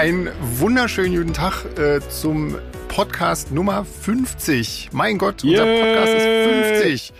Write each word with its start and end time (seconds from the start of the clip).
einen 0.00 0.30
wunderschönen 0.40 1.14
guten 1.14 1.34
Tag 1.34 1.62
äh, 1.78 2.00
zum 2.08 2.56
Podcast 2.88 3.52
Nummer 3.52 3.84
50. 3.84 4.88
Mein 4.92 5.18
Gott, 5.18 5.44
unser 5.44 5.66
Yeah. 5.66 5.84
Podcast 5.84 6.12
ist 6.14 6.72
50. 6.80 7.12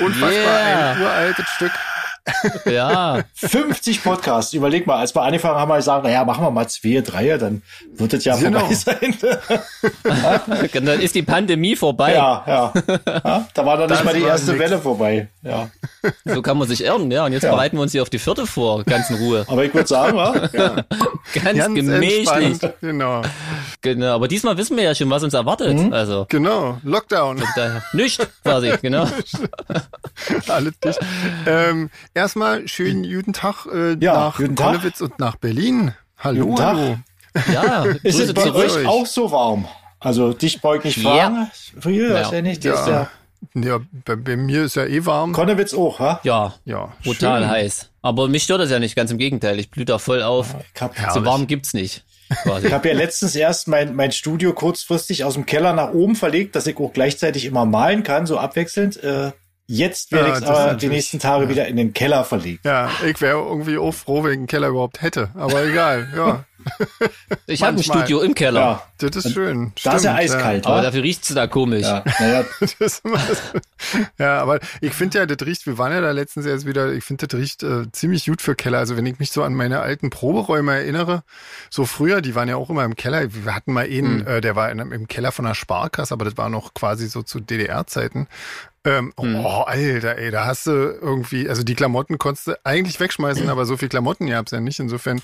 Unfassbar, 0.00 0.30
Yeah. 0.34 0.90
ein 0.92 1.00
uraltes 1.00 1.46
Stück. 1.56 1.72
Ja, 2.66 3.22
50 3.34 4.02
Podcasts. 4.04 4.52
Überleg 4.52 4.86
mal, 4.86 4.96
als 4.98 5.14
wir 5.14 5.22
angefangen 5.22 5.54
haben, 5.54 5.60
haben 5.62 5.68
wir 5.70 5.76
gesagt, 5.76 6.04
naja, 6.04 6.24
machen 6.24 6.44
wir 6.44 6.50
mal 6.50 6.68
zwei, 6.68 7.00
drei, 7.00 7.36
dann 7.38 7.62
wird 7.94 8.12
es 8.14 8.24
ja 8.24 8.36
Genau. 8.36 8.60
vorbei 8.60 8.74
sein. 8.74 9.14
dann 10.84 11.00
ist 11.00 11.14
die 11.14 11.22
Pandemie 11.22 11.76
vorbei. 11.76 12.14
ja, 12.14 12.44
ja, 12.46 12.72
ja. 13.24 13.48
Da 13.54 13.66
war 13.66 13.76
noch 13.76 13.86
nicht 13.86 13.90
Das 13.98 14.04
mal 14.04 14.14
die 14.14 14.22
erste 14.22 14.52
nix. 14.52 14.60
Welle 14.60 14.78
vorbei. 14.78 15.28
Ja. 15.42 15.68
So 16.24 16.42
kann 16.42 16.58
man 16.58 16.68
sich 16.68 16.84
irren, 16.84 17.10
ja. 17.10 17.24
Und 17.24 17.32
jetzt 17.32 17.42
Ja. 17.44 17.50
bereiten 17.52 17.76
wir 17.76 17.82
uns 17.82 17.92
hier 17.92 18.02
auf 18.02 18.10
die 18.10 18.18
vierte 18.18 18.46
vor, 18.46 18.84
ganz 18.84 19.10
in 19.10 19.16
Ruhe. 19.16 19.44
Aber 19.48 19.64
ich 19.64 19.72
würde 19.74 19.88
sagen, 19.88 20.16
ja, 20.52 20.84
Ganz, 21.44 21.58
Ganz 21.58 21.74
gemächlich. 21.74 22.28
entspannt. 22.28 22.74
Genau, 22.80 23.22
Genau. 23.82 24.14
Aber 24.14 24.28
diesmal 24.28 24.56
wissen 24.56 24.76
wir 24.76 24.84
ja 24.84 24.94
schon, 24.94 25.08
was 25.10 25.22
uns 25.22 25.34
erwartet. 25.34 25.78
Mhm. 25.78 25.92
Also, 25.92 26.26
genau. 26.28 26.78
Lockdown. 26.82 27.42
nicht 27.92 28.20
quasi, 28.42 28.72
genau. 28.82 29.06
Alles 30.48 30.74
dicht. 30.84 30.98
Ähm, 31.46 31.90
erstmal 32.14 32.66
schönen 32.68 33.02
guten 33.02 33.32
Tag 33.32 33.66
äh, 33.72 33.96
Ja, 34.00 34.14
nach. 34.14 34.36
Konnewitz 34.36 35.00
und 35.00 35.18
nach 35.18 35.36
Berlin. 35.36 35.94
Hallo, 36.18 36.44
Guten 36.46 36.56
Tag. 36.56 36.76
hallo. 36.76 36.96
Ja, 37.52 37.84
ist 38.02 38.18
es 38.18 38.34
bei 38.34 38.52
euch 38.52 38.74
euch. 38.76 38.86
auch 38.86 39.06
so 39.06 39.30
warm? 39.30 39.66
Also 40.00 40.32
dich 40.32 40.56
ich 40.62 40.84
nicht 40.84 40.96
Ja. 40.98 41.02
fragen. 41.02 41.50
Früher, 41.78 42.08
Ja. 42.10 42.14
wahrscheinlich. 42.22 42.58
Ist 42.58 42.64
ja 42.64 43.08
Ja, 43.54 43.78
bei, 44.04 44.16
bei 44.16 44.36
mir 44.36 44.64
ist 44.64 44.76
ja 44.76 44.84
eh 44.84 45.04
warm. 45.06 45.32
Konnewitz 45.32 45.72
auch, 45.72 45.98
ha? 45.98 46.20
Ja, 46.24 46.54
Ja, 46.64 46.92
brutal 47.04 47.40
schön. 47.42 47.50
heiß. 47.50 47.90
Aber 48.02 48.28
mich 48.28 48.42
stört 48.42 48.60
das 48.60 48.70
ja 48.70 48.78
nicht, 48.78 48.96
ganz 48.96 49.10
im 49.10 49.18
Gegenteil. 49.18 49.58
Ich 49.58 49.70
blühe 49.70 49.86
da 49.86 49.98
voll 49.98 50.22
auf. 50.22 50.54
Habe 50.78 50.94
So 51.14 51.24
warm 51.24 51.46
gibt's 51.46 51.72
nicht. 51.72 52.04
Quasi. 52.42 52.68
ich 52.68 52.72
hab 52.72 52.84
ja 52.84 52.92
letztens 52.92 53.34
erst 53.34 53.66
mein, 53.66 53.94
mein 53.96 54.12
Studio 54.12 54.52
kurzfristig 54.52 55.24
aus 55.24 55.34
dem 55.34 55.46
Keller 55.46 55.72
nach 55.72 55.92
oben 55.92 56.14
verlegt, 56.16 56.54
dass 56.54 56.66
ich 56.66 56.76
auch 56.78 56.92
gleichzeitig 56.92 57.44
immer 57.44 57.64
malen 57.64 58.02
kann, 58.02 58.26
so 58.26 58.38
abwechselnd. 58.38 59.02
Äh, 59.02 59.32
jetzt 59.70 60.10
werde 60.12 60.30
Ja, 60.30 60.38
ich 60.38 60.46
aber 60.46 60.74
die 60.74 60.88
nächsten 60.88 61.18
Tage 61.18 61.48
wieder 61.48 61.66
in 61.68 61.76
den 61.76 61.92
Keller 61.92 62.24
verlegt. 62.24 62.64
Ja, 62.64 62.90
ich 63.06 63.20
wäre 63.20 63.38
irgendwie 63.38 63.78
auch 63.78 63.92
froh, 63.92 64.24
wenn 64.24 64.32
ich 64.32 64.38
einen 64.38 64.46
Keller 64.46 64.68
überhaupt 64.68 65.00
hätte. 65.00 65.30
Aber 65.34 65.64
egal, 65.64 66.08
ja. 66.14 66.44
Ich 67.46 67.62
habe 67.62 67.78
ein. 67.78 67.82
Studio 67.82 68.20
im 68.20 68.34
Keller. 68.34 68.60
Ja, 68.60 68.82
Das 68.98 69.24
ist 69.24 69.32
schön. 69.32 69.72
da 69.82 69.96
ist 69.96 70.04
ja 70.04 70.14
eiskalt, 70.14 70.66
Aber 70.66 70.76
wa? 70.76 70.82
dafür 70.82 71.02
riecht's 71.02 71.32
da 71.32 71.46
komisch. 71.46 71.86
Ja, 71.86 72.04
naja, 72.18 72.44
Das 72.78 73.02
ja, 74.18 74.42
aber 74.42 74.60
ich 74.80 74.92
finde 74.92 75.18
ja, 75.18 75.26
das 75.26 75.46
riecht, 75.46 75.66
wir 75.66 75.78
waren 75.78 75.92
ja 75.92 76.00
da 76.02 76.10
letztens 76.10 76.44
erst 76.46 76.66
wieder, 76.66 76.92
ich 76.92 77.02
finde, 77.04 77.26
das 77.26 77.40
riecht 77.40 77.62
äh, 77.62 77.90
ziemlich 77.92 78.26
gut 78.26 78.42
für 78.42 78.54
Keller. 78.54 78.78
Also 78.78 78.96
wenn 78.96 79.06
ich 79.06 79.18
mich 79.18 79.32
so 79.32 79.42
an 79.42 79.54
meine 79.54 79.80
alten 79.80 80.10
Proberäume 80.10 80.74
erinnere, 80.74 81.22
so 81.70 81.86
früher, 81.86 82.20
die 82.20 82.34
waren 82.34 82.48
ja 82.48 82.56
auch 82.56 82.68
immer 82.68 82.84
im 82.84 82.94
Keller. 82.94 83.32
Wir 83.32 83.54
hatten 83.54 83.72
mal 83.72 83.86
einen, 83.86 84.26
äh, 84.26 84.40
der 84.42 84.54
war 84.54 84.70
in, 84.70 84.80
im 84.80 85.08
Keller 85.08 85.32
von 85.32 85.46
einer 85.46 85.54
Sparkasse, 85.54 86.12
aber 86.12 86.26
das 86.26 86.36
war 86.36 86.50
noch 86.50 86.74
quasi 86.74 87.08
so 87.08 87.22
zu 87.22 87.40
DDR-Zeiten. 87.40 88.26
Ähm, 88.82 89.12
Oh, 89.18 89.62
Alter, 89.66 90.16
ey, 90.16 90.30
da 90.30 90.46
hast 90.46 90.66
du 90.66 90.70
irgendwie, 90.70 91.46
also 91.48 91.62
die 91.62 91.74
Klamotten 91.74 92.16
konntest 92.16 92.46
du 92.46 92.52
eigentlich 92.64 92.98
wegschmeißen, 92.98 93.50
aber 93.50 93.66
so 93.66 93.76
viel 93.76 93.90
Klamotten 93.90 94.26
gab's 94.26 94.52
ja 94.52 94.60
nicht. 94.60 94.80
Insofern, 94.80 95.20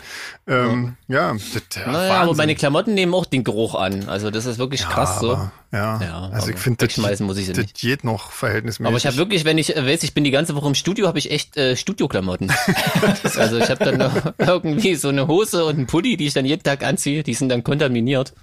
ähm, 0.47 0.97
ja, 1.09 1.33
das, 1.33 1.63
ja 1.75 1.91
Naja, 1.91 2.21
aber 2.21 2.35
meine 2.35 2.55
Klamotten 2.55 2.93
nehmen 2.93 3.15
auch 3.15 3.25
den 3.25 3.45
Geruch 3.45 3.75
an. 3.75 4.11
Also 4.11 4.31
das 4.31 4.45
ist 4.45 4.59
wirklich 4.59 4.83
krass 4.87 5.21
so. 5.21 5.33
Aber, 5.33 5.53
ja, 5.73 6.01
Ja, 6.03 6.31
also 6.33 6.51
ich 6.51 6.59
finde, 6.59 6.87
das, 6.87 6.99
wegschmeißen 6.99 7.25
muss 7.25 7.39
ich 7.39 7.47
sie 7.47 7.53
das 7.55 7.63
nicht. 7.63 7.79
geht 7.81 8.05
noch 8.05 8.31
verhältnismäßig. 8.31 8.89
Aber 8.89 8.99
ich 8.99 9.07
habe 9.07 9.17
wirklich, 9.17 9.47
wenn 9.47 9.57
ich 9.57 9.75
äh, 9.75 9.87
weiß, 9.87 10.03
ich 10.03 10.13
bin 10.13 10.25
die 10.25 10.31
ganze 10.31 10.55
Woche 10.55 10.69
im 10.69 10.75
Studio, 10.75 11.07
habe 11.07 11.19
ich 11.19 11.31
echt 11.31 11.57
äh, 11.57 11.77
Studioklamotten. 11.77 12.53
also 13.37 13.57
ich 13.57 13.71
habe 13.71 13.83
dann 13.83 13.97
noch 13.97 14.35
irgendwie 14.39 14.97
so 14.97 15.09
eine 15.09 15.29
Hose 15.29 15.65
und 15.65 15.77
einen 15.77 15.87
Pulli, 15.87 16.19
die 16.19 16.27
ich 16.27 16.35
dann 16.35 16.45
jeden 16.45 16.63
Tag 16.63 16.85
anziehe, 16.85 17.23
die 17.23 17.33
sind 17.33 17.49
dann 17.49 17.65
kontaminiert. 17.65 18.35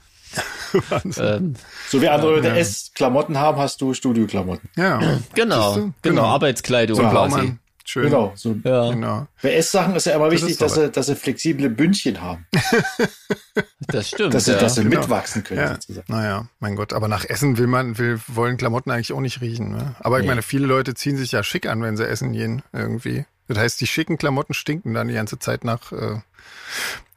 ähm, 1.17 1.55
so 1.89 2.01
wie 2.01 2.09
andere 2.09 2.35
Leute 2.35 2.49
S-Klamotten 2.49 3.37
haben, 3.37 3.57
hast 3.57 3.81
du 3.81 3.93
Studioklamotten. 3.93 4.69
Ja, 4.75 5.19
genau, 5.33 5.75
du? 5.75 5.81
genau, 5.81 5.93
Genau. 6.01 6.23
Arbeitskleidung 6.25 6.97
so 6.97 7.03
quasi. 7.03 7.57
Schön. 7.85 8.03
Genau. 8.03 8.31
So. 8.35 8.55
Ja, 8.63 8.89
Genau. 8.91 9.27
Bei 9.41 9.53
S-Sachen 9.55 9.95
ist 9.95 10.05
ja 10.05 10.15
immer 10.15 10.31
wichtig, 10.31 10.51
ist 10.51 10.61
doch 10.61 10.67
dass 10.67 10.75
sie, 10.75 10.89
dass 10.89 11.05
sie 11.07 11.15
flexible 11.15 11.69
Bündchen 11.69 12.21
haben, 12.21 12.45
das 13.87 14.07
stimmt. 14.07 14.33
dass 14.33 14.45
sie, 14.45 14.53
ja. 14.53 14.57
dass 14.59 14.75
sie 14.75 14.83
genau. 14.83 15.01
mitwachsen 15.01 15.43
können. 15.43 15.59
Ja, 15.59 15.73
sozusagen. 15.73 16.05
naja, 16.11 16.47
mein 16.59 16.75
Gott, 16.77 16.93
aber 16.93 17.09
nach 17.09 17.25
Essen 17.25 17.57
will 17.57 17.67
man, 17.67 17.97
will, 17.97 18.21
wollen 18.27 18.55
Klamotten 18.55 18.89
eigentlich 18.89 19.11
auch 19.11 19.19
nicht 19.19 19.41
riechen. 19.41 19.71
Ne? 19.71 19.95
Aber 19.99 20.17
ich 20.19 20.23
Nee. 20.23 20.29
meine, 20.29 20.41
viele 20.43 20.65
Leute 20.65 20.93
ziehen 20.93 21.17
sich 21.17 21.33
ja 21.33 21.43
schick 21.43 21.67
an, 21.67 21.81
wenn 21.81 21.97
sie 21.97 22.07
essen 22.07 22.31
gehen, 22.31 22.63
irgendwie. 22.71 23.25
Das 23.49 23.57
heißt, 23.57 23.81
die 23.81 23.87
schicken 23.87 24.17
Klamotten 24.17 24.53
stinken 24.53 24.93
dann 24.93 25.09
die 25.09 25.13
ganze 25.15 25.37
Zeit 25.37 25.65
nach, 25.65 25.91
äh, 25.91 26.21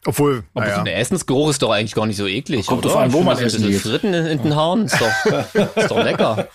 obwohl, 0.07 0.45
Aber 0.55 0.65
so 0.67 0.71
naja, 0.71 0.83
ein 0.83 0.87
Essensgeruch 0.87 1.51
ist 1.51 1.63
doch 1.63 1.71
eigentlich 1.71 1.95
gar 1.95 2.07
nicht 2.07 2.17
so 2.17 2.27
eklig, 2.27 2.67
Kommt 2.67 2.85
drauf 2.85 2.97
an, 2.97 3.13
wo 3.13 3.21
Ich 3.21 3.25
man 3.25 3.37
so 3.37 3.45
essen 3.45 3.65
ein 3.65 3.71
geht. 3.71 3.81
Fritten 3.83 4.15
in, 4.15 4.27
in 4.27 4.43
den 4.43 4.57
Haaren 4.57 4.85
ist 4.87 4.97
doch, 5.01 5.55
ist 5.77 5.91
doch 5.91 6.03
lecker. 6.03 6.49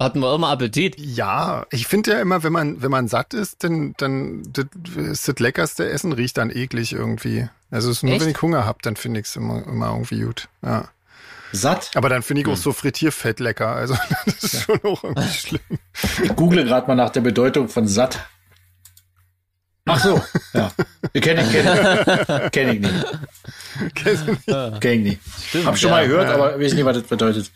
Hatten 0.00 0.18
wir 0.20 0.34
immer 0.34 0.48
Appetit. 0.48 0.98
ja, 0.98 1.64
ich 1.70 1.86
finde 1.86 2.10
ja 2.12 2.20
immer, 2.20 2.42
wenn 2.42 2.52
man, 2.52 2.82
wenn 2.82 2.90
man 2.90 3.06
satt 3.06 3.34
ist, 3.34 3.62
dann, 3.62 3.94
dann 3.98 4.42
das 4.52 4.66
ist 4.96 5.28
das 5.28 5.38
leckerste 5.38 5.88
Essen 5.88 6.12
riecht 6.12 6.36
dann 6.38 6.50
eklig 6.50 6.92
irgendwie. 6.92 7.48
Also 7.70 7.88
es 7.90 7.98
ist 7.98 8.02
nur, 8.02 8.12
Echt? 8.14 8.22
wenn 8.22 8.30
ich 8.30 8.42
Hunger 8.42 8.66
hab, 8.66 8.82
dann 8.82 8.96
finde 8.96 9.20
ich 9.20 9.26
es 9.26 9.36
immer, 9.36 9.64
immer 9.66 9.92
irgendwie 9.92 10.22
gut. 10.22 10.48
Ja. 10.62 10.88
Satt? 11.52 11.92
Aber 11.94 12.08
dann 12.08 12.22
finde 12.22 12.42
ich 12.42 12.48
auch 12.48 12.52
Hm. 12.54 12.60
so 12.60 12.72
Frittierfett 12.72 13.38
lecker. 13.40 13.68
Also 13.68 13.94
das 14.26 14.42
ist 14.42 14.62
schon 14.64 14.80
auch 14.84 15.04
irgendwie 15.04 15.28
schlimm. 15.32 15.60
Ich 16.24 16.34
google 16.34 16.64
gerade 16.64 16.88
mal 16.88 16.96
nach 16.96 17.10
der 17.10 17.20
Bedeutung 17.20 17.68
von 17.68 17.86
satt. 17.86 18.18
Ach 19.86 20.00
so, 20.02 20.20
ja. 20.54 20.70
Kenne 21.20 21.42
ich, 21.42 21.50
kenn 21.50 21.66
ich, 21.66 22.50
kenn 22.52 22.68
ich 22.68 22.80
nicht. 22.80 23.06
Kenn 24.80 24.92
ich 24.92 25.04
nicht. 25.04 25.20
Stimmt, 25.48 25.66
Hab 25.66 25.78
schon 25.78 25.90
ja. 25.90 25.96
mal 25.96 26.08
gehört, 26.08 26.28
ja. 26.28 26.34
aber 26.34 26.60
weiß 26.60 26.74
nicht, 26.74 26.84
was 26.84 26.98
das 26.98 27.06
bedeutet. 27.06 27.50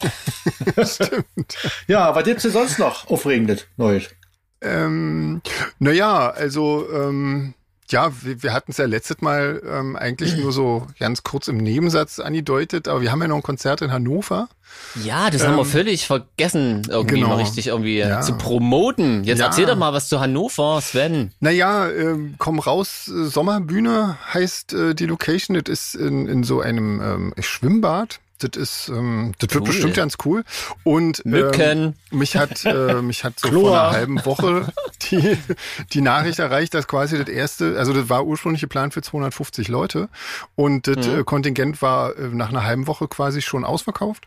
Ja, 1.86 2.14
was 2.14 2.24
gibt's 2.24 2.42
denn 2.42 2.52
sonst 2.52 2.78
noch 2.78 3.08
Aufregendes 3.08 3.66
Neues? 3.76 4.10
Ähm, 4.60 5.42
naja, 5.78 6.30
also 6.30 6.88
ähm, 6.92 7.54
ja, 7.90 8.10
wir, 8.22 8.42
wir 8.42 8.52
hatten 8.52 8.70
es 8.70 8.78
ja 8.78 8.86
letztes 8.86 9.20
Mal 9.20 9.62
ähm, 9.68 9.96
eigentlich 9.96 10.36
nur 10.36 10.52
so 10.52 10.86
ganz 10.98 11.22
kurz 11.22 11.48
im 11.48 11.58
Nebensatz 11.58 12.18
angedeutet, 12.18 12.88
aber 12.88 13.02
wir 13.02 13.12
haben 13.12 13.20
ja 13.22 13.28
noch 13.28 13.36
ein 13.36 13.42
Konzert 13.42 13.82
in 13.82 13.92
Hannover. 13.92 14.48
Ja, 15.04 15.30
das 15.30 15.46
haben 15.46 15.56
wir 15.56 15.64
völlig 15.64 16.06
vergessen, 16.06 16.82
irgendwie 16.88 17.16
genau. 17.16 17.28
mal 17.28 17.36
richtig 17.36 17.68
irgendwie 17.68 17.98
Ja. 17.98 18.22
zu 18.22 18.34
promoten. 18.36 19.22
Jetzt 19.24 19.38
Ja. 19.38 19.46
erzähl 19.46 19.66
doch 19.66 19.76
mal 19.76 19.92
was 19.92 20.08
zu 20.08 20.20
Hannover, 20.20 20.80
Sven. 20.80 21.32
Naja, 21.40 21.88
ähm, 21.90 22.34
komm 22.38 22.58
raus, 22.58 23.08
äh, 23.08 23.24
Sommerbühne 23.26 24.16
heißt 24.32 24.72
äh, 24.72 24.94
die 24.94 25.06
Location. 25.06 25.60
Das 25.62 25.68
ist 25.68 25.94
in, 25.94 26.26
in 26.26 26.42
so 26.42 26.60
einem 26.60 27.00
ähm, 27.00 27.34
Schwimmbad. 27.38 28.20
Das 28.48 28.60
ist, 28.60 28.88
ähm, 28.88 29.32
das 29.38 29.50
wird 29.54 29.62
Cool. 29.62 29.68
bestimmt 29.68 29.94
ganz 29.94 30.16
cool. 30.24 30.44
Und 30.82 31.22
ähm, 31.24 31.94
mich 32.10 32.36
hat, 32.36 32.64
äh, 32.64 33.00
mich 33.02 33.24
hat 33.24 33.38
so 33.40 33.48
Chlor. 33.48 33.68
vor 33.68 33.80
einer 33.80 33.90
halben 33.92 34.24
Woche 34.26 34.72
die, 35.10 35.36
die 35.92 36.00
Nachricht 36.00 36.38
erreicht, 36.38 36.74
dass 36.74 36.86
quasi 36.86 37.18
das 37.18 37.28
erste, 37.28 37.78
also 37.78 37.92
das 37.92 38.08
war 38.08 38.24
ursprünglich 38.26 38.60
geplant 38.60 38.94
für 38.94 39.02
250 39.02 39.68
Leute 39.68 40.08
und 40.54 40.86
das 40.86 41.06
Mhm. 41.06 41.20
äh, 41.20 41.24
Kontingent 41.24 41.80
war 41.82 42.16
äh, 42.16 42.28
nach 42.28 42.50
einer 42.50 42.64
halben 42.64 42.86
Woche 42.86 43.08
quasi 43.08 43.42
schon 43.42 43.64
ausverkauft. 43.64 44.24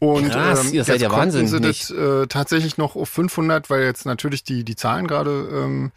Und 0.00 0.30
Krass, 0.30 0.70
ihr 0.72 0.84
seid 0.84 0.96
jetzt 1.00 1.02
ja 1.02 1.10
wahnsinnig. 1.16 1.50
sie 1.50 1.60
das 1.60 1.90
äh, 1.90 2.26
tatsächlich 2.26 2.76
noch 2.76 2.94
auf 2.94 3.08
500, 3.08 3.70
weil 3.70 3.84
jetzt 3.84 4.04
natürlich 4.04 4.44
die 4.44 4.62
die 4.64 4.76
Zahlen 4.76 5.06
gerade 5.06 5.48
ähm, 5.50 5.92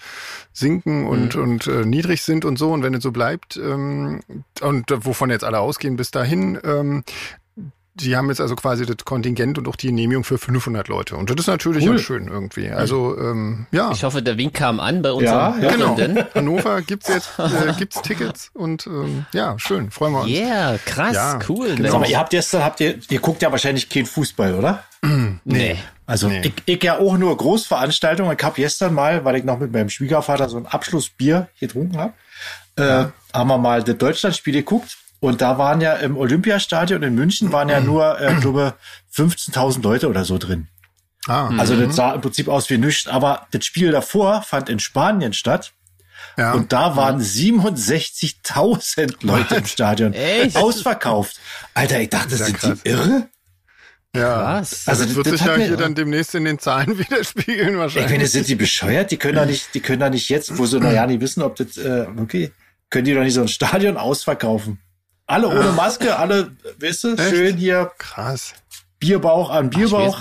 sinken 0.53 1.05
und 1.05 1.35
Mhm. 1.35 1.41
und 1.41 1.67
äh, 1.67 1.85
niedrig 1.85 2.21
sind 2.21 2.45
und 2.45 2.57
so 2.57 2.71
und 2.71 2.83
wenn 2.83 2.93
es 2.93 3.03
so 3.03 3.11
bleibt 3.11 3.57
ähm, 3.57 4.21
und 4.61 4.91
äh, 4.91 5.05
wovon 5.05 5.29
jetzt 5.29 5.43
alle 5.43 5.59
ausgehen 5.59 5.97
bis 5.97 6.11
dahin. 6.11 6.57
Ähm, 6.63 7.03
die 7.99 8.15
haben 8.15 8.29
jetzt 8.29 8.39
also 8.41 8.55
quasi 8.55 8.85
das 8.85 8.97
Kontingent 9.05 9.57
und 9.57 9.67
auch 9.67 9.75
die 9.75 9.87
Genehmigung 9.87 10.23
für 10.23 10.37
500 10.37 10.87
Leute. 10.87 11.15
Und 11.15 11.29
das 11.29 11.37
ist 11.37 11.47
natürlich 11.47 11.83
Cool. 11.83 11.91
ganz 11.95 12.01
schön 12.01 12.27
irgendwie. 12.27 12.69
Also, 12.69 13.17
ähm, 13.19 13.65
ja. 13.71 13.91
Ich 13.91 14.03
hoffe, 14.03 14.21
der 14.21 14.37
Wink 14.37 14.53
kam 14.53 14.79
an 14.79 15.01
bei 15.01 15.09
Ja, 15.09 15.49
unseren 15.49 15.63
ja. 15.63 15.71
Genau. 15.71 15.97
Hannover 16.35 16.81
gibt's 16.81 17.07
jetzt 17.09 17.29
äh, 17.39 17.73
gibt's 17.77 18.01
Tickets 18.01 18.51
und 18.53 18.87
ähm, 18.87 19.25
ja, 19.33 19.57
schön, 19.59 19.91
freuen 19.91 20.13
wir 20.13 20.21
uns. 20.21 20.29
Yeah, 20.31 20.77
krass, 20.85 21.13
Ja, 21.15 21.39
cool. 21.49 21.75
genau. 21.75 21.91
Sag 21.91 21.99
mal, 22.01 22.09
ihr 22.09 22.19
habt 22.19 22.29
gestern, 22.29 22.63
habt 22.63 22.79
ihr, 22.79 22.97
ihr 23.09 23.19
guckt 23.19 23.41
ja 23.41 23.51
wahrscheinlich 23.51 23.89
kein 23.89 24.05
Fußball, 24.05 24.53
oder? 24.55 24.83
Nee. 25.43 25.77
Also 26.05 26.27
Nee. 26.29 26.41
ich, 26.43 26.53
ich 26.65 26.83
ja 26.83 26.97
auch 26.99 27.17
nur 27.17 27.35
Großveranstaltungen. 27.35 28.35
Ich 28.37 28.43
habe 28.43 28.55
gestern 28.55 28.93
mal, 28.93 29.25
weil 29.25 29.35
ich 29.37 29.43
noch 29.43 29.59
mit 29.59 29.71
meinem 29.73 29.89
Schwiegervater 29.89 30.47
so 30.49 30.57
ein 30.57 30.65
Abschlussbier 30.65 31.47
getrunken 31.59 31.97
habe, 31.97 32.13
äh, 32.77 33.05
haben 33.33 33.47
wir 33.49 33.57
mal 33.57 33.83
das 33.83 33.97
Deutschlandspiel 33.97 34.53
geguckt. 34.53 34.97
Und 35.19 35.41
da 35.41 35.57
waren 35.57 35.81
ja 35.81 35.93
im 35.93 36.15
Olympiastadion 36.17 37.01
in 37.03 37.15
München 37.15 37.51
waren 37.51 37.69
ja 37.69 37.79
nur, 37.79 38.19
äh, 38.21 38.35
glaube 38.39 38.75
15.000 39.15 39.81
Leute 39.81 40.09
oder 40.09 40.25
so 40.25 40.37
drin. 40.37 40.67
Ah, 41.27 41.49
Also 41.57 41.75
das 41.75 41.95
sah 41.95 42.13
im 42.13 42.21
Prinzip 42.21 42.47
aus 42.47 42.69
wie 42.69 42.77
nichts. 42.77 43.07
Aber 43.07 43.47
das 43.51 43.65
Spiel 43.65 43.91
davor 43.91 44.43
fand 44.43 44.69
in 44.69 44.79
Spanien 44.79 45.33
statt. 45.33 45.73
ja. 46.37 46.53
Und 46.53 46.71
da 46.71 46.95
waren 46.95 47.19
67.000 47.19 49.15
Leute 49.25 49.55
im 49.55 49.65
Stadion. 49.65 50.13
Echt? 50.13 50.55
Ausverkauft. 50.55 51.39
Alter, 51.73 51.99
ich 52.01 52.09
dachte, 52.09 52.35
Ja, 52.35 52.45
sind 52.45 52.57
krass. 52.59 52.79
die 52.83 52.89
irre? 52.89 53.27
ja. 54.15 54.35
Krass. 54.41 54.83
Also 54.87 55.03
das 55.03 55.13
das- 55.13 55.15
wird 55.15 55.25
das 55.27 55.39
sich 55.39 55.47
ja 55.47 55.55
hier 55.57 55.77
dann 55.77 55.95
demnächst 55.95 56.35
in 56.35 56.45
den 56.45 56.59
Zahlen 56.59 56.97
widerspiegeln 56.99 57.73
Ich 57.73 57.77
wahrscheinlich. 57.77 58.11
meine, 58.11 58.27
sind 58.27 58.47
die 58.47 58.55
bescheuert? 58.55 59.11
Die 59.11 59.17
können 59.17 59.35
doch 59.35 59.45
nicht, 59.45 59.73
die 59.73 59.79
können 59.79 59.99
doch 59.99 60.09
nicht 60.09 60.29
jetzt, 60.29 60.57
wo 60.57 60.65
sie 60.65 60.79
noch 60.79 60.91
ja 60.91 61.05
nicht 61.07 61.21
wissen, 61.21 61.41
ob 61.43 61.55
das, 61.55 61.77
äh, 61.77 62.05
okay, 62.17 62.51
können 62.89 63.05
die 63.05 63.13
doch 63.13 63.23
nicht 63.23 63.33
so 63.33 63.41
ein 63.41 63.47
Stadion 63.47 63.97
ausverkaufen. 63.97 64.79
Alle 65.27 65.49
ohne 65.49 65.71
Maske, 65.73 66.15
alle, 66.15 66.51
weißt 66.79 67.03
du, 67.03 67.17
schön 67.17 67.57
hier 67.57 67.91
Krass. 67.97 68.53
Bierbauch 68.99 69.49
an 69.49 69.69
Bierbauch. 69.69 70.19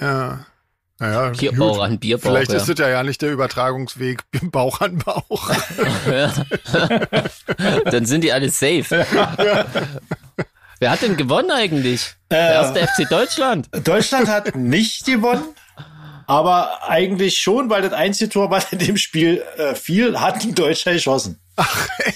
Ja. 0.00 0.46
Naja, 0.98 1.30
Bierbauch 1.30 1.76
gut. 1.76 1.84
an 1.84 1.98
Bierbauch. 1.98 2.30
Vielleicht 2.30 2.50
ja. 2.52 2.56
ist 2.58 2.68
das 2.68 2.78
ja 2.78 2.88
ja 2.88 3.02
nicht 3.02 3.22
der 3.22 3.32
Übertragungsweg 3.32 4.22
Bauch 4.50 4.80
an 4.80 4.98
Bauch. 4.98 5.48
Dann 7.84 8.04
sind 8.06 8.22
die 8.24 8.32
alle 8.32 8.50
safe. 8.50 9.06
Wer 10.80 10.90
hat 10.90 11.02
denn 11.02 11.16
gewonnen 11.16 11.50
eigentlich? 11.50 12.14
Äh. 12.28 12.34
Der 12.34 12.52
erste 12.52 12.86
FC 12.86 13.08
Deutschland. 13.08 13.68
Deutschland 13.84 14.28
hat 14.28 14.56
nicht 14.56 15.06
gewonnen, 15.06 15.44
aber 16.26 16.88
eigentlich 16.88 17.38
schon, 17.38 17.70
weil 17.70 17.82
das 17.82 17.92
einzige 17.92 18.30
Tor, 18.30 18.50
was 18.50 18.72
in 18.72 18.78
dem 18.78 18.96
Spiel 18.96 19.42
äh, 19.56 19.74
fiel, 19.74 20.20
hat 20.20 20.42
ein 20.42 20.54
Deutscher 20.54 20.92
geschossen. 20.92 21.40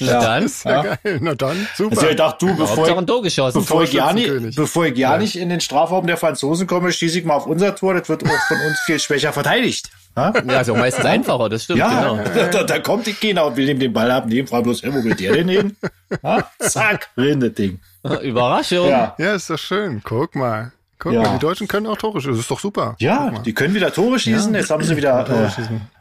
Na 0.01 0.21
dann. 0.21 0.45
ist 0.45 0.65
ja, 0.65 0.85
Ja. 0.85 0.97
geil. 1.03 1.19
Na 1.21 1.35
dann, 1.35 1.69
super. 1.77 1.97
Also 1.97 2.09
ich 2.09 2.17
dachte, 2.17 2.47
du, 2.47 2.57
bevor 2.57 2.89
ich, 2.89 3.07
Tor 3.07 3.23
geschossen. 3.23 3.59
bevor 3.61 3.83
ich 3.85 3.93
ja 3.93 4.13
nicht, 4.13 4.57
bevor 4.57 4.87
ich 4.87 4.97
ja 4.99 5.17
nicht 5.17 5.37
in 5.37 5.49
den 5.49 5.61
Strafraum 5.61 6.07
der 6.07 6.17
Franzosen 6.17 6.67
komme, 6.67 6.93
schieße 6.93 7.21
ich 7.21 7.25
mal 7.25 7.35
auf 7.35 7.47
unser 7.47 7.75
Tor. 7.77 7.95
Das 7.95 8.09
wird 8.09 8.25
auch 8.25 8.47
von 8.49 8.57
uns 8.61 8.79
viel 8.81 8.99
schwächer 8.99 9.33
verteidigt. 9.33 9.91
Ja, 10.17 10.33
Ja, 10.49 10.61
ist 10.61 10.71
auch 10.71 10.77
meistens 10.77 11.05
einfacher, 11.05 11.49
das 11.49 11.65
stimmt, 11.65 11.79
ja 11.79 11.89
genau. 12.17 12.25
da, 12.35 12.49
da, 12.49 12.65
da 12.65 12.79
kommt 12.81 13.07
die 13.07 13.13
Keiner 13.13 13.47
und 13.47 13.57
will 13.57 13.69
ihm 13.69 13.79
den 13.79 13.93
Ball 13.93 14.11
abnehmen, 14.11 14.49
fragt 14.49 14.65
bloß, 14.65 14.83
hey, 14.83 14.93
wo 14.93 15.05
will 15.05 15.15
der 15.15 15.33
denn 15.33 15.49
hin? 15.49 15.77
Ja, 16.23 16.51
zack, 16.59 17.09
drin 17.15 17.39
das 17.39 17.53
Ding. 17.53 17.79
Überraschung. 18.23 18.89
Ja. 18.89 19.15
Ja, 19.19 19.35
ist 19.35 19.49
doch 19.51 19.59
schön. 19.59 20.01
Guck 20.03 20.35
mal. 20.35 20.73
Guck 20.99 21.13
Ja. 21.13 21.23
mal, 21.23 21.33
die 21.35 21.39
Deutschen 21.39 21.69
können 21.69 21.87
auch 21.87 21.97
Tore 21.97 22.21
schießen. 22.21 22.33
Das 22.33 22.41
ist 22.41 22.51
doch 22.51 22.59
super. 22.59 22.97
Ja, 22.99 23.31
die 23.45 23.53
können 23.55 23.75
wieder 23.75 23.93
Tore 23.93 24.19
schießen. 24.19 24.53
Jetzt 24.53 24.71
haben 24.71 24.83
sie 24.83 24.97
wieder 24.97 25.29
äh. 25.29 25.49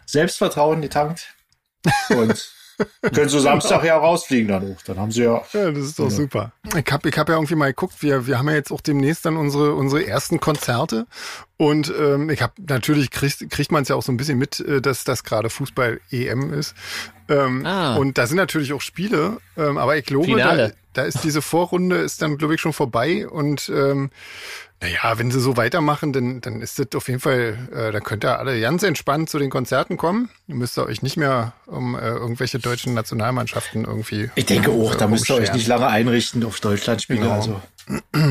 Selbstvertrauen 0.07 0.81
getankt. 0.81 1.27
Und 2.09 2.49
können 3.13 3.29
so 3.29 3.39
Samstag 3.39 3.83
ja 3.83 3.97
rausfliegen 3.97 4.47
dann 4.47 4.73
auch. 4.73 4.81
Dann 4.83 4.99
haben 4.99 5.11
sie 5.11 5.23
ja. 5.23 5.41
Ja, 5.53 5.71
das 5.71 5.85
ist 5.85 5.99
doch 5.99 6.09
super. 6.09 6.51
Ich 6.75 6.91
habe 6.91 7.09
ich 7.09 7.17
hab 7.17 7.29
ja 7.29 7.35
irgendwie 7.35 7.55
mal 7.55 7.67
geguckt, 7.67 7.95
wir, 8.01 8.27
wir 8.27 8.37
haben 8.37 8.47
ja 8.49 8.55
jetzt 8.55 8.71
auch 8.71 8.81
demnächst 8.81 9.25
dann 9.25 9.37
unsere, 9.37 9.73
unsere 9.75 10.05
ersten 10.05 10.39
Konzerte. 10.39 11.07
Und 11.57 11.91
ähm, 11.99 12.29
ich 12.29 12.41
habe 12.41 12.53
natürlich 12.67 13.09
kriegt, 13.09 13.49
kriegt 13.49 13.71
man 13.71 13.83
es 13.83 13.89
ja 13.89 13.95
auch 13.95 14.03
so 14.03 14.11
ein 14.11 14.17
bisschen 14.17 14.37
mit, 14.37 14.59
äh, 14.59 14.81
dass 14.81 15.03
das 15.03 15.23
gerade 15.23 15.49
Fußball-EM 15.49 16.53
ist. 16.53 16.75
Ähm, 17.29 17.65
Ah. 17.65 17.95
Und 17.95 18.17
da 18.17 18.27
sind 18.27 18.37
natürlich 18.37 18.73
auch 18.73 18.81
Spiele, 18.81 19.37
ähm, 19.57 19.77
aber 19.77 19.97
ich 19.97 20.05
glaube, 20.05 20.25
Finale. 20.25 20.69
da 20.69 20.75
ist 21.03 21.23
diese 21.23 21.41
Vorrunde 21.41 21.97
ist 21.97 22.21
dann, 22.21 22.37
glaube 22.37 22.55
ich, 22.55 22.61
schon 22.61 22.73
vorbei. 22.73 23.27
Und 23.27 23.69
ähm, 23.73 24.09
naja, 24.81 25.17
wenn 25.17 25.31
sie 25.31 25.39
so 25.39 25.57
weitermachen, 25.57 26.13
dann, 26.13 26.39
dann 26.41 26.61
ist 26.61 26.77
das 26.77 26.87
auf 26.95 27.07
jeden 27.07 27.19
Fall, 27.19 27.57
äh, 27.73 27.91
dann 27.91 28.03
könnt 28.03 28.23
ihr 28.23 28.37
alle 28.37 28.59
ganz 28.61 28.83
entspannt 28.83 29.29
zu 29.29 29.39
den 29.39 29.49
Konzerten 29.49 29.97
kommen. 29.97 30.29
Ihr 30.47 30.55
müsst 30.55 30.77
euch 30.77 31.01
nicht 31.01 31.17
mehr 31.17 31.53
um 31.65 31.95
äh, 31.95 32.07
irgendwelche 32.09 32.59
deutschen 32.59 32.93
Nationalmannschaften 32.93 33.85
irgendwie. 33.85 34.29
Ich 34.35 34.45
denke 34.45 34.71
auch, 34.71 34.93
da 34.95 35.05
äh, 35.05 35.07
müsst 35.07 35.29
ihr 35.29 35.35
euch 35.35 35.51
nicht 35.53 35.67
lange 35.67 35.87
einrichten 35.87 36.43
auf 36.43 36.59
Deutschlandspiele. 36.59 37.21
Genau. 37.21 37.31
Also 37.33 37.61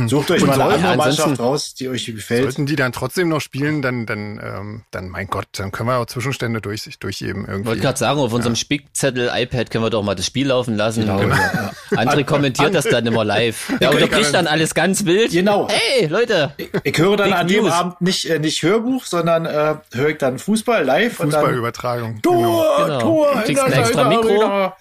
sucht 0.07 0.31
euch 0.31 0.43
Und 0.43 0.49
mal 0.49 0.55
eine 0.61 0.65
andere 0.75 0.91
ja, 0.91 0.97
Mannschaft 0.97 1.41
raus, 1.41 1.75
die 1.75 1.89
euch 1.89 2.05
gefällt. 2.07 2.43
Sollten 2.43 2.67
die 2.67 2.77
dann 2.77 2.93
trotzdem 2.93 3.29
noch 3.29 3.41
spielen, 3.41 3.83
dann, 3.83 4.07
dann, 4.07 4.41
ähm, 4.43 4.83
dann, 4.91 5.09
mein 5.09 5.27
Gott, 5.29 5.47
dann 5.53 5.73
können 5.73 5.89
wir 5.89 5.97
auch 5.99 6.07
Zwischenstände 6.07 6.61
durch, 6.61 6.83
durchgeben 7.01 7.43
Ich 7.43 7.49
wollte 7.49 7.63
irgendwie. 7.63 7.81
gerade 7.81 7.99
sagen, 7.99 8.21
auf 8.21 8.33
unserem 8.33 8.57
Spickzettel 8.57 9.31
iPad 9.33 9.71
können 9.71 9.85
wir 9.85 9.91
doch 9.91 10.03
mal 10.03 10.15
das 10.15 10.27
Spiel 10.27 10.49
laufen 10.49 10.77
lassen. 10.77 11.01
Genau, 11.03 11.21
Und 11.21 11.31
ja, 11.31 11.73
André 11.93 12.25
kommentiert 12.25 12.75
das 12.75 12.85
dann 12.85 13.07
immer 13.07 13.25
live. 13.25 13.73
Ja, 13.81 13.91
unterbricht 13.91 14.35
dann 14.35 14.47
alles 14.47 14.75
ganz 14.75 15.05
wild. 15.05 15.31
Genau. 15.33 15.69
Hey, 15.71 16.07
Leute. 16.07 16.53
Ich 16.85 16.99
höre 16.99 17.17
dann 17.17 17.31
Big 17.31 17.39
an 17.39 17.49
dem 17.49 17.63
News. 17.65 17.73
Abend 17.73 18.01
nicht, 18.01 18.29
äh, 18.29 18.39
nicht 18.39 18.63
Hörbuch, 18.63 19.05
sondern 19.05 19.47
äh, 19.47 19.75
höre 19.93 20.09
ich 20.11 20.19
dann 20.19 20.39
Fußball 20.39 20.85
live 20.85 21.21
und 21.21 21.33
dann 21.33 21.41
Fußballübertragung. 21.41 22.21
Tor, 22.23 22.85
Genau. 22.87 23.01
Tor, 23.01 23.33
Du 23.35 23.41
kriegst 23.43 23.67
in 23.67 23.73
ein 23.73 23.81
extra 23.81 24.09
Mikro. 24.09 24.29
Arena. 24.43 24.77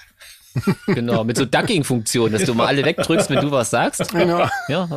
Genau, 0.88 1.24
mit 1.24 1.38
so 1.38 1.46
Ducking-Funktion, 1.46 2.31
dass 2.31 2.44
du 2.44 2.54
mal 2.54 2.68
alle 2.68 2.86
wegdrückst, 2.86 3.30
wenn 3.30 3.42
du 3.42 3.52
was 3.52 3.69
sagst. 3.69 4.12
Genau. 4.12 4.48
Ja, 4.68 4.88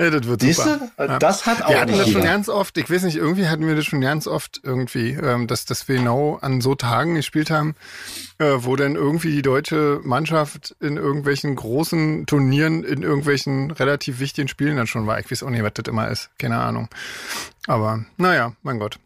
Ja, 0.00 0.10
das 0.10 0.26
wird 0.26 0.40
Siehst 0.40 0.62
super. 0.62 0.90
du? 0.98 1.18
Das 1.18 1.46
hat 1.46 1.62
auch 1.62 1.68
Wir 1.70 1.80
hatten 1.80 1.92
nicht 1.92 2.02
das 2.02 2.10
schon 2.10 2.22
ganz 2.22 2.48
oft, 2.48 2.76
ich 2.78 2.90
weiß 2.90 3.02
nicht, 3.02 3.16
irgendwie 3.16 3.46
hatten 3.46 3.66
wir 3.66 3.76
das 3.76 3.84
schon 3.84 4.00
ganz 4.00 4.26
oft 4.26 4.60
irgendwie, 4.64 5.10
ähm, 5.10 5.46
dass, 5.46 5.64
dass 5.64 5.86
wir 5.88 5.96
genau 5.96 6.38
an 6.40 6.60
so 6.60 6.74
Tagen 6.74 7.14
gespielt 7.14 7.50
haben, 7.50 7.76
äh, 8.38 8.54
wo 8.56 8.74
dann 8.74 8.96
irgendwie 8.96 9.30
die 9.30 9.42
deutsche 9.42 10.00
Mannschaft 10.02 10.74
in 10.80 10.96
irgendwelchen 10.96 11.54
großen 11.54 12.26
Turnieren, 12.26 12.82
in 12.82 13.02
irgendwelchen 13.02 13.70
relativ 13.70 14.18
wichtigen 14.18 14.48
Spielen 14.48 14.76
dann 14.76 14.88
schon 14.88 15.06
war. 15.06 15.20
Ich 15.20 15.30
weiß 15.30 15.44
auch 15.44 15.50
nicht, 15.50 15.62
was 15.62 15.74
das 15.74 15.86
immer 15.86 16.08
ist. 16.08 16.30
Keine 16.38 16.58
Ahnung. 16.58 16.88
Aber 17.68 18.04
naja, 18.16 18.52
mein 18.62 18.78
Gott. 18.80 18.98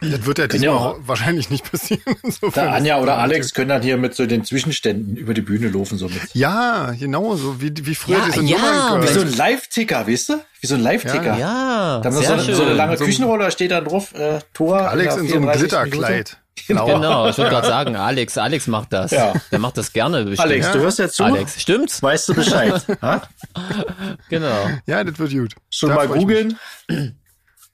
Das 0.00 0.24
wird 0.24 0.38
ja 0.38 0.46
diesmal 0.46 0.68
auch- 0.70 0.96
wahrscheinlich 1.04 1.50
nicht 1.50 1.70
passieren. 1.70 2.02
Insofern 2.22 2.68
ist 2.68 2.74
Anja 2.74 3.00
oder 3.00 3.18
Alex 3.18 3.52
können 3.52 3.68
dann 3.68 3.82
hier 3.82 3.96
mit 3.98 4.14
so 4.14 4.24
den 4.26 4.44
Zwischenständen 4.44 5.16
über 5.16 5.34
die 5.34 5.42
Bühne 5.42 5.68
laufen, 5.68 5.98
so 5.98 6.06
mit. 6.08 6.20
Ja, 6.34 6.92
genau, 6.98 7.36
so 7.36 7.60
wie, 7.60 7.72
wie 7.84 7.94
früher 7.94 8.18
Ja, 8.18 8.24
diese 8.26 8.42
ja, 8.44 8.56
Nummern. 8.90 9.02
Wie 9.02 9.12
so 9.12 9.20
ein 9.20 9.32
Live-Ticker, 9.36 10.06
weißt 10.06 10.28
du? 10.30 10.40
Wie 10.60 10.66
so 10.66 10.74
ein 10.76 10.80
Live-Ticker. 10.82 11.36
ja, 11.38 12.00
Da 12.00 12.04
haben 12.04 12.04
wir 12.04 12.12
sehr 12.12 12.22
so, 12.28 12.32
eine, 12.34 12.42
schön. 12.44 12.54
so 12.54 12.62
eine 12.64 12.72
lange 12.74 12.96
So 12.96 13.04
Küchenrolle, 13.04 13.50
steht 13.50 13.70
dann 13.72 13.84
drauf, 13.84 14.14
äh, 14.14 14.38
Tor. 14.54 14.78
Alex 14.88 15.16
in 15.16 15.28
so 15.28 15.36
einem 15.36 15.44
34. 15.50 15.60
Glitterkleid. 15.60 16.36
Genau. 16.66 16.86
Genau, 16.86 17.28
ich 17.28 17.38
wollte 17.38 17.50
gerade 17.52 17.66
sagen, 17.68 17.96
Alex, 17.96 18.36
Alex 18.36 18.66
macht 18.66 18.92
das. 18.92 19.10
Ja. 19.12 19.32
Der 19.50 19.58
macht 19.58 19.78
das 19.78 19.92
gerne 19.92 20.18
bestimmt. 20.24 20.40
Alex, 20.40 20.70
du 20.72 20.78
hörst 20.80 20.98
ja 20.98 21.08
zu. 21.08 21.24
Alex, 21.24 21.60
stimmt's? 21.60 22.02
Weißt 22.02 22.28
du 22.28 22.34
Bescheid? 22.34 22.84
ha? 23.02 23.22
Genau. 24.28 24.68
Ja, 24.86 25.02
das 25.02 25.18
wird 25.18 25.30
gut. 25.32 25.54
Schon 25.70 25.88
Da 25.90 25.94
mal 25.94 26.08
googeln. 26.08 26.58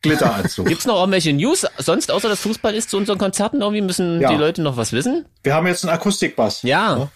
Glitteranzug. 0.02 0.66
Gibt's 0.66 0.84
noch 0.86 0.96
irgendwelche 0.98 1.32
News 1.32 1.66
sonst, 1.78 2.10
außer 2.10 2.28
dass 2.28 2.40
Fußball 2.40 2.74
ist 2.74 2.90
zu 2.90 2.96
unseren 2.96 3.18
Konzerten? 3.18 3.60
Irgendwie 3.60 3.80
müssen 3.82 4.20
Ja. 4.20 4.30
die 4.30 4.36
Leute 4.36 4.62
noch 4.62 4.76
was 4.76 4.92
wissen? 4.92 5.26
Wir 5.42 5.54
haben 5.54 5.66
jetzt 5.66 5.84
einen 5.84 5.94
Akustikbass. 5.94 6.62
Ja, 6.62 7.08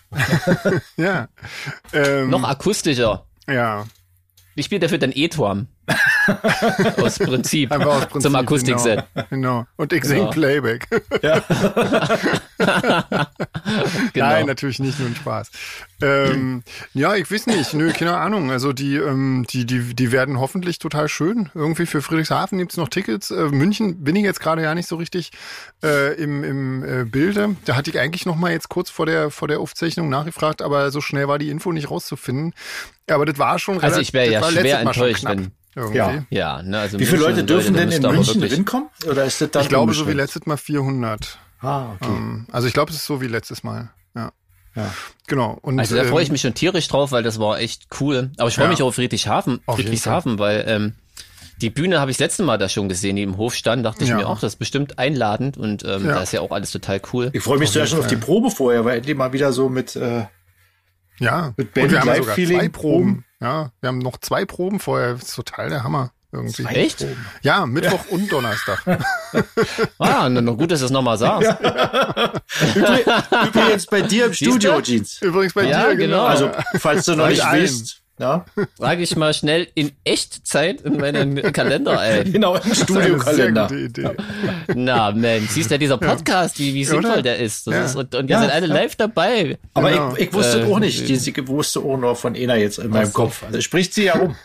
Ja. 0.97 1.29
Ähm, 1.93 2.31
noch 2.31 2.43
akustischer. 2.44 3.27
Ja. 3.49 3.87
Ich 4.56 4.67
spiele 4.67 4.81
dafür 4.81 4.99
dann 4.99 5.12
E-Torm. 5.15 5.69
aus 7.03 7.19
Prinzip. 7.19 7.73
Einfach 7.73 7.87
aus 7.97 8.07
Prinzip. 8.07 8.23
Zum 8.31 8.35
Akustikset. 8.37 9.05
Genau. 9.15 9.27
genau. 9.31 9.67
Und 9.77 9.93
ich 9.93 10.03
Genau. 10.03 10.15
sing 10.15 10.31
Playback. 10.31 10.87
Genau. 14.13 14.27
Nein, 14.27 14.47
natürlich 14.47 14.79
nicht, 14.81 14.99
nur 14.99 15.09
ein 15.09 15.15
Spaß. 15.17 15.51
Ähm, 16.03 16.63
ja, 16.95 17.15
ich 17.15 17.31
weiß 17.31 17.47
nicht, 17.47 17.75
nö, 17.75 17.93
keine 17.93 18.17
Ahnung. 18.17 18.51
Also 18.51 18.73
die, 18.73 18.97
ähm, 18.97 19.47
die, 19.51 19.65
die, 19.67 19.94
die 19.94 20.13
werden 20.13 20.39
hoffentlich 20.41 20.79
total 20.79 21.09
schön. 21.09 21.51
Irgendwie 21.55 21.87
für 21.87 22.03
Friedrichshafen 22.03 22.59
gibt's 22.59 22.77
noch 22.77 22.89
Tickets. 22.89 23.31
Äh, 23.31 23.47
München 23.49 24.03
bin 24.03 24.17
ich 24.17 24.25
jetzt 24.25 24.41
gerade 24.41 24.63
ja 24.63 24.75
nicht 24.75 24.89
so 24.89 24.97
richtig 24.97 25.31
äh, 25.82 26.15
im, 26.15 26.43
im 26.44 26.85
äh, 26.85 27.05
Bilde. 27.05 27.56
Da 27.65 27.77
hatte 27.77 27.91
ich 27.91 27.99
eigentlich 27.99 28.27
noch 28.27 28.37
mal 28.37 28.51
jetzt 28.53 28.69
kurz 28.69 28.91
vor 28.91 29.06
der, 29.06 29.31
vor 29.31 29.49
der 29.49 29.61
Aufzeichnung 29.61 30.09
nachgefragt, 30.09 30.63
aber 30.63 30.91
so 30.91 31.01
schnell 31.01 31.29
war 31.29 31.39
die 31.39 31.51
Info 31.51 31.73
nicht 31.73 31.91
rauszufinden. 31.91 32.55
Aber 33.09 33.25
das 33.27 33.39
war 33.39 33.59
schon 33.59 33.81
Also 33.81 34.01
ich 34.01 34.13
wäre 34.13 34.31
ja 34.31 34.43
schwer 34.43 34.81
enttäuscht, 34.81 35.25
wenn- 35.25 35.53
Irgendwie. 35.81 35.96
Ja. 35.99 36.25
Ja, 36.31 36.63
ne, 36.63 36.79
also 36.79 36.99
Wie 36.99 37.06
viele 37.06 37.22
Leute 37.22 37.44
dürfen 37.44 37.75
da 37.75 37.81
denn 37.81 37.91
in 37.93 38.03
München 38.03 38.41
wirklich- 38.41 38.58
rinkommen? 38.58 38.89
Oder 39.08 39.25
ist 39.25 39.41
das 39.41 39.51
dann 39.51 39.63
Ich 39.63 39.69
glaube, 39.69 39.93
so 39.94 40.06
wie 40.08 40.13
letztes 40.13 40.46
Mal 40.46 40.56
400. 40.56 41.39
Ah, 41.60 41.93
okay. 41.94 42.08
Ähm, 42.10 42.46
Also 42.53 42.67
ich 42.69 42.72
glaube, 42.75 42.91
es 42.91 42.96
ist 42.96 43.06
so 43.06 43.20
wie 43.20 43.27
letztes 43.27 43.63
Mal. 43.63 43.91
Ja. 44.15 44.32
Ja. 44.75 44.94
Genau. 45.27 45.58
Und, 45.63 45.79
Also 45.79 45.96
da 45.96 46.05
freue 46.05 46.22
ich 46.22 46.29
ähm, 46.29 46.32
mich 46.32 46.41
schon 46.43 46.55
tierisch 46.55 46.89
drauf, 46.89 47.13
weil 47.13 47.22
das 47.22 47.39
war 47.41 47.58
echt 47.58 47.89
cool. 48.01 48.31
Aber 48.39 48.49
ich 48.49 48.55
freue 48.55 48.65
Ja. 48.67 48.70
mich 48.70 48.82
auch 48.82 48.89
auf 48.89 48.94
Friedrichshafen, 48.94 49.60
Auf 49.67 49.77
Friedrichshafen, 49.77 50.39
weil 50.39 50.65
ähm, 50.67 50.94
die 51.60 51.69
Bühne 51.70 52.01
habe 52.01 52.10
ich 52.10 52.17
das 52.17 52.25
letzte 52.27 52.43
Mal 52.44 52.56
da 52.56 52.69
schon 52.70 52.89
gesehen, 52.89 53.17
die 53.17 53.22
im 53.22 53.37
Hof 53.37 53.55
stand, 53.55 53.84
dachte 53.84 54.05
ich 54.05 54.10
Ja. 54.10 54.17
mir 54.17 54.27
auch, 54.29 54.41
das 54.41 54.55
ist 54.55 54.58
bestimmt 54.58 54.99
einladend 54.99 55.58
und 55.58 55.84
ähm, 55.84 56.06
Ja. 56.06 56.15
da 56.15 56.22
ist 56.22 56.32
ja 56.32 56.41
auch 56.41 56.51
alles 56.53 56.70
total 56.70 57.01
cool. 57.13 57.31
Ich 57.34 57.43
freue 57.43 57.58
mich 57.58 57.75
ja 57.75 57.87
schon 57.87 57.99
auf 57.99 58.06
die 58.06 58.17
Probe 58.17 58.51
vorher, 58.51 58.84
weil 58.87 58.99
endlich 58.99 59.17
mal 59.17 59.32
wieder 59.32 59.53
so 59.53 59.69
mit, 59.69 59.96
äh, 59.96 60.25
Ja, 61.19 61.53
Mit 61.58 61.67
und 61.69 61.75
Band 61.75 61.91
wir 61.93 62.01
haben 62.01 62.17
sogar 62.17 62.34
Feeling 62.34 62.60
zwei 62.60 62.69
Proben. 62.70 63.25
Ja, 63.41 63.73
wir 63.81 63.89
haben 63.89 63.99
noch 63.99 64.19
zwei 64.19 64.44
Proben 64.44 64.81
vorher. 64.81 65.15
Das 65.15 65.23
ist 65.31 65.35
total 65.37 65.70
der 65.70 65.82
Hammer 65.85 66.13
irgendwie. 66.32 66.65
Echt? 66.67 67.05
Ja, 67.43 67.67
Mittwoch 67.67 68.05
und 68.11 68.31
Donnerstag. 68.31 68.82
Ah, 69.99 70.29
na, 70.29 70.41
na 70.41 70.53
gut, 70.53 70.70
dass 70.73 70.81
du 70.81 70.87
es 70.87 70.91
nochmal 70.91 71.17
sagst. 71.19 71.51
Übrig- 72.75 73.06
übrigens 73.47 73.87
bei 73.87 74.03
dir 74.03 74.27
im 74.27 74.32
Studio, 74.35 74.77
du? 74.77 74.82
Jeans. 74.82 75.23
Übrigens 75.23 75.53
bei 75.55 75.65
Ja, 75.65 75.89
dir, 75.91 75.97
genau. 75.97 76.17
genau. 76.17 76.25
Also, 76.27 76.51
falls 76.79 77.05
du 77.05 77.15
noch 77.15 77.29
nicht 77.29 77.44
allen. 77.44 77.63
weißt, 77.63 78.03
ja, 78.20 78.44
Frage 78.79 79.03
ich 79.03 79.17
mal 79.17 79.32
schnell 79.34 79.67
in 79.74 79.93
Echtzeit 80.05 80.82
in 80.82 80.98
meinen 80.98 81.41
Kalender 81.53 81.98
ein. 81.98 82.31
genau, 82.32 82.55
im 82.56 82.70
ist 82.70 82.82
Studiokalender. 82.82 83.69
Na, 84.74 85.10
Mensch, 85.12 85.50
siehst 85.50 85.70
du, 85.70 85.79
dieser 85.79 85.98
Podcast, 85.98 86.58
wie, 86.58 86.74
wie 86.74 86.84
sinnvoll 86.84 87.12
Oder? 87.12 87.22
der 87.22 87.39
ist. 87.39 87.67
Das 87.67 87.74
Ja. 87.74 87.84
ist 87.84 87.96
und, 87.96 88.15
und 88.15 88.29
ihr 88.31 88.36
Ja. 88.36 88.43
seid 88.43 88.53
alle 88.53 88.67
live 88.67 88.94
dabei. 88.96 89.58
Aber 89.74 89.91
Genau. 89.91 90.12
ich, 90.17 90.29
ich 90.29 90.32
wusste 90.34 90.60
Äh, 90.60 90.72
auch 90.72 90.79
nicht, 90.79 91.06
Jeans, 91.06 91.27
ich 91.27 91.48
wusste 91.48 91.81
auch 91.81 91.96
nur 91.96 92.15
von 92.15 92.36
einer 92.36 92.56
jetzt 92.56 92.79
in 92.79 92.91
meinem. 92.91 93.12
Kopf. 93.12 93.43
Also 93.43 93.60
spricht 93.60 93.94
sie 93.94 94.05
ja 94.05 94.15
rum. 94.15 94.36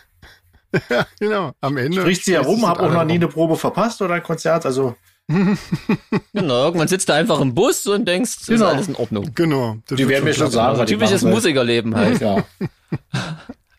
Genau, 1.20 1.52
am 1.60 1.76
Ende. 1.76 2.00
Spricht 2.00 2.24
sie 2.24 2.32
ja 2.32 2.40
rum, 2.40 2.56
sind 2.60 2.68
hab 2.68 2.80
auch 2.80 2.90
noch 2.90 3.04
nie 3.04 3.14
eine 3.14 3.28
Probe 3.28 3.56
verpasst 3.56 4.02
oder 4.02 4.14
ein 4.14 4.22
Konzert, 4.22 4.66
also 4.66 4.94
Genau, 6.34 6.64
irgendwann 6.66 6.86
sitzt 6.88 7.08
du 7.08 7.14
einfach 7.14 7.40
im 7.40 7.54
Bus 7.54 7.86
und 7.86 8.06
denkst, 8.06 8.30
ist 8.42 8.46
Genau. 8.46 8.66
alles 8.66 8.88
in 8.88 8.94
Ordnung. 8.96 9.30
Genau. 9.34 9.76
das 9.88 9.96
die 9.96 10.08
werden 10.08 10.24
mir 10.24 10.34
schon 10.34 10.50
sagen, 10.50 10.78
was 10.78 10.86
die 10.86 10.94
Typisches 10.94 11.22
Musikerleben 11.22 11.94
halt. 11.96 12.20
Ja. 12.20 12.44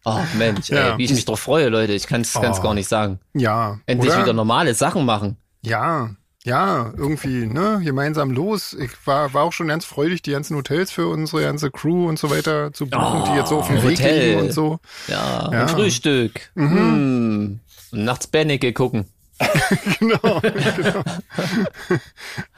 Oh 0.10 0.22
Mensch, 0.38 0.70
Ja. 0.70 0.92
ey, 0.94 0.98
wie 0.98 1.04
ich 1.04 1.12
mich 1.12 1.26
drauf 1.26 1.42
freue, 1.42 1.68
Leute. 1.70 1.92
Ich 1.94 2.08
kann 2.08 2.22
es 2.22 2.34
Oh. 2.36 2.42
gar 2.62 2.74
nicht 2.74 2.88
sagen. 2.88 3.20
Ja. 3.34 3.80
Endlich 3.86 4.12
oder? 4.14 4.22
wieder 4.24 4.34
normale 4.34 4.74
Sachen 4.74 5.06
machen. 5.06 5.36
Ja. 5.64 6.12
ja, 6.46 6.94
irgendwie, 6.96 7.46
ne, 7.46 7.82
gemeinsam 7.84 8.32
los. 8.32 8.72
Ich 8.74 8.92
war, 9.06 9.34
war 9.34 9.44
auch 9.44 9.52
schon 9.52 9.68
ganz 9.68 9.84
freudig, 9.84 10.22
die 10.22 10.32
ganzen 10.32 10.56
Hotels 10.56 10.92
für 10.92 11.08
unsere 11.08 11.42
ganze 11.42 11.72
Crew 11.72 12.08
und 12.08 12.18
so 12.18 12.30
weiter 12.30 12.72
zu 12.72 12.88
buchen, 12.90 13.22
Oh, 13.24 13.28
die 13.30 13.36
jetzt 13.38 13.50
so 13.50 13.58
auf 13.60 13.68
dem 13.68 13.84
Weg 13.84 14.00
liegen 14.00 14.40
und 14.40 14.54
so. 14.54 14.80
Ja, 15.10 15.50
Ja. 15.52 15.68
Frühstück. 15.68 16.52
Mhm. 16.56 16.72
Hm. 16.78 17.60
Und 17.92 18.04
nachts 18.06 18.28
Bennecke 18.28 18.72
gucken. 18.72 19.06
genau, 20.00 20.42
genau. 20.42 21.04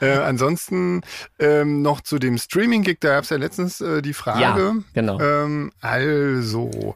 äh, 0.00 0.16
ansonsten 0.18 1.02
ähm, 1.38 1.82
noch 1.82 2.00
zu 2.00 2.18
dem 2.18 2.38
Streaming-Gig, 2.38 2.98
da 3.00 3.14
gab 3.16 3.24
es 3.24 3.30
ja 3.30 3.36
letztens 3.36 3.80
äh, 3.80 4.00
die 4.02 4.14
Frage. 4.14 4.40
Ja, 4.40 4.74
genau. 4.94 5.20
Ähm, 5.20 5.72
also, 5.82 6.94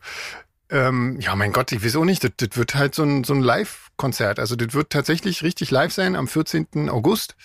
ähm, 0.71 1.21
ja, 1.21 1.37
mein 1.37 1.53
Gott, 1.53 1.73
ich 1.73 1.85
weiß 1.85 1.97
auch 1.97 2.05
nicht, 2.05 2.25
das, 2.25 2.33
das 2.37 2.57
wird 2.57 2.75
halt 2.75 2.95
so 2.95 3.03
ein, 3.03 3.25
so 3.25 3.35
ein 3.35 3.41
Live-Konzert. 3.41 4.39
Also 4.39 4.57
das 4.57 4.75
wird 4.75 4.91
tatsächlich 4.91 5.43
richtig 5.43 5.71
live 5.71 5.93
sein 5.93 6.17
am 6.17 6.29
14. 6.29 6.89
August. 6.89 7.37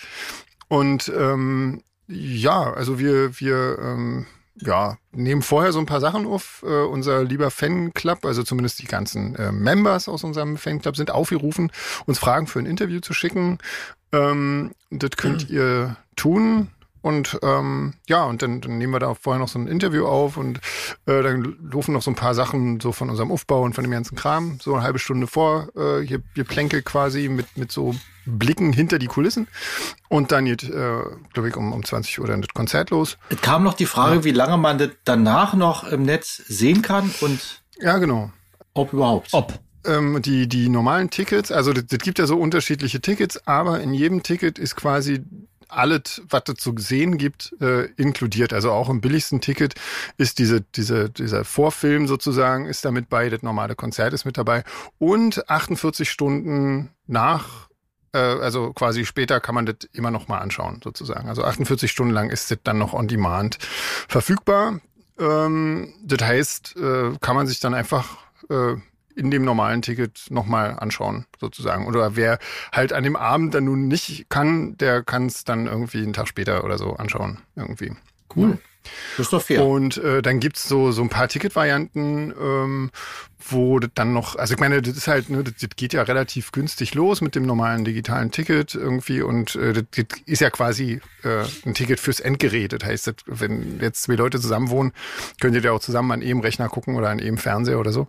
Und 0.67 1.11
ähm, 1.15 1.81
ja, 2.07 2.73
also 2.73 2.99
wir, 2.99 3.39
wir 3.39 3.77
ähm, 3.79 4.25
ja, 4.61 4.97
nehmen 5.11 5.41
vorher 5.41 5.71
so 5.71 5.79
ein 5.79 5.85
paar 5.85 6.01
Sachen 6.01 6.25
auf. 6.25 6.63
Äh, 6.65 6.83
unser 6.83 7.23
lieber 7.23 7.51
Fanclub, 7.51 8.25
also 8.25 8.43
zumindest 8.43 8.81
die 8.81 8.87
ganzen 8.87 9.35
äh, 9.35 9.51
Members 9.51 10.09
aus 10.09 10.23
unserem 10.23 10.57
Fanclub 10.57 10.95
sind 10.95 11.11
aufgerufen, 11.11 11.71
uns 12.05 12.19
Fragen 12.19 12.47
für 12.47 12.59
ein 12.59 12.65
Interview 12.65 12.99
zu 12.99 13.13
schicken. 13.13 13.59
Ähm, 14.11 14.71
das 14.89 15.11
könnt 15.11 15.49
ihr 15.49 15.97
tun. 16.15 16.69
Und 17.01 17.39
ähm, 17.43 17.93
ja, 18.07 18.25
und 18.25 18.41
dann, 18.41 18.61
dann 18.61 18.77
nehmen 18.77 18.93
wir 18.93 18.99
da 18.99 19.13
vorher 19.13 19.39
noch 19.39 19.47
so 19.47 19.57
ein 19.57 19.67
Interview 19.67 20.05
auf 20.05 20.35
und 20.37 20.59
äh, 21.05 21.21
dann 21.23 21.55
laufen 21.71 21.93
noch 21.93 22.01
so 22.01 22.11
ein 22.11 22.15
paar 22.15 22.35
Sachen 22.35 22.79
so 22.79 22.91
von 22.91 23.09
unserem 23.09 23.31
Aufbau 23.31 23.61
und 23.63 23.73
von 23.73 23.83
dem 23.83 23.91
ganzen 23.91 24.15
Kram, 24.17 24.59
so 24.61 24.73
eine 24.73 24.83
halbe 24.83 24.99
Stunde 24.99 25.27
vor, 25.27 25.69
äh, 25.75 26.05
hier, 26.05 26.21
hier 26.35 26.43
Plänke 26.43 26.81
quasi 26.81 27.29
mit, 27.29 27.57
mit 27.57 27.71
so 27.71 27.95
Blicken 28.25 28.73
hinter 28.73 28.99
die 28.99 29.07
Kulissen. 29.07 29.47
Und 30.09 30.31
dann 30.31 30.45
geht, 30.45 30.63
äh, 30.63 31.01
glaube 31.33 31.49
ich, 31.49 31.55
um, 31.55 31.71
um 31.71 31.83
20 31.83 32.19
Uhr 32.19 32.27
dann 32.27 32.41
das 32.41 32.53
Konzert 32.53 32.89
los. 32.89 33.17
Es 33.29 33.41
kam 33.41 33.63
noch 33.63 33.73
die 33.73 33.85
Frage, 33.85 34.23
wie 34.23 34.31
lange 34.31 34.57
man 34.57 34.77
das 34.77 34.89
danach 35.05 35.53
noch 35.53 35.85
im 35.85 36.03
Netz 36.03 36.41
sehen 36.47 36.81
kann 36.81 37.13
und 37.21 37.63
Ja, 37.79 37.97
genau. 37.97 38.31
ob 38.73 38.93
überhaupt. 38.93 39.29
Ob. 39.31 39.59
Ähm, 39.85 40.21
die, 40.21 40.47
die 40.49 40.67
normalen 40.67 41.09
Tickets, 41.09 41.51
also 41.51 41.71
das, 41.71 41.85
das 41.87 41.99
gibt 41.99 42.19
ja 42.19 42.25
so 42.27 42.37
unterschiedliche 42.37 42.99
Tickets, 42.99 43.47
aber 43.47 43.79
in 43.79 43.93
jedem 43.93 44.21
Ticket 44.23 44.59
ist 44.59 44.75
quasi 44.75 45.23
alles, 45.69 46.21
was 46.27 46.43
es 46.49 46.55
zu 46.55 46.73
sehen 46.77 47.17
gibt, 47.17 47.55
äh, 47.61 47.85
inkludiert. 47.95 48.53
Also 48.53 48.71
auch 48.71 48.89
im 48.89 49.01
billigsten 49.01 49.39
Ticket 49.39 49.75
ist 50.17 50.39
diese, 50.39 50.61
diese, 50.61 51.09
dieser 51.09 51.45
Vorfilm 51.45 52.07
sozusagen, 52.07 52.65
ist 52.65 52.83
damit 52.85 53.09
bei, 53.09 53.29
das 53.29 53.43
normale 53.43 53.75
Konzert 53.75 54.13
ist 54.13 54.25
mit 54.25 54.37
dabei. 54.37 54.63
Und 54.97 55.49
48 55.49 56.09
Stunden 56.09 56.89
nach, 57.07 57.69
äh, 58.13 58.17
also 58.17 58.73
quasi 58.73 59.05
später 59.05 59.39
kann 59.39 59.55
man 59.55 59.65
das 59.65 59.77
immer 59.93 60.11
noch 60.11 60.27
mal 60.27 60.39
anschauen, 60.39 60.81
sozusagen. 60.83 61.29
Also 61.29 61.43
48 61.43 61.89
Stunden 61.91 62.13
lang 62.13 62.29
ist 62.29 62.51
das 62.51 62.57
dann 62.63 62.77
noch 62.77 62.93
on 62.93 63.07
demand 63.07 63.57
verfügbar. 64.07 64.79
Ähm, 65.19 65.93
das 66.03 66.27
heißt, 66.27 66.75
äh, 66.77 67.11
kann 67.21 67.35
man 67.35 67.47
sich 67.47 67.59
dann 67.59 67.73
einfach 67.73 68.17
äh, 68.49 68.75
in 69.19 69.31
dem 69.31 69.43
normalen 69.43 69.81
Ticket 69.81 70.27
nochmal 70.29 70.77
anschauen, 70.79 71.25
sozusagen. 71.39 71.85
Oder 71.85 72.15
wer 72.15 72.39
halt 72.71 72.93
an 72.93 73.03
dem 73.03 73.15
Abend 73.15 73.53
dann 73.53 73.65
nun 73.65 73.87
nicht 73.87 74.29
kann, 74.29 74.77
der 74.77 75.03
kann 75.03 75.25
es 75.27 75.43
dann 75.43 75.67
irgendwie 75.67 75.99
einen 75.99 76.13
Tag 76.13 76.27
später 76.27 76.63
oder 76.63 76.77
so 76.77 76.93
anschauen, 76.93 77.39
irgendwie. 77.55 77.91
Cool. 78.35 78.57
Das 79.17 79.27
ist 79.27 79.33
doch 79.33 79.41
fair. 79.41 79.65
Und 79.65 79.97
äh, 79.97 80.21
dann 80.21 80.39
gibt's 80.39 80.67
so, 80.67 80.91
so 80.91 81.01
ein 81.01 81.09
paar 81.09 81.27
Ticketvarianten, 81.27 82.33
ähm, 82.39 82.91
wo 83.47 83.79
das 83.79 83.91
dann 83.93 84.13
noch, 84.13 84.35
also 84.35 84.53
ich 84.53 84.59
meine, 84.59 84.81
das 84.81 84.95
ist 84.95 85.07
halt, 85.07 85.29
ne, 85.29 85.43
das, 85.43 85.55
das 85.59 85.69
geht 85.75 85.93
ja 85.93 86.01
relativ 86.03 86.51
günstig 86.51 86.93
los 86.93 87.21
mit 87.21 87.35
dem 87.35 87.45
normalen 87.45 87.85
digitalen 87.85 88.31
Ticket 88.31 88.75
irgendwie 88.75 89.21
und 89.21 89.55
äh, 89.55 89.73
das, 89.73 89.83
das 89.91 90.19
ist 90.25 90.41
ja 90.41 90.49
quasi 90.49 91.01
äh, 91.23 91.45
ein 91.65 91.73
Ticket 91.73 91.99
fürs 91.99 92.19
Endgerät. 92.19 92.73
Das 92.73 92.83
heißt, 92.83 93.07
das, 93.07 93.15
wenn 93.25 93.79
jetzt 93.81 94.03
zwei 94.03 94.15
Leute 94.15 94.39
zusammen 94.39 94.69
wohnen, 94.69 94.91
könnt 95.39 95.55
ihr 95.55 95.61
ja 95.61 95.71
auch 95.71 95.79
zusammen 95.79 96.11
an 96.11 96.21
einem 96.21 96.39
Rechner 96.39 96.69
gucken 96.69 96.95
oder 96.95 97.09
an 97.09 97.19
einem 97.19 97.37
Fernseher 97.37 97.79
oder 97.79 97.91
so. 97.91 98.07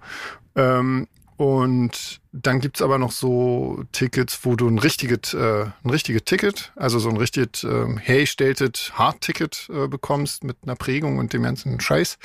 Ähm, 0.57 1.07
und 1.37 2.21
dann 2.33 2.61
gibt's 2.61 2.83
aber 2.83 2.99
noch 2.99 3.13
so 3.13 3.83
Tickets, 3.93 4.41
wo 4.43 4.57
du 4.57 4.69
ein 4.69 4.79
richtiges, 4.79 5.33
äh, 5.33 5.65
ein 5.83 5.91
richtiges 5.91 6.25
Ticket, 6.25 6.71
also 6.77 6.99
so 6.99 7.09
ein 7.09 7.17
richtiges 7.17 7.65
ähm, 7.65 7.97
hergestelltes 7.97 8.93
Hardticket 8.99 9.71
äh, 9.73 9.89
bekommst 9.89 10.45
mit 10.45 10.59
einer 10.63 10.77
Prägung 10.77 11.17
und 11.17 11.33
dem 11.33 11.43
ganzen 11.43 11.81
Scheiß. 11.81 12.19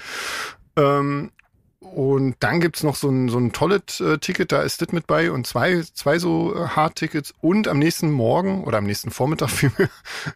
Ähm, 0.76 1.32
und 1.86 2.36
dann 2.40 2.60
gibt's 2.60 2.84
noch 2.84 2.96
so 2.96 3.10
ein, 3.10 3.30
so 3.30 3.38
ein 3.38 3.52
tolles 3.54 4.00
äh, 4.00 4.18
Ticket, 4.18 4.52
da 4.52 4.62
ist 4.62 4.82
das 4.82 4.92
mit 4.92 5.08
bei 5.08 5.32
und 5.32 5.46
zwei, 5.48 5.84
zwei 5.94 6.20
so 6.20 6.56
äh, 6.56 6.68
Hard-Tickets. 6.68 7.34
Und 7.42 7.68
am 7.68 7.80
nächsten 7.80 8.12
Morgen 8.12 8.64
oder 8.64 8.80
am 8.80 8.86
nächsten 8.86 9.12
Vormittag 9.12 9.50
vielmehr, 9.52 9.90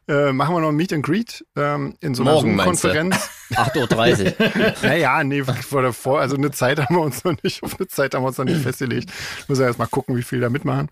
äh, 0.08 0.32
machen 0.32 0.56
wir 0.56 0.62
noch 0.62 0.70
ein 0.70 0.76
Meet 0.76 0.94
and 0.94 1.06
Greet 1.06 1.46
ähm, 1.56 1.96
in 2.00 2.16
so 2.16 2.24
einer 2.24 2.34
Morgen? 2.34 2.58
Zoom-Konferenz. 2.58 3.30
8.30 3.52 4.26
Uhr. 4.26 4.74
Naja, 4.84 5.24
nee, 5.24 5.44
vor 5.44 5.82
davor, 5.82 6.20
also 6.20 6.36
eine 6.36 6.52
Zeit 6.52 6.80
haben 6.80 6.96
wir 6.96 7.02
uns 7.02 7.24
noch 7.24 7.36
nicht, 7.44 7.64
auf 7.64 7.80
eine 7.80 7.88
Zeit 7.88 8.14
haben 8.14 8.24
wir 8.24 8.28
uns 8.28 8.38
noch 8.38 8.46
nicht 8.46 8.62
festgelegt. 8.62 9.12
Müssen 9.48 9.62
wir 9.62 9.68
erst 9.68 9.80
mal 9.80 9.88
gucken, 9.88 10.16
wie 10.16 10.24
viel 10.24 10.40
da 10.40 10.50
mitmachen. 10.50 10.90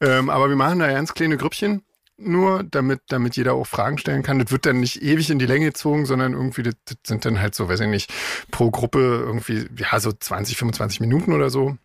Ähm, 0.00 0.30
aber 0.30 0.48
wir 0.48 0.56
machen 0.56 0.78
da 0.78 0.90
ganz 0.90 1.12
kleine 1.12 1.36
Grüppchen 1.36 1.82
nur, 2.18 2.64
damit, 2.64 3.00
damit 3.08 3.36
jeder 3.36 3.54
auch 3.54 3.66
Fragen 3.66 3.98
stellen 3.98 4.22
kann. 4.22 4.38
Das 4.38 4.50
wird 4.50 4.66
dann 4.66 4.80
nicht 4.80 5.02
ewig 5.02 5.30
in 5.30 5.38
die 5.38 5.46
Länge 5.46 5.66
gezogen, 5.66 6.04
sondern 6.06 6.32
irgendwie, 6.32 6.64
das, 6.64 6.74
das 6.84 6.96
sind 7.04 7.24
dann 7.24 7.40
halt 7.40 7.54
so, 7.54 7.68
weiß 7.68 7.80
ich 7.80 7.88
nicht, 7.88 8.12
pro 8.50 8.70
Gruppe 8.70 8.98
irgendwie, 9.24 9.66
ja, 9.76 9.98
so 10.00 10.12
20, 10.12 10.56
25 10.56 11.00
Minuten 11.00 11.32
oder 11.32 11.50
so. 11.50 11.76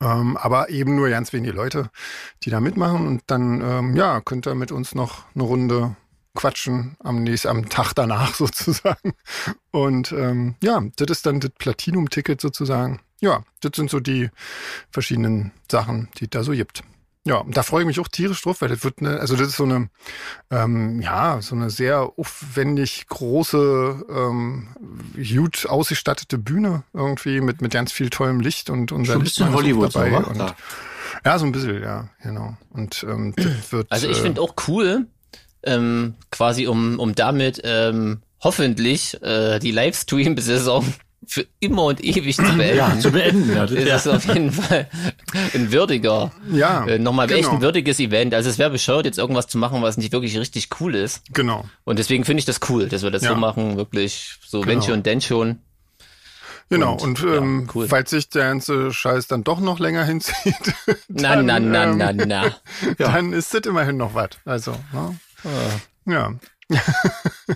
Ähm, 0.00 0.36
aber 0.36 0.70
eben 0.70 0.96
nur 0.96 1.08
ganz 1.10 1.32
wenige 1.32 1.52
Leute, 1.52 1.90
die 2.42 2.50
da 2.50 2.60
mitmachen. 2.60 3.06
Und 3.06 3.22
dann, 3.26 3.60
ähm, 3.60 3.96
ja, 3.96 4.20
könnt 4.20 4.46
ihr 4.46 4.54
mit 4.54 4.72
uns 4.72 4.94
noch 4.94 5.24
eine 5.34 5.44
Runde 5.44 5.96
quatschen 6.34 6.96
am 7.00 7.22
nächsten, 7.22 7.48
am 7.48 7.68
Tag 7.68 7.92
danach 7.94 8.34
sozusagen. 8.34 9.12
Und 9.70 10.12
ähm, 10.12 10.56
ja, 10.62 10.82
das 10.96 11.10
ist 11.10 11.26
dann 11.26 11.40
das 11.40 11.50
Platinum-Ticket 11.58 12.40
sozusagen. 12.40 13.00
Ja, 13.20 13.44
das 13.60 13.72
sind 13.76 13.90
so 13.90 14.00
die 14.00 14.30
verschiedenen 14.90 15.52
Sachen, 15.70 16.08
die 16.18 16.24
es 16.24 16.30
da 16.30 16.42
so 16.42 16.52
gibt. 16.52 16.82
Ja, 17.24 17.44
da 17.46 17.62
freue 17.62 17.82
ich 17.82 17.86
mich 17.86 18.00
auch 18.00 18.08
tierisch 18.08 18.42
drauf, 18.42 18.62
weil 18.62 18.68
das 18.68 18.82
wird 18.82 18.98
eine, 18.98 19.20
also 19.20 19.36
das 19.36 19.48
ist 19.48 19.56
so 19.56 19.62
eine, 19.62 19.90
ähm, 20.50 21.00
ja, 21.00 21.40
so 21.40 21.54
eine 21.54 21.70
sehr 21.70 22.12
aufwendig 22.16 23.06
große, 23.06 24.04
ähm, 24.08 24.68
gut 25.14 25.66
ausgestattete 25.66 26.36
Bühne 26.36 26.82
irgendwie 26.92 27.40
mit, 27.40 27.62
mit 27.62 27.72
ganz 27.72 27.92
viel 27.92 28.10
tollem 28.10 28.40
Licht 28.40 28.70
und 28.70 28.90
unser 28.90 29.12
Schon 29.12 29.20
ein 29.20 29.24
Licht 29.24 29.36
bisschen 29.36 29.54
Hollywood, 29.54 29.92
so, 29.92 30.00
wa? 30.00 30.18
und, 30.18 30.38
Da. 30.38 30.56
ja, 31.24 31.38
so 31.38 31.46
ein 31.46 31.52
bisschen, 31.52 31.80
ja, 31.80 32.08
genau. 32.22 32.56
Und 32.70 33.04
ähm, 33.08 33.34
das 33.36 33.46
wird. 33.70 33.86
Also 33.92 34.08
ich 34.08 34.18
äh, 34.18 34.22
finde 34.22 34.40
auch 34.40 34.54
cool, 34.66 35.06
ähm, 35.62 36.16
quasi 36.32 36.66
um, 36.66 36.98
um 36.98 37.14
damit 37.14 37.60
ähm, 37.62 38.22
hoffentlich 38.40 39.22
äh, 39.22 39.60
die 39.60 39.70
Livestream-Saison 39.70 40.92
für 41.26 41.46
immer 41.60 41.84
und 41.84 42.02
ewig 42.02 42.36
zu 42.36 42.42
beenden. 42.56 42.76
Ja, 42.76 42.98
zu 42.98 43.10
beenden. 43.12 43.48
Ja, 43.54 43.66
das, 43.66 43.72
ist 43.72 44.06
ja. 44.06 44.12
auf 44.16 44.24
jeden 44.26 44.50
Fall 44.52 44.88
ein 45.54 45.70
würdiger, 45.72 46.32
ja, 46.50 46.84
äh, 46.86 46.98
nochmal 46.98 47.30
echt 47.30 47.42
genau, 47.44 47.54
ein 47.54 47.60
würdiges 47.62 48.00
Event. 48.00 48.34
Also 48.34 48.50
es 48.50 48.58
wäre 48.58 48.70
bescheuert, 48.70 49.06
jetzt 49.06 49.18
irgendwas 49.18 49.46
zu 49.46 49.58
machen, 49.58 49.82
was 49.82 49.96
nicht 49.96 50.12
wirklich 50.12 50.36
richtig 50.38 50.68
cool 50.80 50.94
ist. 50.94 51.22
Genau. 51.32 51.64
Und 51.84 51.98
deswegen 51.98 52.24
finde 52.24 52.40
ich 52.40 52.44
das 52.46 52.60
cool, 52.68 52.88
dass 52.88 53.02
wir 53.02 53.10
das 53.10 53.22
Ja. 53.22 53.30
so 53.30 53.36
machen, 53.36 53.76
wirklich 53.76 54.36
so 54.46 54.60
wenn 54.66 54.80
Genau. 54.80 54.82
schon, 54.86 55.02
denn 55.02 55.20
schon. 55.20 55.58
Genau, 56.70 56.92
Und, 56.94 57.22
und, 57.22 57.30
ja, 57.30 57.36
ähm, 57.36 57.68
cool. 57.74 57.86
falls 57.86 58.10
sich 58.10 58.30
der 58.30 58.44
ganze 58.44 58.92
Scheiß 58.94 59.26
dann 59.26 59.44
doch 59.44 59.60
noch 59.60 59.78
länger 59.78 60.04
hinzieht, 60.06 60.54
Na, 61.08 61.36
dann, 61.36 61.46
na, 61.46 61.60
na, 61.60 61.84
ähm, 61.84 61.96
na, 61.98 62.12
na. 62.12 62.56
dann 62.98 63.32
ist 63.34 63.52
das 63.52 63.62
immerhin 63.66 63.98
noch 63.98 64.14
was. 64.14 64.30
Also, 64.46 64.74
ne? 64.92 65.18
ja, 66.06 66.32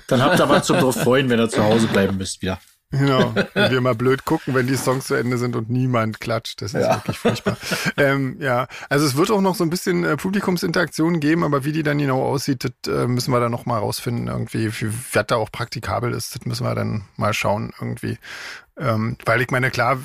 Dann 0.08 0.22
habt 0.22 0.38
ihr 0.38 0.48
was 0.48 0.66
zum 0.66 0.78
drauf 0.78 0.96
freuen, 0.96 1.30
wenn 1.30 1.40
ihr 1.40 1.48
zu 1.48 1.62
Hause 1.64 1.86
bleiben 1.86 2.18
müsst 2.18 2.42
wieder. 2.42 2.60
Genau. 2.98 3.34
Wenn 3.54 3.70
wir 3.72 3.80
mal 3.80 3.94
blöd 3.94 4.24
gucken, 4.24 4.54
wenn 4.54 4.66
die 4.66 4.76
Songs 4.76 5.06
zu 5.06 5.14
Ende 5.14 5.38
sind 5.38 5.56
und 5.56 5.70
niemand 5.70 6.20
klatscht. 6.20 6.62
Das 6.62 6.74
ist 6.74 6.82
Ja. 6.82 6.96
wirklich 6.96 7.18
furchtbar. 7.18 7.56
ähm, 7.96 8.36
ja, 8.40 8.66
also 8.88 9.06
es 9.06 9.16
wird 9.16 9.30
auch 9.30 9.40
noch 9.40 9.54
so 9.54 9.64
ein 9.64 9.70
bisschen 9.70 10.04
äh, 10.04 10.16
Publikumsinteraktion 10.16 11.20
geben, 11.20 11.44
aber 11.44 11.64
wie 11.64 11.72
die 11.72 11.82
dann 11.82 11.98
genau 11.98 12.22
aussieht, 12.22 12.64
das 12.64 12.92
äh, 12.92 13.06
müssen 13.06 13.32
wir 13.32 13.40
dann 13.40 13.52
noch 13.52 13.66
mal 13.66 13.78
rausfinden. 13.78 14.28
Irgendwie, 14.28 14.70
wie 14.80 14.90
was 15.12 15.26
da 15.26 15.36
auch 15.36 15.50
praktikabel 15.52 16.12
ist, 16.12 16.34
das 16.34 16.44
müssen 16.46 16.64
wir 16.64 16.74
dann 16.74 17.04
mal 17.16 17.34
schauen 17.34 17.72
irgendwie. 17.80 18.18
Ähm, 18.78 19.16
weil 19.24 19.40
ich 19.40 19.50
meine, 19.50 19.70
klar, 19.70 19.98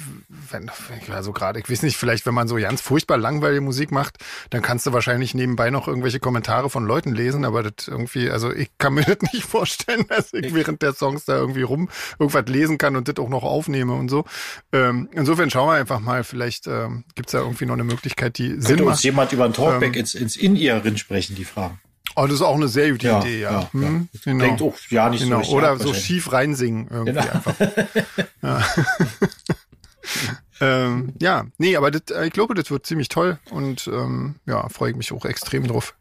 wenn, 0.50 0.72
also 1.12 1.34
gerade, 1.34 1.60
ich 1.60 1.70
weiß 1.70 1.84
nicht, 1.84 1.98
vielleicht, 1.98 2.26
wenn 2.26 2.34
man 2.34 2.48
so 2.48 2.56
ganz 2.56 2.80
furchtbar 2.82 3.18
langweilige 3.18 3.62
Musik 3.62 3.92
macht, 3.92 4.18
dann 4.50 4.62
kannst 4.62 4.86
du 4.86 4.94
wahrscheinlich 4.94 5.34
nebenbei 5.34 5.70
noch 5.72 5.88
irgendwelche 5.90 6.20
Kommentare 6.20 6.70
von 6.70 6.86
Leuten 6.86 7.14
lesen, 7.14 7.44
aber 7.44 7.64
das 7.64 7.88
irgendwie, 7.88 8.30
also 8.30 8.52
ich 8.52 8.70
kann 8.78 8.94
mir 8.94 9.04
das 9.06 9.18
nicht 9.34 9.44
vorstellen, 9.44 10.06
dass 10.08 10.34
ich 10.34 10.54
während 10.54 10.82
der 10.82 10.94
Songs 10.94 11.26
da 11.26 11.36
irgendwie 11.36 11.64
rum 11.64 11.90
irgendwas 12.18 12.46
lesen 12.48 12.78
kann 12.78 12.96
und 12.96 13.08
das 13.08 13.18
auch 13.18 13.30
noch 13.30 13.44
aufnehme 13.44 13.94
und 13.94 14.10
so. 14.10 14.24
Ähm, 14.72 15.10
insofern 15.12 15.50
schauen 15.50 15.68
wir 15.68 15.74
einfach 15.74 16.00
mal, 16.00 16.24
vielleicht 16.24 16.68
ähm, 16.68 17.04
gibt's 17.16 17.34
da 17.34 17.40
irgendwie 17.40 17.66
noch 17.66 17.74
eine 17.74 17.84
Möglichkeit, 17.84 18.38
die 18.38 18.52
Sinn 18.52 18.64
Könnte 18.64 18.84
uns 18.86 18.96
macht. 18.96 19.04
jemand 19.04 19.34
über 19.34 19.46
ein 19.46 19.54
Talkback 19.54 19.96
Ähm, 19.96 20.00
ins, 20.00 20.14
ins 20.14 20.36
In-Ear 20.38 20.84
rin 20.86 20.98
sprechen, 20.98 21.36
die 21.36 21.46
Fragen. 21.46 21.80
Oh, 22.16 22.24
das 22.26 22.36
ist 22.36 22.42
auch 22.42 22.56
eine 22.56 22.68
sehr 22.68 22.92
gute 22.92 23.08
Ja, 23.08 23.20
Idee, 23.22 23.40
ja. 23.42 23.52
ja, 23.62 23.70
Hm, 23.74 24.10
ja. 24.14 24.20
Genau. 24.26 24.44
Denkt 24.46 24.62
auch 24.62 24.76
ja 24.90 25.10
nicht 25.10 25.20
so 25.22 25.26
genau. 25.26 25.38
richtig 25.40 25.56
Oder 25.56 25.78
so 25.80 25.94
schief 25.94 26.32
reinsingen 26.32 26.88
irgendwie 26.90 27.14
Genau. 27.20 27.32
einfach. 27.34 27.56
Ja. 28.44 28.64
ähm, 30.60 31.14
ja, 31.22 31.46
nee, 31.58 31.76
aber 31.76 31.92
das, 31.92 32.16
äh, 32.16 32.26
ich 32.26 32.34
glaube, 32.34 32.54
das 32.56 32.72
wird 32.72 32.86
ziemlich 32.86 33.08
toll 33.10 33.38
und 33.52 33.88
ähm, 33.88 34.36
ja, 34.46 34.68
freue 34.70 34.92
ich 34.92 34.98
mich 34.98 35.12
auch 35.14 35.26
extrem 35.26 35.68
drauf. 35.68 35.96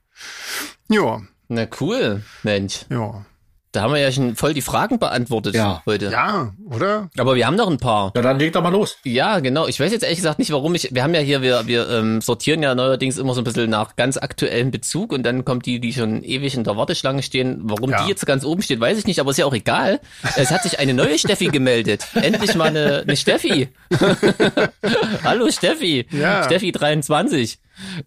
Ja. 0.88 1.21
Na 1.49 1.67
cool, 1.81 2.23
Mensch. 2.43 2.87
Ja. 2.88 3.25
Da 3.73 3.83
haben 3.83 3.93
wir 3.95 4.00
ja 4.00 4.11
schon 4.11 4.35
voll 4.35 4.53
die 4.53 4.62
Fragen 4.62 4.99
beantwortet 4.99 5.55
Ja. 5.55 5.81
heute. 5.87 6.07
Ja, 6.11 6.53
oder? 6.69 7.09
Aber 7.17 7.37
wir 7.37 7.47
haben 7.47 7.55
noch 7.55 7.71
ein 7.71 7.79
paar. 7.79 8.11
Ja, 8.17 8.23
dann 8.23 8.37
leg 8.41 8.53
doch 8.53 8.62
mal 8.65 8.73
los. 8.73 8.97
Ja, 9.05 9.39
genau. 9.39 9.69
Ich 9.69 9.79
weiß 9.79 9.93
jetzt 9.93 10.03
ehrlich 10.03 10.19
gesagt 10.19 10.41
nicht, 10.41 10.50
warum 10.50 10.75
ich. 10.75 10.93
Wir 10.93 11.05
haben 11.05 11.15
ja 11.15 11.21
hier, 11.21 11.41
wir, 11.41 11.69
wir 11.69 11.89
ähm, 11.89 12.21
sortieren 12.21 12.65
ja 12.65 12.75
neuerdings 12.75 13.17
immer 13.17 13.33
so 13.33 13.41
ein 13.43 13.45
bisschen 13.45 13.71
nach 13.71 13.95
ganz 13.95 14.17
aktuellem 14.17 14.73
Bezug 14.73 15.12
und 15.12 15.23
dann 15.23 15.45
kommt 15.45 15.67
die, 15.67 15.79
die 15.79 15.93
schon 15.93 16.25
ewig 16.25 16.57
in 16.57 16.65
der 16.65 16.77
Warteschlange 16.77 17.23
stehen. 17.23 17.61
Warum 17.62 17.91
Ja. 17.91 18.03
die 18.03 18.09
jetzt 18.09 18.27
ganz 18.27 18.45
oben 18.45 18.61
steht, 18.62 18.81
weiß 18.81 18.99
ich 18.99 19.07
nicht, 19.07 19.21
aber 19.21 19.31
ist 19.31 19.37
ja 19.37 19.47
auch 19.47 19.55
egal. 19.55 20.00
Es 20.37 20.50
hat 20.50 20.65
sich 20.65 20.81
eine 20.81 20.93
neue 20.93 21.17
Steffi 21.17 21.47
gemeldet. 21.47 22.05
Endlich 22.15 22.57
mal 22.57 22.69
eine, 22.71 23.03
eine 23.07 23.17
Steffi. 23.17 23.69
Hallo 25.23 25.49
Steffi. 25.50 26.07
Ja. 26.11 26.43
Steffi 26.43 26.73
23. 26.73 27.59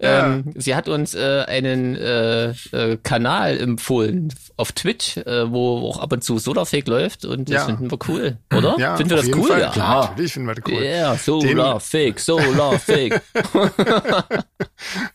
Ja. 0.02 0.28
Ähm, 0.34 0.54
sie 0.56 0.76
hat 0.76 0.88
uns 0.90 1.14
äh, 1.16 1.44
einen 1.48 1.96
äh, 1.96 2.50
äh, 2.72 2.98
Kanal 3.04 3.60
empfohlen 3.60 4.34
auf 4.58 4.72
Twitch, 4.72 5.18
äh, 5.18 5.52
wo 5.52 5.90
auch 5.90 6.00
ab 6.00 6.12
und 6.14 6.24
zu 6.24 6.38
Solarfake 6.38 6.88
läuft 6.88 7.26
und 7.26 7.50
das 7.50 7.56
Ja. 7.56 7.66
finden 7.66 7.90
wir 7.92 7.98
cool, 8.08 8.38
oder? 8.56 8.76
Ja, 8.78 8.96
finden 8.98 9.12
wir 9.12 9.18
das 9.18 9.28
cool? 9.36 9.48
Fall. 9.48 9.62
Ja. 9.62 9.72
Klar. 9.72 10.10
Natürlich 10.10 10.34
finden 10.34 10.48
wir 10.50 10.56
das 10.56 10.64
cool. 10.72 10.84
Ja, 10.84 11.16
Solar 11.18 11.80
Fake, 11.80 12.20
Solar 12.20 12.80
Fake. 12.80 13.22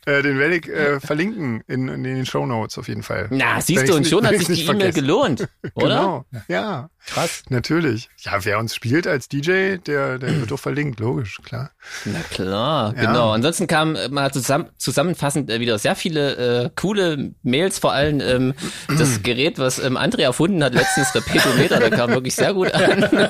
Äh, 0.06 0.22
den 0.22 0.38
werde 0.38 0.56
ich 0.56 0.68
äh, 0.68 0.98
verlinken 0.98 1.62
in, 1.66 1.88
in 1.88 2.02
den 2.02 2.24
Show 2.24 2.46
Notes 2.46 2.78
auf 2.78 2.88
jeden 2.88 3.02
Fall. 3.02 3.28
Na, 3.30 3.60
siehst 3.60 3.88
du, 3.88 3.94
und 3.96 4.06
schon 4.06 4.26
hat 4.26 4.34
sich 4.36 4.46
die 4.46 4.64
E-Mail 4.66 4.92
gelohnt, 4.92 5.46
oder? 5.74 5.88
Genau. 5.88 6.24
Ja, 6.48 6.88
Krass. 7.06 7.42
natürlich. 7.50 8.08
Ja, 8.20 8.44
wer 8.44 8.58
uns 8.58 8.74
spielt 8.74 9.06
als 9.06 9.28
DJ, 9.28 9.76
der, 9.76 10.18
der 10.18 10.40
wird 10.40 10.52
auch 10.52 10.58
verlinkt, 10.58 11.00
logisch, 11.00 11.38
klar. 11.44 11.70
Na 12.06 12.20
klar, 12.30 12.94
genau. 12.94 13.32
Ansonsten 13.32 13.66
äh, 13.68 14.08
mal 14.08 14.32
zusammen, 14.48 14.70
zusammenfassend 14.78 15.50
äh, 15.50 15.60
wieder 15.60 15.78
sehr 15.78 15.94
viele 15.94 16.64
äh, 16.64 16.70
coole 16.74 17.32
Mails, 17.42 17.78
vor 17.78 17.92
allem 17.92 18.20
ähm, 18.20 18.54
das 18.98 19.22
Gerät, 19.22 19.58
was 19.58 19.78
ähm, 19.78 19.98
André 19.98 20.22
erfunden 20.22 20.64
hat, 20.64 20.72
letztens 20.72 21.12
der 21.12 21.20
Petometer, 21.20 21.78
der 21.78 21.90
kam 21.90 22.10
wirklich 22.10 22.34
sehr 22.34 22.54
gut 22.54 22.72
an. 22.72 23.04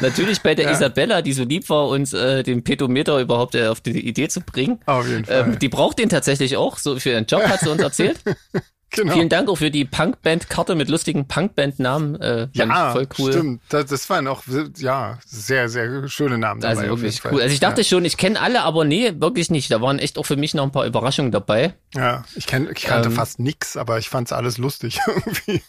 Natürlich 0.00 0.40
bei 0.40 0.54
der 0.54 0.70
Isabella, 0.70 1.20
die 1.20 1.34
so 1.34 1.44
lieb 1.44 1.68
war, 1.68 1.88
uns 1.88 2.14
äh, 2.14 2.42
den 2.42 2.64
Petometer 2.64 3.20
überhaupt 3.20 3.54
äh, 3.54 3.66
auf 3.66 3.82
die 3.82 4.08
Idee 4.08 4.28
zu 4.28 4.40
bringen. 4.40 4.80
Auf 4.86 5.06
jeden 5.06 5.26
Fall. 5.26 5.48
Ähm, 5.48 5.58
die 5.58 5.68
braucht 5.68 5.98
den 5.98 6.08
tatsächlich 6.08 6.56
auch, 6.56 6.78
so 6.78 6.98
für 6.98 7.10
ihren 7.10 7.26
Job 7.26 7.46
hat 7.46 7.60
sie 7.60 7.68
uns 7.68 7.82
erzählt. 7.82 8.20
genau. 8.94 9.12
Vielen 9.12 9.28
Dank 9.28 9.48
auch 9.48 9.56
für 9.56 9.70
die 9.70 9.84
Punkband-Karte 9.84 10.74
mit 10.74 10.88
lustigen 10.88 11.26
Punkband-Namen. 11.28 12.20
Äh, 12.20 12.48
ja, 12.52 12.92
voll 12.92 13.06
cool. 13.18 13.32
stimmt. 13.32 13.62
Das, 13.68 13.86
das 13.86 14.08
waren 14.10 14.26
auch 14.26 14.42
ja 14.78 15.18
sehr, 15.26 15.68
sehr 15.68 16.08
schöne 16.08 16.38
Namen 16.38 16.60
dabei. 16.60 16.82
Also 16.82 16.88
wirklich 17.00 17.20
cool. 17.24 17.40
Also 17.42 17.52
ich 17.52 17.60
dachte 17.60 17.84
schon, 17.84 18.04
ich 18.04 18.16
kenne 18.16 18.40
alle, 18.40 18.62
aber 18.62 18.84
nee, 18.84 19.12
wirklich 19.16 19.50
nicht. 19.50 19.70
Da 19.70 19.80
waren 19.80 19.98
echt 19.98 20.18
auch 20.18 20.26
für 20.26 20.36
mich 20.36 20.54
noch 20.54 20.62
ein 20.64 20.72
paar 20.72 20.86
Überraschungen 20.86 21.32
dabei. 21.32 21.74
Ja, 21.94 22.00
ja 22.02 22.24
ich, 22.36 22.46
kenn, 22.46 22.68
ich 22.74 22.82
kannte 22.84 23.08
Ähm, 23.10 23.14
fast 23.14 23.38
nix, 23.38 23.76
aber 23.76 23.98
ich 23.98 24.08
fand's 24.08 24.32
alles 24.32 24.58
lustig 24.58 25.00
irgendwie. 25.06 25.62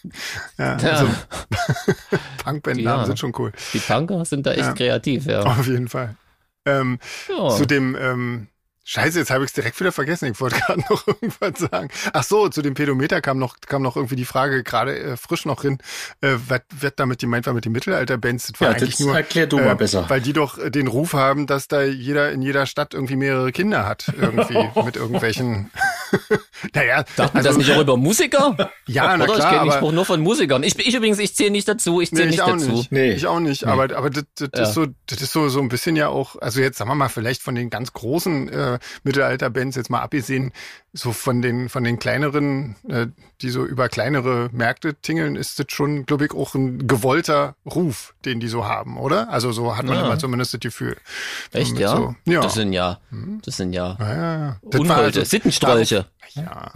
Ja, 0.58 0.78
Ja. 0.78 0.90
also 0.92 1.08
Punkband-Namen 2.44 3.00
Ja. 3.02 3.06
sind 3.06 3.20
schon 3.20 3.34
cool. 3.38 3.52
Die 3.74 3.80
Punker 3.80 4.24
sind 4.26 4.46
da 4.46 4.52
echt 4.52 4.60
Ja. 4.62 4.74
kreativ, 4.74 5.26
ja. 5.26 5.42
Auf 5.42 5.68
jeden 5.68 5.88
Fall. 5.88 6.16
Ähm, 6.66 7.00
ja. 7.30 7.50
Zu 7.50 7.66
dem, 7.66 7.96
ähm, 8.00 8.48
Scheiße, 8.88 9.18
jetzt 9.18 9.32
habe 9.32 9.44
ich 9.44 9.50
es 9.50 9.54
direkt 9.54 9.80
wieder 9.80 9.92
vergessen. 9.92 10.32
Ich 10.32 10.40
wollte 10.40 10.58
gerade 10.68 10.82
noch 10.90 11.08
irgendwas 11.08 11.60
sagen. 11.60 11.90
Ach 12.14 12.24
so, 12.24 12.50
zu 12.50 12.62
dem 12.62 12.76
Pedometer 12.76 13.20
kam 13.20 13.40
noch, 13.40 13.56
kam 13.66 13.82
noch 13.82 13.96
irgendwie 13.96 14.16
die 14.16 14.26
Frage, 14.26 14.64
gerade 14.64 14.98
äh, 14.98 15.18
frisch 15.18 15.46
noch 15.46 15.64
hin, 15.64 15.80
äh, 16.22 16.36
was 16.48 16.62
wird 16.80 17.00
damit 17.00 17.20
gemeint 17.20 17.48
war 17.48 17.54
mit 17.54 17.66
den 17.66 17.72
Mittelalter-Bands? 17.72 18.52
Das 18.52 18.62
war 18.62 18.68
Ja, 18.70 18.76
eigentlich 18.76 18.92
das 18.98 19.00
nur, 19.00 19.16
erklär 19.16 19.48
du 19.48 19.58
mal 19.58 19.76
besser. 19.76 20.06
Weil 20.08 20.22
die 20.22 20.34
doch 20.34 20.60
äh, 20.60 20.70
den 20.70 20.86
Ruf 20.88 21.14
haben, 21.14 21.48
dass 21.48 21.68
da 21.68 21.82
jeder 21.84 22.32
in 22.32 22.44
jeder 22.44 22.68
Stadt 22.68 22.94
irgendwie 22.94 23.16
mehrere 23.16 23.52
Kinder 23.52 23.88
hat. 23.88 24.14
Irgendwie 24.22 24.70
mit 24.86 24.96
irgendwelchen. 24.96 25.72
naja, 26.74 27.04
Dachten 27.16 27.44
das 27.44 27.58
nicht 27.58 27.72
auch 27.72 27.82
über 27.82 27.98
Musiker? 27.98 28.56
ja, 28.88 29.18
na 29.18 29.24
Oder? 29.24 29.34
ich 29.34 29.40
klar, 29.40 29.52
kenne 29.54 29.72
den 29.72 29.78
Spruch 29.78 29.92
nur 29.94 30.06
von 30.06 30.22
Musikern. 30.22 30.62
Ich, 30.64 30.78
ich 30.78 30.94
übrigens, 30.94 31.18
ich 31.20 31.36
zähle 31.36 31.50
nicht 31.52 31.68
dazu, 31.68 32.02
ich 32.02 32.10
zähle 32.12 32.26
Nee, 32.26 32.30
ich 32.30 32.32
nicht 32.38 32.42
auch 32.44 32.52
dazu. 32.52 32.70
nicht. 32.72 32.92
Nee. 32.92 33.12
Ich 33.14 33.26
auch 33.28 33.40
nicht. 33.40 33.66
Aber, 33.66 33.84
aber 33.96 34.10
das, 34.12 34.26
das 34.36 34.50
Ja. 34.56 34.64
ist 34.64 34.74
so, 34.76 34.86
das 35.08 35.22
ist 35.22 35.32
so, 35.32 35.50
so 35.50 35.60
ein 35.60 35.70
bisschen 35.70 35.96
ja 35.96 36.10
auch, 36.10 36.36
also 36.40 36.60
jetzt 36.62 36.78
sagen 36.78 36.90
wir 36.92 36.96
mal, 36.96 37.10
vielleicht 37.10 37.42
von 37.42 37.56
den 37.56 37.70
ganz 37.72 37.92
großen 37.94 38.50
äh, 38.50 38.75
Mittelalter-Bands 39.04 39.76
jetzt 39.76 39.90
mal 39.90 40.02
abgesehen, 40.02 40.52
so 40.94 41.12
von 41.12 41.42
den, 41.42 41.70
von 41.70 41.84
den 41.84 42.00
kleineren, 42.00 42.76
äh, 42.90 43.08
die 43.42 43.50
so 43.50 43.66
über 43.66 43.90
kleinere 43.90 44.50
Märkte 44.52 44.96
tingeln, 44.96 45.36
ist 45.36 45.60
das 45.60 45.68
schon, 45.70 46.06
glaube 46.06 46.26
ich, 46.26 46.32
auch 46.34 46.56
ein 46.56 46.88
gewollter 46.88 47.56
Ruf, 47.66 48.16
den 48.26 48.40
die 48.40 48.48
so 48.48 48.66
haben, 48.66 48.98
oder? 48.98 49.30
Also 49.30 49.52
so 49.52 49.76
hat 49.78 49.86
man 49.86 49.98
Ja. 49.98 50.06
immer 50.06 50.18
zumindest 50.20 50.54
das 50.54 50.60
Gefühl. 50.62 50.98
Echt, 51.52 51.78
ja? 51.78 51.96
So, 51.96 52.16
ja. 52.26 52.42
Das 52.42 52.54
sind 52.54 52.74
ja, 52.74 53.00
das 53.44 53.58
sind 53.58 53.74
ja 53.74 53.98
ja, 54.00 54.14
ja, 54.14 54.16
ja. 54.38 54.58
Das 54.64 54.74
war 54.74 54.80
Unholde, 54.82 55.20
also- 55.20 55.24
Sittenstrolche. 55.30 56.06
Ja. 56.34 56.72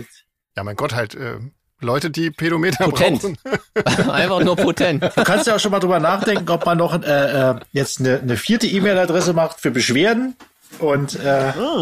ja, 0.55 0.63
mein 0.63 0.75
Gott, 0.75 0.93
halt, 0.93 1.15
äh, 1.15 1.37
Leute, 1.81 2.09
die 2.09 2.29
Pedometer 2.29 2.83
Potent. 2.89 3.21
brauchen. 3.21 3.37
Einfach 4.11 4.43
nur 4.43 4.57
potent. 4.57 5.01
Du 5.01 5.23
kannst 5.23 5.47
ja 5.47 5.55
auch 5.55 5.59
schon 5.61 5.71
mal 5.71 5.79
drüber 5.79 5.99
nachdenken, 6.01 6.49
ob 6.49 6.65
man 6.65 6.77
noch 6.77 7.01
äh, 7.01 7.51
äh, 7.51 7.55
jetzt 7.71 8.01
eine, 8.01 8.19
eine 8.19 8.35
vierte 8.35 8.67
E-Mail-Adresse 8.67 9.31
macht 9.31 9.61
für 9.61 9.71
Beschwerden 9.71 10.35
und 10.77 11.15
äh, 11.19 11.25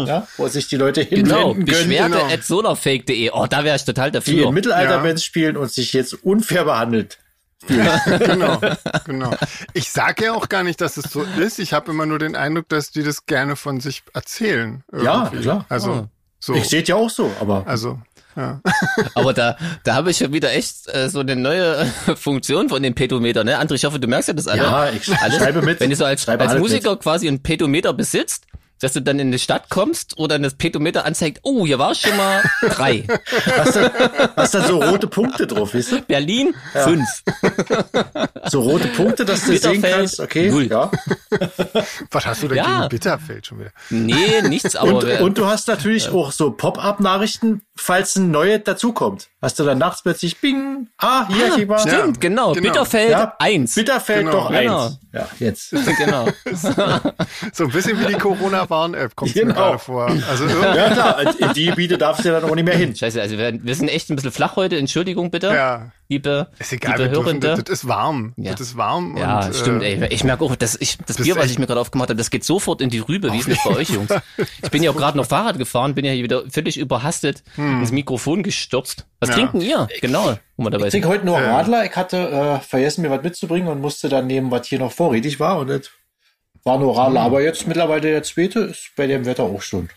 ja, 0.06 0.26
wo 0.38 0.48
sich 0.48 0.66
die 0.68 0.76
Leute 0.76 1.04
Genau, 1.06 1.48
hinwenden 1.54 1.66
können, 1.66 1.88
beschwerde 1.88 2.14
genau. 2.18 2.32
at 2.32 2.42
solarfake.de. 2.44 3.30
Oh, 3.32 3.46
da 3.48 3.62
wäre 3.64 3.76
ich 3.76 3.84
total 3.84 4.10
die 4.10 4.14
dafür. 4.18 4.48
in 4.48 4.54
Mittelalter-Bands 4.54 5.22
spielen 5.22 5.56
und 5.56 5.70
sich 5.70 5.92
jetzt 5.92 6.14
unfair 6.24 6.64
behandelt. 6.64 7.18
genau, 7.66 8.60
genau. 9.04 9.34
Ich 9.74 9.90
sage 9.90 10.26
ja 10.26 10.32
auch 10.32 10.48
gar 10.48 10.62
nicht, 10.62 10.80
dass 10.80 10.96
es 10.96 11.10
so 11.12 11.22
ist. 11.38 11.58
Ich 11.58 11.72
habe 11.72 11.90
immer 11.90 12.06
nur 12.06 12.18
den 12.18 12.36
Eindruck, 12.36 12.68
dass 12.68 12.90
die 12.92 13.02
das 13.02 13.26
gerne 13.26 13.56
von 13.56 13.80
sich 13.80 14.02
erzählen. 14.14 14.84
Ja, 14.92 15.24
irgendwie. 15.24 15.42
klar. 15.42 15.66
Also, 15.68 15.90
Ah. 15.92 16.08
so. 16.38 16.54
Ich 16.54 16.64
sehe 16.68 16.82
ja 16.84 16.94
auch 16.94 17.10
so, 17.10 17.30
aber 17.40 17.66
Also, 17.66 17.98
ja. 18.36 18.60
Aber 19.14 19.32
da, 19.34 19.56
da 19.82 19.94
habe 19.96 20.12
ich 20.12 20.20
ja 20.20 20.32
wieder 20.32 20.52
echt 20.52 20.86
äh, 20.94 21.08
so 21.10 21.18
eine 21.18 21.34
neue 21.34 21.84
Funktion 22.16 22.68
von 22.68 22.80
dem 22.80 22.94
Pedometer. 22.94 23.42
Ne? 23.42 23.58
André, 23.60 23.74
ich 23.74 23.84
hoffe, 23.84 23.98
du 23.98 24.06
merkst 24.06 24.28
ja 24.28 24.34
das 24.34 24.46
alle. 24.46 24.62
ja, 24.62 24.90
ich 24.90 25.04
schreibe 25.04 25.60
mit. 25.62 25.80
Wenn 25.80 25.90
du 25.90 25.96
so 25.96 26.04
als, 26.04 26.28
als 26.28 26.40
alles 26.40 26.60
Musiker 26.60 26.96
quasi 26.96 27.26
einen 27.26 27.42
Pedometer 27.42 27.92
besitzt, 27.92 28.44
dass 28.80 28.92
du 28.92 29.00
dann 29.02 29.18
in 29.18 29.28
eine 29.28 29.38
Stadt 29.38 29.68
kommst 29.70 30.18
oder 30.18 30.38
das 30.38 30.54
Pedometer 30.54 31.04
anzeigt, 31.04 31.40
oh, 31.42 31.66
hier 31.66 31.78
war 31.78 31.94
schon 31.94 32.16
mal 32.16 32.42
drei. 32.62 33.04
Hast 33.56 33.76
du, 33.76 33.92
hast 34.36 34.54
dann 34.54 34.66
so 34.66 34.80
rote 34.82 35.06
Punkte 35.08 35.46
drauf, 35.46 35.74
weißt 35.74 35.92
du? 35.92 36.02
Berlin, 36.02 36.54
fünf. 36.72 37.08
So 38.46 38.60
rote 38.62 38.88
Punkte, 38.88 39.24
dass 39.24 39.44
du 39.44 39.56
sehen 39.56 39.82
kannst, 39.82 40.20
okay, 40.20 40.50
null. 40.50 40.66
ja. 40.68 40.90
Was 42.10 42.26
hast 42.26 42.42
du 42.42 42.48
denn 42.48 42.58
Ja. 42.58 42.76
gegen 42.78 42.88
Bitterfeld 42.90 43.46
schon 43.46 43.60
wieder? 43.60 43.70
Nee, 43.90 44.42
nichts, 44.48 44.76
aber 44.76 44.94
Und, 44.94 45.06
wer- 45.06 45.22
und 45.22 45.38
du 45.38 45.46
hast 45.46 45.68
natürlich 45.68 46.08
auch 46.10 46.32
so 46.32 46.50
Pop-up-Nachrichten, 46.52 47.62
falls 47.76 48.16
ein 48.16 48.30
neues 48.30 48.62
dazukommt. 48.64 49.28
Hast 49.42 49.58
du 49.58 49.64
dann 49.64 49.78
nachts 49.78 50.02
plötzlich 50.02 50.40
Bing, 50.40 50.88
ah, 50.98 51.26
hier, 51.28 51.50
guck 51.54 51.68
mal. 51.68 51.78
stimmt. 51.78 51.94
Stimmt, 51.98 52.20
genau. 52.20 52.52
genau. 52.52 52.62
Bitterfeld 52.68 53.10
Ja, 53.10 53.34
eins. 53.38 53.74
Bitterfeld 53.74 54.20
Genau, 54.26 54.32
doch 54.32 54.50
genau. 54.50 54.86
eins. 54.86 54.98
Ja, 55.12 55.28
jetzt. 55.38 55.70
genau. 55.98 56.28
So 57.52 57.64
ein 57.64 57.70
bisschen 57.70 57.98
wie 58.00 58.06
die 58.06 58.14
Corona-Warn-App 58.68 59.16
kommt 59.16 59.34
mir 59.34 59.42
Genau. 59.42 59.54
gerade 59.54 59.78
vor. 59.78 60.06
Also 60.28 60.46
Ja 60.46 60.90
klar, 60.90 61.20
in 61.38 61.52
die 61.54 61.66
Gebiete 61.66 61.98
darfst 61.98 62.24
du 62.24 62.28
ja 62.28 62.40
dann 62.40 62.48
auch 62.50 62.54
nicht 62.54 62.64
mehr 62.64 62.76
hin. 62.76 62.94
Scheiße, 62.94 63.20
also 63.20 63.36
wir, 63.38 63.52
wir 63.62 63.74
sind 63.74 63.88
echt 63.88 64.10
ein 64.10 64.16
bisschen 64.16 64.32
flach 64.32 64.56
heute. 64.56 64.76
Entschuldigung 64.76 65.30
bitte, 65.30 65.48
ja, 65.48 65.90
liebe, 66.08 66.48
ist 66.58 66.72
egal, 66.72 66.92
liebe 66.92 67.04
wir 67.04 67.08
dürfen, 67.12 67.26
Hörende. 67.26 67.46
das, 67.48 67.64
das 67.64 67.78
ist 67.82 67.88
warm. 67.88 68.32
Ja. 68.36 68.52
Das 68.52 68.60
ist 68.60 68.76
warm. 68.76 69.16
Ja, 69.16 69.46
und, 69.46 69.54
stimmt, 69.54 69.82
äh, 69.82 69.94
ey. 69.94 70.08
Ich 70.12 70.24
merke 70.24 70.44
auch, 70.44 70.54
dass 70.56 70.76
ich, 70.80 70.98
das 71.06 71.16
Bier, 71.16 71.36
was 71.36 71.50
ich 71.50 71.58
mir 71.58 71.66
gerade 71.66 71.80
aufgemacht 71.80 72.08
habe, 72.10 72.18
das 72.18 72.30
geht 72.30 72.44
sofort 72.44 72.80
in 72.80 72.90
die 72.90 72.98
Rübe. 73.00 73.32
Wie 73.32 73.38
ist 73.38 73.50
das 73.50 73.62
bei 73.64 73.70
euch, 73.76 73.90
Jungs? 73.90 74.10
Ich 74.62 74.70
bin 74.70 74.82
ja 74.82 74.90
auch 74.90 74.96
gerade 74.96 75.16
noch 75.16 75.26
Fahrrad 75.26 75.58
gefahren, 75.58 75.94
bin 75.94 76.04
ja 76.04 76.12
hier 76.12 76.22
wieder 76.24 76.42
völlig 76.50 76.78
überhastet 76.78 77.42
ins 77.56 77.92
Mikrofon 77.92 78.42
gestürzt. 78.42 79.06
Was 79.20 79.30
Hm. 79.30 79.30
Ja. 79.30 79.34
trinken 79.48 79.60
ihr? 79.60 79.88
Genau, 80.00 80.38
wo 80.56 80.64
wir 80.64 80.70
dabei 80.70 80.86
Ich 80.86 80.90
trinke 80.92 81.08
heute 81.08 81.24
nur 81.26 81.38
Radler. 81.38 81.84
Ich 81.84 81.96
hatte 81.96 82.16
äh, 82.60 82.60
vergessen, 82.64 83.02
mir 83.02 83.10
was 83.10 83.22
mitzubringen 83.22 83.68
und 83.68 83.80
musste 83.80 84.08
dann 84.08 84.26
nehmen, 84.26 84.50
was 84.50 84.66
hier 84.66 84.78
noch 84.78 84.92
vorrätig 84.92 85.40
war. 85.40 85.58
Und 85.58 85.68
das 85.68 85.90
war 86.64 86.78
nur 86.78 86.96
Radler. 86.96 87.20
Aber 87.20 87.42
jetzt 87.42 87.66
mittlerweile 87.66 88.02
der 88.02 88.22
zweite 88.22 88.60
ist 88.60 88.90
bei 88.96 89.06
dem 89.06 89.24
Wetter 89.24 89.44
auch 89.44 89.62
schon 89.62 89.88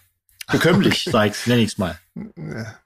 bekömmlich, 0.52 1.06
sag 1.10 1.32
ich, 1.32 1.48
nenn 1.48 1.60
ich's 1.60 1.78
mal. 1.78 2.00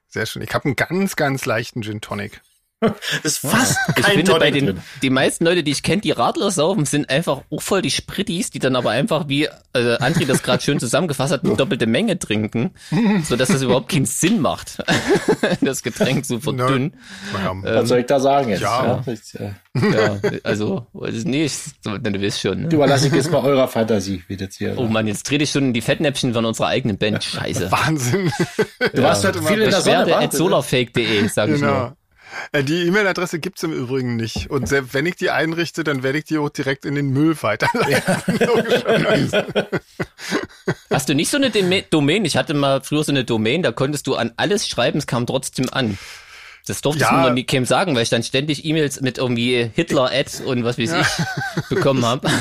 Sehr 0.08 0.26
schön. 0.26 0.42
Ich 0.42 0.54
habe 0.54 0.66
einen 0.66 0.76
ganz, 0.76 1.16
ganz 1.16 1.46
leichten 1.46 1.82
Gin 1.82 2.00
Tonic. 2.00 2.40
Das 2.80 2.92
ist 3.24 3.38
fast 3.38 3.78
Ich 3.88 3.94
kein 4.04 4.16
finde, 4.16 4.34
bei 4.38 4.50
den 4.50 4.66
drin. 4.66 4.80
die 5.02 5.08
meisten 5.08 5.46
Leute, 5.46 5.62
die 5.62 5.70
ich 5.70 5.82
kenne, 5.82 6.02
die 6.02 6.10
Radler 6.10 6.50
saufen, 6.50 6.84
sind 6.84 7.08
einfach 7.08 7.40
auch 7.50 7.62
voll 7.62 7.80
die 7.80 7.90
Sprittis, 7.90 8.50
die 8.50 8.58
dann 8.58 8.76
aber 8.76 8.90
einfach, 8.90 9.28
wie 9.28 9.44
äh, 9.44 9.48
André 9.72 10.26
das 10.26 10.42
gerade 10.42 10.62
schön 10.62 10.78
zusammengefasst 10.78 11.32
hat, 11.32 11.44
eine 11.44 11.56
doppelte 11.56 11.86
Menge 11.86 12.18
trinken, 12.18 12.72
so 13.24 13.36
dass 13.36 13.48
das 13.48 13.62
überhaupt 13.62 13.88
keinen 13.90 14.04
Sinn 14.04 14.40
macht, 14.42 14.82
das 15.62 15.82
Getränk 15.82 16.26
zu 16.26 16.38
verdünnen. 16.38 16.94
Ja, 17.42 17.54
Was 17.62 17.88
soll 17.88 18.00
ich 18.00 18.06
da 18.06 18.20
sagen 18.20 18.50
jetzt? 18.50 18.60
Ja. 18.60 19.02
Das, 19.06 19.34
äh, 19.34 19.52
Ja, 19.74 20.20
also, 20.44 20.86
nicht, 20.92 21.54
so, 21.82 21.96
du 21.96 22.22
weißt 22.22 22.40
schon. 22.42 22.62
Ne? 22.62 22.68
überlasse 22.70 23.06
ich 23.08 23.14
jetzt 23.14 23.30
mal 23.30 23.42
eurer 23.42 23.68
Fantasie, 23.68 24.22
wie 24.28 24.36
das 24.36 24.54
hier. 24.56 24.74
Oh 24.76 24.84
Mann, 24.86 25.06
jetzt 25.06 25.26
trete 25.26 25.44
ich 25.44 25.50
schon 25.50 25.64
in 25.64 25.72
die 25.72 25.80
Fettnäpfchen 25.80 26.34
von 26.34 26.44
unserer 26.44 26.66
eigenen 26.68 26.98
Band. 26.98 27.24
Scheiße. 27.24 27.70
Wahnsinn. 27.72 28.30
du 28.94 29.02
warst 29.02 29.24
halt 29.24 29.36
viel 29.42 29.62
in 29.62 29.70
der 29.70 29.80
Sonne, 29.80 30.14
at 30.16 30.32
solarfake.de, 30.34 31.26
sag 31.28 31.48
ich 31.48 31.60
Genau. 31.60 31.72
nur. 31.72 31.96
Äh, 32.52 32.62
Die 32.64 32.86
E-Mail-Adresse 32.86 33.38
gibt's 33.38 33.62
im 33.62 33.72
Übrigen 33.72 34.16
nicht. 34.16 34.50
Und 34.50 34.68
selbst 34.68 34.94
wenn 34.94 35.06
ich 35.06 35.16
die 35.16 35.30
einrichte, 35.30 35.84
dann 35.84 36.02
werde 36.02 36.18
ich 36.18 36.24
die 36.24 36.38
auch 36.38 36.48
direkt 36.50 36.84
in 36.84 36.94
den 36.94 37.10
Müll 37.10 37.36
weiterleiten. 37.42 38.16
Was 39.38 39.80
Hast 40.90 41.08
du 41.08 41.14
nicht 41.14 41.30
so 41.30 41.36
eine 41.36 41.50
Deme- 41.50 41.84
Domain? 41.90 42.24
Ich 42.24 42.36
hatte 42.36 42.54
mal 42.54 42.80
früher 42.82 43.04
so 43.04 43.12
eine 43.12 43.24
Domain, 43.24 43.62
da 43.62 43.72
konntest 43.72 44.06
du 44.06 44.14
an 44.16 44.32
alles 44.36 44.68
schreiben, 44.68 44.98
es 44.98 45.06
kam 45.06 45.26
trotzdem 45.26 45.66
an. 45.72 45.98
Das 46.66 46.80
durfte 46.80 47.02
Ja. 47.02 47.10
ich 47.10 47.16
mir 47.16 47.22
noch 47.28 47.32
nie 47.34 47.44
keinem 47.44 47.64
sagen, 47.64 47.94
weil 47.94 48.02
ich 48.02 48.08
dann 48.10 48.22
ständig 48.24 48.64
E-Mails 48.64 49.00
mit 49.00 49.18
irgendwie 49.18 49.70
Hitler-Ad 49.74 50.42
und 50.44 50.64
was 50.64 50.78
weiß 50.78 50.92
ich 50.94 51.68
bekommen 51.68 52.04
habe. 52.04 52.28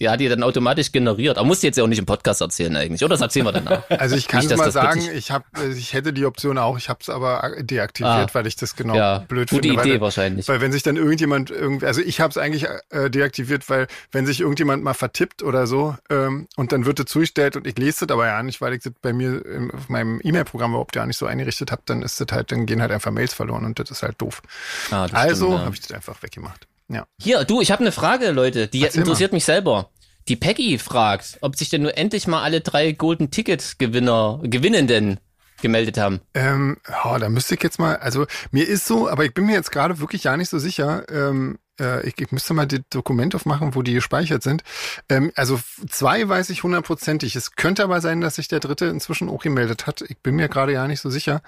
Die 0.00 0.08
hat 0.08 0.20
die 0.20 0.28
dann 0.28 0.42
automatisch 0.42 0.92
generiert. 0.92 1.38
Aber 1.38 1.46
musst 1.46 1.62
du 1.62 1.66
jetzt 1.66 1.76
ja 1.76 1.84
auch 1.84 1.88
nicht 1.88 1.98
im 1.98 2.06
Podcast 2.06 2.40
erzählen 2.40 2.74
eigentlich. 2.76 3.02
Oder 3.02 3.14
das 3.14 3.20
erzählen 3.20 3.46
wir 3.46 3.52
danach. 3.52 3.82
Also 3.98 4.16
ich 4.16 4.28
kann 4.28 4.44
Nicht, 4.44 4.56
mal 4.56 4.70
sagen, 4.70 5.02
ich 5.14 5.30
hab, 5.30 5.44
ich 5.76 5.92
hätte 5.92 6.12
die 6.12 6.24
Option 6.24 6.56
auch, 6.56 6.78
ich 6.78 6.88
habe 6.88 7.00
es 7.02 7.08
aber 7.08 7.56
deaktiviert, 7.60 8.30
Ah. 8.30 8.34
weil 8.34 8.46
ich 8.46 8.56
das 8.56 8.76
genau 8.76 8.94
ja, 8.94 9.18
blöd 9.18 9.50
gute 9.50 9.68
finde. 9.68 9.82
Idee 9.82 9.92
weil, 9.94 10.00
wahrscheinlich. 10.00 10.46
Weil 10.48 10.60
wenn 10.60 10.72
sich 10.72 10.82
dann 10.82 10.96
irgendjemand 10.96 11.50
irgendwie, 11.50 11.86
also 11.86 12.00
ich 12.00 12.20
habe 12.20 12.30
es 12.30 12.38
eigentlich 12.38 12.66
äh, 12.90 13.10
deaktiviert, 13.10 13.68
weil 13.68 13.86
wenn 14.12 14.24
sich 14.26 14.40
irgendjemand 14.40 14.84
mal 14.84 14.94
vertippt 14.94 15.42
oder 15.42 15.66
so 15.66 15.96
ähm, 16.10 16.46
und 16.56 16.72
dann 16.72 16.86
wird 16.86 17.00
das 17.00 17.06
zugestellt 17.06 17.56
und 17.56 17.66
ich 17.66 17.76
lese 17.76 18.06
das 18.06 18.14
aber 18.14 18.26
ja 18.26 18.42
nicht, 18.42 18.60
weil 18.60 18.72
ich 18.74 18.82
das 18.82 18.92
bei 19.02 19.12
mir 19.12 19.44
im, 19.44 19.70
auf 19.72 19.88
meinem 19.88 20.20
E-Mail-Programm 20.22 20.70
überhaupt 20.72 20.94
ja 20.96 21.04
nicht 21.06 21.16
so 21.18 21.26
eingerichtet 21.26 21.72
habe, 21.72 21.82
dann 21.86 22.02
ist 22.02 22.20
das 22.20 22.28
halt, 22.30 22.52
dann 22.52 22.66
gehen 22.66 22.80
halt 22.80 22.92
einfach 22.92 23.10
Mails 23.10 23.34
verloren 23.34 23.64
und 23.64 23.78
das 23.78 23.90
ist 23.90 24.02
halt 24.02 24.20
doof. 24.20 24.42
Ah, 24.90 25.08
das 25.08 25.14
also 25.14 25.52
ja. 25.52 25.60
habe 25.60 25.74
ich 25.74 25.80
das 25.80 25.92
einfach 25.92 26.22
weggemacht. 26.22 26.66
Ja. 26.88 27.06
Hier, 27.20 27.44
du, 27.44 27.60
ich 27.60 27.70
habe 27.70 27.82
eine 27.82 27.92
Frage, 27.92 28.30
Leute, 28.30 28.66
die 28.66 28.82
Erzähl 28.82 29.00
interessiert 29.00 29.32
mich 29.32 29.44
selber. 29.44 29.90
Die 30.28 30.36
Peggy 30.36 30.78
fragt, 30.78 31.38
ob 31.40 31.56
sich 31.56 31.70
denn 31.70 31.82
nur 31.82 31.96
endlich 31.96 32.26
mal 32.26 32.42
alle 32.42 32.60
drei 32.60 32.92
Golden 32.92 33.30
Ticket 33.30 33.78
Gewinner, 33.78 34.40
Gewinnenden 34.42 35.20
gemeldet 35.62 35.98
haben. 35.98 36.20
Ähm, 36.34 36.78
oh, 37.04 37.16
da 37.18 37.28
müsste 37.28 37.54
ich 37.54 37.62
jetzt 37.62 37.78
mal, 37.78 37.96
also 37.96 38.26
mir 38.50 38.66
ist 38.66 38.86
so, 38.86 39.08
aber 39.08 39.24
ich 39.24 39.34
bin 39.34 39.46
mir 39.46 39.54
jetzt 39.54 39.72
gerade 39.72 39.98
wirklich 39.98 40.22
gar 40.22 40.36
nicht 40.36 40.50
so 40.50 40.58
sicher. 40.58 41.04
Ähm, 41.10 41.58
äh, 41.80 42.06
ich, 42.06 42.14
ich 42.20 42.30
müsste 42.32 42.54
mal 42.54 42.66
das 42.66 42.80
Dokument 42.90 43.34
aufmachen, 43.34 43.74
wo 43.74 43.82
die 43.82 43.94
gespeichert 43.94 44.42
sind. 44.42 44.62
Ähm, 45.08 45.32
also 45.34 45.58
zwei 45.88 46.28
weiß 46.28 46.50
ich 46.50 46.62
hundertprozentig. 46.62 47.34
Es 47.36 47.56
könnte 47.56 47.84
aber 47.84 48.00
sein, 48.00 48.20
dass 48.20 48.36
sich 48.36 48.48
der 48.48 48.60
dritte 48.60 48.86
inzwischen 48.86 49.28
auch 49.28 49.42
gemeldet 49.42 49.86
hat. 49.86 50.02
Ich 50.02 50.18
bin 50.18 50.36
mir 50.36 50.48
gerade 50.48 50.72
gar 50.72 50.88
nicht 50.88 51.00
so 51.00 51.10
sicher. 51.10 51.42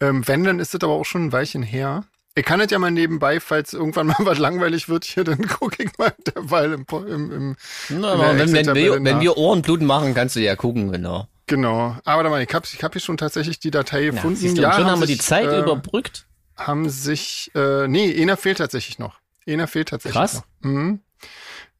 Ähm, 0.00 0.26
wenn, 0.26 0.44
dann 0.44 0.60
ist 0.60 0.74
das 0.74 0.80
aber 0.82 0.94
auch 0.94 1.04
schon 1.04 1.26
ein 1.26 1.32
Weilchen 1.32 1.62
her. 1.62 2.04
Ich 2.36 2.44
kann 2.44 2.60
das 2.60 2.70
ja 2.70 2.78
mal 2.78 2.90
nebenbei, 2.90 3.40
falls 3.40 3.72
irgendwann 3.72 4.06
mal 4.08 4.16
was 4.20 4.38
langweilig 4.38 4.88
wird 4.88 5.04
hier, 5.04 5.24
dann 5.24 5.46
gucke 5.48 5.82
ich 5.82 5.90
mal 5.98 6.12
derweil 6.34 6.72
im, 6.72 6.86
im, 7.06 7.32
im 7.32 7.56
Na, 7.88 8.12
aber 8.12 8.38
wenn, 8.38 8.52
wenn, 8.52 8.74
wir, 8.74 9.02
wenn 9.04 9.20
wir 9.20 9.36
Ohrenbluten 9.36 9.86
machen, 9.86 10.14
kannst 10.14 10.36
du 10.36 10.40
ja 10.40 10.56
gucken, 10.56 10.92
genau. 10.92 11.26
Genau. 11.46 11.96
Aber 12.04 12.22
da 12.22 12.30
mal, 12.30 12.42
ich 12.42 12.54
habe 12.54 12.64
ich 12.72 12.82
hab 12.84 12.92
hier 12.92 13.00
schon 13.00 13.16
tatsächlich 13.16 13.58
die 13.58 13.72
Datei 13.72 14.04
Ja, 14.04 14.10
gefunden. 14.12 14.40
du, 14.54 14.64
und 14.64 14.74
schon 14.74 14.86
haben 14.86 15.00
wir 15.00 15.06
die 15.08 15.18
Zeit 15.18 15.48
äh, 15.48 15.58
überbrückt. 15.60 16.26
haben 16.56 16.88
sich, 16.88 17.50
äh, 17.56 17.88
nee, 17.88 18.20
einer 18.22 18.36
fehlt 18.36 18.58
tatsächlich 18.58 19.00
noch. 19.00 19.18
Einer 19.48 19.66
fehlt 19.66 19.88
tatsächlich 19.88 20.16
Krass. 20.20 20.34
noch. 20.34 20.44
Mhm. 20.70 21.00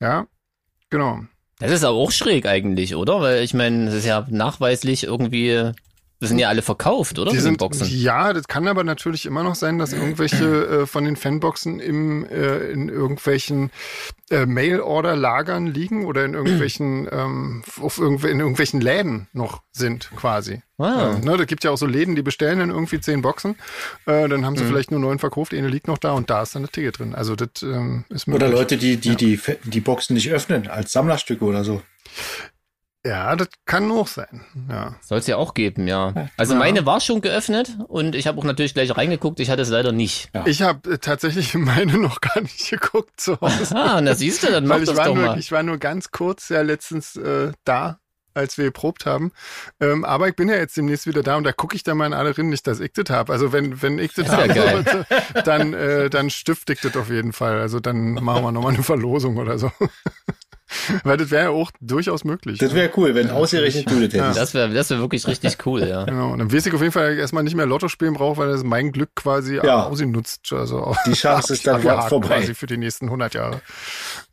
Ja, 0.01 0.27
genau. 0.89 1.21
Das 1.61 1.71
ist 1.71 1.85
aber 1.85 1.97
auch 1.99 2.11
schräg 2.11 2.47
eigentlich, 2.47 2.97
oder? 2.97 3.21
Weil 3.21 3.45
ich 3.45 3.55
meine, 3.55 3.87
das 3.87 3.95
ist 3.95 4.07
ja 4.07 4.27
nachweislich 4.31 5.05
irgendwie, 5.05 5.71
das 6.21 6.29
sind 6.29 6.39
ja 6.39 6.49
alle 6.49 6.63
verkauft, 6.63 7.19
oder? 7.19 7.31
Die 7.33 7.39
sind, 7.41 7.59
Boxen. 7.59 7.89
ja, 7.91 8.33
das 8.33 8.47
kann 8.47 8.69
aber 8.69 8.85
natürlich 8.85 9.27
immer 9.27 9.43
noch 9.43 9.55
sein, 9.55 9.79
dass 9.79 9.93
irgendwelche 9.93 10.45
äh, 10.83 10.87
von 10.87 11.05
den 11.05 11.17
Fanboxen 11.17 11.81
im, 11.81 12.25
äh, 12.27 12.71
in 12.71 12.89
irgendwelchen 12.91 13.71
äh, 14.31 14.45
Mail-Order-Lagern 14.47 15.67
liegen 15.67 16.05
oder 16.05 16.25
in 16.25 16.35
irgendwelchen, 16.35 17.09
ähm, 17.13 17.63
auf 17.81 17.99
irgendw 17.99 18.29
in 18.29 18.39
irgendwelchen 18.41 18.81
Läden 18.81 19.29
noch 19.33 19.63
sind, 19.73 20.11
quasi. 20.15 20.63
Ah. 20.79 21.15
Äh, 21.17 21.25
ne, 21.25 21.37
da 21.37 21.45
gibt 21.45 21.65
ja 21.65 21.71
auch 21.71 21.77
so 21.79 21.87
Läden, 21.87 22.15
die 22.15 22.23
bestellen 22.23 22.59
dann 22.59 22.71
irgendwie 22.71 23.01
zehn 23.01 23.23
Boxen, 23.23 23.57
äh, 24.07 24.29
dann 24.29 24.41
Mhm. 24.41 24.47
haben 24.47 24.57
sie 24.57 24.65
vielleicht 24.65 24.91
nur 24.91 25.01
neun 25.01 25.19
verkauft, 25.19 25.53
eine 25.55 25.69
liegt 25.69 25.89
noch 25.89 25.99
da 25.99 26.13
und 26.13 26.31
da 26.31 26.43
ist 26.43 26.55
dann 26.55 26.63
das 26.63 26.71
Ticket 26.73 26.99
drin. 26.99 27.15
Also 27.15 27.35
das 27.37 27.63
ähm, 27.63 28.05
ist 28.11 28.29
Oder 28.29 28.47
möglich. 28.47 28.53
Leute, 28.61 28.77
die 28.77 28.97
die, 28.99 29.17
die 29.17 29.37
Fe- 29.37 29.59
die 29.65 29.81
Boxen 29.81 30.15
nicht 30.15 30.31
öffnen 30.31 30.69
als 30.69 30.93
Sammlerstücke 30.93 31.45
oder 31.45 31.65
so. 31.65 31.83
Ja, 33.07 33.35
das 33.35 33.49
kann 33.65 33.91
auch 33.91 34.07
sein. 34.07 34.45
Ja. 34.69 34.95
Soll 35.01 35.19
es 35.21 35.27
ja 35.27 35.37
auch 35.39 35.55
geben, 35.55 35.87
ja. 35.89 36.29
Also 36.37 36.53
Ja. 36.53 36.59
meine 36.59 36.85
war 36.85 37.01
schon 37.01 37.23
geöffnet 37.23 37.79
und 37.89 38.15
ich 38.15 38.27
habe 38.27 38.39
auch 38.39 38.45
natürlich 38.45 38.75
gleich 38.75 38.95
reingeguckt, 38.95 39.41
ich 39.41 39.49
hatte 39.49 39.63
es 39.63 39.71
leider 39.71 39.91
nicht. 39.93 40.29
Ja. 40.35 40.47
Ich 40.47 40.61
habe 40.61 40.93
äh, 40.93 40.99
tatsächlich 40.99 41.55
meine 41.55 41.97
noch 41.97 42.21
gar 42.21 42.43
nicht 42.43 42.69
geguckt 42.69 43.19
zu 43.19 43.41
Hause. 43.41 43.75
Ah, 43.75 44.01
na 44.03 44.15
siehst 44.15 44.43
du, 44.43 44.49
dann 44.51 44.67
mach 44.67 44.75
Weil 44.77 44.83
ich 44.83 44.89
das 44.91 44.99
war, 44.99 45.07
doch 45.07 45.15
nur, 45.15 45.27
mal. 45.27 45.39
ich 45.39 45.51
war 45.51 45.63
nur 45.63 45.79
ganz 45.79 46.11
kurz 46.11 46.51
ja 46.51 46.61
letztens 46.61 47.17
äh, 47.17 47.53
da, 47.65 48.01
als 48.35 48.59
wir 48.59 48.67
geprobt 48.67 49.07
haben. 49.07 49.33
Ähm, 49.81 50.05
aber 50.05 50.29
ich 50.29 50.37
bin 50.37 50.51
ja 50.51 50.57
jetzt 50.57 50.77
demnächst 50.77 51.07
wieder 51.07 51.23
da 51.23 51.37
und 51.37 51.45
da 51.45 51.53
gucke 51.53 51.75
ich 51.77 51.83
dann 51.83 51.97
mal 51.97 52.07
in 52.07 52.13
alle 52.13 52.37
rein, 52.37 52.51
nicht, 52.51 52.67
dass 52.67 52.81
ich 52.81 52.93
das 52.93 53.09
habe. 53.09 53.33
Also 53.33 53.53
wenn, 53.53 53.81
wenn 53.81 53.99
ich 53.99 54.13
das 54.13 54.29
wär 54.29 54.37
habe, 54.37 54.55
sollte, 54.55 55.07
dann, 55.45 55.73
äh, 55.73 56.11
dann 56.11 56.29
stifte 56.29 56.75
ich 56.75 56.81
das 56.83 56.95
auf 56.97 57.09
jeden 57.09 57.33
Fall. 57.33 57.61
Also 57.61 57.81
dann 57.81 58.13
machen 58.23 58.45
wir 58.45 58.53
nochmal 58.53 58.75
eine 58.75 58.83
Verlosung 58.83 59.39
oder 59.39 59.59
so. 59.59 59.73
Weil 61.05 61.17
das 61.17 61.31
wäre 61.31 61.45
ja 61.45 61.51
auch 61.51 61.71
durchaus 61.81 62.25
möglich. 62.25 62.59
Das 62.59 62.75
wäre 62.75 62.91
cool, 62.97 63.15
wenn 63.15 63.31
ausgerechnet 63.31 63.91
du 63.91 63.95
das 64.07 64.15
hättest. 64.15 64.39
Das 64.39 64.55
wäre 64.55 64.73
das 64.73 64.91
wär 64.91 64.99
wirklich 64.99 65.27
richtig 65.27 65.59
cool, 65.67 65.83
ja. 65.87 66.05
Genau, 66.05 66.31
und 66.33 66.39
dann 66.39 66.53
weiß 66.53 66.67
ich 66.67 66.75
auf 66.75 66.81
jeden 66.81 66.93
Fall 66.93 67.17
erstmal 67.19 67.43
nicht 67.43 67.57
mehr 67.57 67.67
Lotto 67.67 67.89
spielen 67.89 68.15
brauche, 68.15 68.37
weil 68.39 68.49
das 68.49 68.63
mein 68.65 68.93
Glück 68.93 69.15
quasi 69.17 69.57
Ja. 69.57 69.87
ausgenutzt. 69.87 70.53
Also 70.53 70.95
Die 71.07 71.13
Chance 71.13 71.53
ist 71.55 71.67
dann 71.67 71.81
vorbei. 72.09 72.27
quasi 72.41 72.55
für 72.55 72.67
die 72.67 72.77
nächsten 72.77 73.07
100 73.07 73.35
Jahre. 73.35 73.61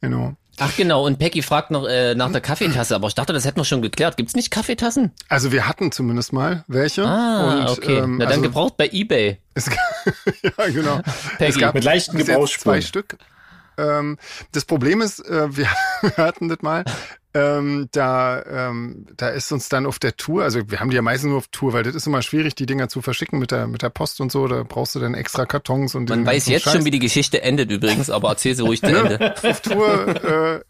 Genau. 0.02 0.36
Ach 0.60 0.76
genau, 0.76 1.06
und 1.06 1.20
Peggy 1.20 1.44
fragt 1.44 1.70
noch 1.70 1.88
äh, 1.88 2.16
nach 2.16 2.32
der 2.32 2.42
Kaffeetasse, 2.42 2.96
aber 2.96 3.08
ich 3.08 3.14
dachte, 3.14 3.32
das 3.32 3.46
hätten 3.46 3.58
wir 3.60 3.64
schon 3.66 3.84
geklärt. 3.84 4.18
Gibt's 4.18 4.36
nicht 4.36 4.50
Kaffeetassen? 4.50 5.12
Also 5.30 5.52
wir 5.52 5.68
hatten 5.68 5.92
zumindest 5.92 6.34
mal 6.34 6.64
welche. 6.68 7.06
Ah, 7.06 7.62
und, 7.62 7.70
okay. 7.78 7.98
ähm, 7.98 8.18
Na 8.18 8.26
dann 8.26 8.30
also, 8.30 8.42
gebraucht 8.42 8.76
bei 8.76 8.90
Ebay. 8.92 9.38
es, 9.54 9.68
ja, 10.44 10.68
genau. 10.70 11.02
Peggy. 11.38 11.64
Mit 11.74 11.84
leichten 11.84 12.18
jetzt 12.18 12.26
zwei 12.26 12.34
Gebrauchsspuren. 12.34 12.82
Stück. 12.82 13.18
Ähm, 13.78 14.18
das 14.52 14.66
Problem 14.66 15.02
ist, 15.02 15.20
äh, 15.26 15.56
wir, 15.56 15.70
wir 16.02 16.18
hatten 16.18 16.50
das 16.50 16.62
mal, 16.62 16.84
ähm, 17.34 17.90
da, 17.92 18.44
ähm, 18.46 19.06
da 19.16 19.30
ist 19.30 19.52
uns 19.52 19.70
dann 19.70 19.86
auf 19.86 20.00
der 20.00 20.16
Tour, 20.18 20.44
also 20.44 20.62
wir 20.70 20.80
haben 20.80 20.90
die 20.90 20.96
ja 20.96 21.02
meistens 21.02 21.30
nur 21.30 21.38
auf 21.38 21.48
Tour, 21.50 21.74
weil 21.74 21.84
das 21.84 21.94
ist 21.96 22.08
immer 22.08 22.22
schwierig, 22.22 22.56
die 22.56 22.66
Dinger 22.66 22.90
zu 22.90 23.02
verschicken 23.02 23.38
mit 23.40 23.52
der, 23.52 23.68
mit 23.68 23.82
der 23.82 23.90
Post 23.90 24.22
und 24.22 24.32
so, 24.32 24.48
da 24.48 24.64
brauchst 24.64 24.96
du 24.96 25.00
dann 25.00 25.14
extra 25.14 25.46
Kartons 25.46 25.94
und 25.96 26.10
Man 26.10 26.26
weiß 26.26 26.48
jetzt 26.48 26.64
Scheiß. 26.64 26.74
schon, 26.74 26.86
wie 26.86 26.92
die 26.92 27.00
Geschichte 27.00 27.42
endet 27.42 27.70
übrigens, 27.72 28.10
aber 28.10 28.30
erzähl 28.30 28.56
sie 28.56 28.64
ruhig 28.64 28.82
zu 28.82 28.88
Ende. 28.88 29.36
auf 29.44 29.62
Tour. 29.62 30.08
Äh, 30.08 30.62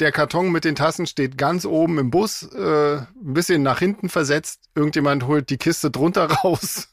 der 0.00 0.12
Karton 0.12 0.52
mit 0.52 0.64
den 0.64 0.76
Tassen 0.76 1.06
steht 1.06 1.38
ganz 1.38 1.64
oben 1.64 1.98
im 1.98 2.10
Bus, 2.10 2.42
äh, 2.54 2.96
ein 2.96 3.06
bisschen 3.34 3.62
nach 3.62 3.78
hinten 3.78 4.08
versetzt. 4.08 4.60
Irgendjemand 4.74 5.26
holt 5.26 5.50
die 5.50 5.56
Kiste 5.58 5.90
drunter 5.90 6.26
raus. 6.44 6.88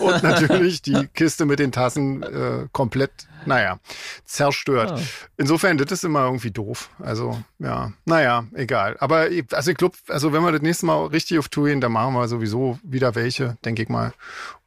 Und 0.00 0.22
natürlich 0.22 0.82
die 0.82 1.08
Kiste 1.14 1.44
mit 1.44 1.58
den 1.58 1.72
Tassen 1.72 2.22
äh, 2.22 2.66
komplett, 2.72 3.10
naja, 3.46 3.78
zerstört. 4.24 4.92
Ah. 4.92 5.00
Insofern, 5.36 5.78
das 5.78 5.90
ist 5.92 6.04
immer 6.04 6.24
irgendwie 6.24 6.50
doof. 6.50 6.90
Also, 6.98 7.42
ja, 7.58 7.92
naja, 8.04 8.27
egal. 8.54 8.96
Aber 9.00 9.30
ich- 9.30 9.44
also 9.52 9.70
ich 9.70 9.76
glaube, 9.76 9.96
also 10.08 10.32
wenn 10.32 10.42
wir 10.42 10.52
das 10.52 10.62
nächste 10.62 10.86
Mal 10.86 11.06
richtig 11.06 11.38
auf 11.38 11.48
Tour 11.48 11.66
gehen, 11.68 11.80
dann 11.80 11.92
machen 11.92 12.14
wir 12.14 12.26
sowieso 12.28 12.78
wieder 12.82 13.14
welche, 13.14 13.56
denke 13.64 13.82
ich 13.82 13.88
mal. 13.88 14.12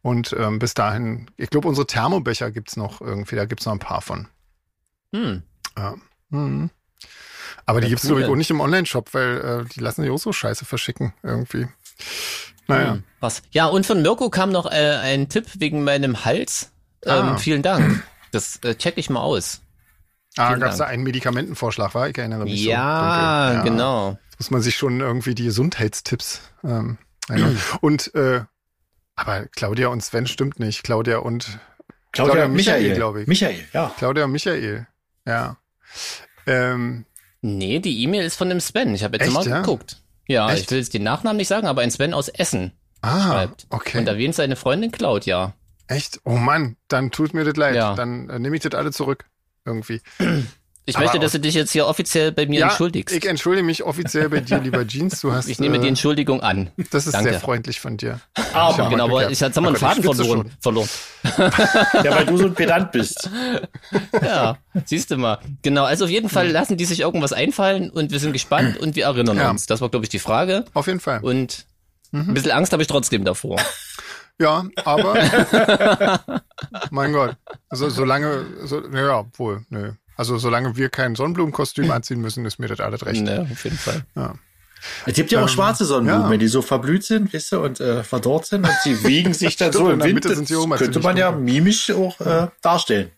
Und 0.01 0.33
ähm, 0.37 0.59
bis 0.59 0.73
dahin, 0.73 1.29
ich 1.37 1.49
glaube, 1.49 1.67
unsere 1.67 1.85
Thermobecher 1.87 2.51
gibt's 2.51 2.75
noch 2.77 3.01
irgendwie, 3.01 3.35
da 3.35 3.45
gibt's 3.45 3.65
noch 3.65 3.73
ein 3.73 3.79
paar 3.79 4.01
von. 4.01 4.27
Hm. 5.13 5.43
Ja. 5.77 5.95
Mhm. 6.29 6.69
Aber 7.65 7.81
die 7.81 7.89
gibt's 7.89 8.03
cool. 8.05 8.09
glaube 8.09 8.21
ich 8.23 8.27
auch 8.29 8.35
nicht 8.35 8.49
im 8.51 8.61
Online-Shop, 8.61 9.13
weil 9.13 9.37
äh, 9.65 9.69
die 9.73 9.79
lassen 9.81 10.01
sich 10.01 10.11
auch 10.11 10.17
so 10.17 10.31
scheiße 10.33 10.65
verschicken 10.65 11.13
irgendwie. 11.23 11.67
Naja. 12.67 12.93
Hm. 12.93 13.03
Was? 13.19 13.41
Ja, 13.51 13.65
und 13.67 13.85
von 13.85 14.01
Mirko 14.01 14.29
kam 14.29 14.51
noch 14.51 14.65
äh, 14.65 14.97
ein 15.01 15.29
Tipp 15.29 15.45
wegen 15.59 15.83
meinem 15.83 16.25
Hals. 16.25 16.71
Ähm, 17.03 17.11
Ah. 17.11 17.37
Vielen 17.37 17.61
Dank. 17.61 18.03
Das 18.31 18.57
äh, 18.63 18.75
check 18.75 18.97
ich 18.97 19.09
mal 19.09 19.19
aus. 19.21 19.61
Ah, 20.37 20.47
Vielen 20.47 20.59
gab's 20.61 20.77
da 20.77 20.85
einen 20.85 21.03
Medikamentenvorschlag, 21.03 21.93
war? 21.93 22.09
Ich 22.09 22.17
erinnere 22.17 22.43
mich 22.45 22.63
Ja, 22.63 23.47
so. 23.49 23.53
dunkel. 23.55 23.71
genau. 23.71 24.17
Muss 24.37 24.51
man 24.51 24.61
sich 24.61 24.75
schon 24.75 24.99
irgendwie 25.01 25.35
die 25.35 25.43
Gesundheitstipps 25.45 26.41
ähm, 26.63 26.97
einholen. 27.29 27.59
Und 27.81 28.15
äh, 28.15 28.41
aber 29.15 29.45
Claudia 29.47 29.89
und 29.89 30.01
Sven 30.03 30.25
stimmt 30.27 30.59
nicht. 30.59 30.83
Claudia 30.83 31.17
und 31.19 31.59
Claudia, 32.11 32.33
Claudia 32.33 32.45
und 32.45 32.53
Michael, 32.53 32.79
Michael, 32.81 32.95
glaub 32.95 33.15
ich. 33.17 33.27
Michael, 33.27 33.59
ja. 33.73 33.91
Claudia 33.97 34.23
und 34.25 34.31
Michael. 34.31 34.87
Ja. 35.27 35.57
Ähm, 36.47 37.05
Nee, 37.43 37.79
die 37.79 38.03
E-Mail 38.03 38.23
ist 38.25 38.35
von 38.35 38.49
dem 38.49 38.59
Sven. 38.59 38.93
Ich 38.93 39.03
habe 39.03 39.17
jetzt 39.17 39.25
Echt, 39.25 39.33
mal 39.33 39.47
ja? 39.47 39.61
geguckt. 39.61 39.97
Ja, 40.27 40.51
Echt? 40.51 40.63
ich 40.65 40.71
will 40.71 40.77
jetzt 40.77 40.93
den 40.93 41.01
Nachnamen 41.03 41.37
nicht 41.37 41.47
sagen, 41.47 41.65
aber 41.67 41.81
ein 41.81 41.89
Sven 41.89 42.13
aus 42.13 42.29
Essen 42.29 42.71
ah, 43.01 43.31
schreibt. 43.31 43.65
okay. 43.69 43.97
Und 43.97 44.07
erwähnt 44.07 44.35
seine 44.35 44.55
Freundin 44.55 44.91
Claudia. 44.91 45.53
Echt? 45.87 46.21
Oh 46.23 46.37
Mann, 46.37 46.77
dann 46.87 47.09
tut 47.11 47.33
mir 47.33 47.43
das 47.43 47.55
leid. 47.55 47.75
Ja. 47.75 47.95
Dann 47.95 48.29
äh, 48.29 48.37
nehme 48.39 48.55
ich 48.55 48.61
das 48.61 48.73
alle 48.75 48.91
zurück. 48.91 49.25
Irgendwie. 49.65 50.01
Ich 50.85 50.95
Aber 50.95 51.05
möchte, 51.05 51.19
dass 51.19 51.31
du 51.33 51.39
dich 51.39 51.53
jetzt 51.53 51.71
hier 51.71 51.85
offiziell 51.85 52.31
bei 52.31 52.47
mir 52.47 52.63
entschuldigst. 52.63 53.15
Ich 53.15 53.25
entschuldige 53.27 53.63
mich 53.63 53.83
offiziell 53.83 54.27
bei 54.29 54.39
dir, 54.39 54.57
lieber 54.59 54.85
Jeans. 54.85 55.21
Du 55.21 55.31
hast, 55.31 55.47
Ich 55.47 55.59
nehme 55.59 55.77
äh, 55.77 55.79
die 55.79 55.87
Entschuldigung 55.87 56.41
an. 56.41 56.71
Das 56.89 57.05
ist 57.05 57.13
Danke. 57.13 57.29
sehr 57.31 57.39
freundlich 57.39 57.79
von 57.79 57.97
dir. 57.97 58.19
Aber, 58.53 58.89
Genau, 58.89 59.03
aber 59.05 59.29
ich 59.29 59.41
haben 59.43 59.53
wir 59.55 59.67
einen 59.67 59.75
Faden 59.77 60.01
verloren. 60.03 60.51
verloren. 60.59 60.89
ja, 62.03 62.15
weil 62.15 62.25
du 62.25 62.35
so 62.37 62.45
ein 62.45 62.55
Pedant 62.55 62.91
bist. 62.91 63.29
Ja, 64.21 64.57
siehst 64.85 65.11
du 65.11 65.17
mal. 65.17 65.39
Genau, 65.61 65.83
also 65.83 66.05
auf 66.05 66.11
jeden 66.11 66.29
Fall 66.29 66.49
lassen 66.49 66.77
die 66.77 66.85
sich 66.85 67.01
irgendwas 67.01 67.31
einfallen 67.33 67.89
und 67.89 68.11
wir 68.11 68.19
sind 68.19 68.33
gespannt 68.33 68.77
und 68.77 68.95
wir 68.95 69.05
erinnern 69.05 69.37
Ja. 69.37 69.49
uns. 69.51 69.65
Das 69.67 69.81
war, 69.81 69.89
glaube 69.89 70.05
ich, 70.05 70.09
die 70.09 70.19
Frage. 70.19 70.65
Auf 70.73 70.87
jeden 70.87 70.99
Fall. 70.99 71.19
Und 71.21 71.65
Mhm. 72.13 72.29
ein 72.29 72.33
bisschen 72.33 72.51
Angst 72.51 72.73
habe 72.73 72.81
ich 72.81 72.87
trotzdem 72.89 73.23
davor. 73.23 73.57
Ja, 74.41 74.65
aber 74.85 75.15
mein 76.91 77.13
Gott, 77.13 77.35
so, 77.71 77.89
solange, 77.89 78.45
so, 78.63 78.81
ja, 78.87 79.25
wohl, 79.37 79.65
nö. 79.69 79.91
Also 80.17 80.37
solange 80.37 80.75
wir 80.75 80.89
kein 80.89 81.15
Sonnenblumenkostüm 81.15 81.89
anziehen 81.97 82.21
müssen, 82.21 82.45
ist 82.45 82.59
mir 82.59 82.67
das 82.67 82.79
alles 82.79 83.05
recht. 83.05 83.21
Ne, 83.23 83.47
auf 83.51 83.63
jeden 83.63 83.77
Fall. 83.77 84.03
Ja. 84.15 84.35
Es 85.05 85.13
gibt 85.13 85.31
ja 85.31 85.39
auch 85.39 85.43
Ähm, 85.43 85.49
schwarze 85.49 85.85
Sonnenblumen, 85.85 86.23
ja. 86.25 86.29
wenn 86.31 86.39
die 86.39 86.47
so 86.47 86.61
verblüht 86.63 87.03
sind, 87.03 87.31
wisst 87.33 87.53
ihr, 87.53 87.59
und 87.61 87.79
äh, 87.79 88.03
verdorrt 88.03 88.47
sind 88.47 88.65
und 88.65 88.73
sie 88.83 89.03
wiegen 89.03 89.33
sich 89.33 89.55
dann 89.57 89.69
Stimmt, 89.71 89.85
so 89.85 89.91
im 89.91 90.01
Wind. 90.03 90.13
Mitte 90.15 90.35
sind 90.35 90.47
sie 90.47 90.55
Das 90.55 90.79
könnte 90.79 90.99
man 91.01 91.17
ja 91.17 91.31
mimisch 91.31 91.91
auch 91.91 92.19
äh, 92.21 92.47
darstellen. 92.61 93.11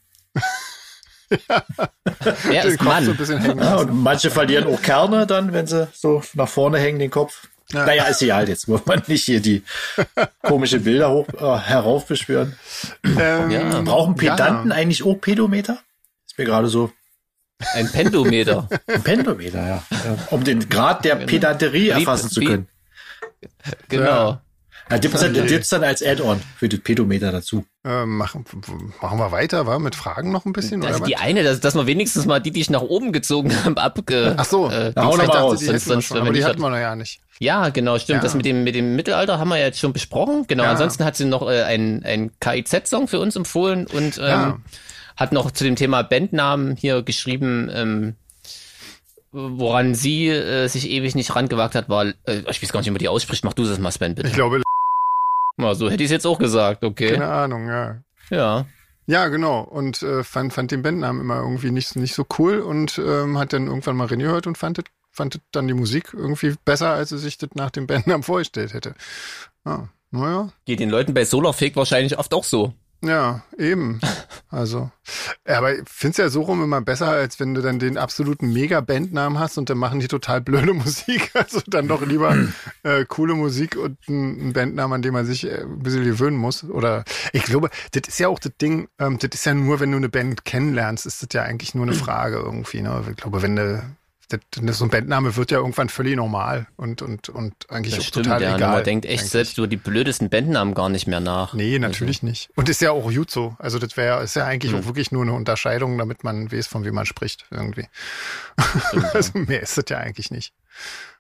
Wer 1.30 2.64
Den 2.64 2.72
ist 2.72 2.78
Kopf 2.80 2.80
so 2.80 2.84
Mann? 3.08 3.18
bisschen 3.18 3.40
hängen 3.40 3.60
Ja, 3.60 3.76
lassen. 3.76 3.90
und 3.90 4.04
manche 4.04 4.30
verlieren 4.30 4.68
auch 4.68 4.82
Kerne 4.82 5.26
dann, 5.26 5.54
wenn 5.54 5.66
sie 5.68 5.88
so 5.94 6.22
nach 6.34 6.50
vorne 6.50 6.80
hängen, 6.80 7.00
den 7.00 7.10
Kopf. 7.12 7.48
Ja. 7.72 7.86
Naja, 7.86 8.04
ist 8.06 8.22
egal, 8.22 8.48
jetzt 8.50 8.68
muss 8.68 8.86
man 8.86 9.02
nicht 9.08 9.24
hier 9.26 9.40
die 9.42 9.64
komische 10.44 10.80
Bilder 10.80 11.10
hoch, 11.12 11.28
äh, 11.40 11.58
heraufbeschwören. 11.60 12.56
Ähm, 13.04 13.50
Ja. 13.52 13.82
Brauchen 13.82 14.16
Pedanten 14.16 14.70
Ja. 14.70 14.76
eigentlich 14.76 15.04
auch 15.04 15.16
Pedometer? 15.16 15.80
Ist 16.28 16.38
mir 16.38 16.46
gerade 16.46 16.68
so 16.68 16.92
Ein 17.74 17.90
Pendometer. 17.92 18.68
ein 18.88 19.02
Pendometer, 19.04 19.66
ja. 19.66 19.84
ja. 19.92 20.18
Um 20.32 20.44
den 20.44 20.68
Grad 20.70 21.06
der 21.06 21.16
Pedanterie 21.16 21.86
Wie- 21.86 21.90
erfassen 21.90 22.30
zu 22.30 22.42
wie- 22.42 22.46
können. 22.46 22.68
Genau. 23.90 24.40
Ja, 24.92 24.98
gibt's 24.98 25.22
dann, 25.22 25.34
gibt's 25.34 25.70
dann 25.70 25.84
als 25.84 26.04
Add-on 26.04 26.42
für 26.58 26.68
das 26.70 26.80
Pedometer 26.82 27.32
dazu. 27.32 27.66
Ähm, 27.86 28.18
machen, 28.18 28.46
machen 29.02 29.18
wir 29.18 29.32
weiter, 29.32 29.66
wa? 29.66 29.80
Mit 29.80 29.96
Fragen 29.96 30.32
noch 30.32 30.46
ein 30.46 30.54
bisschen? 30.54 30.84
Also 30.86 31.00
oder 31.00 31.08
die 31.08 31.14
was? 31.14 31.22
eine, 31.22 31.44
dass, 31.44 31.60
dass 31.62 31.74
wir 31.76 31.88
wenigstens 31.88 32.26
mal 32.26 32.40
die, 32.40 32.52
die 32.52 32.62
ich 32.62 32.70
nach 32.70 32.82
oben 32.82 33.12
gezogen 33.14 33.52
habe, 33.66 33.82
abge... 33.82 34.36
Ach 34.38 34.46
so, 34.46 34.70
äh, 34.70 34.92
Na, 34.96 35.06
hau 35.06 35.16
mal 35.18 35.26
raus, 35.26 35.60
die 35.60 35.66
sonst- 35.66 35.86
sonst, 35.86 36.06
schon, 36.08 36.18
aber 36.18 36.34
die 36.34 36.44
hatten 36.46 36.62
wir 36.62 36.70
noch 36.70 36.78
ja 36.78 36.96
nicht. 36.96 37.22
Ja, 37.40 37.70
genau, 37.70 37.98
stimmt. 37.98 38.18
Ja. 38.18 38.24
Das 38.24 38.36
mit 38.36 38.46
dem, 38.46 38.64
mit 38.64 38.76
dem 38.76 38.96
Mittelalter 38.96 39.40
haben 39.40 39.50
wir 39.50 39.58
jetzt 39.58 39.80
schon 39.80 39.94
besprochen. 39.94 40.46
Genau, 40.48 40.64
Ja. 40.64 40.72
ansonsten 40.72 41.04
hat 41.06 41.16
sie 41.16 41.26
noch 41.26 41.50
äh, 41.50 41.64
ein, 41.64 42.04
ein 42.06 42.32
KIZ-Song 42.40 43.08
für 43.08 43.20
uns 43.20 43.36
empfohlen 43.36 43.88
und 43.88 44.18
ähm, 44.18 44.24
Ja. 44.24 44.58
hat 45.16 45.32
noch 45.32 45.50
zu 45.52 45.64
dem 45.64 45.76
Thema 45.76 46.04
Bandnamen 46.04 46.76
hier 46.76 47.02
geschrieben, 47.04 47.70
ähm, 47.74 48.16
woran 49.32 49.96
sie 49.96 50.28
äh, 50.30 50.68
sich 50.68 50.90
ewig 50.90 51.16
nicht 51.16 51.36
rangewagt 51.36 51.74
hat, 51.74 51.90
war, 51.90 52.06
äh, 52.26 52.44
ich 52.50 52.62
weiß 52.62 52.72
gar 52.72 52.80
nicht, 52.82 52.88
wie 52.88 52.92
man 52.92 53.00
die 53.00 53.08
ausspricht, 53.10 53.44
mach 53.44 53.54
du 53.54 53.66
das 53.66 53.80
mal, 53.80 53.90
Sven, 53.92 54.14
bitte. 54.14 54.28
Ich 54.28 54.36
glaube, 54.36 54.62
Mal, 55.56 55.76
so 55.76 55.90
hätte 55.90 56.04
ich 56.04 56.08
es 56.08 56.12
jetzt 56.12 56.26
auch 56.26 56.40
gesagt, 56.40 56.84
okay. 56.84 57.12
keine 57.12 57.28
Ahnung, 57.28 57.68
ja. 57.68 58.02
Ja. 58.30 58.66
Ja, 59.06 59.28
genau. 59.28 59.62
Und 59.62 60.02
äh, 60.02 60.24
fand, 60.24 60.54
fand 60.54 60.72
den 60.72 60.82
Bandnamen 60.82 61.22
immer 61.22 61.38
irgendwie 61.38 61.72
nicht, 61.72 61.96
nicht 61.96 62.16
so 62.16 62.26
cool 62.38 62.60
und 62.60 62.98
ähm, 62.98 63.38
hat 63.38 63.54
dann 63.54 63.68
irgendwann 63.68 63.98
mal 63.98 64.08
reingehört 64.08 64.48
und 64.48 64.58
fand, 64.58 64.82
fand 65.12 65.42
dann 65.52 65.68
die 65.68 65.74
Musik 65.74 66.14
irgendwie 66.14 66.56
besser, 66.64 66.92
als 66.92 67.12
er 67.12 67.18
sich 67.18 67.38
das 67.38 67.50
nach 67.54 67.72
dem 67.72 67.86
Bandnamen 67.86 68.24
vorgestellt 68.24 68.74
hätte. 68.74 68.96
Ja, 69.66 69.90
naja. 70.12 70.50
Geht 70.66 70.80
den 70.80 70.90
Leuten 70.90 71.14
bei 71.14 71.26
Solarfake 71.26 71.76
wahrscheinlich 71.76 72.18
oft 72.18 72.34
auch 72.34 72.44
so. 72.44 72.74
Ja, 73.04 73.44
eben. 73.58 74.00
Also, 74.50 74.90
aber 75.46 75.76
ich 75.76 75.84
find's 75.88 76.18
ja 76.18 76.30
so 76.30 76.44
rum 76.44 76.64
immer 76.64 76.80
besser, 76.80 77.10
als 77.10 77.38
wenn 77.38 77.54
du 77.54 77.62
dann 77.62 77.78
den 77.78 77.98
absoluten 77.98 78.54
Mega-Bandnamen 78.54 79.40
hast 79.40 79.58
und 79.58 79.70
dann 79.70 79.78
machen 79.78 80.00
die 80.00 80.08
total 80.08 80.40
blöde 80.40 80.74
Musik. 80.74 81.32
Also 81.34 81.60
dann 81.68 81.90
doch 81.90 82.06
lieber 82.06 82.34
äh, 82.84 83.04
coole 83.06 83.34
Musik 83.34 83.76
und 83.76 83.98
ein, 84.08 84.50
ein 84.50 84.54
Bandnamen, 84.54 84.96
an 84.96 85.02
dem 85.02 85.14
man 85.14 85.26
sich 85.26 85.46
äh, 85.46 85.64
ein 85.64 85.80
bisschen 85.80 86.06
gewöhnen 86.06 86.38
muss. 86.38 86.64
Oder 86.64 87.04
ich 87.34 87.44
glaube, 87.44 87.70
das 87.92 88.08
ist 88.08 88.20
ja 88.20 88.30
auch 88.30 88.40
das 88.40 88.54
Ding, 88.62 88.88
ähm, 89.00 89.20
das 89.20 89.32
ist 89.34 89.46
ja 89.46 89.54
nur, 89.54 89.82
wenn 89.82 89.92
du 89.92 89.98
eine 89.98 90.10
Band 90.10 90.46
kennenlernst, 90.46 91.06
ist 91.06 91.22
das 91.22 91.30
ja 91.34 91.44
eigentlich 91.44 91.76
nur 91.76 91.86
eine 91.86 91.96
Frage 91.96 92.38
irgendwie. 92.38 92.82
Ne? 92.82 93.04
Ich 93.10 93.18
glaube, 93.18 93.42
wenn 93.42 93.58
du 93.58 93.84
das, 94.38 94.62
das, 94.62 94.78
so 94.78 94.86
ein 94.86 94.90
Bandname 94.90 95.36
wird 95.36 95.52
ja 95.52 95.60
irgendwann 95.60 95.90
völlig 95.90 96.16
normal 96.16 96.68
und, 96.78 97.02
und, 97.02 97.30
und 97.30 97.54
eigentlich 97.70 97.96
Das 97.96 98.04
auch 98.04 98.08
stimmt, 98.08 98.26
total 98.26 98.42
ja. 98.42 98.56
egal. 98.56 98.76
Man 98.76 98.84
denkt 98.84 99.06
echt 99.06 99.20
eigentlich. 99.20 99.32
selbst 99.32 99.58
über 99.58 99.68
die 99.68 99.78
blödesten 99.78 100.30
Bandnamen 100.30 100.74
gar 100.74 100.90
nicht 100.90 101.08
mehr 101.08 101.20
nach. 101.20 101.54
Nee, 101.54 101.80
natürlich 101.80 102.24
nicht. 102.24 102.50
Und 102.56 102.70
ist 102.70 102.82
ja 102.82 102.92
auch 102.92 103.12
gut 103.12 103.32
so. 103.32 103.56
Also 103.60 103.80
das 103.80 103.96
wäre, 103.98 104.24
ist 104.24 104.36
ja 104.36 104.46
eigentlich 104.46 104.74
Hm. 104.74 104.80
auch 104.80 104.86
wirklich 104.86 105.12
nur 105.12 105.22
eine 105.24 105.34
Unterscheidung, 105.34 105.98
damit 105.98 106.24
man 106.24 106.52
weiß, 106.52 106.68
von 106.68 106.84
wem 106.86 106.96
man 106.96 107.06
spricht, 107.06 107.46
irgendwie. 107.52 107.88
also 109.14 109.38
mehr 109.38 109.62
ist 109.62 109.78
das 109.78 109.86
ja 109.90 109.98
eigentlich 109.98 110.32
nicht. 110.32 110.54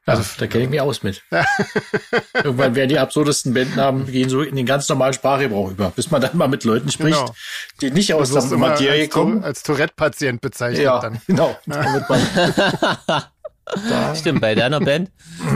Also, 0.06 0.24
da 0.38 0.48
kenne 0.48 0.66
ich 0.66 0.70
mich 0.70 0.82
aus 0.82 1.02
mit. 1.04 1.24
Irgendwann 2.34 2.76
werden 2.76 2.90
die 2.90 3.00
absurdesten 3.00 3.54
Bandnamen 3.54 4.06
gehen 4.06 4.28
so 4.30 4.42
in 4.42 4.56
den 4.56 4.66
ganz 4.66 4.90
normalen 4.90 5.14
Sprachgebrauch 5.14 5.72
über, 5.72 5.92
bis 5.92 6.12
man 6.12 6.20
dann 6.22 6.36
mal 6.36 6.48
mit 6.50 6.64
Leuten 6.66 6.92
spricht, 6.92 7.18
Genau. 7.18 7.34
die 7.82 7.90
nicht 7.92 8.14
aus 8.14 8.32
der 8.32 8.58
Materie 8.58 9.04
als, 9.04 9.10
kommen. 9.12 9.44
Als 9.44 9.64
Tourette-Patient 9.64 10.42
bezeichnet 10.42 10.84
Ja, 10.84 11.00
dann. 11.00 11.22
genau. 11.26 11.58
Damit 11.66 12.10
man, 12.10 12.22
Stimmt, 14.16 14.42
bei 14.42 14.56
deiner 14.56 14.82
Band, 14.82 15.10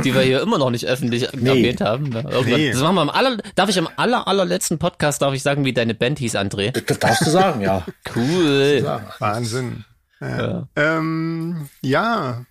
die 0.06 0.16
wir 0.16 0.22
hier 0.22 0.42
immer 0.42 0.58
noch 0.58 0.70
nicht 0.70 0.86
öffentlich 0.86 1.24
erwähnt 1.34 1.82
haben. 1.82 2.08
ne? 2.08 2.24
Nee. 2.46 2.72
Das 2.72 2.80
machen 2.82 2.96
wir 2.96 3.02
am 3.02 3.10
aller, 3.10 3.38
darf 3.56 3.68
ich 3.70 3.78
am 3.78 3.90
aller, 3.98 4.30
allerletzten 4.30 4.80
Podcast, 4.80 5.22
darf 5.22 5.34
ich 5.34 5.44
sagen, 5.44 5.66
wie 5.66 5.74
deine 5.74 5.94
Band 5.94 6.20
hieß, 6.20 6.36
André? 6.36 6.72
das 6.72 7.00
darfst 7.00 7.26
du 7.28 7.30
sagen, 7.30 7.60
ja. 7.60 7.86
Cool. 8.16 8.82
Ja. 8.82 9.02
Wahnsinn. 9.20 9.84
Ja. 10.22 10.38
Ja. 10.40 10.68
Ähm, 10.78 11.70
ja. 11.82 12.46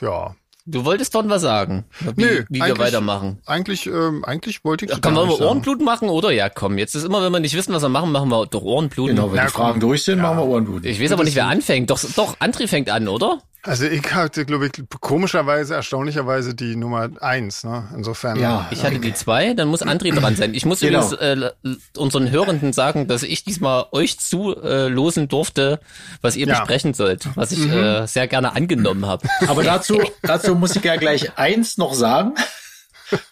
Ja. 0.00 0.34
Du 0.64 0.84
wolltest 0.84 1.12
doch 1.14 1.28
was 1.28 1.42
sagen, 1.42 1.84
wie, 2.14 2.22
Nö, 2.22 2.44
wie 2.48 2.60
wir 2.60 2.64
eigentlich- 2.64 2.94
eigentlich, 2.96 3.36
Eigentlich, 3.46 3.86
ähm, 3.86 4.24
eigentlich 4.24 4.64
wollte 4.64 4.84
ich 4.84 4.92
Ja, 4.92 4.98
Kann 4.98 5.14
man 5.14 5.26
mal 5.26 5.32
sagen. 5.36 5.44
Ohrenblut 5.50 5.80
machen, 5.82 6.08
oder? 6.08 6.30
Ja, 6.30 6.48
komm. 6.48 6.78
Jetzt 6.78 6.94
ist 6.94 7.02
immer, 7.04 7.20
wenn 7.22 7.32
wir 7.32 7.40
nicht 7.40 7.56
wissen, 7.56 7.74
was 7.74 7.82
wir 7.82 7.88
machen, 7.88 8.12
machen 8.12 8.28
wir 8.28 8.46
doch 8.46 8.62
Ohrenblut. 8.62 9.08
Genau, 9.08 9.30
wenn 9.32 9.38
Ja, 9.38 9.46
die 9.46 9.52
komm. 9.52 9.64
Fragen 9.64 9.80
durch 9.80 10.04
sind, 10.04 10.20
machen 10.20 10.38
wir 10.38 10.44
Ohrenblut. 10.46 10.84
Ich 10.86 11.02
weiß 11.02 11.10
aber 11.12 11.24
nicht, 11.24 11.34
wer 11.34 11.46
anfängt. 11.48 11.90
Doch, 11.90 11.98
doch, 12.14 12.36
André 12.38 12.68
fängt 12.68 12.90
an, 12.90 13.08
oder? 13.08 13.38
Also 13.64 13.86
ich 13.86 14.12
hatte, 14.12 14.44
glaube 14.44 14.66
ich, 14.66 14.72
komischerweise, 15.00 15.74
erstaunlicherweise 15.76 16.52
die 16.54 16.74
Nummer 16.74 17.10
eins, 17.20 17.62
ne? 17.62 17.84
Insofern. 17.96 18.40
Ja. 18.40 18.66
Ich 18.72 18.82
hatte 18.84 18.98
die 18.98 19.14
zwei, 19.14 19.54
dann 19.54 19.68
muss 19.68 19.82
André 19.82 20.12
dran 20.12 20.34
sein. 20.34 20.52
Ich 20.54 20.64
muss 20.66 20.80
Genau. 20.80 21.12
übrigens 21.12 21.52
äh, 21.64 21.70
unseren 21.96 22.28
Hörenden 22.32 22.72
sagen, 22.72 23.06
dass 23.06 23.22
ich 23.22 23.44
diesmal 23.44 23.86
euch 23.92 24.18
zulosen 24.18 25.28
durfte, 25.28 25.78
was 26.22 26.34
ihr 26.34 26.48
Ja. 26.48 26.58
besprechen 26.58 26.92
sollt, 26.92 27.28
was 27.36 27.52
ich 27.52 27.64
äh, 27.70 28.04
sehr 28.06 28.26
gerne 28.26 28.56
angenommen 28.56 29.06
habe. 29.06 29.28
Aber 29.46 29.62
dazu, 29.62 30.00
dazu 30.22 30.56
muss 30.56 30.74
ich 30.74 30.82
ja 30.82 30.96
gleich 30.96 31.38
eins 31.38 31.78
noch 31.78 31.94
sagen. 31.94 32.34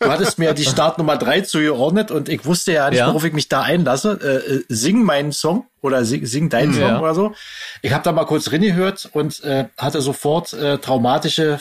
Du 0.00 0.10
hattest 0.10 0.38
mir 0.38 0.54
die 0.54 0.64
Startnummer 0.64 1.16
drei 1.16 1.40
zugeordnet 1.42 2.10
und 2.10 2.28
ich 2.28 2.44
wusste 2.44 2.72
ja 2.72 2.88
nicht, 2.90 2.98
Ja. 2.98 3.08
worauf 3.08 3.24
ich 3.24 3.32
mich 3.32 3.48
da 3.48 3.62
einlasse. 3.62 4.18
Äh, 4.22 4.52
äh, 4.54 4.64
sing 4.68 5.02
meinen 5.02 5.32
Song 5.32 5.66
oder 5.80 6.04
sing, 6.04 6.26
sing 6.26 6.48
deinen 6.48 6.72
Song 6.74 6.82
Ja. 6.82 7.00
oder 7.00 7.14
so. 7.14 7.34
Ich 7.82 7.92
habe 7.92 8.04
da 8.04 8.12
mal 8.12 8.24
kurz 8.26 8.52
reingehört 8.52 9.08
und 9.12 9.42
äh, 9.44 9.66
hatte 9.78 10.00
sofort 10.00 10.52
äh, 10.52 10.78
traumatische 10.78 11.60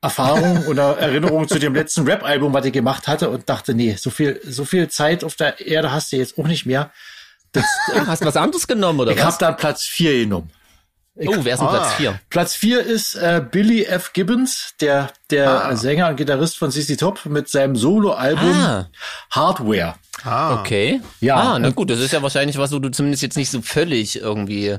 Erfahrungen 0.00 0.66
oder 0.68 0.98
Erinnerungen 0.98 1.48
zu 1.48 1.58
dem 1.58 1.74
letzten 1.74 2.02
Rap-Album, 2.08 2.52
was 2.52 2.64
ich 2.66 2.72
gemacht 2.72 3.06
hatte 3.08 3.30
und 3.30 3.48
dachte, 3.48 3.74
nee, 3.74 3.96
so 3.98 4.10
viel, 4.10 4.40
so 4.44 4.64
viel 4.64 4.88
Zeit 4.88 5.22
auf 5.24 5.36
der 5.36 5.60
Erde 5.64 5.92
hast 5.92 6.12
du 6.12 6.16
jetzt 6.16 6.38
auch 6.38 6.46
nicht 6.46 6.66
mehr. 6.66 6.90
Das, 7.52 7.64
Ah, 7.94 8.06
Hast 8.06 8.22
du 8.22 8.26
was 8.26 8.36
anderes 8.36 8.66
genommen, 8.66 8.98
oder 9.00 9.12
ich 9.12 9.18
habe 9.18 9.28
was? 9.28 9.38
dann 9.38 9.56
Platz 9.56 9.82
vier 9.84 10.12
genommen. 10.24 10.50
Oh, 11.14 11.36
wer 11.42 11.54
ist 11.54 11.60
denn 11.60 11.68
Ah. 11.68 11.72
Platz 11.78 11.92
vier? 11.94 12.20
Platz 12.30 12.54
vier 12.54 12.80
ist 12.80 13.14
äh, 13.16 13.44
Billy 13.50 13.84
F. 13.84 14.12
Gibbons, 14.14 14.74
der, 14.80 15.10
der 15.30 15.66
Ah. 15.66 15.76
Sänger 15.76 16.08
und 16.08 16.16
Gitarrist 16.16 16.56
von 16.56 16.70
CC 16.70 16.96
Top 16.96 17.26
mit 17.26 17.48
seinem 17.48 17.76
Soloalbum 17.76 18.50
Ah, 18.52 18.88
Hardware. 19.30 19.94
Ah, 20.24 20.60
okay. 20.60 21.00
Ja. 21.20 21.36
Ah, 21.36 21.58
na 21.58 21.70
gut, 21.70 21.90
das 21.90 22.00
ist 22.00 22.12
ja 22.12 22.22
wahrscheinlich 22.22 22.56
was, 22.56 22.72
wo 22.72 22.78
du 22.78 22.88
zumindest 22.90 23.22
jetzt 23.22 23.36
nicht 23.36 23.50
so 23.50 23.60
völlig 23.60 24.16
irgendwie 24.20 24.76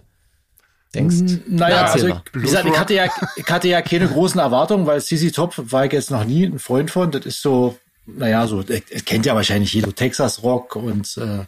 denkst. 0.95 1.41
Naja, 1.47 1.83
Na, 1.83 1.91
also 1.91 2.07
ich, 2.07 2.15
wie 2.33 2.41
gesagt, 2.41 2.67
ich 2.67 2.79
hatte 2.79 2.93
ja, 2.95 3.05
ich 3.35 3.47
hatte 3.49 3.67
ja 3.67 3.81
keine 3.81 4.07
großen 4.07 4.39
Erwartungen, 4.39 4.85
weil 4.87 5.01
CC 5.01 5.31
Top 5.31 5.53
war 5.57 5.85
ich 5.85 5.91
jetzt 5.91 6.09
noch 6.11 6.23
nie 6.23 6.45
ein 6.45 6.59
Freund 6.59 6.89
von. 6.91 7.11
Das 7.11 7.25
ist 7.25 7.41
so, 7.41 7.77
naja, 8.05 8.47
so, 8.47 8.63
das 8.63 8.81
kennt 9.05 9.25
ja 9.27 9.35
wahrscheinlich 9.35 9.73
jeder, 9.73 9.87
so 9.87 9.91
Texas 9.91 10.41
Rock 10.43 10.75
und 10.75 11.15
äh, 11.17 11.45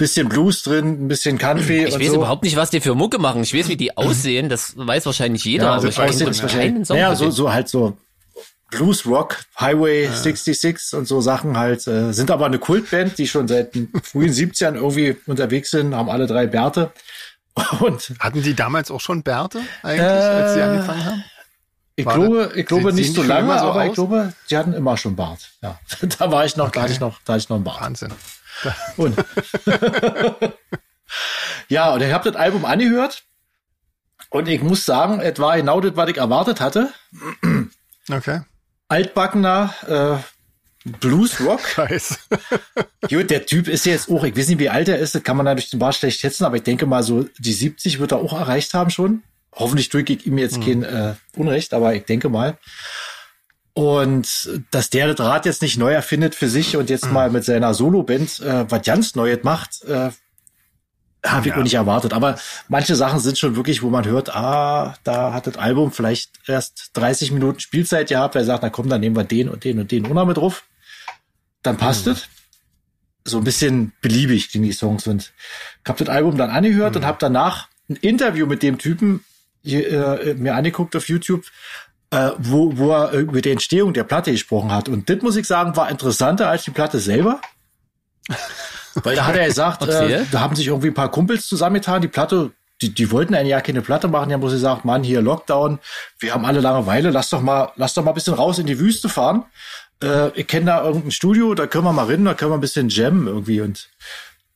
bisschen 0.00 0.28
Blues 0.28 0.62
drin, 0.62 1.04
ein 1.04 1.08
bisschen 1.08 1.38
Country 1.38 1.84
Ich 1.84 1.94
und 1.94 2.00
weiß 2.00 2.08
so. 2.08 2.14
überhaupt 2.16 2.42
nicht, 2.42 2.56
was 2.56 2.70
die 2.70 2.80
für 2.80 2.94
Mucke 2.96 3.18
machen. 3.18 3.42
Ich 3.44 3.54
weiß, 3.54 3.68
wie 3.68 3.76
die 3.76 3.96
aussehen. 3.96 4.48
Das 4.48 4.72
weiß 4.76 5.06
wahrscheinlich 5.06 5.44
jeder. 5.44 5.64
ja, 5.66 5.72
aber 5.74 5.86
das 5.86 5.96
ich 5.96 6.18
kenne 6.18 6.50
keinen 6.52 6.84
Song 6.84 6.96
naja, 6.96 7.08
von 7.08 7.16
so, 7.16 7.30
so 7.30 7.52
halt 7.52 7.68
so 7.68 7.96
Blues 8.70 9.04
Rock, 9.06 9.38
Highway 9.58 10.08
66 10.08 10.94
und 10.98 11.06
so 11.08 11.20
Sachen 11.20 11.56
halt, 11.58 11.86
äh, 11.88 12.12
sind 12.12 12.30
aber 12.30 12.46
eine 12.46 12.58
Kultband, 12.58 13.18
die 13.18 13.26
schon 13.28 13.46
seit 13.48 13.74
den 13.74 13.88
frühen 14.02 14.32
70ern 14.32 14.74
irgendwie 14.76 15.16
unterwegs 15.26 15.70
sind, 15.72 15.94
haben 15.94 16.08
alle 16.08 16.26
drei 16.26 16.46
Bärte. 16.46 16.90
Und 17.80 18.12
Hatten 18.20 18.42
die 18.42 18.54
damals 18.54 18.92
auch 18.92 19.00
schon 19.00 19.24
Bärte 19.24 19.60
eigentlich, 19.82 20.00
als 20.02 20.52
sie 20.54 20.60
Äh, 20.60 20.62
angefangen 20.62 21.04
haben? 21.04 21.24
ich 21.96 22.06
War 22.06 22.14
glaube, 22.14 22.46
das- 22.46 22.56
ich 22.56 22.66
glaube 22.66 22.92
nicht 22.92 23.12
so 23.12 23.22
lange, 23.24 23.48
so 23.58 23.64
aber 23.66 23.84
ich 23.84 23.90
aus? 23.90 23.94
glaube, 23.96 24.32
die 24.48 24.56
hatten 24.56 24.72
immer 24.72 24.96
schon 24.96 25.16
Bart. 25.16 25.50
Ja, 25.60 25.78
da 26.18 26.30
war 26.30 26.44
ich 26.46 26.56
noch, 26.56 26.70
da 26.70 26.82
hatte 26.82 26.86
Okay. 26.86 26.94
ich 26.94 27.00
noch, 27.00 27.18
da 27.24 27.32
hatte 27.32 27.40
ich 27.42 27.48
noch 27.48 27.56
einen 27.56 27.64
Bart. 27.64 27.80
Wahnsinn. 27.80 28.12
Und 28.96 29.16
ja, 31.68 31.92
und 31.92 32.02
ich 32.02 32.12
habe 32.12 32.30
das 32.30 32.40
Album 32.40 32.64
angehört 32.64 33.24
und 34.30 34.48
ich 34.48 34.62
muss 34.62 34.84
sagen, 34.84 35.20
es 35.20 35.38
war 35.38 35.56
genau 35.56 35.80
das, 35.80 35.96
was 35.96 36.10
ich 36.10 36.16
erwartet 36.16 36.60
hatte. 36.60 36.90
Okay. 38.10 38.40
Altbackener 38.88 39.74
äh, 39.86 40.88
Blues 40.88 41.40
Rock. 41.40 41.60
Scheiß. 41.60 42.18
Gut, 43.08 43.30
der 43.30 43.46
Typ 43.46 43.68
ist 43.68 43.86
jetzt 43.86 44.10
auch, 44.10 44.24
ich 44.24 44.36
weiß 44.36 44.48
nicht, 44.48 44.58
wie 44.58 44.70
alt 44.70 44.88
er 44.88 44.98
ist, 44.98 45.14
das 45.14 45.22
kann 45.22 45.36
man 45.36 45.46
da 45.46 45.54
durch 45.54 45.70
den 45.70 45.78
Bart 45.78 45.94
schlecht 45.94 46.20
schätzen, 46.20 46.44
aber 46.44 46.56
ich 46.56 46.62
denke 46.62 46.86
mal 46.86 47.02
so, 47.02 47.26
die 47.38 47.52
70 47.52 47.98
wird 47.98 48.12
er 48.12 48.18
auch 48.18 48.32
erreicht 48.32 48.72
haben 48.74 48.90
schon. 48.90 49.22
Hoffentlich 49.52 49.88
tue 49.88 50.02
ich 50.02 50.26
ihm 50.26 50.38
jetzt 50.38 50.62
kein 50.62 50.84
äh, 50.84 51.14
Unrecht, 51.36 51.74
aber 51.74 51.94
ich 51.94 52.04
denke 52.04 52.28
mal. 52.28 52.56
Und 53.72 54.50
dass 54.70 54.90
der 54.90 55.14
das 55.14 55.24
Rad 55.24 55.46
jetzt 55.46 55.62
nicht 55.62 55.78
neu 55.78 55.92
erfindet 55.92 56.34
für 56.34 56.48
sich 56.48 56.76
und 56.76 56.90
jetzt 56.90 57.10
mal 57.10 57.30
mit 57.30 57.44
seiner 57.44 57.72
Solo-Band 57.72 58.40
äh, 58.40 58.70
was 58.70 58.82
ganz 58.82 59.14
Neues 59.14 59.42
macht, 59.44 59.84
äh, 59.84 60.10
habe 61.24 61.48
ich 61.48 61.52
Ja. 61.54 61.58
auch 61.58 61.62
nicht 61.62 61.74
erwartet. 61.74 62.12
Aber 62.12 62.38
manche 62.68 62.96
Sachen 62.96 63.20
sind 63.20 63.38
schon 63.38 63.54
wirklich, 63.56 63.82
wo 63.82 63.90
man 63.90 64.04
hört, 64.06 64.34
ah, 64.34 64.96
da 65.04 65.32
hat 65.32 65.46
das 65.46 65.56
Album 65.56 65.92
vielleicht 65.92 66.30
erst 66.46 66.90
30 66.94 67.30
Minuten 67.30 67.60
Spielzeit 67.60 68.08
gehabt, 68.08 68.34
weil 68.34 68.42
er 68.42 68.46
sagt, 68.46 68.62
na 68.62 68.70
komm, 68.70 68.88
dann 68.88 69.00
nehmen 69.00 69.16
wir 69.16 69.24
den 69.24 69.48
und 69.48 69.64
den 69.64 69.78
und 69.78 69.90
den 69.92 70.02
noch 70.02 70.26
mit 70.26 70.36
drauf. 70.36 70.64
Dann 71.62 71.76
passt 71.76 72.06
es. 72.06 72.26
So 73.24 73.36
ein 73.38 73.44
bisschen 73.44 73.92
beliebig 74.00 74.48
klingen 74.48 74.64
die 74.66 74.72
Songs. 74.72 75.06
Und 75.06 75.32
ich 75.84 75.88
habe 75.88 76.02
das 76.04 76.08
Album 76.14 76.38
dann 76.38 76.50
angehört 76.50 76.96
und 76.96 77.04
habe 77.04 77.18
danach 77.20 77.68
ein 77.88 77.96
Interview 77.96 78.46
mit 78.46 78.62
dem 78.62 78.78
Typen 78.78 79.22
äh, 79.62 80.34
mir 80.34 80.54
angeguckt 80.54 80.96
auf 80.96 81.08
YouTube, 81.08 81.44
äh, 82.10 82.30
wo, 82.38 82.76
wo 82.76 82.92
er 82.92 83.12
über 83.12 83.40
die 83.40 83.50
Entstehung 83.50 83.92
der 83.92 84.04
Platte 84.04 84.32
gesprochen 84.32 84.72
hat. 84.72 84.88
Und 84.88 85.08
das 85.08 85.22
muss 85.22 85.36
ich 85.36 85.46
sagen, 85.46 85.76
war 85.76 85.90
interessanter 85.90 86.48
als 86.48 86.64
die 86.64 86.70
Platte 86.70 86.98
selber. 86.98 87.40
Weil 88.94 89.16
da 89.16 89.26
hat 89.26 89.36
er 89.36 89.46
gesagt, 89.46 89.86
äh, 89.86 90.24
da 90.30 90.40
haben 90.40 90.56
sich 90.56 90.66
irgendwie 90.66 90.88
ein 90.88 90.94
paar 90.94 91.10
Kumpels 91.10 91.46
zusammengetan, 91.46 92.02
die 92.02 92.08
Platte, 92.08 92.50
die, 92.82 92.92
die 92.92 93.10
wollten 93.12 93.34
ein 93.34 93.46
Jahr 93.46 93.60
keine 93.60 93.82
Platte 93.82 94.08
machen, 94.08 94.28
die 94.28 94.34
haben 94.34 94.40
bloß 94.40 94.52
gesagt, 94.52 94.84
Mann, 94.84 95.04
hier 95.04 95.22
Lockdown, 95.22 95.78
wir 96.18 96.34
haben 96.34 96.44
alle 96.44 96.60
Langeweile, 96.60 97.10
lass 97.10 97.30
doch 97.30 97.40
mal, 97.40 97.70
lass 97.76 97.94
doch 97.94 98.02
mal 98.02 98.10
ein 98.10 98.14
bisschen 98.14 98.34
raus 98.34 98.58
in 98.58 98.66
die 98.66 98.80
Wüste 98.80 99.08
fahren. 99.08 99.44
Äh, 100.02 100.30
ich 100.30 100.48
kenne 100.48 100.66
da 100.66 100.84
irgendein 100.84 101.12
Studio, 101.12 101.54
da 101.54 101.68
können 101.68 101.84
wir 101.84 101.92
mal 101.92 102.06
rein, 102.06 102.24
da 102.24 102.34
können 102.34 102.50
wir 102.50 102.56
ein 102.56 102.60
bisschen 102.60 102.88
jammen 102.88 103.28
irgendwie 103.28 103.60
und 103.60 103.88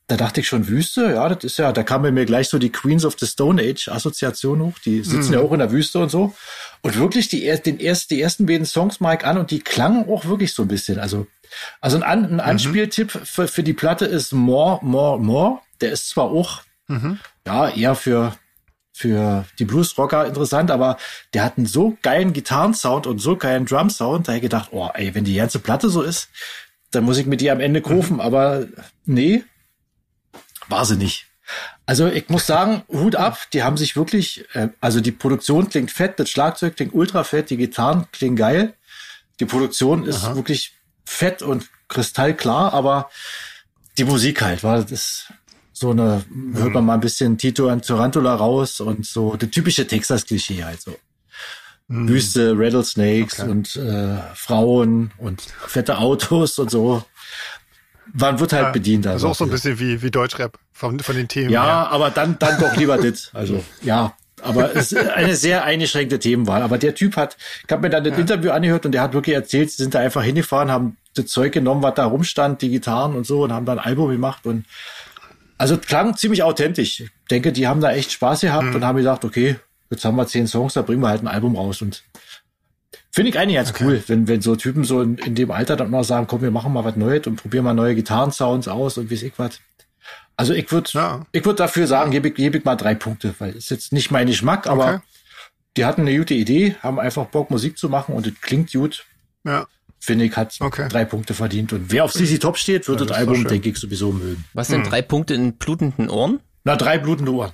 da 0.07 0.17
dachte 0.17 0.39
ich 0.39 0.47
schon, 0.47 0.67
Wüste, 0.67 1.13
ja, 1.13 1.27
das 1.27 1.43
ist 1.43 1.57
ja, 1.57 1.71
da 1.71 1.81
kam 1.81 2.03
mir 2.03 2.25
gleich 2.25 2.49
so 2.49 2.59
die 2.59 2.71
Queens 2.71 3.05
of 3.05 3.15
the 3.19 3.25
Stone 3.25 3.61
Age 3.61 3.87
Assoziation 3.89 4.61
hoch, 4.61 4.77
die 4.85 5.03
sitzen 5.03 5.33
ja 5.33 5.39
auch 5.39 5.51
in 5.51 5.59
der 5.59 5.71
Wüste 5.71 5.99
und 5.99 6.09
so. 6.09 6.35
Und 6.81 6.95
wirklich 6.97 7.27
die, 7.27 7.51
den 7.65 7.79
erst, 7.79 8.11
die 8.11 8.21
ersten 8.21 8.45
beiden 8.45 8.67
Songs 8.67 8.99
mag 8.99 9.21
ich 9.21 9.27
an 9.27 9.39
und 9.39 9.49
die 9.49 9.61
klangen 9.61 10.07
auch 10.07 10.25
wirklich 10.25 10.53
so 10.53 10.61
ein 10.61 10.67
bisschen. 10.67 10.99
Also, 10.99 11.25
also 11.81 11.97
ein, 11.97 12.03
An, 12.03 12.25
ein 12.25 12.39
Anspieltipp 12.39 13.11
für, 13.11 13.47
für 13.47 13.63
die 13.63 13.73
Platte 13.73 14.05
ist 14.05 14.31
More, 14.31 14.79
More, 14.83 15.19
More. 15.19 15.59
Der 15.81 15.91
ist 15.91 16.09
zwar 16.09 16.25
auch, 16.25 16.61
ja, 17.47 17.69
eher 17.69 17.95
für, 17.95 18.37
für 18.93 19.45
die 19.57 19.65
Bluesrocker 19.65 20.27
interessant, 20.27 20.69
aber 20.69 20.97
der 21.33 21.43
hat 21.43 21.57
einen 21.57 21.65
so 21.65 21.97
geilen 22.03 22.31
Gitarrensound 22.31 23.07
und 23.07 23.17
so 23.17 23.35
geilen 23.37 23.65
Drumsound, 23.65 24.27
da 24.27 24.33
hab 24.33 24.37
ich 24.37 24.43
gedacht, 24.43 24.69
oh, 24.71 24.89
ey, 24.93 25.15
wenn 25.15 25.23
die 25.23 25.35
ganze 25.35 25.59
Platte 25.59 25.89
so 25.89 26.01
ist, 26.03 26.29
dann 26.91 27.03
muss 27.03 27.17
ich 27.17 27.25
mir 27.25 27.37
die 27.37 27.51
am 27.51 27.59
Ende 27.59 27.81
kaufen, 27.81 28.21
aber 28.21 28.67
nee, 29.05 29.43
nicht. 30.97 31.27
Also 31.85 32.07
ich 32.07 32.29
muss 32.29 32.47
sagen, 32.47 32.81
Hut 32.89 33.15
ab, 33.15 33.37
die 33.53 33.63
haben 33.63 33.77
sich 33.77 33.95
wirklich, 33.95 34.45
äh, 34.53 34.69
also 34.81 34.99
die 34.99 35.11
Produktion 35.11 35.69
klingt 35.69 35.91
fett, 35.91 36.19
das 36.19 36.29
Schlagzeug 36.29 36.75
klingt 36.75 36.93
ultra 36.95 37.23
fett, 37.23 37.49
die 37.49 37.57
Gitarren 37.57 38.07
klingen 38.11 38.35
geil. 38.35 38.73
Die 39.39 39.45
Produktion 39.45 40.05
ist 40.05 40.35
wirklich 40.35 40.73
fett 41.05 41.41
und 41.41 41.69
kristallklar, 41.87 42.73
aber 42.73 43.09
die 43.97 44.05
Musik 44.05 44.41
halt, 44.41 44.63
war 44.63 44.81
das 44.81 44.91
ist 44.91 45.33
so 45.71 45.91
eine, 45.91 46.23
hört 46.53 46.73
man 46.73 46.85
mal 46.85 46.93
ein 46.95 47.01
bisschen 47.01 47.37
Tito 47.37 47.69
und 47.69 47.85
Tarantula 47.85 48.33
raus 48.33 48.79
und 48.79 49.05
so, 49.05 49.35
der 49.35 49.51
typische 49.51 49.85
Texas-Klischee 49.85 50.63
halt 50.63 50.81
so. 50.81 50.97
Wüste, 51.87 52.53
Rattlesnakes 52.57 53.39
Okay. 53.39 53.49
und 53.51 53.75
äh, 53.75 54.17
Frauen 54.33 55.11
und 55.17 55.41
fette 55.67 55.99
Autos 55.99 56.57
und 56.57 56.71
so. 56.71 57.03
Man 58.13 58.39
wird 58.39 58.53
halt 58.53 58.73
bedient. 58.73 59.07
Also 59.07 59.29
auch 59.29 59.35
so 59.35 59.43
ein 59.45 59.49
bisschen 59.49 59.79
wie, 59.79 60.01
wie 60.01 60.11
Deutschrap 60.11 60.57
von, 60.73 60.99
von 60.99 61.15
den 61.15 61.27
Themen. 61.27 61.49
Ja, 61.49 61.63
her. 61.65 61.91
aber 61.91 62.09
dann, 62.11 62.37
dann 62.39 62.59
doch 62.59 62.75
lieber 62.75 62.97
das. 62.97 63.29
Also, 63.33 63.63
ja. 63.81 64.13
Aber 64.41 64.75
es 64.75 64.91
ist 64.91 65.09
eine 65.09 65.35
sehr 65.35 65.63
eingeschränkte 65.63 66.19
Themenwahl. 66.19 66.61
Aber 66.61 66.77
der 66.77 66.93
Typ 66.93 67.15
hat, 67.17 67.35
ich 67.65 67.71
habe 67.71 67.81
mir 67.81 67.89
dann 67.89 68.03
das 68.03 68.17
Interview 68.17 68.51
angehört 68.51 68.85
und 68.85 68.91
der 68.91 69.01
hat 69.01 69.13
wirklich 69.13 69.35
erzählt, 69.35 69.71
sie 69.71 69.81
sind 69.83 69.95
da 69.95 69.99
einfach 69.99 70.21
hingefahren, 70.23 70.69
haben 70.69 70.97
das 71.15 71.25
Zeug 71.27 71.53
genommen, 71.53 71.81
was 71.81 71.95
da 71.95 72.05
rumstand, 72.05 72.61
die 72.61 72.69
Gitarren 72.69 73.15
und 73.15 73.25
so 73.25 73.43
und 73.43 73.51
haben 73.53 73.65
dann 73.65 73.79
ein 73.79 73.85
Album 73.85 74.11
gemacht 74.11 74.45
und 74.45 74.65
also 75.57 75.77
klang 75.77 76.15
ziemlich 76.17 76.43
authentisch. 76.43 76.99
Ich 76.99 77.09
denke, 77.31 77.53
die 77.53 77.67
haben 77.67 77.79
da 77.81 77.91
echt 77.93 78.11
Spaß 78.11 78.41
gehabt 78.41 78.65
Mhm. 78.65 78.75
und 78.75 78.85
haben 78.85 78.97
gesagt, 78.97 79.23
okay, 79.25 79.55
jetzt 79.89 80.03
haben 80.05 80.17
wir 80.17 80.27
zehn 80.27 80.45
Songs, 80.47 80.73
da 80.73 80.81
bringen 80.81 81.01
wir 81.01 81.07
halt 81.09 81.23
ein 81.23 81.27
Album 81.27 81.55
raus 81.55 81.81
und 81.81 82.03
finde 83.15 83.29
ich 83.29 83.39
eigentlich 83.39 83.55
ganz 83.55 83.73
cool, 83.79 84.03
wenn, 84.07 84.27
wenn 84.27 84.41
so 84.41 84.55
Typen 84.55 84.83
so 84.83 85.01
in, 85.01 85.17
in 85.19 85.33
dem 85.35 85.49
Alter 85.51 85.75
dann 85.77 85.89
noch 85.89 86.03
sagen, 86.03 86.27
komm, 86.27 86.41
wir 86.41 86.51
machen 86.51 86.73
mal 86.73 86.83
was 86.83 86.95
Neues 86.97 87.25
und 87.27 87.37
probieren 87.37 87.63
mal 87.63 87.73
neue 87.73 87.95
Gitarrensounds 87.95 88.67
aus 88.67 88.97
und 88.97 89.09
wie 89.09 89.15
ich 89.15 89.33
was. 89.37 89.59
Also 90.37 90.53
ich 90.53 90.69
würde 90.71 90.89
Ja. 90.93 91.25
ich 91.31 91.45
würde 91.45 91.55
dafür 91.57 91.87
sagen, 91.87 92.11
gebe 92.11 92.27
ich, 92.27 92.35
gebe 92.35 92.57
ich 92.57 92.65
mal 92.65 92.75
drei 92.75 92.93
Punkte, 92.93 93.33
weil 93.39 93.55
ist 93.55 93.71
jetzt 93.71 93.93
nicht 93.93 94.11
mein 94.11 94.27
Geschmack, 94.27 94.67
aber 94.67 94.85
Okay. 94.95 94.99
die 95.77 95.85
hatten 95.85 96.01
eine 96.01 96.17
gute 96.17 96.33
Idee, 96.33 96.75
haben 96.83 96.99
einfach 96.99 97.25
Bock, 97.27 97.49
Musik 97.51 97.77
zu 97.77 97.87
machen 97.89 98.13
und 98.15 98.27
es 98.27 98.33
klingt 98.41 98.71
gut. 98.73 99.05
Ja. 99.45 99.65
Finde 99.99 100.25
ich, 100.25 100.35
hat 100.35 100.55
Okay. 100.59 100.87
drei 100.89 101.05
Punkte 101.05 101.33
verdient. 101.33 101.71
Und 101.73 101.91
wer 101.91 102.03
auf 102.03 102.11
CC 102.13 102.37
Top 102.37 102.57
steht, 102.57 102.87
wird 102.89 102.99
Ja, 102.99 103.05
das, 103.07 103.17
Album, 103.17 103.47
denke 103.47 103.69
ich, 103.69 103.77
sowieso 103.77 104.11
mögen. 104.11 104.43
Was 104.53 104.67
Hm. 104.67 104.75
sind 104.83 104.91
drei 104.91 105.01
Punkte 105.01 105.33
in 105.33 105.53
blutenden 105.53 106.09
Ohren? 106.09 106.41
Na, 106.65 106.75
drei 106.75 106.97
blutende 106.99 107.31
Ohren. 107.33 107.53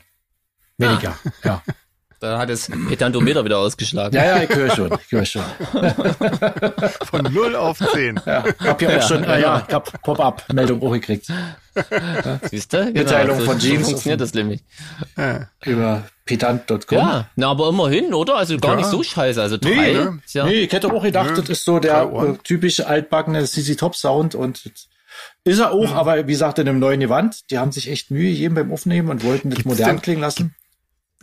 Weniger, 0.78 1.18
ja. 1.44 1.62
Da 2.22 2.38
hat 2.38 2.52
es 2.52 2.70
Petantometer 2.88 3.44
wieder 3.44 3.58
ausgeschlagen. 3.58 4.16
Ja, 4.16 4.24
ja, 4.38 4.44
ich 4.44 4.56
höre 4.56 4.70
schon, 4.76 4.94
ich 5.06 5.12
höre 5.12 5.26
schon. 5.26 5.42
Von 7.10 7.24
0 7.34 7.56
auf 7.56 7.80
10. 7.80 8.20
Ja, 8.28 8.44
hab 8.60 8.80
ja 8.80 8.98
auch 8.98 9.08
schon, 9.08 9.24
äh, 9.24 9.42
ja, 9.42 9.66
ich 9.68 9.74
hab 9.74 10.02
Pop-up-Meldung 10.04 10.84
auch 10.84 10.92
gekriegt. 10.92 11.26
Siehst 12.52 12.74
du? 12.74 12.78
Genau, 12.78 12.92
Mitteilung 13.00 13.40
so, 13.40 13.46
von 13.46 13.60
so 13.60 13.68
Jeans 13.68 13.88
funktioniert 13.88 14.22
das 14.22 14.36
nämlich. 14.36 14.62
Ja. 15.18 15.48
Über 15.66 16.04
pedant.com. 16.26 16.80
Ja, 16.98 17.26
na, 17.36 17.50
aber 17.50 17.70
immerhin, 17.70 18.14
oder? 18.14 18.36
Also 18.36 18.56
gar 18.60 18.74
Ja. 18.74 18.78
nicht 18.78 18.90
so 18.90 19.02
scheiße. 19.02 19.42
Also 19.42 19.58
drei. 19.58 19.70
Nee, 19.72 19.94
ne? 19.94 20.20
ja, 20.32 20.46
nee, 20.46 20.54
ich 20.62 20.72
hätte 20.72 20.94
auch 20.94 21.02
gedacht, 21.02 21.36
das 21.40 21.50
ist 21.50 21.66
so 21.66 21.80
der 21.80 22.04
äh, 22.04 22.38
typische 22.44 22.86
altbackene 22.86 23.44
CC 23.46 23.76
Top 23.76 23.96
Sound 23.96 24.36
und 24.36 24.62
ist 25.44 25.60
er 25.60 25.72
auch, 25.72 25.96
aber 25.96 26.28
wie 26.28 26.32
gesagt, 26.32 26.60
in 26.60 26.70
einem 26.70 26.78
neuen 26.78 27.00
Gewand. 27.00 27.50
Die 27.50 27.58
haben 27.58 27.72
sich 27.72 27.90
echt 27.90 28.12
Mühe 28.12 28.32
gegeben 28.32 28.54
beim 28.54 28.72
Aufnehmen 28.72 29.10
und 29.10 29.24
wollten 29.24 29.50
das 29.50 29.58
Gibt's 29.58 29.70
modern 29.80 29.96
denn- 29.96 30.02
klingen 30.04 30.22
lassen. 30.22 30.54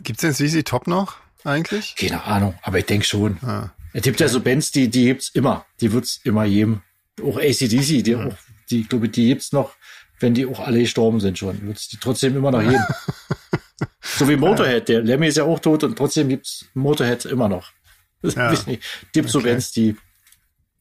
Gibt's 0.03 0.21
denn 0.21 0.33
CC 0.33 0.63
Top 0.63 0.87
noch 0.87 1.17
eigentlich? 1.43 1.95
Keine 1.95 2.23
Ahnung, 2.23 2.55
aber 2.63 2.79
ich 2.79 2.85
denke 2.85 3.05
schon. 3.05 3.37
Ah. 3.43 3.71
Es 3.93 4.03
gibt 4.03 4.19
ja 4.19 4.27
so 4.27 4.39
Bands, 4.41 4.71
die, 4.71 4.87
die 4.89 5.05
gibt's 5.05 5.29
immer. 5.29 5.65
Die 5.81 5.91
wird's 5.91 6.19
immer 6.23 6.47
geben. 6.47 6.83
Auch 7.23 7.37
ACDC, 7.37 8.03
die, 8.03 8.15
auch, 8.15 8.33
die, 8.69 8.81
ich 8.81 8.89
glaube, 8.89 9.09
die 9.09 9.27
gibt's 9.27 9.51
noch, 9.51 9.73
wenn 10.19 10.33
die 10.33 10.45
auch 10.45 10.59
alle 10.59 10.79
gestorben 10.79 11.19
sind 11.19 11.37
schon. 11.37 11.61
Wird's 11.65 11.87
die 11.87 11.97
trotzdem 11.97 12.35
immer 12.37 12.51
noch 12.51 12.61
geben. 12.61 12.83
so 14.01 14.27
wie 14.29 14.35
Motorhead. 14.35 14.87
Der 14.89 15.01
Lemmy 15.01 15.27
ist 15.27 15.37
ja 15.37 15.43
auch 15.43 15.59
tot 15.59 15.83
und 15.83 15.97
trotzdem 15.97 16.29
gibt's 16.29 16.65
Motorhead 16.73 17.25
immer 17.25 17.49
noch. 17.49 17.71
Das 18.21 18.35
Ja. 18.35 18.53
Gibt 19.13 19.29
so 19.29 19.39
Okay. 19.39 19.49
Bands, 19.51 19.71
die, 19.71 19.95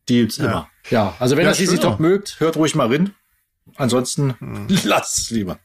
die 0.09 0.21
gibt's 0.21 0.39
immer. 0.39 0.69
Ja, 0.91 1.15
also 1.19 1.37
wenn 1.37 1.45
Ja, 1.45 1.51
ihr 1.51 1.57
schön. 1.57 1.81
Top 1.81 2.01
mögt, 2.01 2.41
hört 2.41 2.57
ruhig 2.57 2.75
mal 2.75 2.89
rein. 2.89 3.15
Ansonsten 3.77 4.35
Hm. 4.39 4.67
lasst 4.85 5.19
es 5.19 5.31
lieber. 5.31 5.59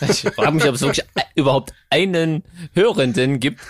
ich 0.00 0.22
frage 0.22 0.52
mich, 0.52 0.64
ob 0.68 0.74
es 0.74 0.80
wirklich 0.80 1.04
überhaupt 1.34 1.72
einen 1.90 2.42
Hörenden 2.74 3.40
gibt, 3.40 3.60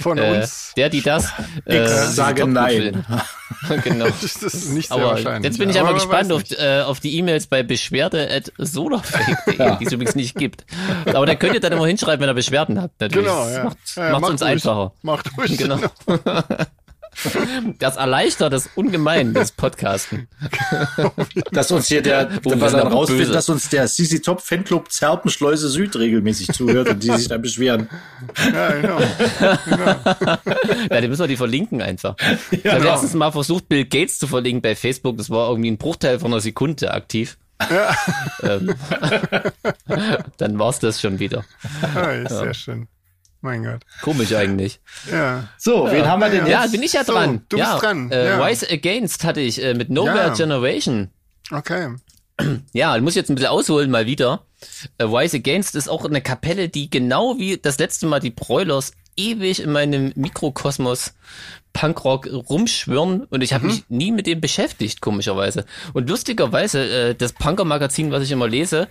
Von 0.00 0.18
äh, 0.18 0.40
uns? 0.40 0.72
der 0.76 0.88
die 0.90 1.00
das. 1.02 1.28
Ich 1.64 1.74
äh, 1.74 1.86
sage 2.08 2.46
nein. 2.48 3.04
genau. 3.84 4.06
Das 4.06 4.24
ist 4.42 4.70
nicht 4.72 4.88
sehr 4.88 4.96
Aber 4.96 5.10
wahrscheinlich. 5.12 5.44
jetzt 5.44 5.58
bin 5.58 5.70
ich 5.70 5.78
Aber 5.78 5.90
einmal 5.90 6.04
man 6.04 6.08
gespannt 6.26 6.32
auf, 6.32 6.42
äh, 6.58 6.80
auf 6.82 6.98
die 6.98 7.16
E-Mails 7.18 7.46
bei 7.46 7.62
beschwerde.solarfake.de, 7.62 9.56
Ja. 9.58 9.76
die 9.76 9.84
es 9.86 9.92
übrigens 9.92 10.16
nicht 10.16 10.34
gibt. 10.36 10.64
Aber 11.06 11.24
da 11.26 11.36
könnt 11.36 11.54
ihr 11.54 11.60
dann 11.60 11.72
immer 11.72 11.86
hinschreiben, 11.86 12.20
wenn 12.20 12.28
ihr 12.30 12.34
Beschwerden 12.34 12.80
habt. 12.82 13.00
Natürlich. 13.00 13.26
Genau, 13.28 13.48
ja. 13.48 13.64
Macht, 13.64 13.76
ja, 13.94 14.10
macht 14.18 14.30
uns 14.30 14.42
ruhig. 14.42 14.50
einfacher. 14.50 14.92
Macht 15.02 15.38
ruhig. 15.38 15.56
Genau. 15.56 15.78
Das 17.78 17.96
erleichtert 17.96 18.52
das 18.52 18.68
ungemein, 18.74 19.34
das 19.34 19.52
Podcasten. 19.52 20.28
dass 21.50 21.70
uns 21.70 21.88
hier 21.88 22.02
der, 22.02 22.30
sind 22.30 22.60
dann 22.60 22.90
böse. 22.90 23.32
dass 23.32 23.48
uns 23.48 23.68
der 23.68 23.86
CC 23.86 24.20
Top 24.20 24.40
Fanclub 24.40 24.90
Zerpenschleuse 24.92 25.68
Süd 25.68 25.96
regelmäßig 25.96 26.48
zuhört 26.48 26.88
und 26.88 27.02
die 27.02 27.10
sich 27.12 27.28
dann 27.28 27.42
beschweren. 27.42 27.88
Ja, 28.52 28.70
genau. 28.72 28.98
Ja, 30.90 31.00
die 31.00 31.08
müssen 31.08 31.22
wir 31.22 31.28
die 31.28 31.36
verlinken 31.36 31.82
einfach. 31.82 32.16
Ich 32.50 32.64
habe 32.66 32.80
genau. 32.80 32.92
letztens 32.92 33.14
mal 33.14 33.32
versucht, 33.32 33.68
Bill 33.68 33.84
Gates 33.84 34.18
zu 34.18 34.26
verlinken 34.26 34.62
bei 34.62 34.76
Facebook. 34.76 35.16
Das 35.16 35.30
war 35.30 35.48
irgendwie 35.48 35.70
ein 35.70 35.78
Bruchteil 35.78 36.18
von 36.18 36.32
einer 36.32 36.40
Sekunde 36.40 36.92
aktiv. 36.92 37.38
ähm, 38.42 38.74
dann 40.36 40.58
war's 40.58 40.78
das 40.78 41.00
schon 41.00 41.18
wieder. 41.18 41.44
Ja, 41.94 42.10
ist 42.10 42.30
sehr 42.30 42.54
schön. 42.54 42.88
Mein 43.46 43.62
Gott. 43.62 43.80
Komisch 44.02 44.34
eigentlich. 44.34 44.80
Ja. 45.10 45.48
So, 45.56 45.86
wen 45.90 46.04
haben 46.06 46.20
wir 46.20 46.28
denn 46.30 46.46
Ja, 46.46 46.62
jetzt? 46.62 46.72
bin 46.72 46.82
ich 46.82 46.92
ja 46.94 47.04
So, 47.04 47.12
dran. 47.12 47.42
du 47.48 47.56
bist 47.58 47.68
ja, 47.68 47.78
dran, 47.78 48.10
Äh, 48.10 48.26
ja. 48.26 48.44
Rise 48.44 48.66
Against 48.70 49.22
hatte 49.24 49.40
ich 49.40 49.62
äh, 49.62 49.72
mit 49.74 49.88
Nowhere 49.88 50.28
Ja. 50.28 50.34
Generation. 50.34 51.10
Okay. 51.52 51.94
Ja, 52.72 52.94
ich 52.96 53.02
muss 53.02 53.14
jetzt 53.14 53.30
ein 53.30 53.36
bisschen 53.36 53.48
ausholen 53.50 53.90
mal 53.90 54.04
wieder. 54.06 54.42
Äh, 54.98 55.04
Rise 55.04 55.36
Against 55.38 55.74
ist 55.76 55.88
auch 55.88 56.04
eine 56.04 56.20
Kapelle, 56.20 56.68
die 56.68 56.90
genau 56.90 57.38
wie 57.38 57.56
das 57.56 57.78
letzte 57.78 58.06
Mal 58.06 58.20
die 58.20 58.30
Broilers 58.30 58.92
ewig 59.16 59.62
in 59.62 59.72
meinem 59.72 60.12
Mikrokosmos 60.16 61.14
Punkrock 61.72 62.26
rumschwirren 62.26 63.24
und 63.24 63.42
ich 63.42 63.52
habe 63.54 63.66
mich 63.66 63.84
nie 63.88 64.10
mit 64.12 64.26
dem 64.26 64.40
beschäftigt, 64.40 65.00
komischerweise. 65.00 65.64
Und 65.94 66.08
lustigerweise, 66.10 66.80
äh, 67.10 67.14
das 67.14 67.32
Punker-Magazin, 67.32 68.10
was 68.12 68.22
ich 68.24 68.32
immer 68.32 68.48
lese, 68.48 68.88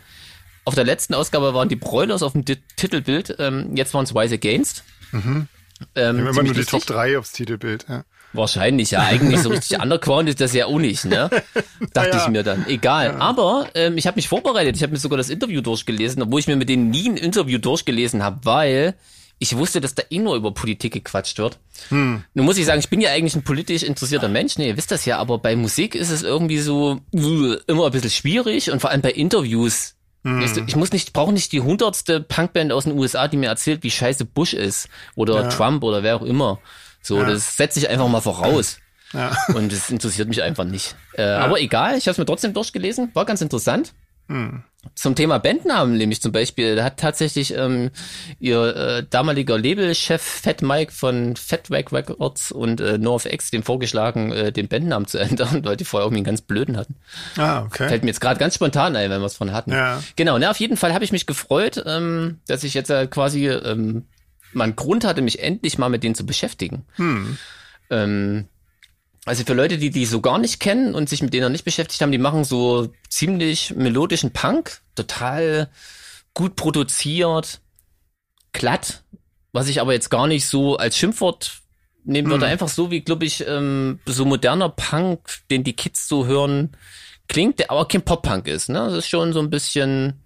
auf 0.66 0.76
der 0.76 0.84
letzten 0.84 1.14
Ausgabe 1.14 1.54
waren 1.54 1.70
die 1.70 1.76
Broilers 1.76 2.24
auf 2.24 2.34
dem 2.34 2.44
Di- 2.44 2.58
Titelbild, 2.76 3.36
ähm, 3.40 3.76
jetzt 3.76 3.94
waren 3.94 4.04
es 4.04 4.16
Rise 4.16 4.36
Against. 4.36 4.84
Ähm, 5.14 5.48
immer 5.96 6.34
nur 6.34 6.44
die 6.44 6.50
lustig. 6.60 6.86
Top 6.86 6.86
3 6.86 7.18
aufs 7.18 7.32
Titelbild. 7.32 7.86
Ja. 7.88 8.04
Wahrscheinlich, 8.34 8.92
ja. 8.92 9.02
Eigentlich 9.04 9.40
so 9.40 9.50
richtig 9.50 9.80
underground 9.82 10.28
ist 10.30 10.42
das 10.42 10.54
ja 10.54 10.66
auch 10.66 10.80
nicht, 10.80 11.06
ne? 11.06 11.30
Dachte 11.94 12.10
ja. 12.18 12.24
ich 12.24 12.28
mir 12.30 12.44
dann. 12.44 12.66
Egal. 12.68 13.08
Ja. 13.08 13.18
Aber 13.18 13.70
ähm, 13.76 13.98
ich 13.98 14.08
habe 14.08 14.16
mich 14.16 14.28
vorbereitet. 14.28 14.76
Ich 14.76 14.84
habe 14.84 14.92
mir 14.92 15.00
sogar 15.00 15.18
das 15.18 15.30
Interview 15.30 15.62
durchgelesen, 15.62 16.22
obwohl 16.22 16.40
ich 16.40 16.48
mir 16.48 16.56
mit 16.56 16.70
denen 16.70 16.90
nie 16.90 17.10
ein 17.10 17.18
Interview 17.18 17.58
durchgelesen 17.58 18.24
habe, 18.24 18.40
weil 18.44 18.96
ich 19.38 19.58
wusste, 19.58 19.82
dass 19.82 19.96
da 19.96 20.04
eh 20.10 20.20
nur 20.20 20.36
über 20.36 20.54
Politik 20.54 20.94
gequatscht 20.94 21.38
wird. 21.40 21.60
Hm. 21.90 22.24
Nun 22.34 22.46
muss 22.46 22.58
ich 22.58 22.66
sagen, 22.66 22.80
ich 22.80 22.90
bin 22.90 23.02
ja 23.02 23.12
eigentlich 23.12 23.36
ein 23.36 23.44
politisch 23.44 23.84
interessierter 23.84 24.30
Mensch, 24.30 24.58
ne, 24.58 24.68
ihr 24.68 24.78
wisst 24.78 24.92
das 24.92 25.04
ja, 25.04 25.18
aber 25.18 25.40
bei 25.40 25.58
Musik 25.58 25.94
ist 25.94 26.10
es 26.10 26.24
irgendwie 26.24 26.60
so 26.60 27.02
uh, 27.14 27.56
immer 27.68 27.88
ein 27.88 27.92
bisschen 27.92 28.12
schwierig 28.12 28.72
und 28.72 28.80
vor 28.80 28.92
allem 28.92 29.02
bei 29.02 29.12
Interviews. 29.12 29.95
Hm. 30.26 30.42
Ich 30.66 30.76
muss 30.76 30.92
nicht, 30.92 31.14
brauche 31.14 31.32
nicht 31.32 31.52
die 31.52 31.62
hundertste 31.62 32.20
Punkband 32.20 32.72
aus 32.72 32.86
den 32.86 32.98
USA, 32.98 33.28
die 33.28 33.38
mir 33.38 33.50
erzählt, 33.50 33.84
wie 33.84 33.92
scheiße 33.92 34.26
Bush 34.26 34.54
ist 34.54 34.90
oder 35.14 35.44
ja. 35.44 35.50
Trump 35.50 35.84
oder 35.84 36.02
wer 36.02 36.16
auch 36.16 36.24
immer. 36.24 36.60
So, 37.02 37.20
ja. 37.20 37.26
das 37.26 37.56
setze 37.56 37.78
ich 37.78 37.90
einfach 37.90 38.08
mal 38.08 38.22
voraus. 38.22 38.80
Ja. 39.14 39.38
Und 39.54 39.72
das 39.72 39.92
interessiert 39.92 40.28
mich 40.28 40.42
einfach 40.42 40.64
nicht. 40.64 40.96
Äh. 41.14 41.24
Aber 41.24 41.62
egal, 41.62 41.96
ich 41.98 42.08
habe 42.08 42.14
es 42.14 42.18
mir 42.18 42.26
trotzdem 42.26 42.54
durchgelesen, 42.54 43.12
war 43.14 43.26
ganz 43.26 43.42
interessant. 43.42 43.94
Hm. 44.28 44.64
Zum 44.94 45.16
Thema 45.16 45.40
Bandnamen 45.40 45.98
nämlich 45.98 46.22
zum 46.22 46.32
Beispiel, 46.32 46.76
da 46.76 46.84
hat 46.84 46.98
tatsächlich 46.98 47.56
ähm, 47.56 47.90
ihr 48.40 48.76
äh, 48.76 49.04
damaliger 49.10 49.58
Labelchef 49.58 50.22
Fat 50.22 50.62
Mike 50.62 50.92
von 50.92 51.36
Fat 51.36 51.72
Wack 51.72 51.92
Records 51.92 52.52
und 52.52 52.80
äh, 52.82 53.00
NoFX 53.00 53.50
dem 53.50 53.64
vorgeschlagen, 53.64 54.32
äh, 54.32 54.52
den 54.52 54.68
Bandnamen 54.68 55.08
zu 55.08 55.18
ändern, 55.20 55.66
weil 55.66 55.76
die 55.76 55.86
vorher 55.86 56.06
irgendwie 56.06 56.20
einen 56.20 56.26
ganz 56.26 56.42
blöden 56.42 56.78
hatten. 56.78 56.96
Ah, 57.38 57.64
okay. 57.64 57.88
Fällt 57.88 58.04
mir 58.04 58.10
jetzt 58.10 58.22
gerade 58.22 58.40
ganz 58.40 58.56
spontan 58.56 58.96
ein, 58.96 59.10
wenn 59.10 59.22
wir 59.22 59.26
es 59.26 59.36
von 59.36 59.52
hatten. 59.52 59.72
Ja. 59.72 60.04
Genau, 60.16 60.38
ne, 60.38 60.50
auf 60.50 60.60
jeden 60.60 60.78
Fall 60.78 60.94
habe 60.94 61.04
ich 61.04 61.12
mich 61.12 61.26
gefreut, 61.26 61.84
ähm, 61.86 62.40
dass 62.48 62.64
ich 62.64 62.76
jetzt 62.76 62.92
äh, 62.92 63.08
quasi 63.08 63.48
ähm, 63.48 64.06
man 64.54 64.76
Grund 64.76 65.04
hatte, 65.04 65.22
mich 65.22 65.42
endlich 65.42 65.78
mal 65.78 65.90
mit 65.90 66.04
denen 66.04 66.16
zu 66.16 66.26
beschäftigen. 66.26 66.86
Hm. 66.96 67.38
Ähm, 67.90 68.48
also 69.26 69.44
für 69.44 69.54
Leute, 69.54 69.78
die 69.78 69.90
die 69.90 70.06
so 70.06 70.22
gar 70.22 70.38
nicht 70.38 70.60
kennen 70.60 70.94
und 70.94 71.10
sich 71.10 71.22
mit 71.22 71.34
denen 71.34 71.44
noch 71.44 71.50
nicht 71.50 71.66
beschäftigt 71.66 72.02
haben, 72.02 72.12
die 72.12 72.20
machen 72.20 72.44
so 72.44 72.94
ziemlich 73.10 73.76
melodischen 73.76 74.32
Punk, 74.32 74.82
total 74.96 75.70
gut 76.34 76.56
produziert, 76.56 77.60
glatt, 78.54 79.04
was 79.52 79.68
ich 79.68 79.82
aber 79.82 79.94
jetzt 79.94 80.10
gar 80.10 80.28
nicht 80.28 80.48
so 80.48 80.78
als 80.78 80.98
Schimpfwort 80.98 81.62
nehmen 82.04 82.30
würde. 82.30 82.46
Hm. 82.46 82.52
Einfach 82.52 82.68
so 82.68 82.92
wie, 82.92 83.02
glaube 83.02 83.26
ich, 83.26 83.46
ähm, 83.48 84.00
so 84.06 84.26
moderner 84.26 84.70
Punk, 84.70 85.20
den 85.50 85.64
die 85.64 85.74
Kids 85.74 86.08
so 86.08 86.28
hören, 86.28 86.78
klingt, 87.28 87.60
der 87.60 87.72
aber 87.72 87.88
kein 87.88 88.04
Pop-Punk 88.04 88.48
ist. 88.48 88.70
Ne? 88.70 88.80
Das 88.80 88.94
ist 88.94 89.08
schon 89.08 89.34
so 89.34 89.40
ein 89.40 89.50
bisschen 89.50 90.22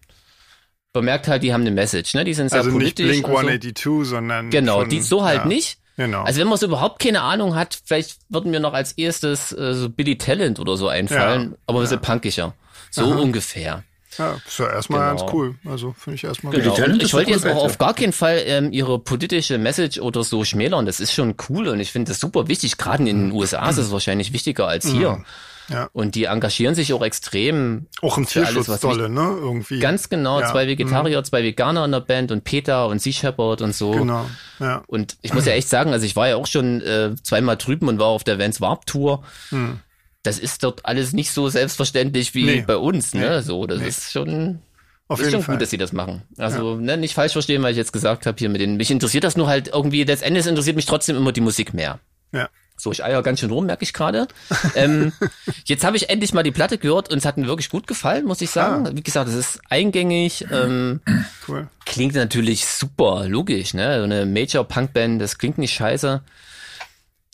man 0.93 1.05
merkt 1.05 1.27
halt, 1.27 1.43
die 1.43 1.53
haben 1.53 1.61
eine 1.61 1.71
Message, 1.71 2.15
ne? 2.15 2.23
Die 2.23 2.33
sind 2.33 2.49
sehr 2.49 2.59
also 2.59 2.71
politisch. 2.71 3.05
Also 3.05 3.17
nicht 3.17 3.23
Blink 3.23 3.37
182, 3.37 3.83
so. 3.83 4.03
sondern. 4.03 4.49
Genau, 4.49 4.81
von, 4.81 4.89
die 4.89 5.01
so 5.01 5.23
halt 5.23 5.41
ja, 5.41 5.45
nicht. 5.45 5.77
Genau. 5.99 6.23
Also 6.23 6.39
wenn 6.39 6.47
man 6.47 6.57
so 6.57 6.65
überhaupt 6.65 7.01
keine 7.01 7.21
Ahnung 7.23 7.55
hat, 7.55 7.77
vielleicht 7.83 8.19
würden 8.29 8.51
mir 8.51 8.61
noch 8.61 8.71
als 8.71 8.93
erstes 8.93 9.51
äh, 9.51 9.73
so 9.73 9.89
Billy 9.89 10.17
Talent 10.17 10.57
oder 10.57 10.77
so 10.77 10.87
einfallen, 10.87 11.51
ja, 11.51 11.57
aber 11.67 11.79
ein 11.79 11.81
bisschen 11.81 11.99
ja. 12.01 12.09
punkiger. 12.09 12.53
So 12.89 13.03
Aha. 13.03 13.19
ungefähr. 13.19 13.83
Ja, 14.17 14.39
ist 14.47 14.59
ja 14.59 14.69
erstmal 14.71 15.09
genau. 15.09 15.21
ganz 15.21 15.33
cool. 15.33 15.55
Also 15.65 15.93
finde 15.99 16.15
ich 16.15 16.23
erstmal 16.23 16.53
genau. 16.53 16.73
Und 16.73 17.03
ich 17.03 17.13
wollte 17.13 17.31
jetzt 17.31 17.45
auch 17.45 17.65
auf 17.65 17.77
gar 17.77 17.93
keinen 17.93 18.13
Fall 18.13 18.41
ähm, 18.45 18.71
ihre 18.71 18.97
politische 18.97 19.57
Message 19.57 19.99
oder 19.99 20.23
so 20.23 20.45
schmälern. 20.45 20.85
Das 20.85 21.01
ist 21.01 21.11
schon 21.11 21.35
cool 21.49 21.67
und 21.67 21.81
ich 21.81 21.91
finde 21.91 22.11
das 22.11 22.21
super 22.21 22.47
wichtig. 22.47 22.77
Gerade 22.77 23.03
in 23.03 23.29
den 23.29 23.31
USA 23.33 23.69
ist 23.69 23.77
es 23.77 23.91
wahrscheinlich 23.91 24.31
wichtiger 24.31 24.69
als 24.69 24.89
hier. 24.89 25.25
Ja. 25.69 25.89
Und 25.93 26.15
die 26.15 26.25
engagieren 26.25 26.75
sich 26.75 26.93
auch 26.93 27.03
extrem. 27.03 27.87
Auch 28.01 28.17
im 28.17 28.25
Tierschutz 28.25 28.69
alles, 28.69 28.81
dolle, 28.81 29.09
ne? 29.09 29.37
Irgendwie. 29.39 29.79
Ganz 29.79 30.09
genau. 30.09 30.41
Ja. 30.41 30.51
Zwei 30.51 30.67
Vegetarier, 30.67 31.19
mhm. 31.19 31.25
zwei 31.25 31.43
Veganer 31.43 31.85
in 31.85 31.91
der 31.91 31.99
Band 31.99 32.31
und 32.31 32.43
Peter 32.43 32.87
und 32.87 33.01
Sea 33.01 33.13
Shepherd 33.13 33.61
und 33.61 33.75
so. 33.75 33.91
Genau. 33.91 34.29
Ja. 34.59 34.83
Und 34.87 35.17
ich 35.21 35.33
muss 35.33 35.45
ja 35.45 35.53
echt 35.53 35.69
sagen, 35.69 35.93
also 35.93 36.05
ich 36.05 36.15
war 36.15 36.27
ja 36.27 36.35
auch 36.35 36.47
schon 36.47 36.81
äh, 36.81 37.15
zweimal 37.21 37.57
drüben 37.57 37.87
und 37.87 37.99
war 37.99 38.07
auf 38.07 38.23
der 38.23 38.39
Vans 38.39 38.61
Warp 38.61 38.85
Tour. 38.85 39.23
Mhm. 39.51 39.79
Das 40.23 40.37
ist 40.39 40.63
dort 40.63 40.85
alles 40.85 41.13
nicht 41.13 41.31
so 41.31 41.47
selbstverständlich 41.47 42.35
wie 42.35 42.45
nee. 42.45 42.63
bei 42.65 42.75
uns, 42.75 43.13
ne? 43.13 43.37
Nee. 43.37 43.41
So, 43.41 43.65
das 43.65 43.79
nee. 43.79 43.87
ist 43.87 44.11
schon. 44.11 44.59
Auf 45.07 45.19
ist 45.19 45.31
schon 45.31 45.41
Fall. 45.41 45.55
gut, 45.55 45.61
dass 45.63 45.71
sie 45.71 45.77
das 45.77 45.91
machen. 45.91 46.21
Also 46.37 46.75
ja. 46.75 46.81
ne, 46.81 46.97
nicht 46.97 47.15
falsch 47.15 47.33
verstehen, 47.33 47.63
weil 47.63 47.71
ich 47.71 47.77
jetzt 47.77 47.93
gesagt 47.93 48.25
habe 48.25 48.37
hier 48.37 48.49
mit 48.49 48.61
den. 48.61 48.75
Mich 48.77 48.91
interessiert 48.91 49.23
das 49.23 49.37
nur 49.37 49.47
halt 49.47 49.69
irgendwie. 49.69 50.03
Letztendlich 50.03 50.45
interessiert 50.45 50.75
mich 50.75 50.85
trotzdem 50.85 51.15
immer 51.15 51.31
die 51.31 51.41
Musik 51.41 51.73
mehr. 51.73 51.99
Ja. 52.31 52.49
So, 52.79 52.91
ich 52.91 53.03
eier 53.03 53.21
ganz 53.21 53.41
schön 53.41 53.51
rum, 53.51 53.65
merke 53.65 53.83
ich 53.83 53.93
gerade. 53.93 54.27
ähm, 54.75 55.11
jetzt 55.65 55.83
habe 55.83 55.97
ich 55.97 56.09
endlich 56.09 56.33
mal 56.33 56.43
die 56.43 56.51
Platte 56.51 56.77
gehört 56.77 57.11
und 57.11 57.17
es 57.17 57.25
hat 57.25 57.37
mir 57.37 57.47
wirklich 57.47 57.69
gut 57.69 57.87
gefallen, 57.87 58.25
muss 58.25 58.41
ich 58.41 58.49
sagen. 58.49 58.87
Ah. 58.87 58.91
Wie 58.93 59.03
gesagt, 59.03 59.29
es 59.29 59.35
ist 59.35 59.61
eingängig. 59.69 60.45
Ähm, 60.51 61.01
cool. 61.47 61.67
Klingt 61.85 62.15
natürlich 62.15 62.65
super, 62.65 63.27
logisch, 63.27 63.73
ne? 63.73 63.97
So 63.97 64.03
eine 64.05 64.25
Major-Punk-Band, 64.25 65.21
das 65.21 65.37
klingt 65.37 65.57
nicht 65.57 65.73
scheiße. 65.73 66.21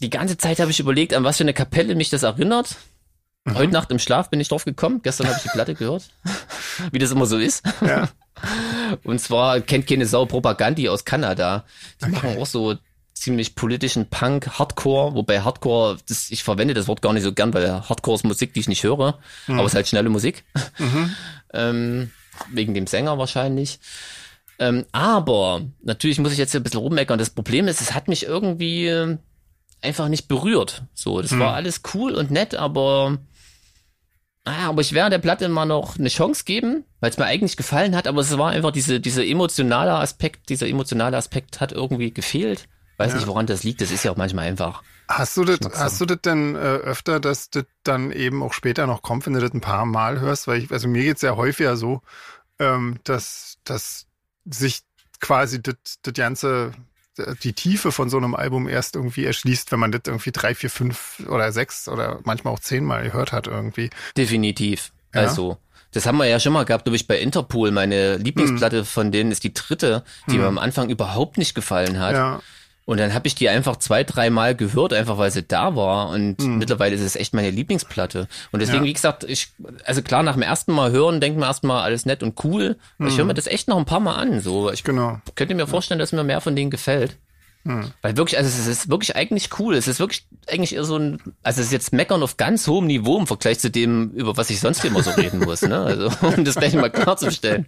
Die 0.02 0.10
ganze 0.10 0.38
Zeit 0.38 0.60
habe 0.60 0.72
ich 0.72 0.80
überlegt, 0.80 1.14
an 1.14 1.24
was 1.24 1.38
für 1.38 1.43
eine 1.43 1.54
Kapelle 1.54 1.96
mich 1.96 2.10
das 2.10 2.24
erinnert. 2.24 2.76
Mhm. 3.46 3.56
Heute 3.56 3.72
Nacht 3.72 3.91
im 3.91 4.00
Schlaf 4.00 4.30
bin 4.30 4.39
ich 4.39 4.50
drauf 4.50 4.66
gekommen. 4.66 5.02
Gestern 5.04 5.28
habe 5.28 5.38
ich 5.38 5.43
die 5.43 5.50
Platte 5.50 5.76
gehört. 5.76 6.10
Wie 6.91 7.00
das 7.00 7.12
immer 7.12 7.28
so 7.28 7.38
ist. 7.38 7.64
Ja. 7.82 8.10
Und 9.04 9.22
zwar 9.22 9.62
kennt 9.62 9.88
keine 9.88 10.06
Sau 10.06 10.26
Propagandi 10.26 10.89
aus 10.89 11.06
Kanada. 11.06 11.66
Die 12.02 12.06
okay. 12.06 12.14
machen 12.14 12.38
auch 12.41 12.46
so 12.46 12.76
ziemlich 13.26 13.55
politischen 13.55 14.07
Punk, 14.07 14.59
Hardcore, 14.59 15.15
wobei 15.15 15.41
Hardcore, 15.41 15.97
das, 16.07 16.30
ich 16.30 16.43
verwende 16.43 16.76
das 16.76 16.88
Wort 16.88 17.01
gar 17.01 17.11
nicht 17.11 17.23
so 17.23 17.34
gern, 17.34 17.53
weil 17.55 17.71
Hardcore 17.89 18.15
ist 18.15 18.23
Musik, 18.23 18.53
die 18.53 18.59
ich 18.59 18.67
nicht 18.67 18.84
höre, 18.84 19.19
mhm. 19.47 19.55
aber 19.55 19.65
es 19.65 19.71
ist 19.71 19.76
halt 19.76 19.88
schnelle 19.88 20.09
Musik. 20.09 20.43
Mhm. 20.78 21.15
ähm, 21.53 22.11
wegen 22.51 22.76
dem 22.76 22.86
Sänger 22.86 23.17
wahrscheinlich. 23.17 23.80
Ähm, 24.59 24.86
aber 24.91 25.63
natürlich 25.82 26.19
muss 26.19 26.34
ich 26.34 26.38
jetzt 26.38 26.51
hier 26.51 26.59
ein 26.59 26.63
bisschen 26.63 26.80
rummeckern. 26.80 27.17
Das 27.17 27.32
Problem 27.32 27.67
ist, 27.67 27.82
es 27.82 27.95
hat 27.95 28.07
mich 28.07 28.26
irgendwie 28.26 29.17
einfach 29.82 30.07
nicht 30.07 30.28
berührt. 30.28 30.84
So, 30.93 31.19
das 31.21 31.32
mhm. 31.32 31.39
war 31.39 31.55
alles 31.55 31.82
cool 31.93 32.13
und 32.13 32.30
nett, 32.30 32.53
aber 32.53 33.17
Ah, 34.47 34.69
aber 34.69 34.82
ich 34.82 34.93
werde 34.93 35.09
der 35.09 35.17
Platte 35.17 35.49
mal 35.49 35.65
noch 35.65 35.97
eine 35.97 36.09
Chance 36.09 36.43
geben, 36.45 36.86
weil 36.99 37.09
es 37.09 37.17
mir 37.17 37.26
eigentlich 37.26 37.57
gefallen 37.57 37.95
hat, 37.95 38.05
aber 38.05 38.21
es 38.21 38.38
war 38.38 38.51
einfach 38.51 38.69
diese, 38.69 38.99
dieser 38.99 39.26
emotionale 39.26 39.93
Aspekt, 39.93 40.49
dieser 40.49 40.67
emotionale 40.67 41.17
Aspekt 41.17 41.59
hat 41.59 41.71
irgendwie 41.71 42.13
gefehlt. 42.13 42.67
Weiß 42.98 43.12
ja. 43.12 43.18
nicht, 43.18 43.28
woran 43.28 43.46
das 43.46 43.64
liegt. 43.64 43.82
Das 43.82 43.91
ist 43.91 44.04
ja 44.04 44.12
auch 44.12 44.18
manchmal 44.18 44.48
einfach. 44.48 44.84
Hast 45.08 45.38
du 45.38 45.43
das, 45.43 45.60
hast 45.78 46.02
du 46.02 46.06
das 46.06 46.22
denn 46.22 46.56
äh, 46.56 46.60
öfter, 46.60 47.20
dass 47.20 47.50
das 47.50 47.66
dann 47.84 48.12
eben 48.12 48.41
auch 48.41 48.54
später 48.54 48.88
noch 48.88 49.02
kommt, 49.02 49.26
wenn 49.26 49.34
du 49.34 49.39
das 49.39 49.54
ein 49.54 49.62
paar 49.62 49.86
Mal 49.86 50.20
hörst? 50.20 50.48
Weil 50.48 50.64
ich, 50.64 50.72
also 50.72 50.88
mir 50.88 51.04
geht's 51.04 51.22
ja 51.22 51.36
häufiger 51.36 51.78
so, 51.78 52.02
ähm, 52.58 53.00
dass, 53.04 53.58
dass 53.66 54.08
sich 54.46 54.82
quasi 55.20 55.62
das, 55.62 55.76
das 56.02 56.14
ganze, 56.14 56.72
die 57.43 57.54
Tiefe 57.54 57.91
von 57.91 58.10
so 58.10 58.18
einem 58.18 58.34
Album 58.34 58.68
erst 58.68 58.96
irgendwie 58.96 59.26
erschließt, 59.26 59.72
wenn 59.72 59.80
man 59.80 59.91
das 59.91 60.02
irgendwie 60.06 60.32
drei, 60.32 60.56
vier, 60.56 60.70
fünf 60.70 61.22
oder 61.28 61.52
sechs 61.52 61.88
oder 61.88 62.20
manchmal 62.24 62.54
auch 62.54 62.60
zehnmal 62.60 63.04
gehört 63.04 63.32
hat 63.32 63.48
irgendwie. 63.48 63.89
Definitiv. 64.18 64.91
Ja? 65.14 65.22
Also, 65.22 65.58
das 65.91 66.06
haben 66.06 66.18
wir 66.18 66.26
ja 66.26 66.39
schon 66.39 66.52
mal 66.52 66.66
gehabt, 66.66 66.86
glaube 66.86 66.98
ich, 66.98 67.08
bei 67.08 67.20
Interpol. 67.20 67.72
Meine 67.72 68.18
Lieblingsplatte 68.18 68.80
hm. 68.80 68.86
von 68.86 69.12
denen 69.12 69.32
ist 69.32 69.43
die 69.43 69.54
dritte, 69.54 70.04
die 70.28 70.34
hm. 70.34 70.41
mir 70.41 70.48
am 70.48 70.58
Anfang 70.58 70.89
überhaupt 70.89 71.38
nicht 71.38 71.56
gefallen 71.56 72.00
hat. 72.00 72.14
Ja. 72.14 72.41
Und 72.86 73.00
dann 73.00 73.16
habe 73.16 73.28
ich 73.28 73.34
die 73.34 73.50
einfach 73.50 73.78
zwei, 73.78 74.04
dreimal 74.04 74.56
gehört, 74.56 74.94
einfach 74.94 75.18
weil 75.18 75.32
sie 75.32 75.42
da 75.42 75.76
war. 75.76 76.10
Und 76.10 76.40
mhm. 76.40 76.60
mittlerweile 76.60 76.96
ist 76.96 77.02
es 77.02 77.16
echt 77.16 77.34
meine 77.34 77.50
Lieblingsplatte. 77.50 78.28
Und 78.52 78.62
deswegen, 78.62 78.84
ja. 78.84 78.90
wie 78.90 78.94
gesagt, 78.94 79.24
ich, 79.24 79.54
also 79.86 80.04
klar, 80.04 80.22
nach 80.22 80.34
dem 80.34 80.44
ersten 80.44 80.72
Mal 80.72 80.92
hören, 80.92 81.20
denkt 81.20 81.40
man 81.40 81.50
erstmal 81.50 81.84
alles 81.84 82.06
nett 82.06 82.22
und 82.22 82.44
cool. 82.44 82.78
Mhm. 83.00 83.08
Ich 83.08 83.18
höre 83.18 83.26
mir 83.26 83.34
das 83.34 83.48
echt 83.48 83.68
noch 83.68 83.78
ein 83.78 83.86
paar 83.86 84.00
Mal 84.00 84.16
an. 84.16 84.40
So, 84.40 84.72
ich 84.72 84.84
genau. 84.84 85.20
könnte 85.34 85.56
mir 85.56 85.66
vorstellen, 85.66 86.00
dass 86.00 86.12
mir 86.12 86.24
mehr 86.24 86.42
von 86.42 86.56
denen 86.56 86.70
gefällt. 86.70 87.18
Hm. 87.66 87.91
Weil 88.03 88.16
wirklich, 88.16 88.38
also 88.38 88.47
es 88.47 88.68
ist 88.68 88.89
wirklich 88.89 89.16
eigentlich 89.16 89.49
cool. 89.59 89.74
Es 89.74 89.88
ist 89.88 89.99
wirklich 89.99 90.28
eigentlich 90.47 90.76
eher 90.76 90.84
so 90.84 90.97
ein, 90.97 91.20
also 91.41 91.61
es 91.61 91.68
ist 91.68 91.74
jetzt 91.74 91.93
meckern 91.93 92.22
auf 92.22 92.38
ganz 92.38 92.68
hohem 92.68 92.86
Niveau 92.86 93.18
im 93.18 93.26
Vergleich 93.26 93.57
zu 93.57 93.72
dem, 93.72 94.11
über 94.11 94.38
was 94.38 94.51
ich 94.51 94.59
sonst 94.59 94.86
immer 94.86 95.01
so 95.01 95.09
reden 95.11 95.39
muss, 95.39 95.63
ne? 95.63 95.80
Also, 95.80 96.11
um 96.22 96.45
das 96.45 96.55
gleich 96.55 96.76
mal 96.76 96.91
klarzustellen. 96.91 97.66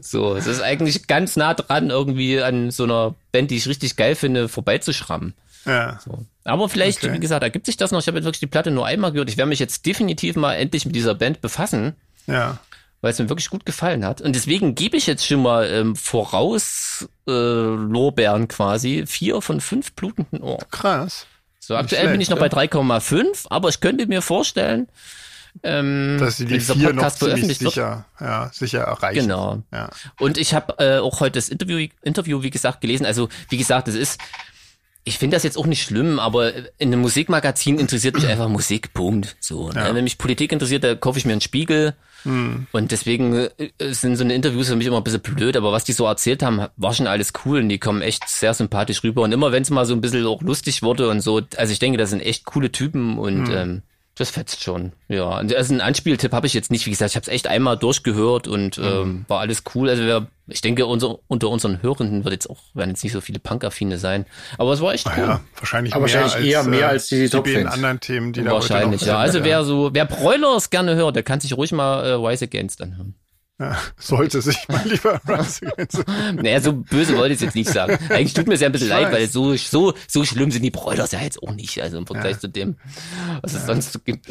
So, 0.00 0.36
es 0.36 0.46
ist 0.46 0.60
eigentlich 0.60 1.08
ganz 1.08 1.34
nah 1.34 1.54
dran, 1.54 1.90
irgendwie 1.90 2.40
an 2.40 2.70
so 2.70 2.84
einer 2.84 3.16
Band, 3.32 3.50
die 3.50 3.56
ich 3.56 3.66
richtig 3.66 3.96
geil 3.96 4.14
finde, 4.14 4.48
vorbeizuschrammen. 4.48 5.34
Ja. 5.66 5.98
So. 6.04 6.24
Aber 6.44 6.68
vielleicht, 6.68 7.02
okay. 7.02 7.12
wie 7.12 7.20
gesagt, 7.20 7.42
ergibt 7.42 7.66
sich 7.66 7.76
das 7.76 7.90
noch. 7.90 8.00
Ich 8.00 8.06
habe 8.06 8.18
jetzt 8.18 8.26
wirklich 8.26 8.40
die 8.40 8.46
Platte 8.46 8.70
nur 8.70 8.86
einmal 8.86 9.10
gehört. 9.10 9.30
Ich 9.30 9.36
werde 9.36 9.48
mich 9.48 9.58
jetzt 9.58 9.84
definitiv 9.84 10.36
mal 10.36 10.54
endlich 10.54 10.86
mit 10.86 10.94
dieser 10.94 11.14
Band 11.16 11.40
befassen. 11.40 11.94
Ja 12.26 12.60
weil 13.04 13.12
es 13.12 13.18
mir 13.18 13.28
wirklich 13.28 13.50
gut 13.50 13.66
gefallen 13.66 14.02
hat. 14.02 14.22
Und 14.22 14.34
deswegen 14.34 14.74
gebe 14.74 14.96
ich 14.96 15.06
jetzt 15.06 15.26
schon 15.26 15.42
mal 15.42 15.66
ähm, 15.70 15.94
voraus 15.94 17.06
äh, 17.28 17.30
Lorbeeren 17.30 18.48
quasi 18.48 19.04
vier 19.06 19.42
von 19.42 19.60
fünf 19.60 19.92
blutenden 19.92 20.40
Ohren. 20.40 20.64
Krass. 20.70 21.26
So, 21.60 21.76
aktuell 21.76 22.00
schlecht, 22.00 22.12
bin 22.12 22.20
ich 22.22 22.30
noch 22.30 22.40
ja. 22.40 22.48
bei 22.48 22.64
3,5, 22.64 23.44
aber 23.50 23.68
ich 23.68 23.80
könnte 23.80 24.06
mir 24.06 24.22
vorstellen, 24.22 24.88
ähm, 25.62 26.16
dass 26.18 26.38
sie 26.38 26.46
die 26.46 26.58
vier 26.58 26.92
Podcast 26.94 27.20
noch 27.20 27.28
veröffentlicht 27.28 27.60
sicher, 27.60 28.06
wird. 28.18 28.30
Ja, 28.30 28.50
sicher 28.54 28.80
erreichen. 28.80 29.20
Genau. 29.20 29.62
Ja. 29.70 29.90
Und 30.18 30.38
ich 30.38 30.54
habe 30.54 30.74
äh, 30.78 30.98
auch 30.98 31.20
heute 31.20 31.32
das 31.32 31.50
Interview, 31.50 31.86
Interview, 32.00 32.40
wie 32.40 32.50
gesagt, 32.50 32.80
gelesen. 32.80 33.04
Also, 33.04 33.28
wie 33.50 33.58
gesagt, 33.58 33.86
es 33.86 33.96
ist 33.96 34.18
ich 35.06 35.18
finde 35.18 35.36
das 35.36 35.42
jetzt 35.42 35.58
auch 35.58 35.66
nicht 35.66 35.82
schlimm, 35.82 36.18
aber 36.18 36.54
in 36.78 36.88
einem 36.88 37.02
Musikmagazin 37.02 37.78
interessiert 37.78 38.14
mich 38.14 38.26
einfach 38.26 38.48
Musik, 38.48 38.94
Punkt. 38.94 39.36
So, 39.38 39.68
ne? 39.68 39.90
Wenn 39.92 40.04
mich 40.04 40.16
Politik 40.16 40.50
interessiert, 40.50 40.82
da 40.82 40.94
kaufe 40.94 41.18
ich 41.18 41.26
mir 41.26 41.32
einen 41.32 41.42
Spiegel. 41.42 41.94
Und 42.72 42.90
deswegen 42.90 43.34
äh, 43.34 43.70
sind 43.92 44.16
so 44.16 44.24
eine 44.24 44.34
Interviews 44.34 44.68
für 44.68 44.76
mich 44.76 44.86
immer 44.86 44.98
ein 44.98 45.04
bisschen 45.04 45.20
blöd, 45.20 45.56
aber 45.56 45.72
was 45.72 45.84
die 45.84 45.92
so 45.92 46.06
erzählt 46.06 46.42
haben, 46.42 46.66
war 46.76 46.94
schon 46.94 47.06
alles 47.06 47.32
cool 47.44 47.60
und 47.60 47.68
die 47.68 47.78
kommen 47.78 48.02
echt 48.02 48.28
sehr 48.28 48.54
sympathisch 48.54 49.02
rüber. 49.04 49.22
Und 49.22 49.32
immer 49.32 49.52
wenn 49.52 49.62
es 49.62 49.70
mal 49.70 49.84
so 49.84 49.94
ein 49.94 50.00
bisschen 50.00 50.26
auch 50.26 50.42
lustig 50.42 50.82
wurde 50.82 51.08
und 51.08 51.20
so, 51.20 51.42
also 51.56 51.72
ich 51.72 51.78
denke, 51.78 51.98
das 51.98 52.10
sind 52.10 52.20
echt 52.20 52.44
coole 52.44 52.72
Typen 52.72 53.18
und 53.18 53.48
hm. 53.48 53.56
ähm, 53.56 53.82
das 54.16 54.30
fetzt 54.30 54.62
schon. 54.62 54.92
Ja, 55.08 55.28
also 55.28 55.72
einen 55.72 55.80
Anspieltipp 55.80 56.32
habe 56.32 56.46
ich 56.46 56.54
jetzt 56.54 56.70
nicht. 56.70 56.86
Wie 56.86 56.90
gesagt, 56.90 57.10
ich 57.10 57.16
habe 57.16 57.22
es 57.22 57.28
echt 57.28 57.48
einmal 57.48 57.76
durchgehört 57.76 58.46
und 58.46 58.78
mhm. 58.78 58.84
ähm, 58.84 59.24
war 59.26 59.40
alles 59.40 59.64
cool. 59.74 59.88
Also 59.88 60.04
wer, 60.04 60.28
ich 60.46 60.60
denke, 60.60 60.86
unser, 60.86 61.18
unter 61.26 61.48
unseren 61.48 61.82
Hörenden 61.82 62.24
wird 62.24 62.32
jetzt 62.32 62.48
auch 62.48 62.58
werden 62.74 62.90
jetzt 62.90 63.02
nicht 63.02 63.12
so 63.12 63.20
viele 63.20 63.40
Punk-affine 63.40 63.98
sein. 63.98 64.24
Aber 64.56 64.72
es 64.72 64.80
war 64.80 64.94
echt 64.94 65.06
cool. 65.08 65.24
Ja, 65.24 65.40
wahrscheinlich, 65.58 65.94
Aber 65.94 66.06
mehr 66.06 66.14
wahrscheinlich 66.14 66.36
als, 66.36 66.44
eher 66.44 66.62
mehr 66.62 66.88
als 66.88 67.08
die, 67.08 67.28
die, 67.28 67.42
die 67.42 67.66
anderen 67.66 67.98
Themen, 67.98 68.32
die 68.32 68.44
wahrscheinlich. 68.44 69.00
Da 69.00 69.06
ja, 69.06 69.18
also 69.18 69.38
ja. 69.38 69.44
wer 69.44 69.64
so 69.64 69.90
wer 69.92 70.04
Broilers 70.04 70.70
gerne 70.70 70.94
hört, 70.94 71.16
der 71.16 71.24
kann 71.24 71.40
sich 71.40 71.56
ruhig 71.56 71.72
mal 71.72 72.06
äh, 72.06 72.22
Wise 72.22 72.44
Against 72.44 72.82
anhören. 72.82 73.16
Ja, 73.60 73.76
sollte 73.96 74.42
sich 74.42 74.66
mal 74.68 74.82
lieber 74.88 75.20
Naja, 76.34 76.60
so 76.60 76.72
böse 76.72 77.16
wollte 77.16 77.34
ich 77.34 77.40
jetzt 77.40 77.54
nicht 77.54 77.70
sagen. 77.70 77.98
Eigentlich 78.08 78.34
tut 78.34 78.48
mir 78.48 78.54
es 78.54 78.60
ja 78.60 78.66
ein 78.66 78.72
bisschen 78.72 78.88
leid, 78.88 79.12
weil 79.12 79.28
so, 79.28 79.54
so, 79.54 79.94
so 80.08 80.24
schlimm 80.24 80.50
sind 80.50 80.62
die 80.62 80.72
Bräuters 80.72 81.12
ja 81.12 81.20
jetzt 81.20 81.40
auch 81.40 81.52
nicht, 81.52 81.80
also 81.80 81.98
im 81.98 82.06
Vergleich 82.06 82.32
ja. 82.32 82.40
zu 82.40 82.48
dem, 82.48 82.76
was 83.42 83.52
ja. 83.52 83.60
es 83.60 83.66
sonst 83.66 83.92
so 83.92 84.00
gibt. 84.00 84.26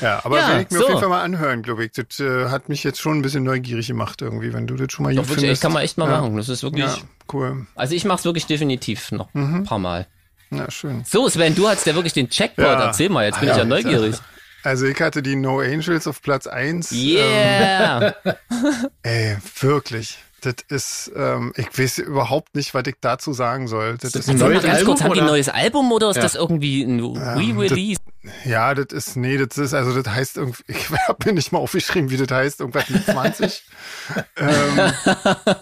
Ja, 0.00 0.20
aber 0.24 0.38
ja, 0.38 0.48
werde 0.48 0.62
ich 0.62 0.70
mir 0.70 0.78
so. 0.78 0.84
auf 0.84 0.90
jeden 0.90 1.00
Fall 1.00 1.08
mal 1.08 1.22
anhören, 1.22 1.62
glaube 1.62 1.84
ich. 1.84 1.92
Das 1.92 2.20
äh, 2.20 2.50
hat 2.50 2.68
mich 2.68 2.84
jetzt 2.84 3.00
schon 3.00 3.18
ein 3.18 3.22
bisschen 3.22 3.42
neugierig 3.42 3.88
gemacht 3.88 4.20
irgendwie, 4.22 4.52
wenn 4.52 4.66
du 4.66 4.76
das 4.76 4.92
schon 4.92 5.04
mal 5.04 5.14
Doch, 5.14 5.24
wirklich, 5.24 5.40
findest. 5.40 5.62
kann 5.62 5.72
man 5.72 5.82
echt 5.82 5.98
mal 5.98 6.10
ja. 6.10 6.20
machen. 6.20 6.36
Das 6.36 6.48
ist 6.48 6.62
wirklich 6.62 6.84
ja, 6.84 6.98
cool. 7.32 7.66
Also 7.74 7.94
ich 7.94 8.04
mache 8.04 8.18
es 8.18 8.24
wirklich 8.24 8.46
definitiv 8.46 9.10
noch 9.12 9.32
mhm. 9.34 9.56
ein 9.56 9.64
paar 9.64 9.78
Mal. 9.78 10.06
Ja, 10.50 10.70
schön. 10.70 11.04
So, 11.04 11.28
Sven, 11.28 11.54
du 11.54 11.68
hast 11.68 11.86
ja 11.86 11.94
wirklich 11.94 12.12
den 12.12 12.28
Checkpoint. 12.28 12.68
Erzähl 12.68 13.08
mal, 13.08 13.24
jetzt 13.26 13.40
bin 13.40 13.48
ich 13.48 13.56
ja 13.56 13.64
neugierig. 13.64 14.16
Also 14.64 14.86
ich 14.86 15.00
hatte 15.00 15.22
die 15.22 15.36
No 15.36 15.60
Angels 15.60 16.06
auf 16.06 16.20
Platz 16.22 16.46
1. 16.46 16.92
Yeah! 16.92 18.14
Ähm, 18.24 18.34
ey, 19.02 19.36
wirklich. 19.60 20.18
Das 20.40 20.54
ist, 20.68 21.10
ähm, 21.16 21.52
ich 21.56 21.66
weiß 21.76 21.98
überhaupt 21.98 22.54
nicht, 22.54 22.72
was 22.72 22.84
ich 22.86 22.94
dazu 23.00 23.32
sagen 23.32 23.66
soll. 23.66 23.98
Das, 23.98 24.12
das 24.12 24.22
ist 24.22 24.30
ein 24.30 24.38
neues 24.38 24.64
Album, 24.64 24.86
kurz, 24.86 25.02
haben 25.02 25.14
die 25.14 25.20
ein 25.20 25.26
neues 25.26 25.48
Album 25.48 25.90
oder 25.90 26.10
ist 26.10 26.16
ja. 26.16 26.22
das 26.22 26.36
irgendwie 26.36 26.82
ein 26.82 27.00
Re-Release? 27.00 28.00
Ja, 28.44 28.72
das 28.74 28.86
ist, 28.92 29.16
nee, 29.16 29.36
das 29.36 29.58
ist, 29.58 29.74
also 29.74 30.00
das 30.00 30.14
heißt 30.14 30.36
irgendwie, 30.36 30.62
ich 30.68 30.90
habe 30.90 31.18
mir 31.26 31.32
nicht 31.32 31.50
mal 31.50 31.58
aufgeschrieben, 31.58 32.10
wie 32.10 32.16
das 32.16 32.30
heißt, 32.30 32.60
irgendwas 32.60 32.88
mit 32.88 33.04
20. 33.04 33.64
ähm, 34.36 34.92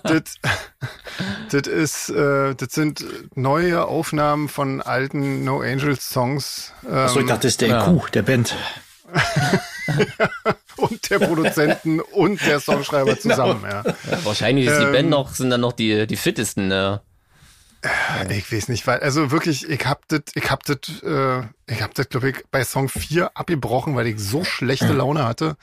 das, 0.02 0.22
das 1.50 1.66
ist, 1.66 2.10
äh, 2.10 2.54
das 2.54 2.72
sind 2.72 3.02
neue 3.34 3.86
Aufnahmen 3.86 4.48
von 4.48 4.82
alten 4.82 5.42
No 5.44 5.60
Angels 5.60 6.10
Songs. 6.10 6.72
Ähm, 6.86 6.94
Achso, 6.94 7.20
ich 7.20 7.26
dachte, 7.26 7.42
das 7.42 7.52
ist 7.52 7.60
der 7.62 7.68
ja. 7.68 7.94
EQ 7.94 8.10
der 8.12 8.22
Band. 8.22 8.54
und 10.76 11.10
der 11.10 11.18
Produzenten 11.18 12.00
und 12.00 12.44
der 12.46 12.60
Songschreiber 12.60 13.14
genau. 13.14 13.34
zusammen. 13.34 13.64
Ja. 13.64 13.82
ja 13.84 14.24
wahrscheinlich 14.24 14.66
ist 14.66 14.78
die 14.78 14.84
ähm, 14.84 14.92
Band 14.92 15.10
noch, 15.10 15.34
sind 15.34 15.50
dann 15.50 15.60
noch 15.60 15.72
die, 15.72 16.06
die 16.06 16.16
fittesten. 16.16 16.68
Ne? 16.68 17.00
Ich 18.30 18.52
weiß 18.52 18.68
nicht, 18.68 18.86
weil, 18.86 19.00
also 19.00 19.30
wirklich, 19.30 19.68
ich 19.68 19.86
hab 19.86 20.08
das, 20.08 20.22
ich 20.34 20.50
hab 20.50 20.64
das, 20.64 20.78
äh, 21.02 21.42
ich 21.66 21.82
hab 21.82 21.94
das, 21.94 22.08
glaube 22.08 22.30
ich, 22.30 22.44
bei 22.50 22.64
Song 22.64 22.88
4 22.88 23.36
abgebrochen, 23.36 23.94
weil 23.94 24.06
ich 24.06 24.18
so 24.18 24.44
schlechte 24.44 24.92
Laune 24.92 25.24
hatte. 25.24 25.56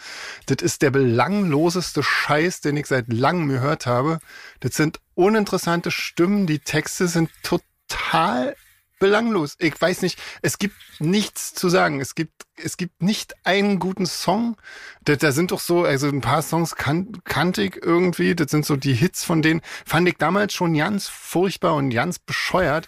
Das 0.46 0.58
ist 0.62 0.82
der 0.82 0.92
belangloseste 0.92 2.02
Scheiß, 2.04 2.62
den 2.62 2.78
ich 2.78 2.86
seit 2.86 3.12
langem 3.12 3.50
gehört 3.50 3.86
habe. 3.86 4.20
Das 4.62 4.76
sind 4.76 5.00
uninteressante 5.16 5.92
Stimmen, 5.92 6.48
die 6.48 6.60
Texte 6.60 7.08
sind 7.08 7.30
total 7.42 8.56
belanglos. 9.00 9.56
Ich 9.60 9.80
weiß 9.80 10.02
nicht, 10.02 10.20
es 10.42 10.58
gibt 10.58 10.76
nichts 11.00 11.54
zu 11.54 11.70
sagen. 11.70 12.00
Es 12.00 12.16
gibt, 12.16 12.44
es 12.56 12.78
gibt 12.78 13.02
nicht 13.02 13.34
einen 13.44 13.80
guten 13.80 14.06
Song. 14.06 14.58
Da, 15.04 15.16
da 15.16 15.32
sind 15.32 15.52
doch 15.52 15.60
so, 15.60 15.84
also 15.84 16.08
ein 16.08 16.22
paar 16.22 16.42
Songs 16.42 16.76
kan 16.76 17.12
kantig 17.24 17.80
irgendwie. 17.84 18.36
Das 18.36 18.52
sind 18.52 18.66
so 18.66 18.76
die 18.76 18.94
Hits 18.94 19.24
von 19.24 19.42
denen. 19.42 19.62
Fand 19.86 20.08
ich 20.08 20.18
damals 20.18 20.54
schon 20.54 20.74
ganz 20.74 21.08
furchtbar 21.08 21.76
und 21.76 21.90
ganz 21.90 22.20
bescheuert. 22.20 22.88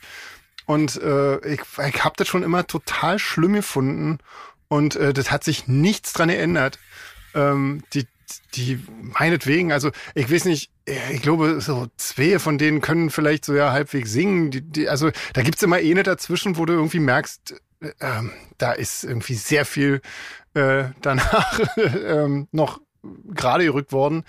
Und 0.66 0.95
äh, 1.01 1.38
ich, 1.47 1.62
ich 1.88 2.03
habe 2.03 2.16
das 2.18 2.28
schon 2.28 2.43
immer 2.43 2.66
total 2.66 3.20
schlimm 3.20 3.53
gefunden. 3.53 4.20
Und 4.68 4.95
äh, 4.95 5.14
das 5.14 5.32
hat 5.32 5.43
sich 5.43 5.68
nichts 5.68 6.14
dran 6.14 6.30
geändert. 6.30 6.80
Ähm, 7.34 7.84
die, 7.93 8.08
die 8.54 8.80
meinetwegen, 9.02 9.72
also 9.72 9.92
ich 10.14 10.32
weiß 10.32 10.46
nicht, 10.46 10.72
ich 11.12 11.22
glaube, 11.22 11.62
so 11.62 11.88
zwei 11.98 12.40
von 12.40 12.58
denen 12.58 12.82
können 12.82 13.10
vielleicht 13.10 13.46
so 13.46 13.56
ja 13.56 13.72
halbwegs 13.72 14.12
singen. 14.12 14.52
Die, 14.52 14.62
die, 14.62 14.90
also 14.90 15.12
da 15.34 15.42
gibt's 15.42 15.64
immer 15.64 15.78
eine 15.78 16.04
dazwischen, 16.04 16.58
wo 16.58 16.66
du 16.66 16.74
irgendwie 16.74 17.00
merkst, 17.00 17.56
äh, 17.82 17.92
ähm, 18.02 18.32
da 18.58 18.72
ist 18.72 19.04
irgendwie 19.04 19.36
sehr 19.36 19.66
viel 19.66 20.02
äh, 20.54 20.86
danach 21.02 21.60
ähm, 21.78 22.48
noch 22.52 22.80
gerade 23.04 23.66
gerückt 23.66 23.92
worden. 23.92 24.24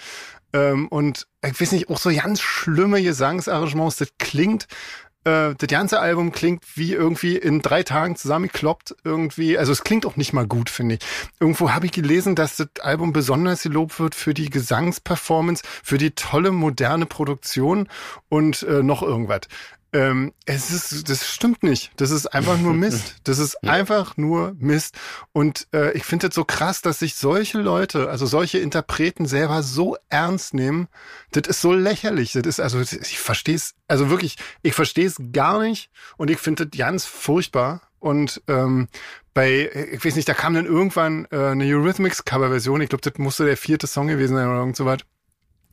Ähm, 0.53 0.89
und 0.89 1.27
ich 1.45 1.61
weiß 1.61 1.73
nicht, 1.73 1.91
auch 1.91 1.99
so 1.99 2.11
ganz 2.11 2.41
schlimme 2.41 3.03
Gesangsarrangements, 3.03 3.97
das 3.97 4.09
klingt 4.19 4.67
äh, 5.27 5.55
das 5.59 5.69
ganze 5.69 5.99
Album 5.99 6.31
klingt 6.31 6.63
wie 6.77 6.93
irgendwie 6.93 7.37
in 7.37 7.61
drei 7.61 7.83
Tagen 7.83 8.17
zusammengekloppt 8.17 8.95
irgendwie. 9.05 9.59
Also 9.59 9.73
es 9.73 9.83
klingt 9.83 10.07
auch 10.07 10.17
nicht 10.17 10.33
mal 10.33 10.47
gut, 10.47 10.71
finde 10.71 10.95
ich. 10.95 11.01
Irgendwo 11.41 11.73
habe 11.73 11.87
ich 11.87 11.93
gelesen, 11.93 12.37
dass 12.37 12.57
das 12.57 12.69
Album 12.81 13.13
besonders 13.13 13.65
gelobt 13.65 13.99
wird 13.99 14.15
für 14.15 14.35
die 14.35 14.49
Gesangsperformance, 14.49 15.65
für 15.83 15.99
die 15.99 16.13
tolle 16.13 16.53
moderne 16.53 17.07
Produktion 17.07 17.89
und 18.29 18.63
äh, 18.63 18.83
noch 18.83 19.03
irgendwas. 19.03 19.41
Ähm, 19.97 20.35
es 20.45 20.71
ist, 20.71 21.09
das 21.09 21.27
stimmt 21.27 21.63
nicht. 21.63 21.91
Das 21.97 22.11
ist 22.11 22.27
einfach 22.27 22.59
nur 22.59 22.75
Mist. 22.75 23.17
Das 23.25 23.39
ist 23.39 23.57
ja. 23.63 23.71
einfach 23.71 24.19
nur 24.19 24.55
Mist. 24.59 24.95
Und 25.33 25.69
äh, 25.73 25.93
ich 25.93 26.05
finde 26.05 26.27
es 26.27 26.35
so 26.35 26.45
krass, 26.45 26.83
dass 26.83 26.99
sich 26.99 27.15
solche 27.15 27.59
Leute, 27.59 28.11
also 28.11 28.27
solche 28.27 28.59
Interpreten 28.59 29.25
selber 29.25 29.63
so 29.63 29.97
ernst 30.11 30.53
nehmen. 30.53 30.89
Das 31.33 31.49
ist 31.49 31.63
so 31.63 31.73
lächerlich. 31.73 32.33
Das 32.33 32.45
ist, 32.45 32.61
also 32.61 32.79
ich 32.81 33.19
verstehe 33.19 33.55
es, 33.55 33.75
also 33.89 34.11
wirklich, 34.11 34.37
ich 34.61 34.75
verstehe 34.75 35.07
es 35.07 35.17
gar 35.33 35.63
nicht 35.63 35.91
und 36.19 36.31
ich 36.31 36.41
finde 36.41 36.67
das 36.67 36.79
ganz 36.79 37.07
furchtbar. 37.07 37.81
Und 37.99 38.43
ähm, 38.49 38.89
bei, 39.33 39.71
ich 39.93 40.05
weiß 40.05 40.15
nicht, 40.15 40.29
da 40.29 40.35
kam 40.35 40.53
dann 40.53 40.67
irgendwann 40.67 41.27
äh, 41.31 41.39
eine 41.39 41.65
Eurythmics-Coverversion. 41.65 42.83
Ich 42.83 42.91
glaube, 42.91 43.09
das 43.09 43.19
musste 43.19 43.47
der 43.47 43.57
vierte 43.57 43.87
Song 43.87 44.09
gewesen 44.09 44.37
sein 44.37 44.47
oder 44.47 44.59
irgend 44.59 44.77
so 44.77 44.85
was. 44.85 44.99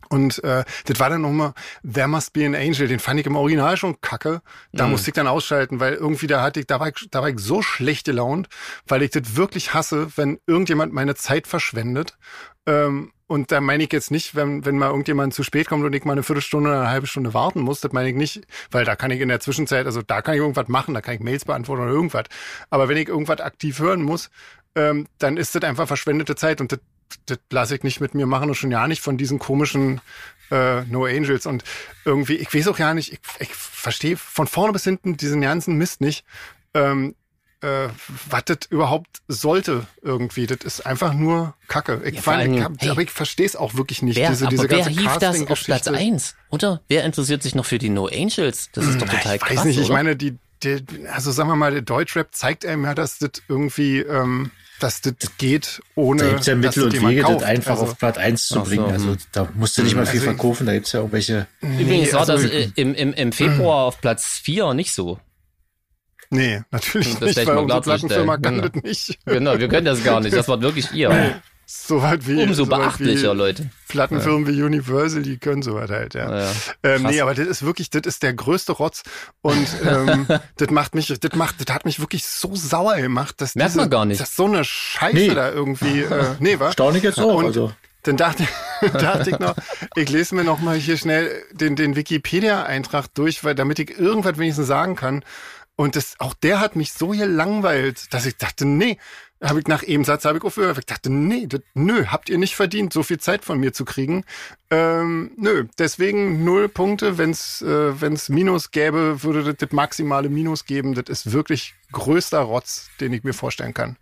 Und 0.10 0.44
äh, 0.44 0.64
das 0.86 1.00
war 1.00 1.10
dann 1.10 1.22
nochmal 1.22 1.54
There 1.90 2.08
Must 2.08 2.34
Be 2.34 2.46
an 2.46 2.56
Angel, 2.56 2.88
den 2.88 3.00
fand 3.00 3.20
ich 3.20 3.26
im 3.26 3.36
Original 3.36 3.78
schon 3.78 4.00
kacke. 4.02 4.42
Da 4.72 4.86
mhm. 4.86 4.92
musste 4.92 5.10
ich 5.10 5.16
dann 5.16 5.28
ausschalten, 5.28 5.80
weil 5.80 5.94
irgendwie 5.94 6.28
da 6.28 6.42
hatte 6.42 6.60
ich, 6.60 6.68
da 6.68 6.80
war 6.80 6.90
ich, 6.90 7.08
da 7.10 7.22
war 7.22 7.30
ich 7.30 7.40
so 7.40 7.62
schlecht 7.62 8.06
gelaunt, 8.06 8.48
weil 8.88 9.02
ich 9.02 9.12
das 9.12 9.36
wirklich 9.36 9.74
hasse, 9.74 10.08
wenn 10.16 10.40
irgendjemand 10.48 10.94
meine 10.94 11.16
Zeit 11.16 11.48
verschwendet. 11.48 12.18
Ähm, 12.66 13.12
und 13.28 13.52
da 13.52 13.62
meine 13.62 13.84
ich 13.84 13.92
jetzt 13.92 14.12
nicht, 14.12 14.36
wenn, 14.36 14.66
wenn 14.66 14.78
mal 14.78 14.90
irgendjemand 14.90 15.34
zu 15.34 15.44
spät 15.44 15.68
kommt 15.68 15.84
und 15.84 15.94
ich 15.94 16.06
mal 16.06 16.12
eine 16.12 16.24
Viertelstunde 16.24 16.70
oder 16.70 16.82
eine 16.82 16.90
halbe 16.90 17.08
Stunde 17.08 17.34
warten 17.34 17.62
muss, 17.62 17.82
das 17.82 17.92
meine 17.92 18.10
ich 18.10 18.16
nicht, 18.16 18.42
weil 18.70 18.86
da 18.86 18.96
kann 18.96 19.12
ich 19.12 19.22
in 19.22 19.30
der 19.30 19.40
Zwischenzeit, 19.40 19.86
also 19.86 20.02
da 20.02 20.22
kann 20.22 20.36
ich 20.36 20.42
irgendwas 20.42 20.68
machen, 20.68 20.94
da 20.94 21.02
kann 21.02 21.16
ich 21.16 21.22
Mails 21.22 21.46
beantworten 21.46 21.84
oder 21.84 21.92
irgendwas. 21.92 22.26
Aber 22.70 22.90
wenn 22.90 22.98
ich 22.98 23.08
irgendwas 23.08 23.40
aktiv 23.40 23.80
hören 23.80 24.04
muss, 24.04 24.30
ähm, 24.76 25.08
dann 25.18 25.38
ist 25.38 25.56
das 25.56 25.64
einfach 25.64 25.88
verschwendete 25.88 26.36
Zeit 26.36 26.62
und 26.62 26.72
das 26.72 26.80
das 27.26 27.40
lasse 27.50 27.76
ich 27.76 27.84
nicht 27.84 28.02
mit 28.02 28.14
mir 28.14 28.26
machen 28.26 28.50
und 28.50 28.56
schon 28.56 28.72
ja 28.72 28.88
nicht 28.88 29.02
von 29.02 29.18
diesen 29.18 29.40
komischen 29.40 30.02
äh, 30.52 30.82
No 30.84 31.06
Angels. 31.06 31.46
Und 31.46 31.64
irgendwie, 32.06 32.36
ich 32.36 32.54
weiß 32.54 32.68
auch 32.68 32.80
ja 32.80 32.94
nicht, 32.94 33.14
ich, 33.14 33.20
ich 33.40 33.54
verstehe 33.54 34.18
von 34.18 34.48
vorne 34.48 34.74
bis 34.74 34.84
hinten 34.84 35.18
diesen 35.18 35.42
ganzen 35.42 35.78
Mist 35.78 36.02
nicht. 36.02 36.26
Ähm, 36.74 37.16
äh, 37.64 37.88
was 38.30 38.44
das 38.46 38.58
überhaupt 38.70 39.22
sollte 39.28 39.88
irgendwie. 40.02 40.46
Das 40.46 40.60
ist 40.64 40.86
einfach 40.86 41.14
nur 41.14 41.56
Kacke. 41.68 42.02
Ich, 42.04 42.16
ja, 42.16 42.22
fand, 42.22 42.56
ich, 42.56 42.62
hab, 42.62 42.74
hey, 42.80 42.90
aber 42.90 43.02
ich 43.02 43.10
verstehe 43.10 43.46
es 43.46 43.56
auch 43.56 43.76
wirklich 43.76 44.02
nicht. 44.02 44.18
Wer, 44.18 44.30
diese, 44.30 44.48
diese 44.48 44.70
wer 44.70 44.86
hief 44.86 45.18
das 45.18 45.48
auf 45.48 45.64
Platz 45.64 45.88
eins, 45.88 46.36
oder? 46.50 46.82
Wer 46.90 47.06
interessiert 47.06 47.42
sich 47.42 47.56
noch 47.56 47.66
für 47.66 47.78
die 47.78 47.90
No 47.90 48.08
Angels? 48.08 48.70
Das 48.74 48.86
ist 48.86 49.02
doch 49.02 49.08
total 49.08 49.36
ich 49.36 49.42
krass. 49.42 49.52
Ich 49.52 49.58
weiß 49.60 49.66
nicht, 49.66 49.78
oder? 49.78 49.86
ich 49.86 49.92
meine, 49.92 50.16
die, 50.16 50.38
die, 50.62 50.84
also 51.08 51.32
sagen 51.32 51.50
wir 51.50 51.56
mal, 51.56 51.72
der 51.72 51.82
Deutschrap 51.82 52.36
zeigt 52.36 52.66
einem 52.66 52.84
ja, 52.84 52.94
dass 52.94 53.18
das 53.18 53.32
irgendwie 53.48 54.00
ähm, 54.00 54.52
dass 54.84 55.02
das 55.02 55.16
geht, 55.38 55.82
ohne. 55.96 56.24
Da 56.24 56.30
gibt's 56.30 56.46
ja 56.46 56.56
Mittel 56.56 56.84
und 56.84 57.10
Wege, 57.10 57.22
das 57.22 57.44
einfach 57.44 57.72
also, 57.72 57.84
auf 57.84 57.98
Platz 57.98 58.18
1 58.18 58.48
zu 58.48 58.62
bringen. 58.64 58.86
So. 58.86 58.92
Also 58.92 59.16
da 59.32 59.50
musst 59.56 59.78
du 59.78 59.84
nicht 59.84 59.96
mal 59.96 60.06
viel 60.06 60.20
also 60.20 60.32
verkaufen, 60.32 60.66
da 60.66 60.74
gibt's 60.74 60.92
ja 60.92 61.00
irgendwelche. 61.00 61.48
Übrigens 61.62 62.14
war 62.14 62.22
also, 62.22 62.34
das 62.34 62.46
äh, 62.46 62.70
im, 62.76 62.94
im, 62.94 63.14
im 63.14 63.32
Februar 63.32 63.86
auf 63.86 64.02
Platz 64.02 64.26
4 64.44 64.74
nicht 64.74 64.94
so. 64.94 65.20
Nee, 66.30 66.62
natürlich 66.72 67.16
das 67.16 67.36
nicht, 67.36 67.48
weil 67.48 67.58
unsere 67.58 67.82
Plattenfirma 67.82 68.38
kann 68.38 68.56
genau. 68.56 68.68
das 68.68 68.84
nicht. 68.84 69.20
Genau, 69.26 69.58
wir 69.60 69.68
können 69.68 69.86
das 69.86 70.04
gar 70.04 70.20
nicht. 70.20 70.36
Das 70.36 70.48
war 70.48 70.62
wirklich 70.62 70.92
ihr. 70.92 71.42
Soweit 71.66 72.28
wie. 72.28 72.42
Umso 72.44 72.66
so 72.66 72.70
beachtlicher, 72.70 73.34
wie 73.34 73.38
Leute. 73.38 73.70
Plattenfirmen 73.88 74.46
ja. 74.46 74.54
wie 74.54 74.64
Universal, 74.64 75.22
die 75.22 75.38
können 75.38 75.62
sowas 75.62 75.90
halt, 75.90 76.14
ja. 76.14 76.40
ja, 76.40 76.52
Ähm, 76.84 77.04
nee, 77.04 77.22
aber 77.22 77.34
das 77.34 77.48
ist 77.48 77.64
wirklich, 77.64 77.90
das 77.90 78.02
ist 78.06 78.24
der 78.24 78.34
größte 78.34 78.74
Rotz. 78.74 79.04
Und 79.42 79.68
ähm, 79.86 80.28
das 80.58 80.70
macht 80.72 80.94
mich, 80.96 81.08
das 81.08 81.34
macht, 81.36 81.66
das 81.66 81.74
hat 81.74 81.86
mich 81.86 82.00
wirklich 82.00 82.26
so 82.26 82.56
sauer 82.56 82.98
gemacht, 82.98 83.40
dass 83.40 83.56
Merkt 83.56 83.72
diese, 83.72 83.80
man 83.80 83.90
gar 83.90 84.06
nicht. 84.06 84.20
dass 84.20 84.36
so 84.36 84.46
eine 84.46 84.64
Scheiße 84.64 85.16
nee. 85.16 85.34
da 85.34 85.52
irgendwie, 85.52 86.02
äh, 86.02 86.36
nee, 86.40 86.60
war. 86.60 86.72
Staune 86.74 87.00
jetzt 87.00 87.20
auch, 87.20 87.36
und, 87.36 87.46
also. 87.46 87.72
dann 88.04 88.18
dachte, 88.18 88.46
dachte 88.94 89.30
ich 89.30 89.40
noch, 89.40 89.56
ich 89.96 90.10
lese 90.10 90.36
mir 90.36 90.44
noch 90.44 90.60
mal 90.60 90.76
hier 90.76 90.98
schnell 90.98 91.44
den, 91.52 91.76
den 91.76 91.96
Wikipedia-Eintrag 91.96 93.08
durch, 93.14 93.44
weil 93.44 93.56
damit 93.56 93.80
ich 93.80 93.98
irgendwas 93.98 94.38
wenigstens 94.38 94.68
sagen 94.68 94.96
kann. 94.96 95.24
Und 95.76 95.96
das, 95.96 96.16
auch 96.20 96.36
der 96.36 96.60
hat 96.60 96.76
mich 96.76 96.94
so 96.94 97.10
gelangweilt, 97.10 98.14
dass 98.14 98.28
ich 98.28 98.38
dachte, 98.38 98.66
nee, 98.66 99.00
habe 99.44 99.60
ich 99.60 99.68
nach 99.68 99.84
eben 99.84 100.04
Satz 100.04 100.26
habe 100.26 100.38
ich 100.38 100.44
aufgehört. 100.44 100.78
Ich 100.78 100.86
dachte, 100.86 101.12
nee, 101.12 101.48
das, 101.48 101.62
nö, 101.74 102.06
habt 102.08 102.30
ihr 102.30 102.38
nicht 102.38 102.56
verdient, 102.56 102.94
so 102.94 103.04
viel 103.04 103.20
Zeit 103.20 103.44
von 103.44 103.60
mir 103.60 103.74
zu 103.74 103.86
kriegen. 103.86 104.24
Ähm, 104.72 105.32
nö, 105.38 105.66
deswegen 105.78 106.44
null 106.44 106.70
Punkte. 106.70 107.18
Wenn's 107.18 107.62
äh, 107.62 108.02
wenn's 108.02 108.30
Minus 108.30 108.72
gäbe, 108.72 109.24
würde 109.24 109.44
das, 109.44 109.56
das 109.58 109.72
maximale 109.72 110.30
Minus 110.30 110.66
geben. 110.66 110.94
Das 110.96 111.06
ist 111.10 111.32
wirklich 111.32 111.76
größter 111.92 112.40
Rotz, 112.40 112.90
den 113.00 113.14
ich 113.14 113.24
mir 113.24 113.34
vorstellen 113.34 113.74
kann. 113.74 113.98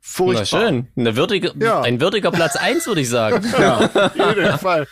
Furchtbar. 0.00 0.60
Na 0.60 0.66
schön. 0.66 0.88
Eine 0.96 1.16
würdige, 1.16 1.52
ja. 1.58 1.80
Ein 1.82 2.00
würdiger 2.00 2.30
Platz 2.30 2.56
eins 2.56 2.86
würde 2.86 3.00
ich 3.00 3.08
sagen. 3.08 3.44
ja, 3.58 3.78
auf 3.78 4.36
jeden 4.36 4.58
Fall. 4.58 4.86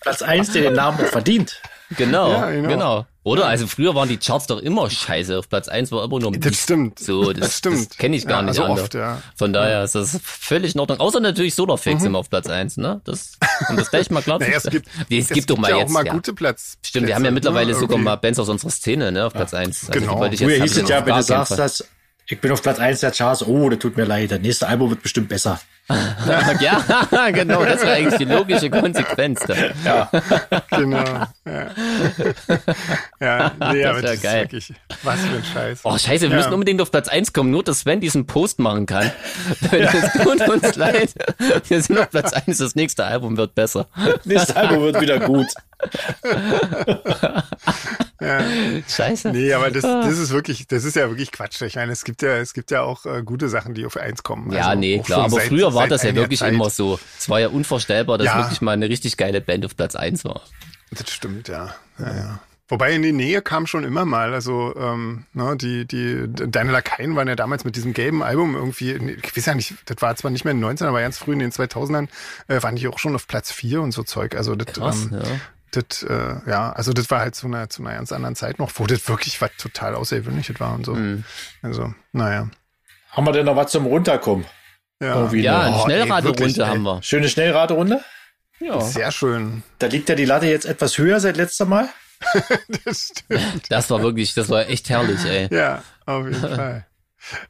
Platz 0.00 0.22
eins, 0.22 0.52
der 0.52 0.62
den 0.62 0.74
Namen 0.74 1.04
verdient. 1.06 1.60
Genau, 1.96 2.30
ja, 2.30 2.50
genau, 2.50 2.68
genau. 2.68 3.06
Oder? 3.24 3.46
Also 3.46 3.68
früher 3.68 3.94
waren 3.94 4.08
die 4.08 4.16
Charts 4.16 4.48
doch 4.48 4.58
immer 4.58 4.90
scheiße. 4.90 5.38
Auf 5.38 5.48
Platz 5.48 5.68
eins 5.68 5.92
war 5.92 6.04
immer 6.04 6.18
nur 6.18 6.32
Das 6.32 6.56
stimmt. 6.56 6.98
So, 6.98 7.32
das, 7.32 7.40
das 7.40 7.58
stimmt. 7.58 7.90
Das 7.90 7.98
kenne 7.98 8.16
ich 8.16 8.26
gar 8.26 8.40
ja, 8.40 8.50
nicht 8.50 8.60
also 8.60 8.82
oft, 8.82 8.94
ja. 8.94 9.22
Von 9.36 9.52
daher 9.52 9.84
ist 9.84 9.94
das 9.94 10.18
völlig 10.24 10.74
in 10.74 10.80
Ordnung. 10.80 10.98
Außer 10.98 11.20
natürlich 11.20 11.54
Solarfix 11.54 12.00
mhm. 12.00 12.08
immer 12.08 12.18
auf 12.18 12.30
Platz 12.30 12.48
eins, 12.48 12.76
ne? 12.76 13.00
Das, 13.04 13.38
um 13.68 13.76
das 13.76 13.90
gleich 13.90 14.10
mal 14.10 14.22
klar 14.22 14.38
naja, 14.40 14.56
es 14.56 14.64
gibt, 14.64 14.88
es, 15.10 15.16
es 15.16 15.28
gibt 15.28 15.50
doch 15.50 15.56
mal 15.56 15.70
ja 15.70 15.78
jetzt. 15.78 15.88
auch 15.88 15.92
mal 15.92 16.04
gute 16.04 16.32
Platz. 16.32 16.78
Stimmt, 16.82 17.06
wir 17.06 17.14
haben 17.14 17.24
ja 17.24 17.30
mittlerweile 17.30 17.72
ne? 17.72 17.78
sogar 17.78 17.98
mal 17.98 18.16
Bands 18.16 18.40
aus 18.40 18.48
unserer 18.48 18.70
Szene, 18.70 19.12
ne? 19.12 19.26
Auf 19.26 19.34
Platz 19.34 19.54
eins. 19.54 19.88
Also 19.88 20.00
genau. 20.00 20.26
Die 20.26 20.34
ich 20.34 20.40
jetzt 20.40 20.50
Früher 20.50 20.62
hieß 20.62 20.76
es 20.78 20.88
ja, 20.88 21.06
wenn 21.06 21.14
du 21.14 21.22
sagst, 21.22 21.58
dass 21.58 21.84
ich 22.32 22.40
bin 22.40 22.50
auf 22.50 22.62
Platz 22.62 22.78
eins 22.78 23.00
der 23.00 23.10
Charts. 23.10 23.46
Oh, 23.46 23.68
das 23.68 23.78
tut 23.78 23.96
mir 23.96 24.04
leid. 24.04 24.30
Das 24.30 24.40
nächste 24.40 24.66
Album 24.66 24.88
wird 24.88 25.02
bestimmt 25.02 25.28
besser. 25.28 25.60
ja, 26.60 27.30
genau. 27.32 27.62
Das 27.62 27.82
wäre 27.82 27.92
eigentlich 27.92 28.16
die 28.16 28.24
logische 28.24 28.70
Konsequenz. 28.70 29.40
Da. 29.40 29.54
Ja, 29.84 30.10
genau. 30.70 31.04
Ja, 31.44 31.70
ja 33.20 33.52
nee, 33.72 33.82
das 33.82 34.02
wäre 34.02 34.16
geil. 34.16 34.42
Wirklich, 34.44 34.72
was 35.02 35.20
für 35.20 35.36
ein 35.36 35.44
Scheiß. 35.44 35.80
Oh, 35.84 35.98
scheiße, 35.98 36.22
wir 36.22 36.30
ja. 36.30 36.36
müssen 36.36 36.54
unbedingt 36.54 36.80
auf 36.80 36.90
Platz 36.90 37.08
eins 37.08 37.34
kommen, 37.34 37.50
nur 37.50 37.62
dass 37.64 37.80
Sven 37.80 38.00
diesen 38.00 38.26
Post 38.26 38.58
machen 38.60 38.86
kann. 38.86 39.10
Es 39.70 40.12
tut 40.14 40.48
uns 40.48 40.74
leid. 40.76 41.12
Wir 41.68 41.82
sind 41.82 41.98
auf 41.98 42.08
Platz 42.08 42.32
eins. 42.32 42.58
Das 42.58 42.74
nächste 42.74 43.04
Album 43.04 43.36
wird 43.36 43.54
besser. 43.54 43.88
Das 43.96 44.24
nächste 44.24 44.56
Album 44.56 44.84
wird 44.84 45.00
wieder 45.02 45.20
gut. 45.20 45.48
Ja. 48.22 48.40
Scheiße. 48.88 49.30
Nee, 49.32 49.52
aber 49.52 49.70
das, 49.70 49.82
das 49.82 50.18
ist 50.18 50.30
wirklich, 50.30 50.66
das 50.66 50.84
ist 50.84 50.96
ja 50.96 51.08
wirklich 51.08 51.32
Quatsch. 51.32 51.60
Ich 51.62 51.76
meine, 51.76 51.92
es 51.92 52.04
gibt 52.04 52.22
ja, 52.22 52.36
es 52.36 52.54
gibt 52.54 52.70
ja 52.70 52.82
auch 52.82 53.06
äh, 53.06 53.22
gute 53.22 53.48
Sachen, 53.48 53.74
die 53.74 53.84
auf 53.86 53.96
eins 53.96 54.22
kommen. 54.22 54.52
Ja, 54.52 54.68
also 54.68 54.80
nee, 54.80 54.98
klar. 55.00 55.24
Aber 55.24 55.36
seit, 55.36 55.48
früher 55.48 55.74
war 55.74 55.88
das 55.88 56.02
ja 56.02 56.14
wirklich 56.14 56.40
Zeit. 56.40 56.52
immer 56.52 56.70
so. 56.70 56.98
Es 57.18 57.28
war 57.28 57.40
ja 57.40 57.48
unvorstellbar, 57.48 58.18
dass 58.18 58.26
ja. 58.26 58.38
wirklich 58.38 58.60
mal 58.60 58.72
eine 58.72 58.88
richtig 58.88 59.16
geile 59.16 59.40
Band 59.40 59.64
auf 59.64 59.76
Platz 59.76 59.94
eins 59.94 60.24
war. 60.24 60.42
Das 60.90 61.10
stimmt, 61.10 61.48
ja. 61.48 61.74
ja, 61.98 62.14
ja. 62.14 62.40
Wobei 62.68 62.92
in 62.92 63.02
die 63.02 63.12
Nähe 63.12 63.42
kam 63.42 63.66
schon 63.66 63.84
immer 63.84 64.06
mal. 64.06 64.32
Also 64.32 64.74
ähm, 64.76 65.26
ne, 65.34 65.56
die, 65.56 65.86
die 65.86 66.24
Deine 66.26 66.72
Lakaien 66.72 67.14
waren 67.16 67.28
ja 67.28 67.36
damals 67.36 67.64
mit 67.64 67.76
diesem 67.76 67.92
gelben 67.92 68.22
Album 68.22 68.54
irgendwie, 68.54 68.92
ich 68.92 69.36
weiß 69.36 69.46
ja 69.46 69.54
nicht, 69.54 69.74
das 69.84 69.96
war 70.00 70.16
zwar 70.16 70.30
nicht 70.30 70.44
mehr 70.44 70.52
in 70.52 70.58
den 70.58 70.62
19 70.62 70.86
aber 70.86 71.02
ganz 71.02 71.18
früh 71.18 71.34
in 71.34 71.40
den 71.40 71.50
2000ern, 71.50 72.08
äh, 72.48 72.62
waren 72.62 72.76
die 72.76 72.88
auch 72.88 72.98
schon 72.98 73.14
auf 73.14 73.26
Platz 73.26 73.52
4 73.52 73.82
und 73.82 73.92
so 73.92 74.04
Zeug. 74.04 74.36
Also 74.36 74.54
das, 74.54 74.74
Krass, 74.74 75.04
ähm, 75.10 75.20
ja 75.22 75.30
das, 75.72 76.02
äh, 76.02 76.34
ja, 76.46 76.72
also 76.72 76.92
das 76.92 77.10
war 77.10 77.20
halt 77.20 77.34
zu 77.34 77.46
einer, 77.46 77.68
zu 77.68 77.82
einer 77.82 77.94
ganz 77.94 78.12
anderen 78.12 78.36
Zeit 78.36 78.58
noch, 78.58 78.70
wo 78.76 78.86
das 78.86 79.08
wirklich 79.08 79.40
was 79.40 79.50
total 79.58 79.94
Außergewöhnliches 79.94 80.60
war 80.60 80.74
und 80.74 80.86
so. 80.86 80.94
Mhm. 80.94 81.24
Also, 81.62 81.92
naja. 82.12 82.48
Haben 83.10 83.26
wir 83.26 83.32
denn 83.32 83.46
noch 83.46 83.56
was 83.56 83.70
zum 83.70 83.86
Runterkommen? 83.86 84.46
Ja, 85.00 85.30
ja 85.32 85.60
eine 85.62 85.76
oh, 85.76 85.84
Schnellraderunde 85.84 86.66
haben 86.66 86.82
wir. 86.82 87.02
Schöne 87.02 87.28
Schnellraderunde? 87.28 88.00
Ja. 88.60 88.80
Sehr 88.80 89.10
schön. 89.10 89.64
Da 89.78 89.88
liegt 89.88 90.08
ja 90.08 90.14
die 90.14 90.24
Latte 90.24 90.46
jetzt 90.46 90.66
etwas 90.66 90.96
höher 90.96 91.18
seit 91.18 91.36
letzter 91.36 91.64
Mal. 91.64 91.88
das 92.84 93.10
stimmt. 93.10 93.70
Das 93.70 93.90
war 93.90 94.02
wirklich, 94.02 94.34
das 94.34 94.48
war 94.48 94.68
echt 94.68 94.88
herrlich, 94.88 95.24
ey. 95.24 95.48
Ja, 95.50 95.82
auf 96.06 96.24
jeden 96.26 96.40
Fall. 96.40 96.86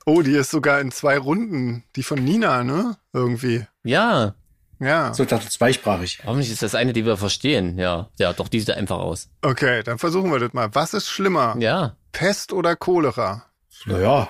Oh, 0.06 0.22
die 0.22 0.32
ist 0.32 0.50
sogar 0.50 0.80
in 0.80 0.90
zwei 0.90 1.18
Runden, 1.18 1.84
die 1.96 2.02
von 2.02 2.22
Nina, 2.22 2.64
ne? 2.64 2.96
Irgendwie. 3.12 3.66
Ja. 3.84 4.34
Ja. 4.82 5.14
So, 5.14 5.24
dachte 5.24 5.48
zweisprachig. 5.48 6.20
Hoffentlich 6.24 6.50
ist 6.50 6.62
das 6.62 6.74
eine, 6.74 6.92
die 6.92 7.06
wir 7.06 7.16
verstehen. 7.16 7.78
Ja, 7.78 8.08
ja, 8.18 8.32
doch, 8.32 8.48
die 8.48 8.60
sieht 8.60 8.70
einfach 8.70 8.98
aus. 8.98 9.28
Okay, 9.42 9.82
dann 9.82 9.98
versuchen 9.98 10.30
wir 10.32 10.40
das 10.40 10.52
mal. 10.52 10.74
Was 10.74 10.92
ist 10.92 11.08
schlimmer? 11.08 11.54
Ja. 11.58 11.96
Pest 12.12 12.52
oder 12.52 12.76
Cholera? 12.76 13.46
Naja, 13.86 14.28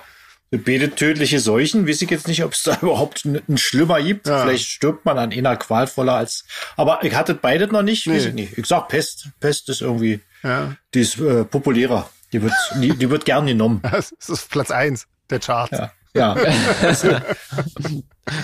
beide 0.51 0.93
tödliche 0.93 1.39
Seuchen. 1.39 1.87
Weiß 1.87 2.01
ich 2.01 2.09
jetzt 2.09 2.27
nicht, 2.27 2.43
ob 2.43 2.53
es 2.53 2.63
da 2.63 2.77
überhaupt 2.81 3.25
einen 3.25 3.57
Schlimmer 3.57 4.01
gibt. 4.01 4.27
Ja. 4.27 4.43
Vielleicht 4.43 4.67
stirbt 4.67 5.05
man 5.05 5.17
an 5.17 5.31
einer 5.31 5.57
qualvoller 5.57 6.13
als. 6.13 6.45
Aber 6.75 7.03
ich 7.03 7.15
hatte 7.15 7.33
beide 7.33 7.67
noch 7.67 7.83
nicht. 7.83 8.07
Nee. 8.07 8.17
Ich, 8.17 8.33
nicht. 8.33 8.57
ich 8.57 8.65
sag 8.65 8.87
Pest. 8.87 9.29
Pest 9.39 9.69
ist 9.69 9.81
irgendwie. 9.81 10.21
Ja. 10.43 10.75
Die 10.93 11.01
ist 11.01 11.19
äh, 11.19 11.45
populärer. 11.45 12.09
Die 12.31 12.41
wird, 12.41 12.53
die, 12.75 12.95
die 12.95 13.09
wird 13.09 13.25
gern 13.25 13.45
genommen. 13.45 13.81
Das 13.91 14.11
ist 14.11 14.49
Platz 14.49 14.71
eins 14.71 15.07
der 15.29 15.39
Charts. 15.39 15.77
Ja. 15.77 15.91
Ja. 16.13 16.35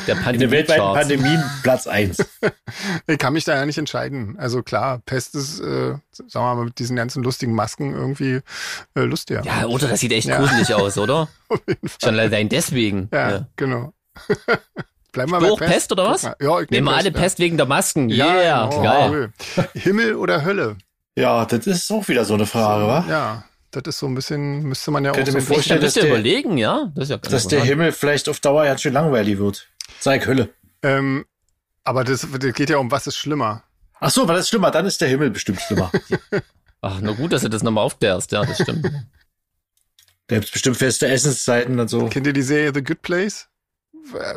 Der, 0.07 0.15
Pandemie 0.15 0.39
der 0.39 0.51
weltweiten 0.51 0.93
Pandemien 0.93 1.43
Platz 1.63 1.87
eins. 1.87 2.17
Ich 3.07 3.17
kann 3.17 3.33
mich 3.33 3.45
da 3.45 3.55
ja 3.55 3.65
nicht 3.65 3.77
entscheiden. 3.77 4.37
Also 4.37 4.61
klar, 4.61 4.99
Pest 5.05 5.35
ist, 5.35 5.59
äh, 5.61 5.95
sagen 6.11 6.31
wir 6.33 6.55
mal, 6.55 6.65
mit 6.65 6.79
diesen 6.79 6.95
ganzen 6.95 7.23
lustigen 7.23 7.53
Masken 7.53 7.93
irgendwie 7.93 8.41
äh, 8.95 9.01
lustiger. 9.01 9.41
Ja, 9.43 9.65
oder 9.65 9.87
das 9.87 10.01
sieht 10.01 10.11
echt 10.11 10.27
ja. 10.27 10.37
gruselig 10.37 10.73
aus, 10.75 10.97
oder? 10.97 11.29
Auf 11.47 11.61
jeden 11.65 11.87
Fall. 11.87 12.09
Schon 12.09 12.19
allein 12.19 12.49
deswegen. 12.49 13.09
Ja, 13.13 13.31
ja. 13.31 13.47
genau. 13.55 13.93
Bleiben 15.13 15.31
wir 15.31 15.39
bei 15.39 15.55
Pest. 15.55 15.71
Pest 15.71 15.91
oder 15.93 16.05
was? 16.07 16.23
Ja, 16.23 16.59
ich 16.59 16.69
nehmen 16.69 16.87
wir 16.87 16.95
alle 16.95 17.11
Pest 17.11 17.39
wegen 17.39 17.57
der 17.57 17.65
Masken. 17.65 18.09
Ja, 18.09 18.35
yeah, 18.35 18.69
genau. 18.69 18.83
geil. 18.83 19.33
Himmel 19.73 20.15
oder 20.15 20.43
Hölle? 20.43 20.77
Ja, 21.15 21.45
das 21.45 21.65
ist 21.65 21.89
auch 21.91 22.07
wieder 22.07 22.25
so 22.25 22.33
eine 22.33 22.45
Frage, 22.45 22.81
so, 22.81 22.87
wa? 22.87 23.05
Ja, 23.09 23.43
das 23.71 23.83
ist 23.85 23.99
so 23.99 24.07
ein 24.07 24.15
bisschen, 24.15 24.63
müsste 24.63 24.91
man 24.91 25.05
ja 25.05 25.11
Könnte 25.11 25.31
auch 25.31 25.33
so 25.33 25.39
mir 25.39 25.43
vorstellen, 25.43 25.81
dass 25.81 25.93
der, 25.93 26.07
überlegen, 26.07 26.57
ja. 26.57 26.91
Das 26.95 27.05
ist 27.05 27.09
ja 27.09 27.17
dass 27.17 27.47
der 27.47 27.63
Himmel 27.63 27.91
vielleicht 27.91 28.29
auf 28.29 28.39
Dauer 28.39 28.65
ja 28.65 28.77
schön 28.77 28.93
langweilig 28.93 29.37
wird. 29.37 29.67
Sei 29.99 30.19
Hölle. 30.19 30.49
Ähm, 30.81 31.25
aber 31.83 32.03
das, 32.03 32.27
das 32.39 32.53
geht 32.53 32.69
ja 32.69 32.77
um, 32.77 32.91
was 32.91 33.07
ist 33.07 33.17
schlimmer. 33.17 33.63
Ach 33.99 34.09
so, 34.11 34.27
was 34.27 34.41
ist 34.41 34.49
schlimmer? 34.49 34.71
Dann 34.71 34.85
ist 34.85 35.01
der 35.01 35.09
Himmel 35.09 35.29
bestimmt 35.29 35.59
schlimmer. 35.61 35.91
Ach, 36.81 36.99
na 37.01 37.11
gut, 37.11 37.33
dass 37.33 37.41
du 37.41 37.49
das 37.49 37.63
nochmal 37.63 37.83
aufklärst. 37.83 38.31
Ja, 38.31 38.45
das 38.45 38.61
stimmt. 38.61 38.85
Da 40.27 40.35
gibt's 40.35 40.51
bestimmt 40.51 40.77
feste 40.77 41.07
Essenszeiten 41.07 41.79
und 41.79 41.89
so. 41.89 42.07
Kennt 42.07 42.27
ihr 42.27 42.33
die 42.33 42.43
Serie 42.43 42.71
The 42.73 42.83
Good 42.83 43.01
Place? 43.01 43.48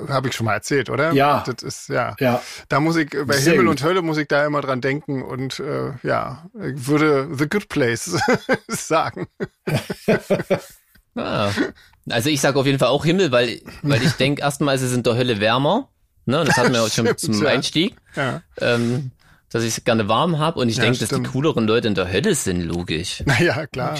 Habe 0.08 0.28
ich 0.28 0.34
schon 0.34 0.46
mal 0.46 0.54
erzählt, 0.54 0.90
oder? 0.90 1.12
Ja. 1.12 1.44
Das 1.46 1.62
ist, 1.62 1.88
ja. 1.88 2.14
ja. 2.18 2.42
Da 2.68 2.80
muss 2.80 2.96
ich, 2.96 3.10
bei 3.10 3.36
Sehr 3.36 3.52
Himmel 3.52 3.66
gut. 3.66 3.80
und 3.80 3.84
Hölle 3.84 4.02
muss 4.02 4.18
ich 4.18 4.28
da 4.28 4.44
immer 4.46 4.60
dran 4.60 4.80
denken 4.80 5.22
und 5.22 5.60
äh, 5.60 5.92
ja, 6.02 6.44
ich 6.54 6.86
würde 6.86 7.28
The 7.32 7.48
Good 7.48 7.68
Place 7.68 8.16
sagen. 8.68 9.26
ah. 11.16 11.50
Also 12.10 12.30
ich 12.30 12.40
sage 12.40 12.58
auf 12.58 12.66
jeden 12.66 12.78
Fall 12.78 12.88
auch 12.88 13.04
Himmel, 13.04 13.30
weil, 13.30 13.60
weil 13.82 14.02
ich 14.02 14.12
denke 14.12 14.42
erstmal, 14.42 14.74
es 14.74 14.82
ist 14.82 14.94
in 14.94 15.02
der 15.02 15.14
Hölle 15.14 15.40
wärmer. 15.40 15.88
Ne, 16.24 16.44
das 16.44 16.56
hatten 16.56 16.72
wir 16.72 16.82
auch 16.82 16.90
schon 16.90 17.16
zum 17.16 17.44
Einstieg. 17.46 17.96
Ja. 18.14 18.42
Ähm, 18.60 19.10
dass 19.52 19.62
ich 19.64 19.76
es 19.76 19.84
gerne 19.84 20.08
warm 20.08 20.38
habe 20.38 20.58
und 20.60 20.68
ich 20.68 20.76
ja, 20.76 20.84
denke, 20.84 20.98
dass 20.98 21.10
die 21.10 21.22
cooleren 21.22 21.66
Leute 21.66 21.86
in 21.86 21.94
der 21.94 22.10
Hölle 22.10 22.34
sind, 22.34 22.62
logisch. 22.62 23.22
Naja, 23.32 23.66
klar. 23.66 23.96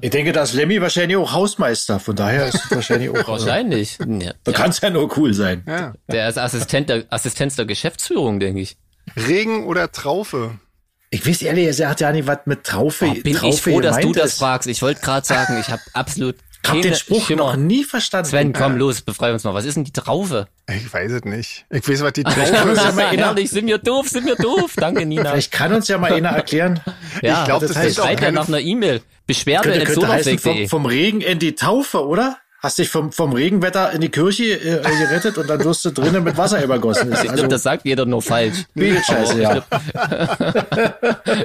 Ich 0.00 0.10
denke, 0.10 0.32
da 0.32 0.42
ist 0.42 0.54
Lemmy 0.54 0.80
wahrscheinlich 0.80 1.16
auch 1.16 1.32
Hausmeister, 1.32 2.00
von 2.00 2.16
daher 2.16 2.48
ist 2.48 2.54
es 2.54 2.70
wahrscheinlich 2.70 3.10
auch. 3.10 3.28
wahrscheinlich. 3.28 3.98
Ja. 3.98 4.32
Da 4.44 4.52
kann 4.52 4.70
es 4.70 4.80
ja 4.80 4.90
nur 4.90 5.16
cool 5.16 5.32
sein. 5.32 5.62
Ja. 5.66 5.94
Der 6.10 6.28
ist 6.28 6.38
Assistent 6.38 6.88
der, 6.88 7.04
Assistenz 7.10 7.56
der 7.56 7.66
Geschäftsführung, 7.66 8.40
denke 8.40 8.60
ich. 8.60 8.76
Regen 9.16 9.66
oder 9.66 9.92
Traufe? 9.92 10.58
Ich 11.10 11.26
weiß 11.26 11.42
ehrlich, 11.42 11.78
er 11.78 11.90
hat 11.90 12.00
ja 12.00 12.10
nicht 12.12 12.26
was 12.26 12.40
mit 12.46 12.64
Traufe. 12.64 13.06
Oh, 13.06 13.22
bin 13.22 13.34
Traufe 13.34 13.54
ich 13.54 13.62
froh, 13.62 13.80
dass 13.80 13.98
du 13.98 14.12
das 14.12 14.34
fragst. 14.34 14.68
Ich 14.68 14.82
wollte 14.82 15.00
gerade 15.00 15.26
sagen, 15.26 15.58
ich 15.60 15.68
habe 15.68 15.82
absolut 15.92 16.36
ich 16.64 16.70
hab 16.70 16.82
den 16.82 16.94
Spruch 16.94 17.26
Schimmer. 17.26 17.44
noch 17.44 17.56
nie 17.56 17.84
verstanden. 17.84 18.28
Sven, 18.30 18.52
komm 18.52 18.76
los, 18.76 19.02
befrei 19.02 19.32
uns 19.32 19.44
mal. 19.44 19.54
Was 19.54 19.64
ist 19.64 19.76
denn 19.76 19.84
die 19.84 19.92
Traufe? 19.92 20.48
Ich 20.68 20.92
weiß 20.92 21.12
es 21.12 21.24
nicht. 21.24 21.66
Ich 21.70 21.86
weiß, 21.88 22.02
was 22.02 22.12
die 22.14 22.24
Traufe 22.24 22.40
ist. 22.40 22.96
Ja 22.96 23.12
ehrlich, 23.12 23.50
sind 23.50 23.66
wir 23.66 23.78
doof, 23.78 24.08
sind 24.08 24.26
wir 24.26 24.36
doof. 24.36 24.72
Danke, 24.76 25.04
Nina. 25.04 25.30
Vielleicht 25.30 25.52
kann 25.52 25.72
uns 25.72 25.88
ja 25.88 25.98
mal 25.98 26.12
einer 26.12 26.28
erklären. 26.36 26.80
ja, 27.22 27.40
ich 27.40 27.44
glaube, 27.46 27.66
das, 27.66 27.74
das 27.74 27.84
heißt 27.84 28.00
auch 28.00 28.20
ja 28.20 28.30
nach 28.30 28.48
einer 28.48 28.60
E-Mail. 28.60 29.02
Beschwerde 29.26 29.70
könnte, 29.70 29.84
könnte 29.86 30.08
heißen, 30.08 30.38
vom, 30.38 30.68
vom 30.68 30.86
Regen 30.86 31.20
in 31.20 31.38
die 31.38 31.54
Taufe, 31.54 32.06
oder? 32.06 32.38
Hast 32.64 32.78
dich 32.78 32.88
vom, 32.88 33.12
vom 33.12 33.32
Regenwetter 33.34 33.92
in 33.92 34.00
die 34.00 34.08
Kirche 34.08 34.54
äh, 34.54 34.80
gerettet 34.80 35.36
und 35.36 35.48
dann 35.48 35.62
wirst 35.64 35.84
du 35.84 35.90
drinnen 35.90 36.24
mit 36.24 36.38
Wasser 36.38 36.64
übergossen. 36.64 37.12
Also, 37.12 37.26
ich 37.26 37.32
glaube, 37.32 37.48
das 37.48 37.62
sagt 37.62 37.84
jeder 37.84 38.06
nur 38.06 38.22
falsch. 38.22 38.64
Scheiße, 38.74 39.40
ja. 39.40 39.60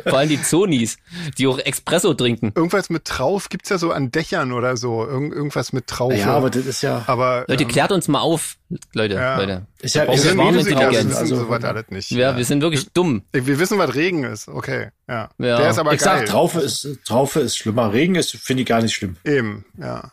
Vor 0.07 0.17
allem 0.17 0.29
die 0.29 0.41
Zonis, 0.41 0.97
die 1.37 1.45
auch 1.45 1.59
Espresso 1.59 2.13
trinken. 2.13 2.53
Irgendwas 2.55 2.89
mit 2.89 3.03
Trauf 3.03 3.49
gibt's 3.49 3.67
ja 3.67 3.77
so 3.77 3.91
an 3.91 4.11
Dächern 4.11 4.53
oder 4.53 4.77
so. 4.77 5.05
Irgend, 5.05 5.33
irgendwas 5.33 5.73
mit 5.73 5.87
Trauf. 5.87 6.13
Ja, 6.13 6.27
aber 6.27 6.49
das 6.49 6.65
ist 6.65 6.81
ja. 6.81 7.03
Aber, 7.07 7.43
Leute, 7.49 7.63
ähm, 7.63 7.69
klärt 7.69 7.91
uns 7.91 8.07
mal 8.07 8.21
auf, 8.21 8.55
Leute. 8.93 9.15
Ja. 9.15 9.37
Leute. 9.37 9.67
Ist 9.81 9.95
ja, 9.95 10.03
ist 10.03 10.23
ja 10.23 10.31
Intelligenz. 10.31 11.15
Also, 11.17 11.35
so 11.35 11.51
alles 11.51 11.89
nicht. 11.89 12.11
Ja, 12.11 12.31
ja, 12.31 12.37
wir 12.37 12.45
sind 12.45 12.61
wirklich 12.61 12.89
dumm. 12.93 13.23
Wir 13.33 13.59
wissen, 13.59 13.77
was 13.77 13.93
Regen 13.93 14.23
ist. 14.23 14.47
Okay, 14.47 14.91
ja. 15.09 15.29
ja. 15.37 15.57
Der 15.57 15.69
ist 15.69 15.79
aber 15.79 15.93
ich 15.93 15.99
geil. 15.99 16.19
sag, 16.19 16.27
Traufe 16.27 16.61
ist, 16.61 16.87
Traufe 17.03 17.41
ist 17.41 17.57
schlimmer. 17.57 17.91
Regen 17.91 18.15
ist, 18.15 18.31
finde 18.37 18.63
ich 18.63 18.69
gar 18.69 18.81
nicht 18.81 18.93
schlimm. 18.93 19.17
Eben, 19.25 19.65
ja. 19.77 20.11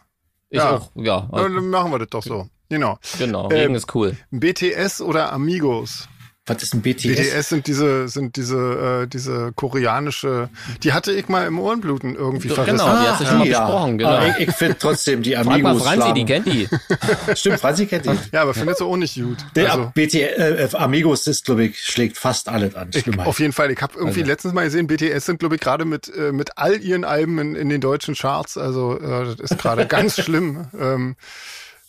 Ich 0.48 0.58
ja. 0.58 0.76
auch, 0.76 0.90
ja. 0.94 1.28
Dann 1.32 1.68
machen 1.70 1.90
wir 1.90 1.98
das 1.98 2.08
doch 2.08 2.22
so. 2.22 2.48
Genau. 2.68 2.98
Genau, 3.18 3.46
Regen 3.46 3.70
ähm, 3.70 3.74
ist 3.74 3.94
cool. 3.94 4.16
BTS 4.30 5.00
oder 5.00 5.32
Amigos? 5.32 6.08
Was 6.48 6.62
ist 6.62 6.74
ein 6.74 6.82
BTS? 6.82 7.02
BTS 7.08 7.48
sind 7.48 7.66
diese, 7.66 8.08
sind 8.08 8.36
diese, 8.36 9.02
äh, 9.02 9.06
diese 9.08 9.52
koreanische, 9.56 10.48
die 10.84 10.92
hatte 10.92 11.12
ich 11.12 11.28
mal 11.28 11.46
im 11.46 11.58
Ohrenbluten 11.58 12.14
irgendwie 12.14 12.48
Genau, 12.48 12.62
verrissen. 12.62 12.76
die 12.78 13.08
hast 13.08 13.20
du 13.20 13.26
schon 13.26 13.38
mal 13.38 13.48
besprochen, 13.48 13.98
genau. 13.98 14.10
Aber 14.10 14.28
ich, 14.38 14.48
ich 14.48 14.54
finde 14.54 14.76
trotzdem 14.78 15.22
die 15.22 15.34
Frag 15.34 15.44
mal 15.46 15.54
Amigos 15.54 15.82
Franzi, 15.82 16.12
die 16.14 16.26
schlagen. 16.26 16.44
kennt 16.44 16.46
die. 16.46 16.68
Stimmt, 17.36 17.60
Franzi 17.60 17.86
kennt 17.86 18.06
die. 18.06 18.10
Ja, 18.32 18.42
aber 18.42 18.54
findet 18.54 18.78
sie 18.78 18.84
auch 18.84 18.96
nicht 18.96 19.16
gut. 19.16 19.38
Der 19.56 19.72
Also, 19.72 19.90
BT, 19.94 20.14
äh, 20.14 20.68
Amigos 20.74 21.26
ist, 21.26 21.44
glaube 21.46 21.64
ich, 21.64 21.80
schlägt 21.80 22.16
fast 22.16 22.48
alles 22.48 22.74
an. 22.76 22.90
ich, 22.94 23.18
auf 23.18 23.40
jeden 23.40 23.52
Fall. 23.52 23.70
Ich 23.72 23.82
habe 23.82 23.94
irgendwie 23.98 24.20
Also. 24.20 24.30
letztens 24.30 24.54
mal 24.54 24.64
gesehen, 24.64 24.86
BTS 24.86 25.26
sind, 25.26 25.40
glaube 25.40 25.56
ich, 25.56 25.60
gerade 25.60 25.84
mit, 25.84 26.08
äh, 26.16 26.30
mit 26.32 26.56
all 26.58 26.80
ihren 26.80 27.04
Alben 27.04 27.38
in, 27.38 27.56
in 27.56 27.68
den 27.68 27.80
deutschen 27.80 28.14
Charts. 28.14 28.56
Also 28.56 28.98
äh, 29.00 29.34
das 29.36 29.50
ist 29.50 29.58
gerade 29.58 29.86
ganz 29.88 30.20
schlimm. 30.20 30.66
Ähm, 30.80 31.16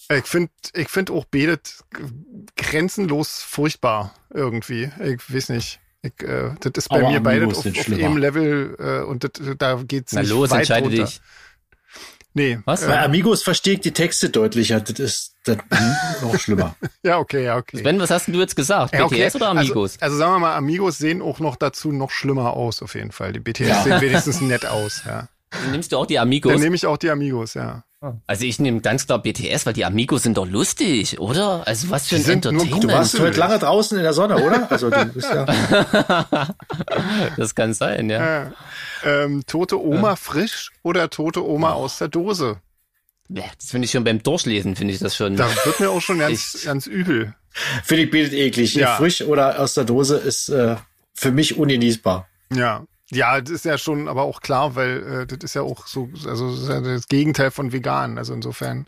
ich 0.09 0.25
finde 0.25 0.51
ich 0.73 0.87
find 0.89 1.11
auch 1.11 1.25
Bedet 1.25 1.83
grenzenlos 2.55 3.41
furchtbar 3.41 4.13
irgendwie. 4.33 4.91
Ich 5.03 5.33
weiß 5.33 5.49
nicht. 5.49 5.79
Ich, 6.03 6.21
äh, 6.23 6.51
das 6.59 6.71
ist 6.85 6.89
bei 6.89 6.99
Aber 6.99 7.09
mir 7.09 7.19
beides 7.19 7.57
Amigos 7.65 7.77
auf, 7.79 7.87
auf 7.91 7.99
einem 8.03 8.17
Level 8.17 8.75
äh, 8.79 9.03
und 9.05 9.23
das, 9.23 9.31
da 9.57 9.81
geht's 9.83 10.13
Na 10.13 10.21
nicht 10.21 10.29
los, 10.29 10.51
weit 10.51 10.59
entscheide 10.59 10.87
runter. 10.87 11.03
dich. 11.05 11.21
Nee. 12.33 12.59
Was? 12.65 12.83
Äh, 12.83 12.87
Bei 12.87 13.01
Amigos 13.03 13.41
verstehe 13.41 13.73
ich 13.73 13.79
die 13.79 13.93
Texte 13.93 14.29
deutlicher. 14.29 14.79
Das 14.79 14.99
ist 14.99 15.33
das 15.45 15.57
noch 16.21 16.39
schlimmer. 16.39 16.75
ja, 17.01 17.17
okay, 17.17 17.43
ja, 17.45 17.57
okay. 17.57 17.81
Ben, 17.81 17.99
was 17.99 18.11
hast 18.11 18.27
denn 18.27 18.35
du 18.35 18.39
jetzt 18.39 18.55
gesagt? 18.55 18.93
Ja, 18.93 19.05
okay. 19.05 19.23
BTS 19.25 19.35
oder 19.37 19.49
Amigos? 19.49 19.93
Also, 19.93 20.03
also 20.05 20.17
sagen 20.17 20.33
wir 20.33 20.39
mal, 20.39 20.55
Amigos 20.55 20.99
sehen 20.99 21.23
auch 21.23 21.39
noch 21.39 21.55
dazu 21.55 21.91
noch 21.91 22.11
schlimmer 22.11 22.53
aus, 22.53 22.83
auf 22.83 22.93
jeden 22.93 23.11
Fall. 23.11 23.33
Die 23.33 23.39
BTS 23.39 23.67
Ja. 23.67 23.83
sehen 23.83 24.01
wenigstens 24.01 24.39
nett 24.41 24.67
aus, 24.67 25.01
ja. 25.05 25.29
Nimmst 25.71 25.91
du 25.91 25.97
auch 25.97 26.05
die 26.05 26.19
Amigos? 26.19 26.51
Dann 26.51 26.61
nehme 26.61 26.75
ich 26.75 26.85
auch 26.85 26.97
die 26.97 27.09
Amigos, 27.09 27.55
ja. 27.55 27.83
Also 28.27 28.45
ich 28.45 28.59
nehme 28.59 28.81
ganz 28.81 29.07
klar 29.07 29.21
BTS, 29.21 29.65
weil 29.65 29.73
die 29.73 29.83
Amigos 29.83 30.21
sind 30.23 30.37
doch 30.37 30.45
lustig, 30.47 31.19
oder? 31.19 31.65
Also 31.65 31.89
was 31.89 32.07
für 32.07 32.17
ein 32.17 32.21
sind 32.21 32.43
nur- 32.45 32.53
du 32.53 32.59
Entertainment. 32.59 32.83
Du 32.83 32.95
warst 32.95 33.19
heute 33.19 33.39
lange 33.39 33.57
draußen 33.57 33.97
in 33.97 34.03
der 34.03 34.13
Sonne, 34.13 34.35
oder? 34.37 34.71
Also 34.71 34.89
du 34.91 35.05
bist 35.05 35.27
ja. 35.27 35.45
das 37.37 37.55
kann 37.55 37.73
sein, 37.73 38.09
ja. 38.09 38.43
ja. 38.43 38.51
Ähm, 39.03 39.43
tote 39.47 39.81
Oma 39.83 40.15
frisch 40.15 40.71
oder 40.83 41.09
tote 41.09 41.43
Oma 41.43 41.71
aus 41.73 41.97
der 41.97 42.07
Dose? 42.09 42.57
ja 43.29 43.43
das 43.59 43.71
finde 43.71 43.85
ich 43.85 43.91
schon 43.91 44.03
beim 44.05 44.21
Durchlesen, 44.23 44.75
finde 44.75 44.93
ich 44.93 44.99
das 44.99 45.15
schon. 45.15 45.35
Da 45.35 45.49
wird 45.65 45.79
mir 45.79 45.89
auch 45.89 45.99
schon 46.01 46.19
ganz, 46.19 46.53
Ich- 46.55 46.63
ganz 46.65 46.87
übel. 46.87 47.33
Finde 47.83 48.03
ich 48.03 48.11
bietet 48.11 48.33
eklig. 48.33 48.75
Ja. 48.75 48.95
Frisch 48.97 49.23
oder 49.23 49.59
aus 49.59 49.73
der 49.73 49.83
Dose 49.85 50.17
ist 50.17 50.49
äh, 50.49 50.75
für 51.15 51.31
mich 51.31 51.57
ungenießbar. 51.57 52.27
Ja. 52.53 52.85
Ja, 53.09 53.39
das 53.39 53.51
ist 53.51 53.65
ja 53.65 53.77
schon 53.77 54.07
aber 54.07 54.23
auch 54.23 54.41
klar, 54.41 54.75
weil 54.75 55.21
äh, 55.21 55.27
das 55.27 55.37
ist 55.43 55.53
ja 55.53 55.61
auch 55.61 55.87
so, 55.87 56.09
also 56.25 56.51
das 56.51 56.61
ist 56.63 56.69
ja 56.69 56.81
das 56.81 57.07
Gegenteil 57.07 57.51
von 57.51 57.71
vegan. 57.71 58.17
Also 58.17 58.33
insofern 58.33 58.87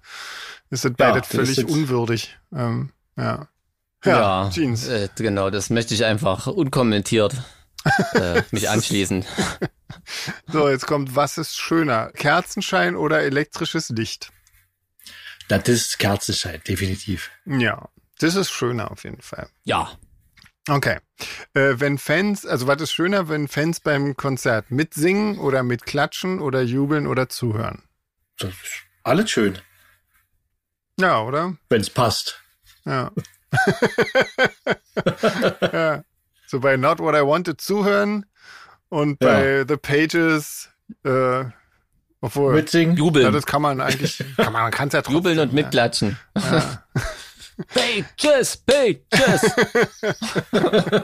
ist 0.70 0.84
das 0.86 0.94
Ja, 1.00 1.12
beides 1.12 1.28
völlig 1.28 1.66
unwürdig. 1.66 2.38
Ähm, 2.54 2.92
ja. 3.16 3.48
ja, 4.04 4.50
Jeans. 4.50 4.88
Äh, 4.88 5.10
genau, 5.16 5.50
das 5.50 5.70
möchte 5.70 5.94
ich 5.94 6.04
einfach 6.06 6.48
unkommentiert 6.48 7.36
äh, 8.14 8.42
mich 8.52 8.70
anschließen. 8.70 9.26
So, 10.48 10.70
jetzt 10.70 10.88
kommt, 10.88 11.16
was 11.16 11.38
ist 11.38 11.58
schöner? 11.58 12.12
Kerzenschein 12.12 12.96
oder 12.96 13.22
elektrisches 13.22 13.90
Licht? 13.90 14.32
Das 15.48 15.68
ist 15.68 16.00
Kerzenschein, 16.00 16.62
definitiv. 16.68 17.32
Ja, 17.46 17.90
das 18.20 18.36
ist 18.36 18.52
schöner 18.52 18.92
auf 18.92 19.04
jeden 19.04 19.22
Fall. 19.22 19.50
Ja, 19.66 19.92
Okay. 20.70 21.00
Äh, 21.54 21.74
wenn 21.80 21.98
Fans, 21.98 22.46
also 22.46 22.68
was 22.68 22.82
ist 22.82 22.92
schöner, 22.92 23.28
wenn 23.30 23.48
Fans 23.48 23.80
beim 23.80 24.16
Konzert 24.16 24.72
mitsingen 24.72 25.38
oder 25.40 25.64
mitklatschen 25.64 26.40
oder 26.40 26.62
jubeln 26.62 27.08
oder 27.08 27.30
zuhören? 27.30 27.84
Das 28.38 28.50
ist 28.50 28.84
alles 29.04 29.30
schön, 29.32 29.58
Ja, 31.00 31.22
oder? 31.22 31.56
wenn 31.70 31.82
es 31.82 31.90
passt. 31.90 32.42
Ja. 32.86 33.12
ja. 35.74 36.04
So 36.48 36.60
bei 36.60 36.78
Not 36.78 37.00
What 37.00 37.16
I 37.16 37.22
Wanted 37.26 37.62
zuhören 37.62 38.26
und 38.90 39.22
Ja. 39.24 39.30
bei 39.30 39.66
The 39.68 39.78
Pages, 39.78 40.70
äh, 41.04 41.46
obwohl, 42.22 42.54
Mitsingen. 42.56 42.96
ja, 42.96 43.00
jubeln. 43.04 43.32
das 43.34 43.46
kann 43.46 43.62
man 43.62 43.80
eigentlich, 43.82 44.18
kann 44.36 44.52
man, 44.52 44.64
man 44.64 44.72
kann 44.72 44.88
es 44.88 44.94
ja 44.94 45.02
trotzdem. 45.02 45.16
Jubeln 45.16 45.40
und 45.40 45.50
ja. 45.50 45.56
mitklatschen. 45.56 46.18
Ja. 46.36 46.84
Pages, 47.68 48.58
Pages. 48.58 49.52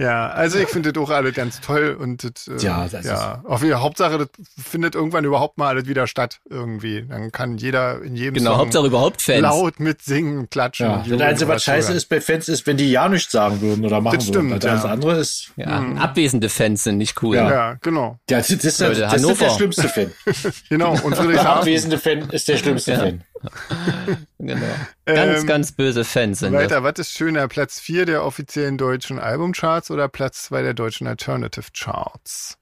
Ja, 0.00 0.28
also 0.28 0.60
ich 0.60 0.68
finde 0.68 0.92
das 0.92 1.02
auch 1.02 1.10
alle 1.10 1.32
ganz 1.32 1.60
toll 1.60 1.96
und 2.00 2.22
das, 2.22 2.46
äh, 2.46 2.64
Ja, 2.64 2.86
das 2.88 3.04
ja, 3.04 3.42
auf 3.44 3.62
jeden 3.62 3.72
Fall, 3.72 3.82
Hauptsache, 3.82 4.16
das 4.16 4.28
findet 4.64 4.94
irgendwann 4.94 5.24
überhaupt 5.24 5.58
mal 5.58 5.66
alles 5.70 5.86
wieder 5.88 6.06
statt 6.06 6.38
irgendwie. 6.48 7.04
Dann 7.08 7.32
kann 7.32 7.58
jeder 7.58 8.00
in 8.02 8.14
jedem 8.14 8.34
Genau, 8.34 8.50
Song 8.52 8.58
Hauptsache 8.60 8.86
überhaupt 8.86 9.22
Fans. 9.22 9.40
laut 9.42 9.80
mitsingen, 9.80 10.48
klatschen. 10.50 10.86
Ja, 10.86 11.04
das 11.04 11.20
Einzige, 11.20 11.50
was 11.50 11.64
scheiße 11.64 11.92
ist 11.94 12.08
bei 12.08 12.20
Fans, 12.20 12.48
ist, 12.48 12.64
wenn 12.68 12.76
die 12.76 12.92
ja 12.92 13.08
nichts 13.08 13.32
sagen 13.32 13.60
würden 13.60 13.84
oder 13.84 14.00
machen 14.00 14.18
Das 14.18 14.28
würden. 14.28 14.50
stimmt, 14.50 14.62
Das 14.62 14.84
ja. 14.84 14.88
andere 14.90 15.16
ist, 15.18 15.50
Ja, 15.56 15.66
abwesende 15.98 16.48
Fans 16.48 16.84
sind 16.84 16.98
nicht 16.98 17.20
cool. 17.24 17.34
Ja. 17.34 17.50
Ja, 17.50 17.74
genau, 17.82 18.20
ja, 18.30 18.38
das 18.38 18.50
ist, 18.50 18.78
Leute, 18.78 19.00
das 19.00 19.20
ist 19.20 19.40
der 19.40 19.50
schlimmste 19.50 19.88
Fan. 19.88 20.12
genau. 20.68 20.92
Und 20.92 21.10
Der 21.10 21.16
Friedrichshafen, 21.24 21.58
abwesende 21.58 21.98
Fan 21.98 22.30
ist 22.30 22.46
der 22.46 22.56
schlimmste 22.56 22.92
Ja. 22.92 22.98
Fan. 23.00 23.24
Genau. 24.38 24.66
Ganz, 25.04 25.40
Ähm, 25.40 25.46
ganz 25.46 25.72
böse 25.72 26.04
Fans 26.04 26.38
sind 26.40 26.52
das. 26.52 26.62
weiter, 26.62 26.82
was 26.82 26.98
ist 26.98 27.12
schöner, 27.12 27.48
Platz 27.48 27.80
4 27.80 28.06
der 28.06 28.24
offiziellen 28.24 28.78
deutschen 28.78 29.18
Albumcharts 29.18 29.90
oder 29.90 30.08
Platz 30.08 30.44
2 30.44 30.62
der 30.62 30.74
deutschen 30.74 31.06
Alternative 31.06 31.66
Charts? 31.72 32.56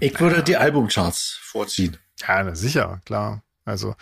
Ich 0.00 0.18
würde 0.20 0.42
die 0.42 0.56
Albumcharts 0.56 1.38
vorziehen. 1.42 1.96
Ja, 2.20 2.44
na, 2.44 2.54
sicher, 2.54 3.00
klar. 3.04 3.42
Also, 3.64 3.94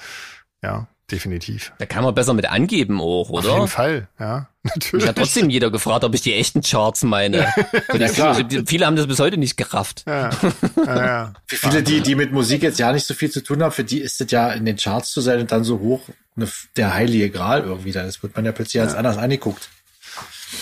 ja, 0.63 0.89
definitiv. 1.11 1.73
Da 1.79 1.87
kann 1.87 2.05
man 2.05 2.15
besser 2.15 2.35
mit 2.35 2.47
angeben 2.47 3.01
auch, 3.01 3.31
Auf 3.31 3.45
jeden 3.45 3.57
oder? 3.57 3.69
Fall, 3.69 4.09
ja, 4.19 4.49
Mich 4.63 4.75
natürlich. 4.75 5.07
hat 5.07 5.17
trotzdem 5.17 5.51
jeder 5.51 5.71
gefragt, 5.71 6.05
ob 6.05 6.15
ich 6.15 6.23
die 6.23 6.35
echten 6.35 6.63
Charts 6.63 7.03
meine. 7.05 7.53
Ja, 7.99 8.09
klar. 8.09 8.37
Viele 8.67 8.87
haben 8.87 8.97
das 8.97 9.07
bis 9.07 9.19
heute 9.21 9.37
nicht 9.37 9.57
gerafft. 9.57 10.05
Ja, 10.07 10.31
ja, 10.77 11.07
ja. 11.07 11.33
Für 11.47 11.57
viele, 11.57 11.83
die, 11.83 12.01
die 12.01 12.15
mit 12.15 12.33
Musik 12.33 12.63
jetzt 12.63 12.79
ja 12.79 12.93
nicht 12.93 13.07
so 13.07 13.15
viel 13.15 13.31
zu 13.31 13.43
tun 13.43 13.63
haben, 13.63 13.73
für 13.73 13.85
die 13.85 14.01
ist 14.01 14.21
es 14.21 14.31
ja 14.31 14.53
in 14.53 14.65
den 14.65 14.77
Charts 14.77 15.11
zu 15.13 15.21
sein 15.21 15.41
und 15.41 15.53
dann 15.53 15.65
so 15.65 15.79
hoch 15.81 16.03
eine, 16.37 16.49
der 16.77 16.95
heilige 16.95 17.31
Gral 17.31 17.63
irgendwie. 17.63 17.93
Das 17.93 18.23
wird 18.23 18.35
man 18.37 18.45
ja 18.45 18.53
plötzlich 18.53 18.83
als 18.83 18.95
anders 18.95 19.17
angeguckt. 19.17 19.71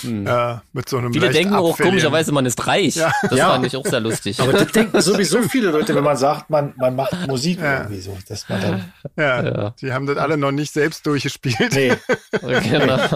Ja, 0.03 0.63
mit 0.73 0.89
so 0.89 0.99
einem 0.99 1.13
Viele 1.13 1.31
denken 1.31 1.55
auch 1.55 1.77
komischerweise, 1.79 2.33
man 2.33 2.47
ist 2.47 2.67
reich. 2.67 2.97
Ja. 2.97 3.13
Das 3.23 3.39
Ja. 3.39 3.51
fand 3.51 3.67
ich 3.67 3.77
auch 3.77 3.85
sehr 3.87 4.01
lustig. 4.01 4.41
Aber 4.41 4.53
das 4.53 4.73
denken 4.73 5.01
sowieso 5.01 5.43
viele 5.49 5.71
Leute, 5.71 5.95
wenn 5.95 6.05
man 6.05 6.17
sagt, 6.17 6.49
man, 6.51 6.73
man 6.77 6.97
macht 6.97 7.13
Musik 7.27 7.59
Ja. 7.61 7.83
irgendwie 7.83 8.01
so, 8.01 8.17
dass 8.29 8.49
man 8.49 8.61
dann, 8.61 8.93
Ja, 9.17 9.43
Ja. 9.45 9.71
die 9.81 9.93
haben 9.93 10.07
das 10.07 10.17
alle 10.19 10.37
noch 10.37 10.53
nicht 10.53 10.73
selbst 10.73 11.07
durchgespielt. 11.07 11.73
nee, 11.73 11.93
genau. 12.43 12.99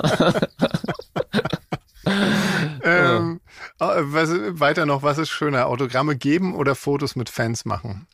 Ähm, 2.84 3.40
äh, 3.80 3.84
was, 4.00 4.30
weiter 4.60 4.86
noch, 4.86 5.02
was 5.02 5.18
ist 5.18 5.28
schöner? 5.30 5.66
Autogramme 5.66 6.16
geben 6.16 6.54
oder 6.54 6.74
Fotos 6.74 7.16
mit 7.16 7.28
Fans 7.28 7.64
machen? 7.64 8.06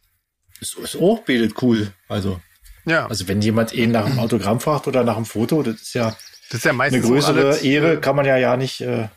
ist, 0.60 0.76
ist 0.78 0.96
auch 1.00 1.20
bildet 1.20 1.60
cool. 1.62 1.92
Also, 2.08 2.40
Ja, 2.86 3.06
also 3.06 3.28
wenn 3.28 3.40
jemand 3.42 3.74
eh 3.76 3.86
nach 3.86 4.06
einem 4.06 4.18
Autogramm 4.18 4.58
fragt 4.60 4.88
oder 4.88 5.04
nach 5.04 5.16
einem 5.16 5.26
Foto, 5.26 5.62
das 5.62 5.76
ist 5.76 5.94
ja 5.94 6.16
das 6.50 6.58
ist 6.58 6.64
ja 6.64 6.70
eine 6.70 6.78
meistens 6.78 7.04
auch 7.04 7.08
größere 7.08 7.40
alles, 7.40 7.62
Ehre, 7.62 8.00
kann 8.00 8.16
man 8.16 8.24
ja 8.26 8.36
ja 8.36 8.56
nicht, 8.56 8.80
äh, 8.80 9.08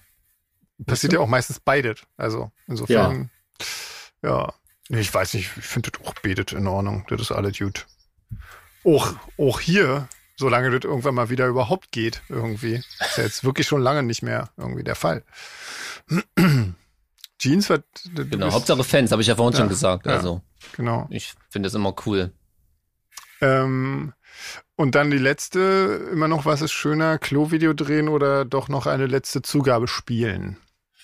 passiert 0.86 1.14
ja 1.14 1.20
auch 1.20 1.28
meistens 1.28 1.60
beides. 1.60 2.02
Also 2.18 2.52
insofern, 2.68 3.30
ja. 4.22 4.54
Nee, 4.90 5.02
ich 5.02 5.14
weiß 5.14 5.34
nicht, 5.34 5.52
ich 5.58 5.64
finde 5.66 5.92
das 5.92 6.08
auch 6.08 6.14
betet 6.16 6.54
in 6.54 6.66
Ordnung. 6.68 7.06
Das 7.10 7.20
ist 7.20 7.32
alles 7.32 7.58
gut. 7.58 7.86
Auch, 8.86 9.14
auch 9.38 9.60
hier, 9.60 10.08
solange 10.38 10.72
das 10.72 10.90
irgendwann 10.90 11.16
mal 11.16 11.30
wieder 11.30 11.48
überhaupt 11.48 11.92
geht, 11.92 12.22
irgendwie. 12.30 12.76
Ist 13.02 13.18
ja 13.18 13.24
jetzt 13.24 13.44
wirklich 13.44 13.68
schon 13.68 13.82
lange 13.82 14.04
nicht 14.04 14.22
mehr 14.22 14.50
irgendwie 14.56 14.84
der 14.86 14.96
Fall. 14.96 15.24
Jeans 17.40 17.70
wird, 17.70 17.84
genau, 18.16 18.46
bist- 18.46 18.56
Hauptsache 18.56 18.84
Fans, 18.84 19.12
habe 19.12 19.22
ich 19.22 19.28
ja 19.28 19.36
vorhin 19.36 19.54
Ja, 19.54 19.60
schon 19.60 19.70
gesagt. 19.70 20.06
ja. 20.06 20.14
Also 20.14 20.42
genau. 20.76 21.08
ich 21.10 21.34
finde 21.50 21.68
das 21.68 21.74
immer 21.76 21.94
cool. 22.06 22.32
Ähm, 23.42 24.14
und 24.76 24.96
dann 24.96 25.10
die 25.12 25.18
letzte, 25.18 26.10
immer 26.12 26.28
noch, 26.28 26.46
was 26.46 26.62
ist 26.62 26.72
schöner, 26.72 27.18
Klo-Video 27.18 27.74
drehen 27.74 28.10
oder 28.10 28.46
doch 28.46 28.70
noch 28.70 28.86
eine 28.88 29.06
letzte 29.08 29.42
Zugabe 29.42 29.88
spielen? 29.88 30.58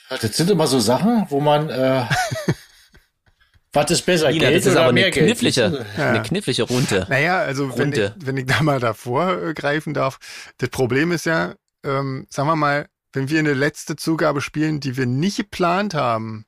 das 0.09 0.37
sind 0.37 0.49
immer 0.51 0.67
so 0.67 0.79
Sachen, 0.79 1.25
wo 1.29 1.39
man, 1.39 1.69
äh, 1.69 2.05
was 3.73 3.89
ist 3.89 4.05
besser, 4.05 4.29
Nina, 4.29 4.49
Geld 4.49 4.57
das 4.57 4.65
ist 4.67 4.71
oder 4.73 4.81
aber 4.81 4.89
eine 4.89 5.01
mehr 5.01 5.11
Geld? 5.11 5.25
knifflige, 5.25 5.85
Ja. 5.97 6.09
eine 6.09 6.21
knifflige 6.21 6.63
Runde. 6.63 7.07
Naja, 7.09 7.39
also 7.39 7.69
wenn 7.77 7.91
ich, 7.91 7.99
Runde. 7.99 8.15
wenn 8.19 8.37
ich 8.37 8.45
da 8.45 8.61
mal 8.61 8.79
davor 8.79 9.41
äh, 9.41 9.53
greifen 9.53 9.93
darf, 9.93 10.19
das 10.59 10.69
Problem 10.69 11.11
ist 11.11 11.25
ja, 11.25 11.55
ähm, 11.83 12.27
sagen 12.29 12.47
wir 12.47 12.55
mal, 12.55 12.87
wenn 13.13 13.29
wir 13.29 13.39
eine 13.39 13.53
letzte 13.53 13.95
Zugabe 13.95 14.41
spielen, 14.41 14.79
die 14.79 14.97
wir 14.97 15.05
nicht 15.05 15.37
geplant 15.37 15.93
haben, 15.95 16.45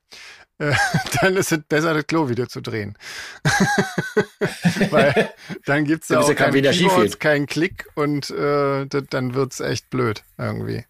dann 1.22 1.36
ist 1.36 1.51
es 1.51 1.60
besser, 1.68 1.93
das 1.93 2.08
Klo-Video 2.08 2.45
zu 2.45 2.62
drehen. 2.62 2.97
Weil 4.89 5.34
dann 5.66 5.86
Damit 6.10 6.12
auch 6.12 6.30
ja 6.30 6.36
kein 6.36 6.53
keinen 6.53 7.01
geht. 7.01 7.20
keinen 7.20 7.45
Klick 7.45 7.88
und 7.95 8.30
äh, 8.30 8.86
das, 8.86 9.03
dann 9.10 9.34
wird's 9.34 9.60
echt 9.60 9.89
blöd 9.89 10.24
irgendwie. 10.38 10.86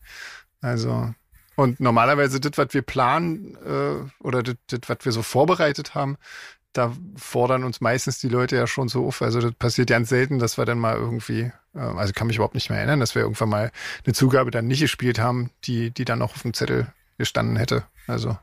Also 0.61 1.13
und 1.55 1.79
normalerweise 1.79 2.39
das, 2.39 2.57
was 2.57 2.73
wir 2.73 2.81
planen 2.81 3.57
äh, 3.65 4.23
oder 4.23 4.43
das, 4.43 4.55
das, 4.67 4.81
was 4.87 4.97
wir 5.03 5.11
so 5.11 5.23
vorbereitet 5.23 5.95
haben, 5.95 6.17
da 6.73 6.91
fordern 7.15 7.63
uns 7.63 7.79
meistens 7.79 8.19
die 8.19 8.27
Leute 8.27 8.57
ja 8.57 8.67
schon 8.67 8.89
so 8.89 9.07
auf. 9.07 9.21
Also 9.21 9.39
das 9.39 9.53
passiert 9.53 9.89
ganz 9.89 10.09
selten, 10.09 10.39
dass 10.39 10.57
wir 10.57 10.65
dann 10.65 10.79
mal 10.79 10.97
irgendwie, 10.97 11.51
äh, 11.73 11.79
also 11.79 12.13
kann 12.13 12.27
mich 12.27 12.35
überhaupt 12.35 12.55
nicht 12.55 12.69
mehr 12.69 12.79
erinnern, 12.79 12.99
dass 12.99 13.15
wir 13.15 13.21
irgendwann 13.21 13.49
mal 13.49 13.71
eine 14.05 14.13
Zugabe 14.13 14.51
dann 14.51 14.67
nicht 14.67 14.81
gespielt 14.81 15.17
haben, 15.17 15.51
die, 15.63 15.91
die 15.91 16.05
dann 16.05 16.19
noch 16.19 16.35
auf 16.35 16.41
dem 16.41 16.53
Zettel 16.53 16.87
gestanden 17.17 17.55
hätte. 17.55 17.85
Also. 18.07 18.37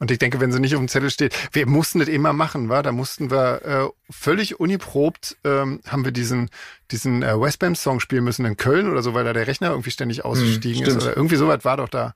Und 0.00 0.10
ich 0.10 0.18
denke, 0.18 0.40
wenn 0.40 0.50
sie 0.50 0.60
nicht 0.60 0.74
auf 0.74 0.80
dem 0.80 0.88
Zettel 0.88 1.10
steht, 1.10 1.36
wir 1.52 1.66
mussten 1.66 1.98
das 1.98 2.08
immer 2.08 2.32
machen, 2.32 2.70
war, 2.70 2.82
da 2.82 2.90
mussten 2.90 3.30
wir 3.30 3.62
äh, 3.64 3.88
völlig 4.10 4.58
uniprobt 4.58 5.36
ähm, 5.44 5.80
haben 5.86 6.04
wir 6.06 6.10
diesen 6.10 6.48
diesen 6.90 7.22
äh, 7.22 7.38
Westbam 7.38 7.76
Song 7.76 8.00
spielen 8.00 8.24
müssen 8.24 8.46
in 8.46 8.56
Köln 8.56 8.90
oder 8.90 9.02
so, 9.02 9.12
weil 9.12 9.24
da 9.24 9.34
der 9.34 9.46
Rechner 9.46 9.68
irgendwie 9.68 9.90
ständig 9.90 10.24
ausgestiegen 10.24 10.86
hm, 10.86 10.88
ist 10.88 11.02
oder 11.02 11.16
irgendwie 11.16 11.36
sowas 11.36 11.64
war 11.64 11.76
doch 11.76 11.88
da. 11.88 12.14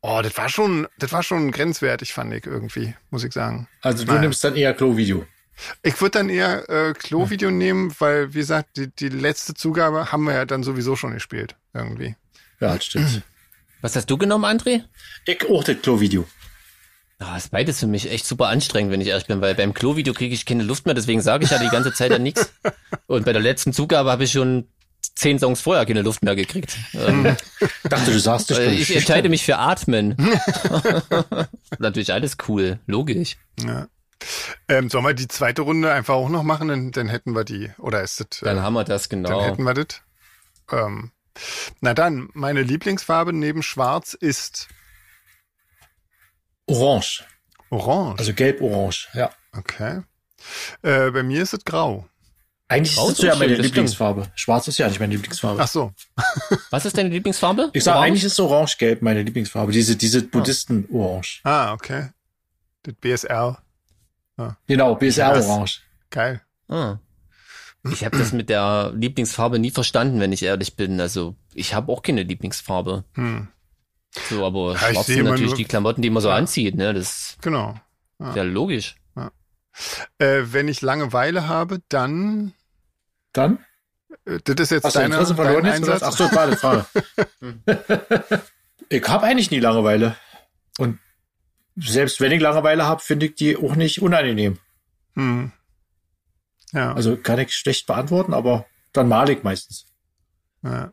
Oh, 0.00 0.20
das 0.20 0.36
war 0.36 0.48
schon, 0.48 0.88
das 0.98 1.12
war 1.12 1.22
schon 1.22 1.52
grenzwertig, 1.52 2.12
fand 2.12 2.34
ich 2.34 2.44
irgendwie, 2.44 2.94
muss 3.10 3.22
ich 3.22 3.32
sagen. 3.32 3.68
Also 3.82 4.04
du 4.04 4.10
naja. 4.10 4.22
nimmst 4.22 4.42
dann 4.42 4.56
eher 4.56 4.74
Klo-Video. 4.74 5.24
Ich 5.84 6.00
würde 6.00 6.18
dann 6.18 6.28
eher 6.28 6.68
äh, 6.68 6.92
Klo-Video 6.92 7.50
hm. 7.50 7.58
nehmen, 7.58 7.94
weil, 8.00 8.34
wie 8.34 8.38
gesagt, 8.38 8.76
die, 8.76 8.88
die 8.88 9.10
letzte 9.10 9.54
Zugabe 9.54 10.10
haben 10.10 10.24
wir 10.24 10.34
ja 10.34 10.44
dann 10.44 10.64
sowieso 10.64 10.96
schon 10.96 11.12
gespielt, 11.12 11.54
irgendwie. 11.72 12.16
Ja, 12.58 12.74
das 12.74 12.84
stimmt. 12.84 13.22
Was 13.80 13.94
hast 13.94 14.10
du 14.10 14.18
genommen, 14.18 14.44
André? 14.44 14.82
Ich 15.24 15.48
auch 15.48 15.62
das 15.62 15.80
Klo-Video. 15.80 16.26
Ah, 17.22 17.36
ist 17.36 17.50
beides 17.50 17.80
für 17.80 17.86
mich 17.86 18.10
echt 18.10 18.26
super 18.26 18.48
anstrengend, 18.48 18.92
wenn 18.92 19.00
ich 19.00 19.08
ehrlich 19.08 19.26
bin, 19.26 19.40
weil 19.40 19.54
beim 19.54 19.74
Klo-Video 19.74 20.12
kriege 20.12 20.34
ich 20.34 20.44
keine 20.44 20.64
Luft 20.64 20.86
mehr, 20.86 20.94
deswegen 20.94 21.20
sage 21.20 21.44
ich 21.44 21.50
ja 21.50 21.58
die 21.58 21.68
ganze 21.68 21.92
Zeit 21.92 22.10
dann 22.10 22.22
nichts. 22.22 22.52
Und 23.06 23.24
bei 23.24 23.32
der 23.32 23.42
letzten 23.42 23.72
Zugabe 23.72 24.10
habe 24.10 24.24
ich 24.24 24.32
schon 24.32 24.68
zehn 25.14 25.38
Songs 25.38 25.60
vorher 25.60 25.86
keine 25.86 26.02
Luft 26.02 26.22
mehr 26.22 26.34
gekriegt. 26.34 26.76
Ähm, 26.94 27.36
dachte, 27.84 28.12
du 28.12 28.18
sagst 28.18 28.50
das 28.50 28.58
Ich 28.58 28.94
entscheide 28.94 29.28
mich 29.28 29.44
für 29.44 29.58
Atmen. 29.58 30.16
Natürlich 31.78 32.12
alles 32.12 32.36
cool, 32.48 32.80
logisch. 32.86 33.36
Ja. 33.64 33.88
Ähm, 34.68 34.88
sollen 34.88 35.04
wir 35.04 35.14
die 35.14 35.28
zweite 35.28 35.62
Runde 35.62 35.92
einfach 35.92 36.14
auch 36.14 36.28
noch 36.28 36.42
machen? 36.42 36.68
Dann, 36.68 36.92
dann 36.92 37.08
hätten 37.08 37.34
wir 37.34 37.44
die. 37.44 37.70
Oder 37.78 38.02
ist 38.02 38.20
das. 38.20 38.42
Äh, 38.42 38.46
dann 38.46 38.62
haben 38.62 38.74
wir 38.74 38.84
das, 38.84 39.08
genau. 39.08 39.28
Dann 39.28 39.50
hätten 39.50 39.64
wir 39.64 39.74
das. 39.74 40.00
Ähm, 40.70 41.10
na 41.80 41.94
dann, 41.94 42.28
meine 42.34 42.62
Lieblingsfarbe 42.62 43.32
neben 43.32 43.62
Schwarz 43.62 44.14
ist 44.14 44.68
Orange. 46.66 47.24
Orange. 47.70 48.18
Also 48.18 48.34
gelb-orange, 48.34 49.08
ja. 49.14 49.30
Okay. 49.52 50.02
Äh, 50.82 51.10
bei 51.10 51.22
mir 51.22 51.42
ist 51.42 51.54
es 51.54 51.64
grau. 51.64 52.06
Eigentlich 52.72 52.96
Grau 52.96 53.10
ist 53.10 53.18
es 53.18 53.24
ja 53.24 53.34
meine 53.36 53.54
Lieblingsfarbe. 53.54 54.22
Stimmt. 54.22 54.40
Schwarz 54.40 54.68
ist 54.68 54.78
ja 54.78 54.88
nicht 54.88 54.98
meine 54.98 55.12
Lieblingsfarbe. 55.12 55.60
Ach 55.62 55.68
so. 55.68 55.92
Was 56.70 56.86
ist 56.86 56.96
deine 56.96 57.10
Lieblingsfarbe? 57.10 57.68
Ich 57.74 57.84
sage, 57.84 57.98
eigentlich 57.98 58.24
ist 58.24 58.40
orange-gelb 58.40 59.02
meine 59.02 59.22
Lieblingsfarbe. 59.22 59.72
Diese, 59.72 59.96
diese 59.96 60.20
ah. 60.20 60.28
Buddhisten-orange. 60.30 61.40
Ah, 61.44 61.74
okay. 61.74 62.08
Das 62.82 62.94
BSR. 62.94 63.62
Ah. 64.38 64.56
Genau, 64.66 64.94
BSR-orange. 64.94 65.82
Geil. 66.08 66.40
Ah. 66.68 66.96
Ich 67.90 68.04
habe 68.04 68.16
das 68.16 68.32
mit 68.32 68.48
der 68.48 68.92
Lieblingsfarbe 68.94 69.58
nie 69.58 69.70
verstanden, 69.70 70.20
wenn 70.20 70.32
ich 70.32 70.42
ehrlich 70.42 70.74
bin. 70.74 71.00
Also 71.00 71.34
ich 71.52 71.74
habe 71.74 71.92
auch 71.92 72.02
keine 72.02 72.22
Lieblingsfarbe. 72.22 73.04
Hm. 73.14 73.48
So, 74.28 74.44
aber 74.44 74.72
ja, 74.72 74.78
schwarz 74.78 75.06
sind 75.06 75.24
natürlich 75.24 75.54
die 75.54 75.64
Klamotten, 75.64 76.02
die 76.02 76.10
man 76.10 76.22
so 76.22 76.28
ja. 76.28 76.36
anzieht, 76.36 76.74
ne? 76.74 76.92
Das 76.92 77.36
genau. 77.40 77.74
Ja. 78.18 78.30
ist 78.30 78.36
ja 78.36 78.42
logisch. 78.42 78.96
Ja. 79.16 79.30
Äh, 80.18 80.52
wenn 80.52 80.68
ich 80.68 80.82
Langeweile 80.82 81.48
habe, 81.48 81.80
dann. 81.88 82.52
Dann? 83.32 83.64
Äh, 84.26 84.38
das 84.44 84.56
ist 84.60 84.70
jetzt 84.70 84.84
Hast 84.84 84.96
deine, 84.96 85.16
du 85.16 85.34
verloren 85.34 85.64
dein 85.64 85.74
Einsatz. 85.74 86.02
Ach 86.02 86.12
so, 86.12 86.24
warte, 86.32 86.56
Frage. 86.56 86.86
ich 88.88 89.08
habe 89.08 89.26
eigentlich 89.26 89.50
nie 89.50 89.60
Langeweile. 89.60 90.16
Und 90.78 90.98
selbst 91.76 92.20
wenn 92.20 92.32
ich 92.32 92.40
Langeweile 92.40 92.84
habe, 92.84 93.00
finde 93.00 93.26
ich 93.26 93.34
die 93.34 93.56
auch 93.56 93.76
nicht 93.76 94.02
unangenehm. 94.02 94.58
Hm. 95.14 95.52
Ja. 96.72 96.92
Also 96.92 97.16
kann 97.16 97.38
ich 97.38 97.54
schlecht 97.54 97.86
beantworten, 97.86 98.34
aber 98.34 98.66
dann 98.92 99.08
male 99.08 99.32
ich 99.32 99.42
meistens. 99.42 99.86
Ja. 100.62 100.92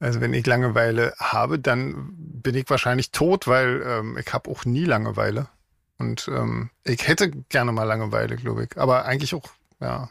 Also 0.00 0.20
wenn 0.22 0.32
ich 0.32 0.46
Langeweile 0.46 1.14
habe, 1.18 1.58
dann 1.58 2.12
bin 2.16 2.54
ich 2.54 2.68
wahrscheinlich 2.68 3.12
tot, 3.12 3.46
weil 3.46 3.82
ähm, 3.86 4.18
ich 4.18 4.32
habe 4.32 4.50
auch 4.50 4.64
nie 4.64 4.84
Langeweile. 4.84 5.48
Und 5.98 6.28
ähm, 6.34 6.70
ich 6.84 7.06
hätte 7.06 7.30
gerne 7.30 7.72
mal 7.72 7.84
Langeweile, 7.84 8.36
glaube 8.36 8.64
ich. 8.64 8.78
Aber 8.78 9.04
eigentlich 9.04 9.34
auch, 9.34 9.44
ja. 9.80 10.10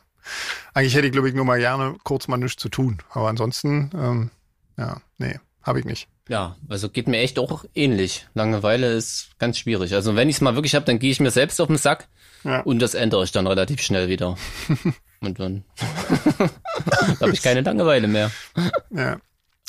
Eigentlich 0.75 0.93
hätte 0.93 1.07
ich, 1.07 1.11
glaube 1.11 1.27
ich, 1.27 1.33
nur 1.33 1.45
mal 1.45 1.57
gerne 1.57 1.95
kurz 2.03 2.27
mal 2.27 2.37
nichts 2.37 2.61
zu 2.61 2.69
tun. 2.69 2.99
Aber 3.09 3.29
ansonsten, 3.29 3.89
ähm, 3.95 4.29
ja, 4.77 5.01
nee, 5.17 5.39
habe 5.63 5.79
ich 5.79 5.85
nicht. 5.85 6.07
Ja, 6.29 6.55
also 6.67 6.89
geht 6.89 7.07
mir 7.07 7.17
echt 7.17 7.39
auch 7.39 7.65
ähnlich. 7.73 8.27
Langeweile 8.35 8.93
ist 8.93 9.31
ganz 9.39 9.57
schwierig. 9.57 9.95
Also 9.95 10.15
wenn 10.15 10.29
ich 10.29 10.35
es 10.35 10.41
mal 10.41 10.53
wirklich 10.53 10.75
habe, 10.75 10.85
dann 10.85 10.99
gehe 10.99 11.09
ich 11.09 11.19
mir 11.19 11.31
selbst 11.31 11.59
auf 11.59 11.67
den 11.67 11.77
Sack 11.77 12.07
ja. 12.43 12.59
und 12.61 12.79
das 12.79 12.93
ändere 12.93 13.23
ich 13.23 13.31
dann 13.31 13.47
relativ 13.47 13.81
schnell 13.81 14.07
wieder. 14.09 14.37
und 15.21 15.39
dann 15.39 15.63
habe 17.19 17.31
ich 17.31 17.41
keine 17.41 17.61
Langeweile 17.61 18.07
mehr. 18.07 18.29
Ja. 18.91 19.19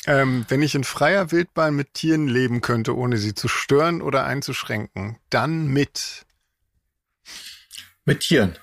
Ähm, 0.07 0.45
wenn 0.49 0.63
ich 0.63 0.73
in 0.73 0.83
freier 0.83 1.31
Wildbahn 1.31 1.75
mit 1.75 1.93
Tieren 1.93 2.27
leben 2.27 2.61
könnte, 2.61 2.95
ohne 2.97 3.17
sie 3.17 3.35
zu 3.35 3.47
stören 3.47 4.01
oder 4.01 4.25
einzuschränken, 4.25 5.17
dann 5.29 5.67
mit. 5.67 6.25
Mit 8.05 8.21
Tieren. 8.21 8.57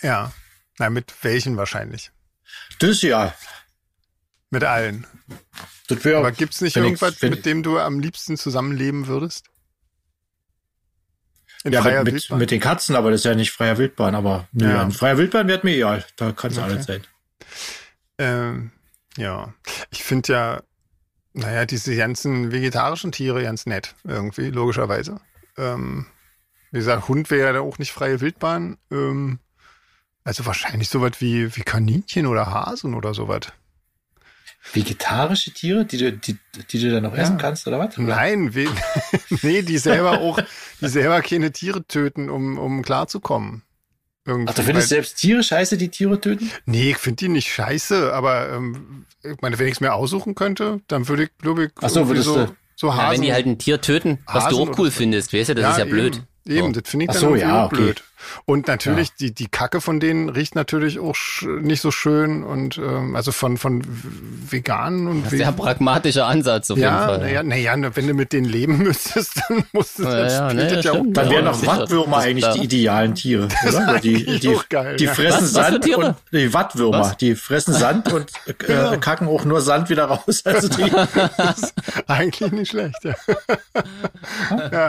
Ja. 0.00 0.32
Na, 0.78 0.88
mit 0.88 1.12
welchen 1.22 1.56
wahrscheinlich? 1.56 2.12
Das 2.78 3.02
ja. 3.02 3.34
Mit 4.50 4.64
allen. 4.64 5.06
Das 5.88 6.04
wär, 6.04 6.18
Aber 6.18 6.32
gibt's 6.32 6.60
nicht 6.60 6.76
irgendwas, 6.76 7.14
ich, 7.22 7.30
mit 7.30 7.44
dem 7.46 7.62
du 7.62 7.78
am 7.78 7.98
liebsten 8.00 8.36
zusammenleben 8.36 9.06
würdest? 9.08 9.46
In 11.64 11.72
ja, 11.72 11.82
freier 11.82 12.04
mit, 12.04 12.14
Wildbahn? 12.14 12.38
mit 12.38 12.50
den 12.50 12.60
Katzen, 12.60 12.96
aber 12.96 13.10
das 13.10 13.20
ist 13.20 13.24
ja 13.24 13.34
nicht 13.34 13.50
freier 13.50 13.76
Wildbahn, 13.76 14.14
aber 14.14 14.48
nö, 14.52 14.68
ja. 14.68 14.82
in 14.82 14.92
freier 14.92 15.18
Wildbahn 15.18 15.48
wird 15.48 15.64
mir 15.64 15.74
egal. 15.74 16.06
Da 16.16 16.32
kann 16.32 16.52
es 16.52 16.58
okay. 16.58 16.66
alles 16.66 16.86
sein. 16.86 17.06
Ähm, 18.18 18.72
ja, 19.16 19.52
ich 19.90 20.02
finde 20.02 20.32
ja, 20.32 20.62
naja, 21.32 21.64
diese 21.64 21.96
ganzen 21.96 22.52
vegetarischen 22.52 23.12
Tiere 23.12 23.42
ganz 23.42 23.66
nett, 23.66 23.94
irgendwie, 24.04 24.50
logischerweise. 24.50 25.20
Ähm, 25.56 26.06
wie 26.70 26.78
gesagt, 26.78 27.08
Hund 27.08 27.30
wäre 27.30 27.54
ja 27.54 27.60
auch 27.60 27.78
nicht 27.78 27.92
freie 27.92 28.20
Wildbahn. 28.20 28.78
Ähm, 28.90 29.38
also 30.24 30.46
wahrscheinlich 30.46 30.88
sowas 30.88 31.12
wie, 31.18 31.54
wie 31.56 31.62
Kaninchen 31.62 32.26
oder 32.26 32.46
Hasen 32.46 32.94
oder 32.94 33.14
sowas. 33.14 33.52
Vegetarische 34.72 35.52
Tiere, 35.52 35.86
die 35.86 35.96
du, 35.96 36.12
die, 36.12 36.36
die 36.70 36.80
du 36.80 36.90
dann 36.90 37.04
noch 37.04 37.14
ja. 37.14 37.22
essen 37.22 37.38
kannst, 37.38 37.66
oder 37.66 37.78
was? 37.78 37.96
Nein, 37.96 38.54
we 38.54 38.68
nee, 39.42 39.62
die 39.62 39.78
selber 39.78 40.20
auch, 40.20 40.38
die 40.80 40.88
selber 40.88 41.22
keine 41.22 41.50
Tiere 41.50 41.84
töten, 41.86 42.28
um, 42.28 42.58
um 42.58 42.82
klarzukommen. 42.82 43.62
Irgendwie. 44.26 44.50
Ach, 44.50 44.54
du 44.54 44.62
findest 44.62 44.88
selbst 44.90 45.16
Tiere 45.16 45.42
scheiße, 45.42 45.78
die 45.78 45.88
Tiere 45.88 46.20
töten? 46.20 46.50
Nee, 46.66 46.90
ich 46.90 46.98
finde 46.98 47.16
die 47.16 47.28
nicht 47.28 47.52
scheiße, 47.52 48.12
aber 48.12 48.50
ähm, 48.50 49.06
ich 49.22 49.40
meine, 49.40 49.58
wenn 49.58 49.66
ich 49.66 49.74
es 49.74 49.80
mir 49.80 49.94
aussuchen 49.94 50.34
könnte, 50.34 50.80
dann 50.88 51.08
würde 51.08 51.24
ich, 51.24 51.30
glaube 51.38 51.64
ich, 51.64 51.70
Ach 51.80 51.88
so, 51.88 52.06
würdest 52.08 52.26
so, 52.26 52.46
du 52.46 52.56
so 52.76 52.94
Hasen. 52.94 53.02
Ja, 53.02 53.12
wenn 53.12 53.22
die 53.22 53.32
halt 53.32 53.46
ein 53.46 53.58
Tier 53.58 53.80
töten, 53.80 54.18
was 54.26 54.44
Hasen 54.44 54.58
du 54.58 54.62
auch 54.62 54.78
cool 54.78 54.90
findest, 54.90 55.32
weißt 55.32 55.50
du, 55.50 55.54
das 55.54 55.62
ja, 55.62 55.70
ist 55.72 55.78
ja 55.78 55.84
blöd. 55.86 56.22
Eben. 56.46 56.56
Eben, 56.58 56.72
das 56.72 56.82
finde 56.86 57.04
ich 57.06 57.10
dann 57.12 57.20
so, 57.20 57.34
ja, 57.34 57.66
okay. 57.66 57.76
blöd. 57.76 58.02
Und 58.44 58.68
natürlich, 58.68 59.08
ja. 59.08 59.14
die, 59.20 59.34
die 59.34 59.48
Kacke 59.48 59.80
von 59.80 60.00
denen 60.00 60.28
riecht 60.28 60.54
natürlich 60.54 60.98
auch 60.98 61.16
nicht 61.60 61.80
so 61.80 61.90
schön 61.90 62.42
und 62.42 62.78
ähm, 62.78 63.16
also 63.16 63.32
von, 63.32 63.56
von 63.56 63.82
Veganen 64.48 65.06
und 65.06 65.26
Das 65.26 65.32
ist 65.32 65.40
ja 65.40 65.52
pragmatischer 65.52 66.26
Ansatz 66.26 66.70
auf 66.70 66.78
ja, 66.78 66.90
jeden 66.90 67.04
Fall. 67.04 67.18
Naja, 67.20 67.42
naja, 67.42 67.90
wenn 67.94 68.06
du 68.06 68.14
mit 68.14 68.32
denen 68.32 68.46
leben 68.46 68.78
müsstest, 68.82 69.40
dann 69.48 69.64
musst 69.72 69.98
du 69.98 70.04
ja, 70.04 70.28
ja, 70.28 70.54
nee, 70.54 70.80
ja, 70.80 70.92
auch. 70.92 71.04
Dann 71.08 71.30
wären 71.30 71.44
doch 71.44 71.66
Wattwürmer 71.66 72.18
eigentlich 72.18 72.46
die 72.54 72.64
idealen 72.64 73.14
Tiere, 73.14 73.48
oder? 73.68 73.98
Die, 74.00 74.24
die, 74.24 74.40
die, 74.40 74.56
geil, 74.68 74.96
die 74.96 75.06
fressen 75.06 75.42
was, 75.42 75.52
Sand 75.52 75.86
was 75.88 75.96
und 75.96 76.16
die 76.32 76.52
Wattwürmer, 76.52 77.00
was? 77.00 77.16
die 77.16 77.34
fressen 77.34 77.74
Sand 77.74 78.12
und 78.12 78.30
äh, 78.46 78.96
kacken 79.00 79.28
auch 79.28 79.44
nur 79.44 79.60
Sand 79.60 79.90
wieder 79.90 80.04
raus. 80.06 80.42
Also 80.44 80.68
die 80.68 80.90
eigentlich 82.06 82.52
nicht 82.52 82.70
schlecht, 82.70 83.04
ja. 83.04 83.14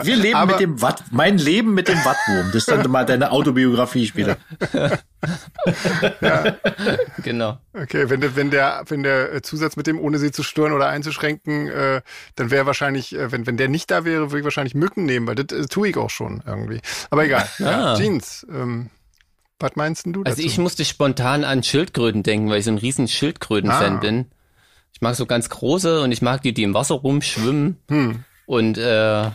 Wir 0.04 0.16
leben 0.16 0.36
Aber, 0.36 0.54
mit 0.54 0.60
dem 0.62 0.82
Watt, 0.82 1.04
mein 1.12 1.38
Leben 1.38 1.74
mit 1.74 1.88
dem 1.88 2.04
Wattwurm. 2.04 2.48
Das 2.48 2.56
ist 2.56 2.72
dann 2.72 2.90
mal 2.90 3.06
deine 3.22 3.32
Autobiografie 3.32 4.08
später. 4.08 4.38
ja. 6.22 6.58
Genau. 7.24 7.60
Okay, 7.74 8.10
wenn 8.10 8.22
der, 8.22 8.36
wenn 8.36 8.52
der, 8.52 8.84
wenn 8.88 9.04
der 9.04 9.44
Zusatz 9.44 9.76
mit 9.76 9.88
dem, 9.88 10.00
ohne 10.00 10.18
sie 10.18 10.32
zu 10.32 10.44
stören 10.44 10.74
oder 10.74 10.90
einzuschränken, 10.90 11.68
äh, 11.68 12.02
dann 12.36 12.52
wäre 12.52 12.66
wahrscheinlich, 12.66 13.16
äh, 13.16 13.32
wenn, 13.32 13.46
wenn 13.46 13.58
der 13.58 13.70
nicht 13.70 13.92
da 13.92 14.06
wäre, 14.06 14.32
würde 14.32 14.40
ich 14.40 14.44
wahrscheinlich 14.44 14.76
Mücken 14.76 15.06
nehmen, 15.06 15.28
weil 15.28 15.36
das 15.36 15.58
äh, 15.58 15.68
tue 15.68 15.90
ich 15.90 15.98
auch 15.98 16.10
schon 16.10 16.44
irgendwie. 16.46 16.82
Aber 17.10 17.26
egal. 17.26 17.48
Ah. 17.60 17.96
Jeans, 17.96 18.46
ähm, 18.52 18.90
was 19.60 19.76
meinst 19.76 20.06
du 20.08 20.24
dazu? 20.24 20.36
Also 20.36 20.44
ich 20.44 20.58
musste 20.58 20.84
spontan 20.86 21.44
an 21.44 21.64
Schildkröten 21.64 22.24
denken, 22.24 22.50
weil 22.50 22.60
ich 22.60 22.66
so 22.66 22.72
ein 22.72 22.78
riesen 22.78 23.08
Schildkröten-Fan 23.08 23.98
ah. 23.98 24.00
bin. 24.00 24.26
Ich 24.94 25.02
mag 25.02 25.16
so 25.16 25.26
ganz 25.26 25.50
große 25.50 26.02
und 26.02 26.12
ich 26.12 26.22
mag 26.22 26.42
die, 26.42 26.54
die 26.54 26.64
im 26.64 26.74
Wasser 26.74 26.96
rumschwimmen. 26.96 27.78
Hm. 27.90 28.24
Und 28.46 28.78
äh, 28.78 29.30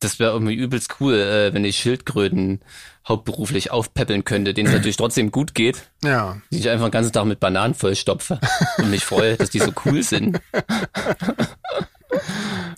das 0.00 0.18
wäre 0.18 0.32
irgendwie 0.32 0.54
übelst 0.54 0.96
cool, 1.00 1.14
äh, 1.14 1.54
wenn 1.54 1.64
ich 1.64 1.76
Schildkröten 1.76 2.60
hauptberuflich 3.08 3.70
aufpäppeln 3.70 4.24
könnte, 4.24 4.54
denen 4.54 4.68
es 4.68 4.74
natürlich 4.74 4.96
trotzdem 4.96 5.30
gut 5.30 5.54
geht. 5.54 5.90
Ja. 6.04 6.36
Die 6.50 6.58
ich 6.58 6.68
einfach 6.68 6.86
den 6.86 6.92
ganzen 6.92 7.12
Tag 7.12 7.24
mit 7.24 7.40
Bananen 7.40 7.74
vollstopfe 7.74 8.38
und 8.78 8.90
mich 8.90 9.04
freue, 9.04 9.36
dass 9.36 9.50
die 9.50 9.60
so 9.60 9.72
cool 9.84 10.02
sind. 10.02 10.40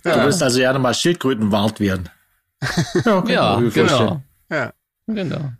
Ja. 0.03 0.17
Du 0.17 0.25
wirst 0.25 0.41
also 0.41 0.59
gerne 0.59 0.79
mal 0.79 0.93
Schildkrötenwart 0.93 1.79
werden. 1.79 2.09
Ja, 3.05 3.23
ja 3.27 3.59
genau. 3.73 4.21
Ja. 4.49 4.73
Genau. 5.07 5.51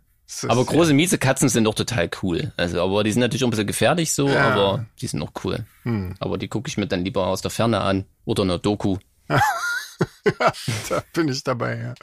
aber 0.47 0.65
große 0.65 0.93
miese 0.93 1.17
Katzen 1.17 1.49
sind 1.49 1.63
doch 1.63 1.73
total 1.73 2.09
cool. 2.21 2.53
Also, 2.57 2.81
aber 2.81 3.03
die 3.03 3.11
sind 3.11 3.21
natürlich 3.21 3.43
auch 3.43 3.47
ein 3.47 3.51
bisschen 3.51 3.67
gefährlich 3.67 4.13
so, 4.13 4.27
ja. 4.27 4.51
aber 4.51 4.85
die 5.01 5.07
sind 5.07 5.21
auch 5.23 5.31
cool. 5.43 5.65
Hm. 5.83 6.15
Aber 6.19 6.37
die 6.37 6.47
gucke 6.47 6.69
ich 6.69 6.77
mir 6.77 6.85
dann 6.85 7.03
lieber 7.03 7.25
aus 7.25 7.41
der 7.41 7.49
Ferne 7.49 7.81
an 7.81 8.05
oder 8.23 8.43
eine 8.43 8.59
Doku. 8.59 8.97
da 10.89 11.03
bin 11.13 11.27
ich 11.27 11.43
dabei, 11.43 11.77
ja. 11.77 11.93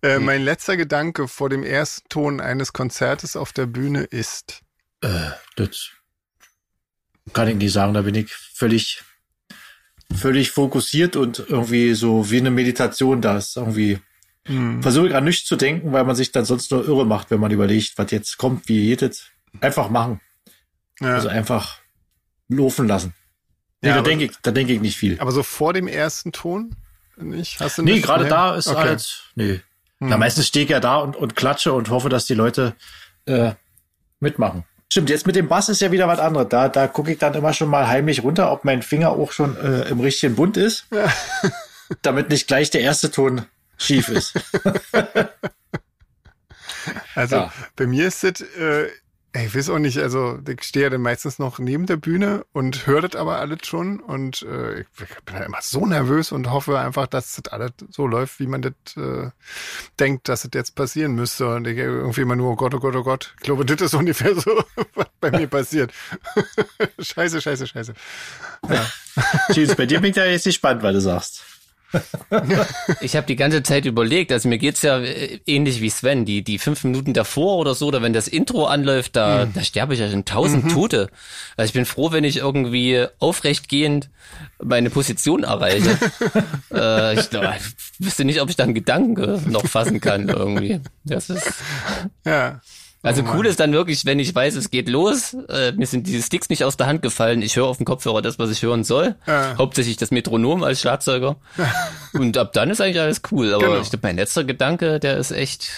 Äh, 0.00 0.16
hm. 0.16 0.24
Mein 0.24 0.42
letzter 0.42 0.76
Gedanke 0.76 1.28
vor 1.28 1.48
dem 1.48 1.62
ersten 1.62 2.08
Ton 2.08 2.40
eines 2.40 2.72
Konzertes 2.72 3.36
auf 3.36 3.52
der 3.52 3.66
Bühne 3.66 4.02
ist. 4.02 4.62
Äh, 5.00 5.30
das 5.56 5.90
kann 7.32 7.48
ich 7.48 7.56
nicht 7.56 7.72
sagen, 7.72 7.94
da 7.94 8.02
bin 8.02 8.14
ich 8.14 8.32
völlig, 8.32 9.02
völlig 10.14 10.50
fokussiert 10.50 11.16
und 11.16 11.38
irgendwie 11.38 11.94
so 11.94 12.30
wie 12.30 12.38
eine 12.38 12.50
Meditation 12.50 13.22
da 13.22 13.38
ist. 13.38 13.56
Irgendwie 13.56 13.98
hm. 14.46 14.82
versuche 14.82 15.08
ich 15.08 15.14
an 15.14 15.24
nichts 15.24 15.46
zu 15.46 15.56
denken, 15.56 15.92
weil 15.92 16.04
man 16.04 16.16
sich 16.16 16.32
dann 16.32 16.44
sonst 16.44 16.70
nur 16.70 16.86
irre 16.86 17.06
macht, 17.06 17.30
wenn 17.30 17.40
man 17.40 17.50
überlegt, 17.50 17.96
was 17.96 18.10
jetzt 18.10 18.36
kommt, 18.36 18.68
wie 18.68 18.80
jedes. 18.80 19.26
Einfach 19.60 19.88
machen. 19.88 20.20
Ja. 21.00 21.14
Also 21.14 21.28
einfach 21.28 21.80
laufen 22.48 22.86
lassen. 22.86 23.14
Nee, 23.80 23.90
ja, 23.90 23.96
da 23.96 24.02
denke 24.02 24.24
ich, 24.24 24.32
da 24.42 24.50
denke 24.50 24.72
ich 24.72 24.80
nicht 24.80 24.96
viel. 24.96 25.20
Aber 25.20 25.32
so 25.32 25.42
vor 25.42 25.72
dem 25.72 25.88
ersten 25.88 26.32
Ton? 26.32 26.74
Nicht? 27.16 27.60
Hast 27.60 27.78
du 27.78 27.82
nee, 27.82 28.00
gerade 28.00 28.26
da 28.26 28.54
ist 28.56 28.68
okay. 28.68 28.78
halt, 28.78 29.22
nee. 29.34 29.60
Hm. 30.00 30.08
Na, 30.08 30.16
meistens 30.16 30.46
stehe 30.46 30.64
ich 30.64 30.70
ja 30.70 30.80
da 30.80 30.96
und, 30.96 31.16
und 31.16 31.36
klatsche 31.36 31.72
und 31.72 31.90
hoffe, 31.90 32.08
dass 32.08 32.26
die 32.26 32.34
Leute 32.34 32.74
äh, 33.26 33.52
mitmachen. 34.20 34.64
Stimmt, 34.90 35.10
jetzt 35.10 35.26
mit 35.26 35.36
dem 35.36 35.48
Bass 35.48 35.68
ist 35.68 35.80
ja 35.80 35.92
wieder 35.92 36.08
was 36.08 36.18
anderes. 36.18 36.48
Da, 36.48 36.68
da 36.68 36.86
gucke 36.86 37.12
ich 37.12 37.18
dann 37.18 37.34
immer 37.34 37.52
schon 37.52 37.68
mal 37.68 37.88
heimlich 37.88 38.22
runter, 38.22 38.52
ob 38.52 38.64
mein 38.64 38.82
Finger 38.82 39.10
auch 39.10 39.32
schon 39.32 39.56
äh, 39.56 39.88
im 39.88 40.00
richtigen 40.00 40.34
Bund 40.36 40.56
ist. 40.56 40.86
Ja. 40.92 41.12
damit 42.02 42.30
nicht 42.30 42.46
gleich 42.46 42.70
der 42.70 42.80
erste 42.80 43.10
Ton 43.10 43.46
schief 43.76 44.08
ist. 44.08 44.34
also 47.14 47.36
ja. 47.36 47.52
bei 47.76 47.86
mir 47.86 48.08
ist 48.08 48.24
es 48.24 48.40
äh, 48.40 48.88
ich 49.42 49.54
weiß 49.54 49.70
auch 49.70 49.80
nicht, 49.80 49.98
also 49.98 50.38
ich 50.46 50.62
stehe 50.62 50.84
ja 50.84 50.90
dann 50.90 51.00
meistens 51.00 51.40
noch 51.40 51.58
neben 51.58 51.86
der 51.86 51.96
Bühne 51.96 52.46
und 52.52 52.86
höre 52.86 53.02
das 53.02 53.16
aber 53.20 53.38
alles 53.40 53.66
schon 53.66 53.98
und 53.98 54.42
äh, 54.42 54.82
ich 54.82 54.86
bin 55.24 55.34
ja 55.34 55.42
immer 55.42 55.58
so 55.60 55.86
nervös 55.86 56.30
und 56.30 56.52
hoffe 56.52 56.78
einfach, 56.78 57.08
dass 57.08 57.34
das 57.34 57.52
alles 57.52 57.72
so 57.90 58.06
läuft, 58.06 58.38
wie 58.38 58.46
man 58.46 58.62
das 58.62 58.72
äh, 58.96 59.30
denkt, 59.98 60.28
dass 60.28 60.42
das 60.42 60.50
jetzt 60.54 60.76
passieren 60.76 61.16
müsste 61.16 61.48
und 61.48 61.66
ich 61.66 61.76
irgendwie 61.76 62.20
immer 62.20 62.36
nur, 62.36 62.52
oh 62.52 62.56
Gott, 62.56 62.74
oh 62.74 62.78
Gott, 62.78 62.94
oh 62.94 63.02
Gott. 63.02 63.34
Ich 63.38 63.42
glaube, 63.42 63.64
das 63.64 63.80
ist 63.80 63.94
ungefähr 63.94 64.36
so, 64.36 64.64
was 64.94 65.06
bei 65.20 65.32
mir 65.32 65.48
passiert. 65.48 65.92
scheiße, 67.00 67.40
scheiße, 67.40 67.66
scheiße. 67.66 67.94
Ja. 68.68 68.86
Tschüss, 69.52 69.74
bei 69.74 69.86
dir 69.86 70.00
bin 70.00 70.10
ich 70.10 70.16
ja 70.16 70.26
jetzt 70.26 70.44
gespannt, 70.44 70.82
weil 70.84 70.92
du 70.92 71.00
sagst 71.00 71.53
ich 73.00 73.16
habe 73.16 73.26
die 73.26 73.36
ganze 73.36 73.62
Zeit 73.62 73.84
überlegt, 73.84 74.32
also 74.32 74.48
mir 74.48 74.58
geht's 74.58 74.82
ja 74.82 74.98
äh, 74.98 75.40
ähnlich 75.46 75.80
wie 75.80 75.90
Sven, 75.90 76.24
die, 76.24 76.42
die 76.42 76.58
fünf 76.58 76.84
Minuten 76.84 77.14
davor 77.14 77.58
oder 77.58 77.74
so, 77.74 77.86
oder 77.86 78.02
wenn 78.02 78.12
das 78.12 78.28
Intro 78.28 78.66
anläuft, 78.66 79.16
da, 79.16 79.46
mhm. 79.46 79.54
da 79.54 79.62
sterbe 79.62 79.94
ich 79.94 80.00
ja 80.00 80.10
schon 80.10 80.24
tausend 80.24 80.64
mhm. 80.64 80.68
Tote. 80.70 81.10
Also 81.56 81.68
ich 81.68 81.72
bin 81.74 81.84
froh, 81.84 82.12
wenn 82.12 82.24
ich 82.24 82.38
irgendwie 82.38 83.06
aufrechtgehend 83.18 84.10
meine 84.62 84.90
Position 84.90 85.44
erreiche. 85.44 85.98
äh, 86.74 87.14
ich, 87.14 87.30
ich 87.32 88.06
wüsste 88.06 88.24
nicht, 88.24 88.40
ob 88.40 88.50
ich 88.50 88.56
da 88.56 88.64
einen 88.64 88.74
Gedanken 88.74 89.50
noch 89.50 89.66
fassen 89.66 90.00
kann 90.00 90.28
irgendwie. 90.28 90.80
Das 91.04 91.30
ist 91.30 91.52
ja. 92.24 92.60
Also 93.04 93.22
oh 93.22 93.34
cool 93.34 93.46
ist 93.46 93.60
dann 93.60 93.72
wirklich, 93.72 94.06
wenn 94.06 94.18
ich 94.18 94.34
weiß, 94.34 94.56
es 94.56 94.70
geht 94.70 94.88
los, 94.88 95.36
äh, 95.50 95.72
mir 95.72 95.86
sind 95.86 96.06
diese 96.06 96.22
Sticks 96.22 96.48
nicht 96.48 96.64
aus 96.64 96.78
der 96.78 96.86
Hand 96.86 97.02
gefallen, 97.02 97.42
ich 97.42 97.56
höre 97.56 97.66
auf 97.66 97.76
dem 97.76 97.84
Kopfhörer 97.84 98.22
das, 98.22 98.38
was 98.38 98.50
ich 98.50 98.62
hören 98.62 98.82
soll. 98.82 99.14
Ja. 99.26 99.56
Hauptsächlich 99.58 99.98
das 99.98 100.10
Metronom 100.10 100.64
als 100.64 100.80
Schlagzeuger. 100.80 101.36
Und 102.14 102.38
ab 102.38 102.54
dann 102.54 102.70
ist 102.70 102.80
eigentlich 102.80 103.00
alles 103.00 103.20
cool. 103.30 103.52
Aber 103.52 103.66
genau. 103.66 103.80
ich 103.80 103.90
glaube, 103.90 104.06
mein 104.06 104.16
letzter 104.16 104.44
Gedanke, 104.44 105.00
der 105.00 105.18
ist 105.18 105.32
echt 105.32 105.68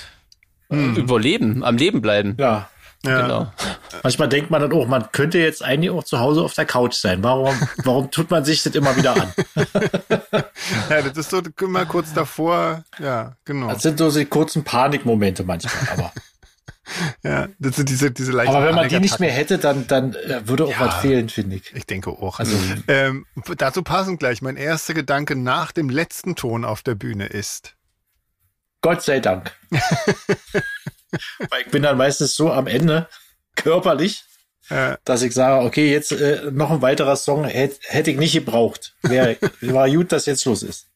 äh, 0.70 0.76
hm. 0.76 0.96
überleben, 0.96 1.64
am 1.64 1.76
Leben 1.76 2.00
bleiben. 2.00 2.36
Ja. 2.38 2.68
Ja. 3.04 3.22
Genau. 3.22 3.52
Manchmal 4.02 4.28
denkt 4.28 4.50
man 4.50 4.62
dann 4.62 4.72
auch, 4.72 4.86
man 4.86 5.10
könnte 5.12 5.38
jetzt 5.38 5.62
eigentlich 5.62 5.90
auch 5.90 6.04
zu 6.04 6.18
Hause 6.18 6.42
auf 6.42 6.54
der 6.54 6.64
Couch 6.64 6.94
sein. 6.94 7.22
Warum, 7.22 7.54
warum 7.84 8.10
tut 8.10 8.30
man 8.30 8.44
sich 8.44 8.62
das 8.62 8.74
immer 8.74 8.96
wieder 8.96 9.14
an? 9.14 9.32
ja, 10.90 11.02
das 11.02 11.16
ist 11.16 11.30
so 11.30 11.40
immer 11.60 11.86
kurz 11.86 12.12
davor. 12.12 12.84
Ja, 12.98 13.36
genau. 13.44 13.68
Das 13.68 13.82
sind 13.82 13.98
so 13.98 14.10
die 14.10 14.24
kurzen 14.24 14.64
Panikmomente 14.64 15.44
manchmal, 15.44 15.74
aber. 15.92 16.12
Ja, 17.22 17.48
das 17.58 17.76
sind 17.76 17.88
diese, 17.88 18.10
diese 18.10 18.32
leichten 18.32 18.54
Aber 18.54 18.66
wenn 18.66 18.74
man 18.74 18.88
die 18.88 19.00
nicht 19.00 19.18
mehr 19.18 19.32
hätte, 19.32 19.58
dann, 19.58 19.86
dann 19.86 20.14
äh, 20.14 20.46
würde 20.46 20.64
auch 20.64 20.70
ja, 20.70 20.80
was 20.80 20.96
fehlen, 20.96 21.28
finde 21.28 21.56
ich. 21.56 21.74
Ich 21.74 21.86
denke 21.86 22.10
auch. 22.10 22.38
Also, 22.38 22.56
ähm, 22.88 23.26
dazu 23.56 23.82
passend 23.82 24.20
gleich, 24.20 24.42
mein 24.42 24.56
erster 24.56 24.94
Gedanke 24.94 25.36
nach 25.36 25.72
dem 25.72 25.90
letzten 25.90 26.36
Ton 26.36 26.64
auf 26.64 26.82
der 26.82 26.94
Bühne 26.94 27.26
ist. 27.26 27.76
Gott 28.82 29.02
sei 29.02 29.20
Dank. 29.20 29.52
Weil 29.70 31.60
ich 31.64 31.70
bin 31.72 31.82
dann 31.82 31.96
meistens 31.96 32.34
so 32.34 32.52
am 32.52 32.66
Ende 32.66 33.08
körperlich, 33.56 34.24
ja. 34.70 34.96
dass 35.04 35.22
ich 35.22 35.34
sage, 35.34 35.64
okay, 35.64 35.90
jetzt 35.90 36.12
äh, 36.12 36.50
noch 36.52 36.70
ein 36.70 36.82
weiterer 36.82 37.16
Song 37.16 37.44
hätte 37.44 37.78
hätt 37.88 38.06
ich 38.06 38.16
nicht 38.16 38.34
gebraucht. 38.34 38.94
Wär, 39.02 39.36
war 39.60 39.90
gut, 39.90 40.12
dass 40.12 40.26
jetzt 40.26 40.44
los 40.44 40.62
ist. 40.62 40.86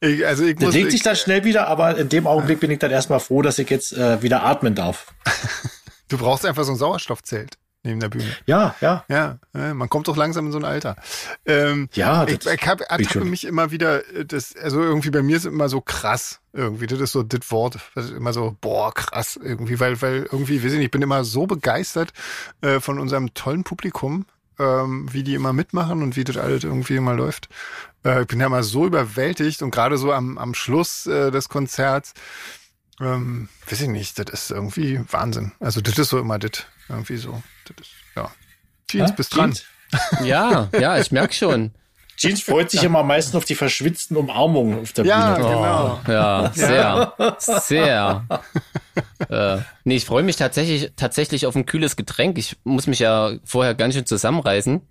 Ich, 0.00 0.26
also 0.26 0.44
ich 0.44 0.56
Der 0.56 0.68
muss, 0.68 0.74
legt 0.74 0.88
ich, 0.88 0.92
sich 0.92 1.02
dann 1.02 1.16
schnell 1.16 1.44
wieder, 1.44 1.68
aber 1.68 1.96
in 1.96 2.08
dem 2.08 2.26
Augenblick 2.26 2.60
bin 2.60 2.70
ich 2.70 2.78
dann 2.78 2.90
erstmal 2.90 3.20
froh, 3.20 3.42
dass 3.42 3.58
ich 3.58 3.70
jetzt 3.70 3.92
äh, 3.92 4.22
wieder 4.22 4.44
atmen 4.44 4.74
darf. 4.74 5.12
Du 6.08 6.18
brauchst 6.18 6.44
einfach 6.44 6.64
so 6.64 6.72
ein 6.72 6.76
Sauerstoffzelt 6.76 7.56
neben 7.82 8.00
der 8.00 8.08
Bühne. 8.08 8.36
Ja, 8.46 8.74
ja. 8.80 9.04
Ja, 9.08 9.38
man 9.54 9.88
kommt 9.88 10.08
doch 10.08 10.16
langsam 10.16 10.46
in 10.46 10.52
so 10.52 10.58
ein 10.58 10.64
Alter. 10.64 10.96
Ähm, 11.46 11.88
ja, 11.94 12.26
das 12.26 12.46
ich, 12.46 12.60
ich 12.60 12.66
habe 12.66 12.88
ertappe 12.88 13.24
mich 13.24 13.46
immer 13.46 13.70
wieder, 13.70 14.06
äh, 14.14 14.24
das, 14.24 14.54
also 14.56 14.82
irgendwie 14.82 15.10
bei 15.10 15.22
mir 15.22 15.36
ist 15.36 15.46
immer 15.46 15.68
so 15.68 15.80
krass 15.80 16.40
irgendwie. 16.52 16.86
Das 16.86 17.00
ist 17.00 17.12
so 17.12 17.22
das 17.22 17.50
Wort, 17.50 17.78
das 17.94 18.06
ist 18.06 18.12
immer 18.12 18.32
so, 18.32 18.56
boah, 18.60 18.92
krass 18.92 19.38
irgendwie, 19.42 19.80
weil, 19.80 20.00
weil 20.02 20.28
irgendwie, 20.30 20.62
weiß 20.62 20.72
ich 20.72 20.78
nicht, 20.78 20.86
ich 20.86 20.90
bin 20.90 21.02
immer 21.02 21.24
so 21.24 21.46
begeistert 21.46 22.12
äh, 22.60 22.80
von 22.80 22.98
unserem 22.98 23.32
tollen 23.34 23.64
Publikum, 23.64 24.26
ähm, 24.58 25.08
wie 25.10 25.22
die 25.22 25.34
immer 25.34 25.52
mitmachen 25.52 26.02
und 26.02 26.16
wie 26.16 26.24
das 26.24 26.36
alles 26.36 26.64
irgendwie 26.64 26.96
immer 26.96 27.14
läuft. 27.14 27.48
Äh, 28.04 28.22
ich 28.22 28.28
bin 28.28 28.40
ja 28.40 28.48
mal 28.48 28.62
so 28.62 28.86
überwältigt 28.86 29.62
und 29.62 29.70
gerade 29.70 29.98
so 29.98 30.12
am, 30.12 30.38
am 30.38 30.54
Schluss 30.54 31.06
äh, 31.06 31.30
des 31.30 31.48
Konzerts, 31.48 32.14
ähm, 33.00 33.48
weiß 33.68 33.82
ich 33.82 33.88
nicht, 33.88 34.18
das 34.18 34.28
ist 34.30 34.50
irgendwie 34.50 35.00
Wahnsinn. 35.10 35.52
Also 35.60 35.80
das 35.80 35.98
ist 35.98 36.10
so 36.10 36.18
immer 36.18 36.38
das, 36.38 36.66
irgendwie 36.88 37.16
so. 37.16 37.42
Das 37.66 37.86
ist, 37.86 37.92
ja. 38.16 38.30
Jeans, 38.88 39.10
ja, 39.10 39.16
bist 39.16 39.36
dran. 39.36 39.56
Ja, 40.22 40.68
ja, 40.78 40.98
ich 40.98 41.10
merk 41.10 41.34
schon. 41.34 41.72
Jeans 42.16 42.42
freut 42.42 42.70
sich 42.70 42.82
immer 42.82 42.98
am 42.98 43.06
meisten 43.06 43.36
auf 43.36 43.46
die 43.46 43.54
verschwitzten 43.54 44.16
Umarmungen 44.16 44.80
auf 44.80 44.92
der 44.92 45.06
ja, 45.06 45.34
Bühne. 45.34 45.48
Genau. 45.48 46.00
Oh, 46.06 46.10
ja, 46.10 46.52
sehr, 46.54 47.14
sehr. 47.38 48.26
äh, 49.30 49.62
nee, 49.84 49.96
ich 49.96 50.04
freue 50.04 50.22
mich 50.22 50.36
tatsächlich, 50.36 50.92
tatsächlich 50.96 51.46
auf 51.46 51.56
ein 51.56 51.64
kühles 51.64 51.96
Getränk. 51.96 52.36
Ich 52.36 52.58
muss 52.62 52.86
mich 52.86 52.98
ja 52.98 53.32
vorher 53.44 53.74
ganz 53.74 53.94
schön 53.94 54.04
zusammenreißen. 54.04 54.82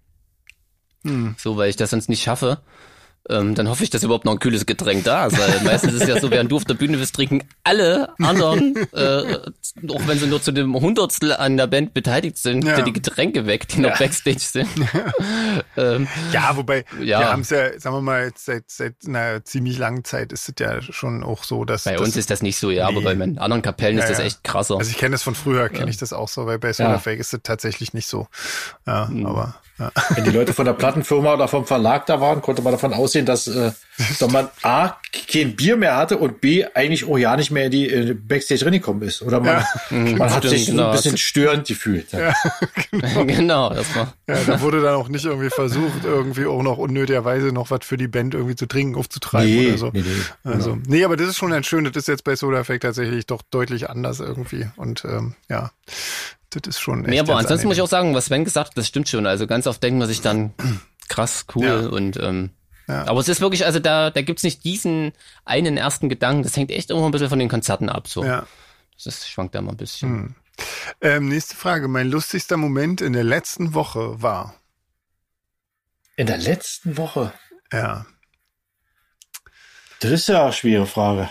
Hm. 1.06 1.36
So, 1.38 1.56
weil 1.56 1.70
ich 1.70 1.76
das 1.76 1.92
sonst 1.92 2.10
nicht 2.10 2.24
schaffe 2.24 2.62
ähm, 3.30 3.56
dann 3.56 3.70
hoffe 3.70 3.84
ich, 3.84 3.90
dass 3.90 4.04
überhaupt 4.04 4.26
noch 4.26 4.34
ein 4.34 4.40
kühles 4.40 4.66
Getränk 4.66 5.04
da 5.04 5.28
ist. 5.28 5.38
Weil 5.38 5.62
meistens 5.64 5.94
ist 5.94 6.04
es 6.04 6.08
ja 6.08 6.20
so, 6.20 6.32
während 6.32 6.52
du 6.52 6.56
auf 6.56 6.66
der 6.66 6.74
Bühne 6.74 6.98
bist, 6.98 7.16
trinken 7.16 7.48
alle 7.64 8.10
anderen, 8.20 8.76
äh, 8.94 9.38
auch 9.90 10.08
wenn 10.08 10.18
sie 10.18 10.28
nur 10.28 10.42
zu 10.42 10.52
dem 10.52 10.76
Hundertstel 10.76 11.34
an 11.34 11.58
der 11.58 11.68
Band 11.68 11.94
beteiligt 11.94 12.38
sind, 12.38 12.66
ja. 12.66 12.82
die 12.82 12.94
Getränke 12.94 13.46
weg, 13.46 13.68
die 13.68 13.82
noch 13.82 13.92
ja. 13.92 13.98
Backstage 13.98 14.40
sind. 14.40 14.70
ähm, 15.78 16.08
ja, 16.32 16.56
wobei, 16.56 16.86
ja. 17.00 17.20
wir 17.20 17.32
haben 17.32 17.42
es 17.42 17.50
ja, 17.52 17.80
sagen 17.80 17.96
wir 17.96 18.02
mal, 18.02 18.32
seit, 18.36 18.64
seit 18.68 18.96
einer 19.06 19.44
ziemlich 19.44 19.78
langen 19.78 20.04
Zeit 20.04 20.32
ist 20.32 20.50
es 20.50 20.56
ja 20.60 20.82
schon 20.82 21.24
auch 21.24 21.44
so, 21.44 21.66
dass... 21.66 21.84
Bei 21.84 22.00
uns 22.00 22.16
ist 22.16 22.32
das 22.32 22.42
nicht 22.42 22.58
so, 22.58 22.72
ja, 22.72 22.90
nee. 22.90 22.98
aber 22.98 23.04
bei 23.04 23.16
meinen 23.16 23.38
anderen 23.38 23.62
Kapellen 23.62 23.98
ja, 23.98 24.04
ist 24.04 24.10
das 24.10 24.20
echt 24.20 24.44
krasser. 24.44 24.78
Also 24.78 24.90
ich 24.90 24.98
kenne 24.98 25.12
das 25.12 25.24
von 25.24 25.36
früher, 25.36 25.70
kenne 25.70 25.90
ich 25.90 25.98
das 25.98 26.14
auch 26.14 26.30
so, 26.30 26.46
weil 26.46 26.58
bei 26.58 26.74
Solar 26.74 27.00
Fake 27.00 27.20
ist 27.20 27.34
es 27.34 27.40
tatsächlich 27.44 27.94
nicht 27.94 28.08
so. 28.08 28.28
Ja, 28.88 29.06
mhm. 29.06 29.26
aber... 29.26 29.56
Ja. 29.80 29.92
Wenn 30.10 30.26
die 30.26 30.32
Leute 30.32 30.54
von 30.54 30.66
der 30.66 30.74
Plattenfirma 30.74 31.34
oder 31.34 31.48
vom 31.48 31.66
Verlag 31.66 32.06
da 32.06 32.20
waren, 32.20 32.42
konnte 32.42 32.62
man 32.62 32.74
davon 32.74 32.94
ausgehen, 32.94 33.26
dass, 33.26 33.48
äh, 33.48 33.72
dass 34.20 34.30
man 34.30 34.50
A, 34.62 34.98
kein 35.32 35.56
Bier 35.56 35.78
mehr 35.78 35.96
hatte 35.96 36.18
und 36.18 36.42
B, 36.42 36.66
eigentlich 36.74 37.08
auch 37.08 37.18
ja 37.18 37.38
nicht 37.38 37.50
mehr 37.50 37.66
in 37.66 37.72
die 37.72 37.90
äh, 37.90 38.14
Backstage 38.14 38.66
reingekommen 38.66 39.02
ist. 39.04 39.22
Oder 39.22 39.40
man, 39.40 39.64
ja. 39.90 40.18
man 40.18 40.30
hat 40.30 40.44
sich 40.44 40.66
genau. 40.66 40.88
ein 40.88 40.92
bisschen 40.92 41.18
störend 41.18 41.66
gefühlt. 41.66 42.12
Ja, 42.12 42.34
genau. 42.92 43.26
genau 43.26 43.70
das 43.74 43.96
war. 43.96 44.14
Ja, 44.28 44.36
da 44.46 44.62
wurde 44.62 44.82
dann 44.82 44.96
auch 44.96 45.08
nicht 45.08 45.24
irgendwie 45.24 45.50
versucht, 45.50 46.04
irgendwie 46.04 46.46
auch 46.46 46.62
noch 46.62 46.78
unnötigerweise 46.78 47.54
noch 47.54 47.72
was 47.72 47.86
für 47.86 47.98
die 47.98 48.10
Band 48.10 48.34
irgendwie 48.34 48.56
zu 48.56 48.66
trinken, 48.66 48.96
aufzutreiben 48.96 49.50
nee, 49.50 49.68
oder 49.70 49.78
so. 49.78 49.90
Nee, 49.94 50.04
nee, 50.04 50.52
also, 50.52 50.74
genau. 50.74 50.84
nee, 50.88 51.06
aber 51.06 51.16
das 51.16 51.30
ist 51.30 51.38
schon 51.38 51.54
ein 51.54 51.64
schön, 51.64 51.86
das 51.86 51.96
ist 51.96 52.08
jetzt 52.10 52.26
bei 52.26 52.36
Soda 52.36 52.60
Effect 52.60 52.84
tatsächlich 52.84 53.28
doch 53.28 53.42
deutlich 53.50 53.90
anders 53.90 54.20
irgendwie. 54.20 54.68
Und 54.76 55.06
ähm, 55.06 55.36
ja, 55.50 55.72
das 56.52 56.62
ist 56.76 56.80
schon. 56.80 57.02
Nee, 57.02 57.20
aber 57.20 57.38
ansonsten 57.38 57.68
muss 57.68 57.78
ich 57.78 57.82
auch 57.82 57.88
sagen, 57.88 58.16
was 58.16 58.26
Sven 58.26 58.44
gesagt 58.44 58.70
hat, 58.70 58.78
das 58.78 58.88
stimmt 58.88 59.10
schon. 59.10 59.28
Also 59.28 59.48
ganz 59.48 59.68
oft 59.68 59.82
denkt 59.84 60.00
man 60.00 60.08
sich 60.08 60.22
dann, 60.22 60.54
krass, 61.10 61.46
cool 61.56 61.66
ja. 61.66 61.88
und 61.88 62.18
ähm, 62.18 62.52
ja. 62.90 63.08
Aber 63.08 63.20
es 63.20 63.28
ist 63.28 63.40
wirklich, 63.40 63.66
also 63.66 63.78
da, 63.78 64.10
da 64.10 64.24
gibt's 64.24 64.42
nicht 64.42 64.64
diesen 64.64 65.14
einen 65.46 65.78
ersten 65.78 66.10
Gedanken. 66.10 66.42
Das 66.42 66.58
hängt 66.58 66.72
echt 66.72 66.90
immer 66.90 67.06
ein 67.06 67.12
bisschen 67.12 67.30
von 67.30 67.38
den 67.38 67.48
Konzerten 67.48 67.88
ab. 67.88 68.08
So. 68.08 68.26
Ja. 68.26 68.48
Das 68.96 69.06
ist, 69.06 69.30
schwankt 69.30 69.54
da 69.54 69.62
mal 69.62 69.72
ein 69.72 69.78
bisschen. 69.78 70.10
Hm. 70.10 70.36
Ähm, 71.02 71.30
nächste 71.30 71.56
Frage. 71.56 71.88
Mein 71.88 72.10
lustigster 72.10 72.58
Moment 72.58 73.00
in 73.02 73.14
der 73.14 73.24
letzten 73.24 73.76
Woche 73.76 74.22
war. 74.24 74.56
In 76.16 76.26
der 76.26 76.38
letzten 76.38 76.98
Woche? 76.98 77.32
Ja. 77.72 78.08
Das 80.00 80.12
ist 80.12 80.28
ja 80.28 80.44
eine 80.44 80.54
schwere 80.54 80.88
Frage. 80.88 81.30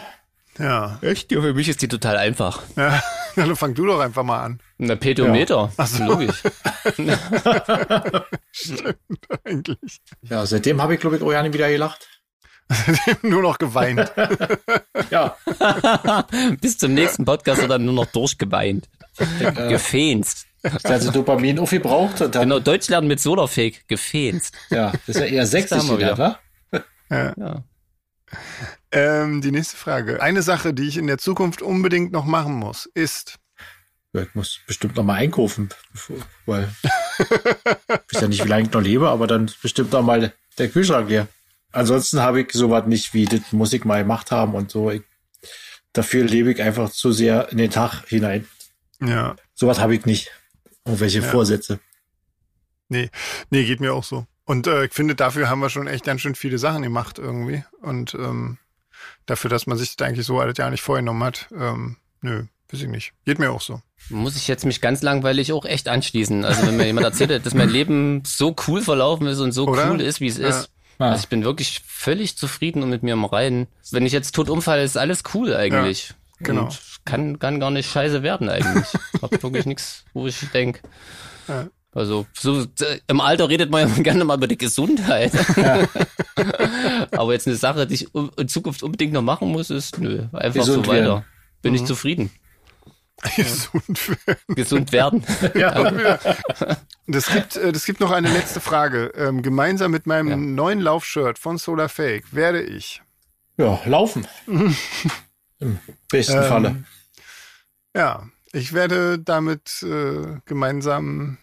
Ja. 0.58 0.98
Echt? 1.02 1.30
Ja, 1.32 1.40
für 1.40 1.54
mich 1.54 1.68
ist 1.68 1.82
die 1.82 1.88
total 1.88 2.16
einfach. 2.16 2.62
Ja. 2.76 3.02
Dann 3.36 3.54
fang 3.56 3.74
du 3.74 3.86
doch 3.86 4.00
einfach 4.00 4.24
mal 4.24 4.42
an. 4.42 4.60
Na, 4.78 4.96
Pedometer. 4.96 5.72
Ach 5.76 5.86
so. 5.86 6.04
Logisch. 6.04 6.42
Stimmt, 8.50 8.96
eigentlich. 9.44 10.00
Ja, 10.22 10.44
seitdem 10.46 10.82
habe 10.82 10.94
ich, 10.94 11.00
glaube 11.00 11.16
ich, 11.16 11.22
auch 11.22 11.30
ja 11.32 11.42
nicht 11.42 11.54
wieder 11.54 11.68
gelacht. 11.68 12.08
Nur 13.22 13.42
noch 13.42 13.58
geweint. 13.58 14.12
Ja. 15.10 15.36
Bis 16.60 16.76
zum 16.78 16.94
nächsten 16.94 17.24
Podcast 17.24 17.60
wird 17.62 17.70
dann 17.70 17.84
nur 17.86 17.94
noch 17.94 18.06
durchgeweint. 18.06 18.88
Gefähnst. 19.68 20.46
Also 20.82 21.10
Dopamin 21.10 21.58
aufgebraucht 21.60 22.20
und 22.20 22.34
dann, 22.34 22.42
Genau, 22.42 22.58
Deutsch 22.58 22.88
lernen 22.88 23.08
mit 23.08 23.20
Solarfake. 23.20 23.86
Gefähnst. 23.88 24.54
ja, 24.70 24.92
das 25.06 25.16
ist 25.16 25.20
ja 25.20 25.26
eher 25.26 25.46
sächsisch 25.46 25.78
haben 25.78 25.88
wir 25.88 25.98
wieder, 25.98 26.14
wieder. 26.18 26.84
ne? 27.10 27.34
Ja. 27.38 27.64
Ähm, 28.90 29.40
die 29.40 29.50
nächste 29.50 29.76
Frage. 29.76 30.22
Eine 30.22 30.42
Sache, 30.42 30.72
die 30.72 30.88
ich 30.88 30.96
in 30.96 31.06
der 31.06 31.18
Zukunft 31.18 31.62
unbedingt 31.62 32.12
noch 32.12 32.24
machen 32.24 32.54
muss, 32.54 32.86
ist. 32.94 33.38
Ja, 34.14 34.22
ich 34.22 34.34
muss 34.34 34.60
bestimmt 34.66 34.96
noch 34.96 35.04
mal 35.04 35.14
einkaufen, 35.14 35.68
bevor, 35.92 36.16
weil 36.46 36.68
ich 37.18 38.14
weiß 38.14 38.22
ja 38.22 38.28
nicht, 38.28 38.44
wie 38.44 38.48
lange 38.48 38.62
ich 38.62 38.72
noch 38.72 38.80
lebe, 38.80 39.08
aber 39.10 39.26
dann 39.26 39.50
bestimmt 39.60 39.92
noch 39.92 40.02
mal 40.02 40.32
der 40.56 40.68
Kühlschrank 40.70 41.10
leer. 41.10 41.28
Ansonsten 41.72 42.20
habe 42.20 42.40
ich 42.40 42.52
sowas 42.52 42.86
nicht, 42.86 43.12
wie 43.12 43.26
das 43.26 43.52
muss 43.52 43.72
ich 43.74 43.84
mal 43.84 44.02
gemacht 44.02 44.30
haben 44.30 44.54
und 44.54 44.70
so. 44.70 44.90
Ich, 44.90 45.02
dafür 45.92 46.24
lebe 46.24 46.52
ich 46.52 46.62
einfach 46.62 46.90
zu 46.90 47.12
sehr 47.12 47.50
in 47.50 47.58
den 47.58 47.70
Tag 47.70 48.06
hinein. 48.08 48.48
Ja. 49.00 49.36
Sowas 49.54 49.78
habe 49.78 49.94
ich 49.94 50.06
nicht. 50.06 50.30
Irgendwelche 50.86 51.22
Vorsätze. 51.22 51.80
Nee, 52.88 53.10
nee, 53.50 53.64
geht 53.64 53.80
mir 53.80 53.92
auch 53.92 54.04
so. 54.04 54.26
Und 54.44 54.66
äh, 54.66 54.86
ich 54.86 54.94
finde, 54.94 55.14
dafür 55.14 55.50
haben 55.50 55.60
wir 55.60 55.68
schon 55.68 55.86
echt 55.86 56.06
ganz 56.06 56.22
schön 56.22 56.34
viele 56.34 56.56
Sachen 56.56 56.82
gemacht 56.82 57.18
irgendwie. 57.18 57.62
Und 57.82 58.14
ähm, 58.14 58.56
dafür, 59.26 59.50
dass 59.50 59.66
man 59.66 59.78
sich 59.78 59.96
das 59.96 60.06
eigentlich 60.06 60.26
so 60.26 60.40
alles 60.40 60.56
ja 60.58 60.70
nicht 60.70 60.82
vorgenommen 60.82 61.22
hat, 61.24 61.48
ähm, 61.52 61.96
nö, 62.20 62.44
weiß 62.70 62.82
ich 62.82 62.88
nicht. 62.88 63.12
Geht 63.24 63.38
mir 63.38 63.50
auch 63.50 63.60
so. 63.60 63.80
Muss 64.10 64.36
ich 64.36 64.48
jetzt 64.48 64.64
mich 64.64 64.80
ganz 64.80 65.02
langweilig 65.02 65.52
auch 65.52 65.64
echt 65.64 65.88
anschließen. 65.88 66.44
Also 66.44 66.66
wenn 66.66 66.76
mir 66.76 66.86
jemand 66.86 67.04
erzählt, 67.06 67.44
dass 67.44 67.54
mein 67.54 67.68
Leben 67.68 68.22
so 68.24 68.54
cool 68.66 68.80
verlaufen 68.82 69.26
ist 69.26 69.40
und 69.40 69.52
so 69.52 69.66
Oder? 69.66 69.90
cool 69.90 70.00
ist, 70.00 70.20
wie 70.20 70.28
es 70.28 70.38
Ja. 70.38 70.48
ist. 70.48 70.70
Ah. 70.98 71.10
Also 71.10 71.22
ich 71.24 71.28
bin 71.28 71.44
wirklich 71.44 71.82
völlig 71.86 72.36
zufrieden 72.36 72.82
und 72.82 72.90
mit 72.90 73.02
mir 73.02 73.12
im 73.14 73.24
Reinen. 73.24 73.66
Wenn 73.90 74.06
ich 74.06 74.12
jetzt 74.12 74.34
tot 74.34 74.48
umfalle, 74.50 74.82
ist 74.82 74.96
alles 74.96 75.22
cool 75.34 75.54
eigentlich. 75.54 76.14
genau. 76.40 76.62
Und 76.64 76.80
kann, 77.04 77.38
kann 77.38 77.60
gar 77.60 77.70
nicht 77.70 77.90
scheiße 77.90 78.22
werden 78.22 78.48
eigentlich. 78.48 78.86
Hab 79.22 79.42
wirklich 79.42 79.66
nichts, 79.66 80.04
wo 80.12 80.26
ich 80.26 80.38
denk. 80.52 80.80
Ja. 81.48 81.68
Also 81.92 82.26
so 82.38 82.62
äh, 82.62 83.00
im 83.08 83.20
Alter 83.20 83.48
redet 83.48 83.70
man 83.70 83.88
ja 83.88 83.94
gerne 84.02 84.24
mal 84.24 84.36
über 84.36 84.46
die 84.46 84.58
Gesundheit. 84.58 85.32
Aber 87.12 87.32
jetzt 87.32 87.46
eine 87.46 87.56
Sache, 87.56 87.86
die 87.86 87.94
ich 87.94 88.08
in 88.36 88.48
Zukunft 88.48 88.82
unbedingt 88.82 89.12
noch 89.12 89.22
machen 89.22 89.48
muss, 89.50 89.70
ist 89.70 89.98
nö, 89.98 90.26
einfach 90.32 90.60
Gesund 90.60 90.86
so 90.86 90.92
weiter. 90.92 91.04
werden. 91.08 91.24
Bin 91.62 91.72
Mhm. 91.72 91.76
ich 91.80 91.84
zufrieden. 91.86 92.30
Gesund. 93.34 94.16
Gesund 94.48 94.92
werden. 94.92 95.24
Das 97.08 97.26
gibt, 97.32 97.56
äh, 97.56 97.72
das 97.72 97.84
gibt 97.84 97.98
noch 97.98 98.12
eine 98.12 98.30
letzte 98.32 98.60
Frage. 98.60 99.06
Ähm, 99.16 99.42
gemeinsam 99.42 99.90
mit 99.90 100.06
meinem 100.06 100.28
Ja. 100.28 100.36
neuen 100.36 100.78
Laufshirt 100.80 101.38
von 101.38 101.58
Solar 101.58 101.88
Fake 101.88 102.32
werde 102.32 102.62
ich 102.62 103.02
Ja, 103.56 103.80
laufen. 103.86 104.26
Im 104.46 105.78
besten 106.08 106.36
Ähm, 106.36 106.44
Falle. 106.44 106.84
Ja, 107.96 108.28
ich 108.52 108.72
werde 108.72 109.18
damit 109.18 109.82
äh, 109.82 110.36
gemeinsam 110.44 111.38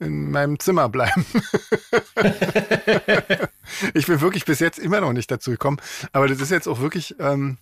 in 0.00 0.30
meinem 0.30 0.58
Zimmer 0.58 0.88
bleiben. 0.88 1.24
ich 3.94 4.06
bin 4.06 4.20
wirklich 4.20 4.44
bis 4.44 4.60
jetzt 4.60 4.78
immer 4.78 5.00
noch 5.00 5.12
nicht 5.12 5.30
dazu 5.30 5.50
gekommen. 5.50 5.78
Aber 6.12 6.28
das 6.28 6.40
ist 6.40 6.50
jetzt 6.50 6.68
auch 6.68 6.80
wirklich, 6.80 7.16
ähm, 7.18 7.58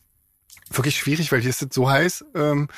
wirklich 0.71 0.97
schwierig, 0.97 1.33
weil 1.33 1.41
hier 1.41 1.51
ist 1.51 1.63
es 1.63 1.69
so 1.73 1.89
heiß. 1.89 2.25
Ähm, 2.35 2.69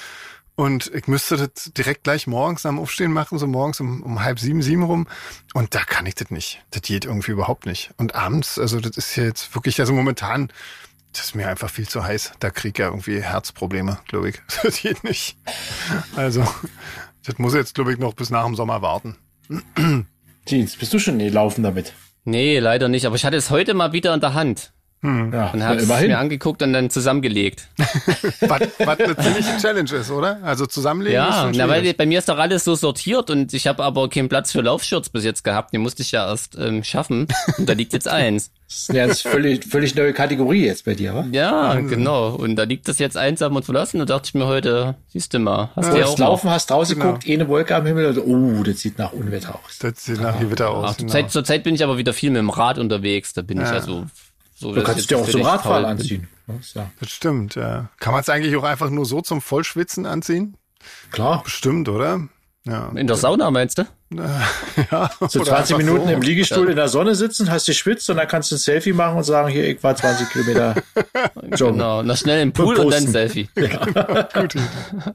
und 0.58 0.92
ich 0.92 1.06
müsste 1.06 1.36
das 1.36 1.72
direkt 1.72 2.02
gleich 2.02 2.26
morgens 2.26 2.66
am 2.66 2.80
Aufstehen 2.80 3.12
machen, 3.12 3.38
so 3.38 3.46
morgens 3.46 3.78
um, 3.78 4.02
um 4.02 4.24
halb 4.24 4.40
sieben, 4.40 4.60
sieben 4.60 4.82
rum. 4.82 5.06
Und 5.54 5.76
da 5.76 5.84
kann 5.84 6.04
ich 6.06 6.16
das 6.16 6.30
nicht. 6.30 6.64
Das 6.72 6.82
geht 6.82 7.04
irgendwie 7.04 7.30
überhaupt 7.30 7.64
nicht. 7.64 7.92
Und 7.96 8.16
abends, 8.16 8.58
also 8.58 8.80
das 8.80 8.96
ist 8.96 9.14
jetzt 9.14 9.54
wirklich, 9.54 9.78
also 9.78 9.92
momentan, 9.92 10.52
das 11.12 11.26
ist 11.26 11.34
mir 11.36 11.48
einfach 11.48 11.70
viel 11.70 11.88
zu 11.88 12.02
heiß. 12.02 12.32
Da 12.40 12.50
krieg 12.50 12.74
ich 12.74 12.78
ja 12.80 12.86
irgendwie 12.86 13.22
Herzprobleme, 13.22 14.00
glaube 14.08 14.30
ich. 14.30 14.42
Das 14.64 14.80
geht 14.80 15.04
nicht. 15.04 15.36
Also, 16.16 16.44
das 17.24 17.38
muss 17.38 17.54
jetzt, 17.54 17.76
glaube 17.76 17.92
ich, 17.92 17.98
noch 18.00 18.14
bis 18.14 18.30
nach 18.30 18.44
dem 18.44 18.56
Sommer 18.56 18.82
warten. 18.82 19.16
Jeans, 20.46 20.76
bist 20.76 20.92
du 20.92 20.98
schon 20.98 21.18
gelaufen 21.18 21.62
damit? 21.62 21.92
Nee, 22.24 22.58
leider 22.58 22.88
nicht. 22.88 23.06
Aber 23.06 23.16
ich 23.16 23.24
hatte 23.24 23.36
es 23.36 23.50
heute 23.50 23.74
mal 23.74 23.92
wieder 23.92 24.12
in 24.14 24.20
der 24.20 24.34
Hand 24.34 24.72
Ja, 25.02 25.50
und 25.52 25.62
habe 25.62 25.76
es 25.76 25.84
immerhin. 25.84 26.08
mir 26.08 26.18
angeguckt 26.18 26.62
und 26.62 26.72
dann 26.72 26.90
zusammengelegt. 26.90 27.68
Was, 28.40 28.60
was 28.78 29.00
eine 29.00 29.16
ziemliche 29.16 29.56
Challenge 29.60 29.90
ist, 29.92 30.10
oder? 30.10 30.38
Also 30.42 30.66
zusammenlegen 30.66 31.14
Ja, 31.16 31.50
na, 31.54 31.68
weil 31.68 31.92
bei 31.94 32.06
mir 32.06 32.18
ist 32.18 32.28
doch 32.28 32.38
alles 32.38 32.64
so 32.64 32.74
sortiert 32.74 33.30
und 33.30 33.52
ich 33.54 33.66
habe 33.66 33.82
aber 33.84 34.08
keinen 34.08 34.28
Platz 34.28 34.52
für 34.52 34.60
Laufshirts 34.60 35.08
bis 35.10 35.24
jetzt 35.24 35.44
gehabt. 35.44 35.72
Den 35.72 35.80
musste 35.82 36.02
ich 36.02 36.12
ja 36.12 36.28
erst 36.28 36.56
ähm, 36.58 36.82
schaffen. 36.84 37.28
Und 37.58 37.68
da 37.68 37.72
liegt 37.74 37.92
jetzt 37.92 38.08
eins. 38.08 38.50
Das 38.68 38.76
ist 38.76 38.90
eine 38.90 39.14
völlig, 39.14 39.64
völlig 39.64 39.94
neue 39.94 40.12
Kategorie 40.12 40.66
jetzt 40.66 40.84
bei 40.84 40.94
dir, 40.94 41.14
wa? 41.14 41.26
Ja, 41.32 41.74
genau. 41.80 42.34
Und 42.34 42.56
da 42.56 42.64
liegt 42.64 42.86
das 42.86 42.98
jetzt 42.98 43.16
einsam 43.16 43.56
und 43.56 43.64
verlassen. 43.64 43.98
Und 43.98 44.10
da 44.10 44.16
dachte 44.16 44.28
ich 44.28 44.34
mir 44.34 44.44
heute, 44.46 44.94
siehst 45.08 45.32
du 45.32 45.38
mal, 45.38 45.70
hast 45.74 45.88
du 45.88 45.92
Du 45.94 45.98
ja 45.98 46.04
hast 46.04 46.12
auch 46.14 46.18
laufen, 46.18 46.50
hast 46.50 46.70
draußen 46.70 46.94
Genau. 46.94 47.06
geguckt, 47.14 47.26
eine 47.30 47.48
Wolke 47.48 47.74
am 47.74 47.86
Himmel 47.86 48.06
und 48.06 48.18
oh, 48.18 48.62
das 48.62 48.80
sieht 48.80 48.98
nach 48.98 49.12
Unwetter 49.14 49.54
aus. 49.54 49.78
Das 49.78 50.04
sieht 50.04 50.20
nach 50.20 50.38
Gewitter 50.38 50.68
aus. 50.68 50.84
Ach, 50.90 50.96
zur, 50.96 51.06
genau. 51.06 51.12
Zeit, 51.12 51.30
zur 51.30 51.44
Zeit 51.44 51.62
bin 51.64 51.74
ich 51.74 51.82
aber 51.82 51.96
wieder 51.96 52.12
viel 52.12 52.28
mit 52.30 52.40
dem 52.40 52.50
Rad 52.50 52.76
unterwegs. 52.78 53.32
Da 53.32 53.40
bin 53.40 53.58
ich 53.58 53.66
Ja. 53.66 53.72
also 53.72 54.04
so. 54.54 54.74
Du 54.74 54.82
kannst 54.82 55.00
ich 55.00 55.06
dir 55.06 55.16
auch 55.18 55.26
zum 55.28 55.40
Radfahren 55.42 55.86
anziehen. 55.86 56.28
Ja, 56.74 56.90
Das 57.00 57.10
stimmt, 57.10 57.54
ja. 57.54 57.88
Kann 58.00 58.12
man 58.12 58.20
es 58.20 58.28
eigentlich 58.28 58.54
auch 58.56 58.64
einfach 58.64 58.90
nur 58.90 59.06
so 59.06 59.22
zum 59.22 59.40
Vollschwitzen 59.40 60.04
anziehen? 60.04 60.56
klar. 61.10 61.42
Bestimmt, 61.42 61.88
oder? 61.88 62.28
Ja. 62.64 62.90
In 62.94 63.06
der 63.06 63.16
Sauna 63.16 63.50
meinst 63.50 63.78
du? 63.78 63.84
ja. 64.90 65.10
So 65.28 65.40
oder 65.40 65.50
20 65.50 65.50
einfach 65.52 65.76
Minuten 65.78 66.06
so. 66.08 66.12
im 66.14 66.22
Liegestuhl 66.22 66.70
in 66.70 66.76
der 66.76 66.88
Sonne 66.88 67.14
sitzen, 67.14 67.50
hast 67.50 67.66
geschwitzt 67.66 68.08
und 68.10 68.16
dann 68.16 68.26
kannst 68.28 68.50
du 68.50 68.54
ein 68.56 68.58
Selfie 68.58 68.92
machen 68.92 69.18
und 69.18 69.24
sagen, 69.24 69.48
hier, 69.48 69.68
ich 69.68 69.82
war 69.82 69.94
20 69.94 70.30
Kilometer 70.30 70.74
joggen. 71.56 71.74
Genau. 71.78 72.02
Noch 72.02 72.16
schnell 72.16 72.40
im 72.42 72.52
Pool 72.52 72.76
und 72.76 72.90
dann 72.90 73.04
posten. 73.04 73.10
Selfie. 73.12 73.48
Gute 73.54 74.58
Idee. 74.58 75.14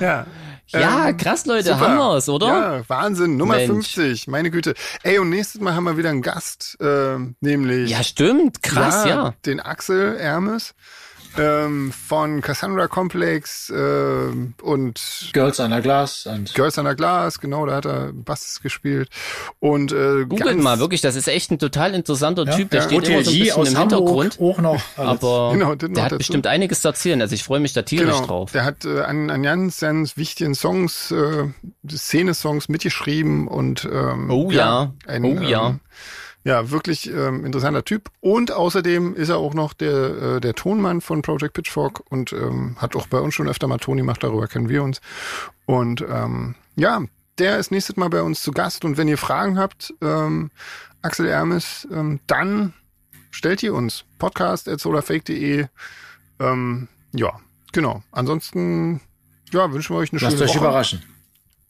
Ja. 0.00 0.26
Ja, 0.68 1.08
Ähm, 1.08 1.16
krass, 1.18 1.44
Leute, 1.46 1.68
super. 1.74 1.80
haben 1.80 1.96
wir's, 1.98 2.28
oder? 2.28 2.46
Ja, 2.46 2.82
Wahnsinn. 2.88 3.36
Nummer 3.36 3.56
Mensch. 3.56 3.94
50. 3.94 4.28
Meine 4.28 4.50
Güte. 4.50 4.74
Ey, 5.02 5.18
und 5.18 5.28
nächstes 5.28 5.60
Mal 5.60 5.74
haben 5.74 5.84
wir 5.84 5.96
wieder 5.98 6.08
einen 6.10 6.22
Gast, 6.22 6.78
äh, 6.80 7.16
nämlich 7.40 7.90
Ja, 7.90 8.02
stimmt. 8.02 8.62
Krass, 8.62 9.04
ja. 9.04 9.34
den 9.44 9.60
Axel 9.60 10.16
Ermes 10.16 10.74
ähm, 11.38 11.92
von 11.92 12.40
Cassandra 12.40 12.86
Complex 12.88 13.72
ähm, 13.74 14.54
und 14.62 15.30
Girls 15.32 15.58
Under 15.60 15.80
Glass 15.80 16.26
und 16.26 16.54
Girls 16.54 16.78
Under 16.78 16.94
Glass, 16.94 17.40
genau, 17.40 17.66
da 17.66 17.76
hat 17.76 17.86
er 17.86 18.12
Bass 18.12 18.60
gespielt. 18.62 19.08
Und 19.60 19.92
äh, 19.92 20.24
Googelt 20.24 20.44
ganz, 20.44 20.62
mal, 20.62 20.78
wirklich, 20.78 21.00
das 21.00 21.16
ist 21.16 21.28
echt 21.28 21.50
ein 21.50 21.58
total 21.58 21.94
interessanter 21.94 22.44
Typ. 22.46 22.70
Der 22.70 22.80
ja. 22.82 22.86
steht 22.88 23.08
immer 23.08 23.24
so 23.24 23.30
ein 23.30 23.38
bisschen 23.38 23.56
aus 23.60 23.68
im 23.70 23.78
Hamburg 23.78 23.98
Hintergrund. 24.22 24.38
auch 24.40 24.58
noch. 24.60 24.82
alles. 24.96 25.08
Aber 25.22 25.50
Genau, 25.52 25.74
der 25.74 25.88
hat 26.04 26.12
dazu. 26.12 26.18
bestimmt 26.18 26.46
einiges 26.46 26.80
zu 26.80 26.88
erzählen. 26.88 27.20
Also 27.20 27.34
ich 27.34 27.44
freue 27.44 27.60
mich 27.60 27.72
da 27.72 27.82
tierisch 27.82 28.14
Genau, 28.14 28.26
drauf. 28.26 28.52
der 28.52 28.64
hat 28.64 28.84
äh, 28.84 29.00
an, 29.02 29.30
an 29.30 29.42
ganz, 29.42 29.80
ganz 29.80 30.16
wichtigen 30.16 30.54
Songs, 30.54 31.10
äh, 31.10 31.44
Szene-Songs 31.90 32.68
mitgeschrieben 32.68 33.48
und 33.48 33.84
ähm, 33.90 34.30
Oh 34.30 34.50
ja, 34.50 34.92
ein, 35.06 35.24
oh 35.24 35.40
ja. 35.42 35.68
Ähm, 35.70 35.80
ja, 36.44 36.70
wirklich 36.70 37.10
ähm, 37.10 37.44
interessanter 37.44 37.84
Typ. 37.84 38.10
Und 38.20 38.52
außerdem 38.52 39.14
ist 39.14 39.30
er 39.30 39.38
auch 39.38 39.54
noch 39.54 39.72
der, 39.72 40.36
äh, 40.36 40.40
der 40.40 40.54
Tonmann 40.54 41.00
von 41.00 41.22
Project 41.22 41.54
Pitchfork 41.54 42.02
und 42.10 42.32
ähm, 42.34 42.76
hat 42.78 42.94
auch 42.96 43.06
bei 43.06 43.18
uns 43.18 43.34
schon 43.34 43.48
öfter 43.48 43.66
mal 43.66 43.78
Toni 43.78 44.02
gemacht, 44.02 44.22
darüber 44.22 44.46
kennen 44.46 44.68
wir 44.68 44.82
uns. 44.82 45.00
Und 45.64 46.04
ähm, 46.06 46.54
ja, 46.76 47.02
der 47.38 47.58
ist 47.58 47.70
nächstes 47.70 47.96
Mal 47.96 48.10
bei 48.10 48.22
uns 48.22 48.42
zu 48.42 48.52
Gast. 48.52 48.84
Und 48.84 48.98
wenn 48.98 49.08
ihr 49.08 49.16
Fragen 49.18 49.58
habt, 49.58 49.94
ähm, 50.02 50.50
Axel 51.00 51.26
Ermes, 51.26 51.88
ähm, 51.90 52.20
dann 52.26 52.74
stellt 53.30 53.62
ihr 53.62 53.74
uns. 53.74 54.04
Podcast 54.18 54.68
at 54.68 54.80
solarfake.de. 54.80 55.66
Ähm, 56.40 56.88
ja, 57.12 57.32
genau. 57.72 58.02
Ansonsten, 58.12 59.00
ja, 59.50 59.72
wünschen 59.72 59.96
wir 59.96 60.00
euch 60.00 60.12
eine 60.12 60.20
Lasst 60.20 60.36
schöne 60.36 60.44
euch 60.44 60.56
Woche. 60.56 60.64
überraschen. 60.64 61.02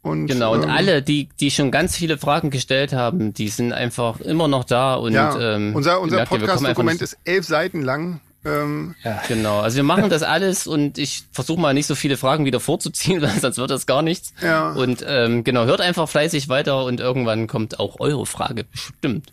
Und, 0.04 0.26
Genau, 0.26 0.52
und 0.52 0.64
ähm, 0.64 0.70
alle, 0.70 1.02
die, 1.02 1.30
die 1.40 1.50
schon 1.50 1.70
ganz 1.70 1.96
viele 1.96 2.18
Fragen 2.18 2.50
gestellt 2.50 2.92
haben, 2.92 3.32
die 3.32 3.48
sind 3.48 3.72
einfach 3.72 4.20
immer 4.20 4.48
noch 4.48 4.64
da 4.64 4.94
und 4.96 5.14
Ja, 5.14 5.54
ähm, 5.54 5.74
unser, 5.74 5.98
unser 6.00 6.18
ja, 6.18 6.24
Podcast-Dokument 6.26 7.00
ist 7.00 7.16
elf 7.24 7.46
Seiten 7.46 7.80
lang. 7.80 8.20
Ähm, 8.44 8.94
Genau, 9.28 9.60
also 9.60 9.76
wir 9.76 9.82
machen 9.82 10.10
das 10.10 10.22
alles 10.22 10.66
und 10.66 10.98
ich 10.98 11.24
versuche 11.32 11.58
mal 11.58 11.72
nicht 11.72 11.86
so 11.86 11.94
viele 11.94 12.18
Fragen 12.18 12.44
wieder 12.44 12.60
vorzuziehen, 12.60 13.22
weil 13.22 13.30
sonst 13.40 13.56
wird 13.56 13.70
das 13.70 13.86
gar 13.86 14.02
nichts. 14.02 14.34
Ja. 14.42 14.72
Und 14.72 15.02
ähm, 15.08 15.42
genau, 15.42 15.64
hört 15.64 15.80
einfach 15.80 16.06
fleißig 16.06 16.50
weiter 16.50 16.84
und 16.84 17.00
irgendwann 17.00 17.46
kommt 17.46 17.80
auch 17.80 17.98
eure 17.98 18.26
Frage 18.26 18.64
bestimmt. 18.64 19.32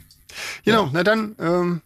genau, 0.64 0.90
na 0.94 1.04
dann, 1.04 1.36
ähm, 1.38 1.82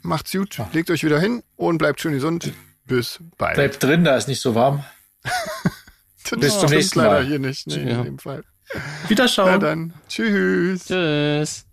macht's 0.00 0.32
gut, 0.32 0.58
legt 0.72 0.90
euch 0.90 1.04
wieder 1.04 1.20
hin 1.20 1.42
und 1.56 1.76
bleibt 1.76 2.00
schön 2.00 2.14
gesund. 2.14 2.54
Bis 2.86 3.20
bald. 3.36 3.56
Bleibt 3.56 3.82
drin, 3.82 4.02
da 4.02 4.16
ist 4.16 4.28
nicht 4.28 4.40
so 4.40 4.54
warm. 4.54 4.82
Das 6.28 6.38
bis 6.38 6.58
zum 6.60 6.70
nächsten 6.70 6.98
leider 6.98 7.10
Mal. 7.20 7.26
hier 7.26 7.38
nicht, 7.38 7.66
nee, 7.66 7.82
Ja. 7.90 7.98
in 8.00 8.04
dem 8.04 8.18
Fall. 8.18 8.44
Na 8.74 8.80
Wiederschauen. 9.08 9.60
dann, 9.60 9.94
tschüss. 10.08 10.86
Tschüss. 10.86 11.64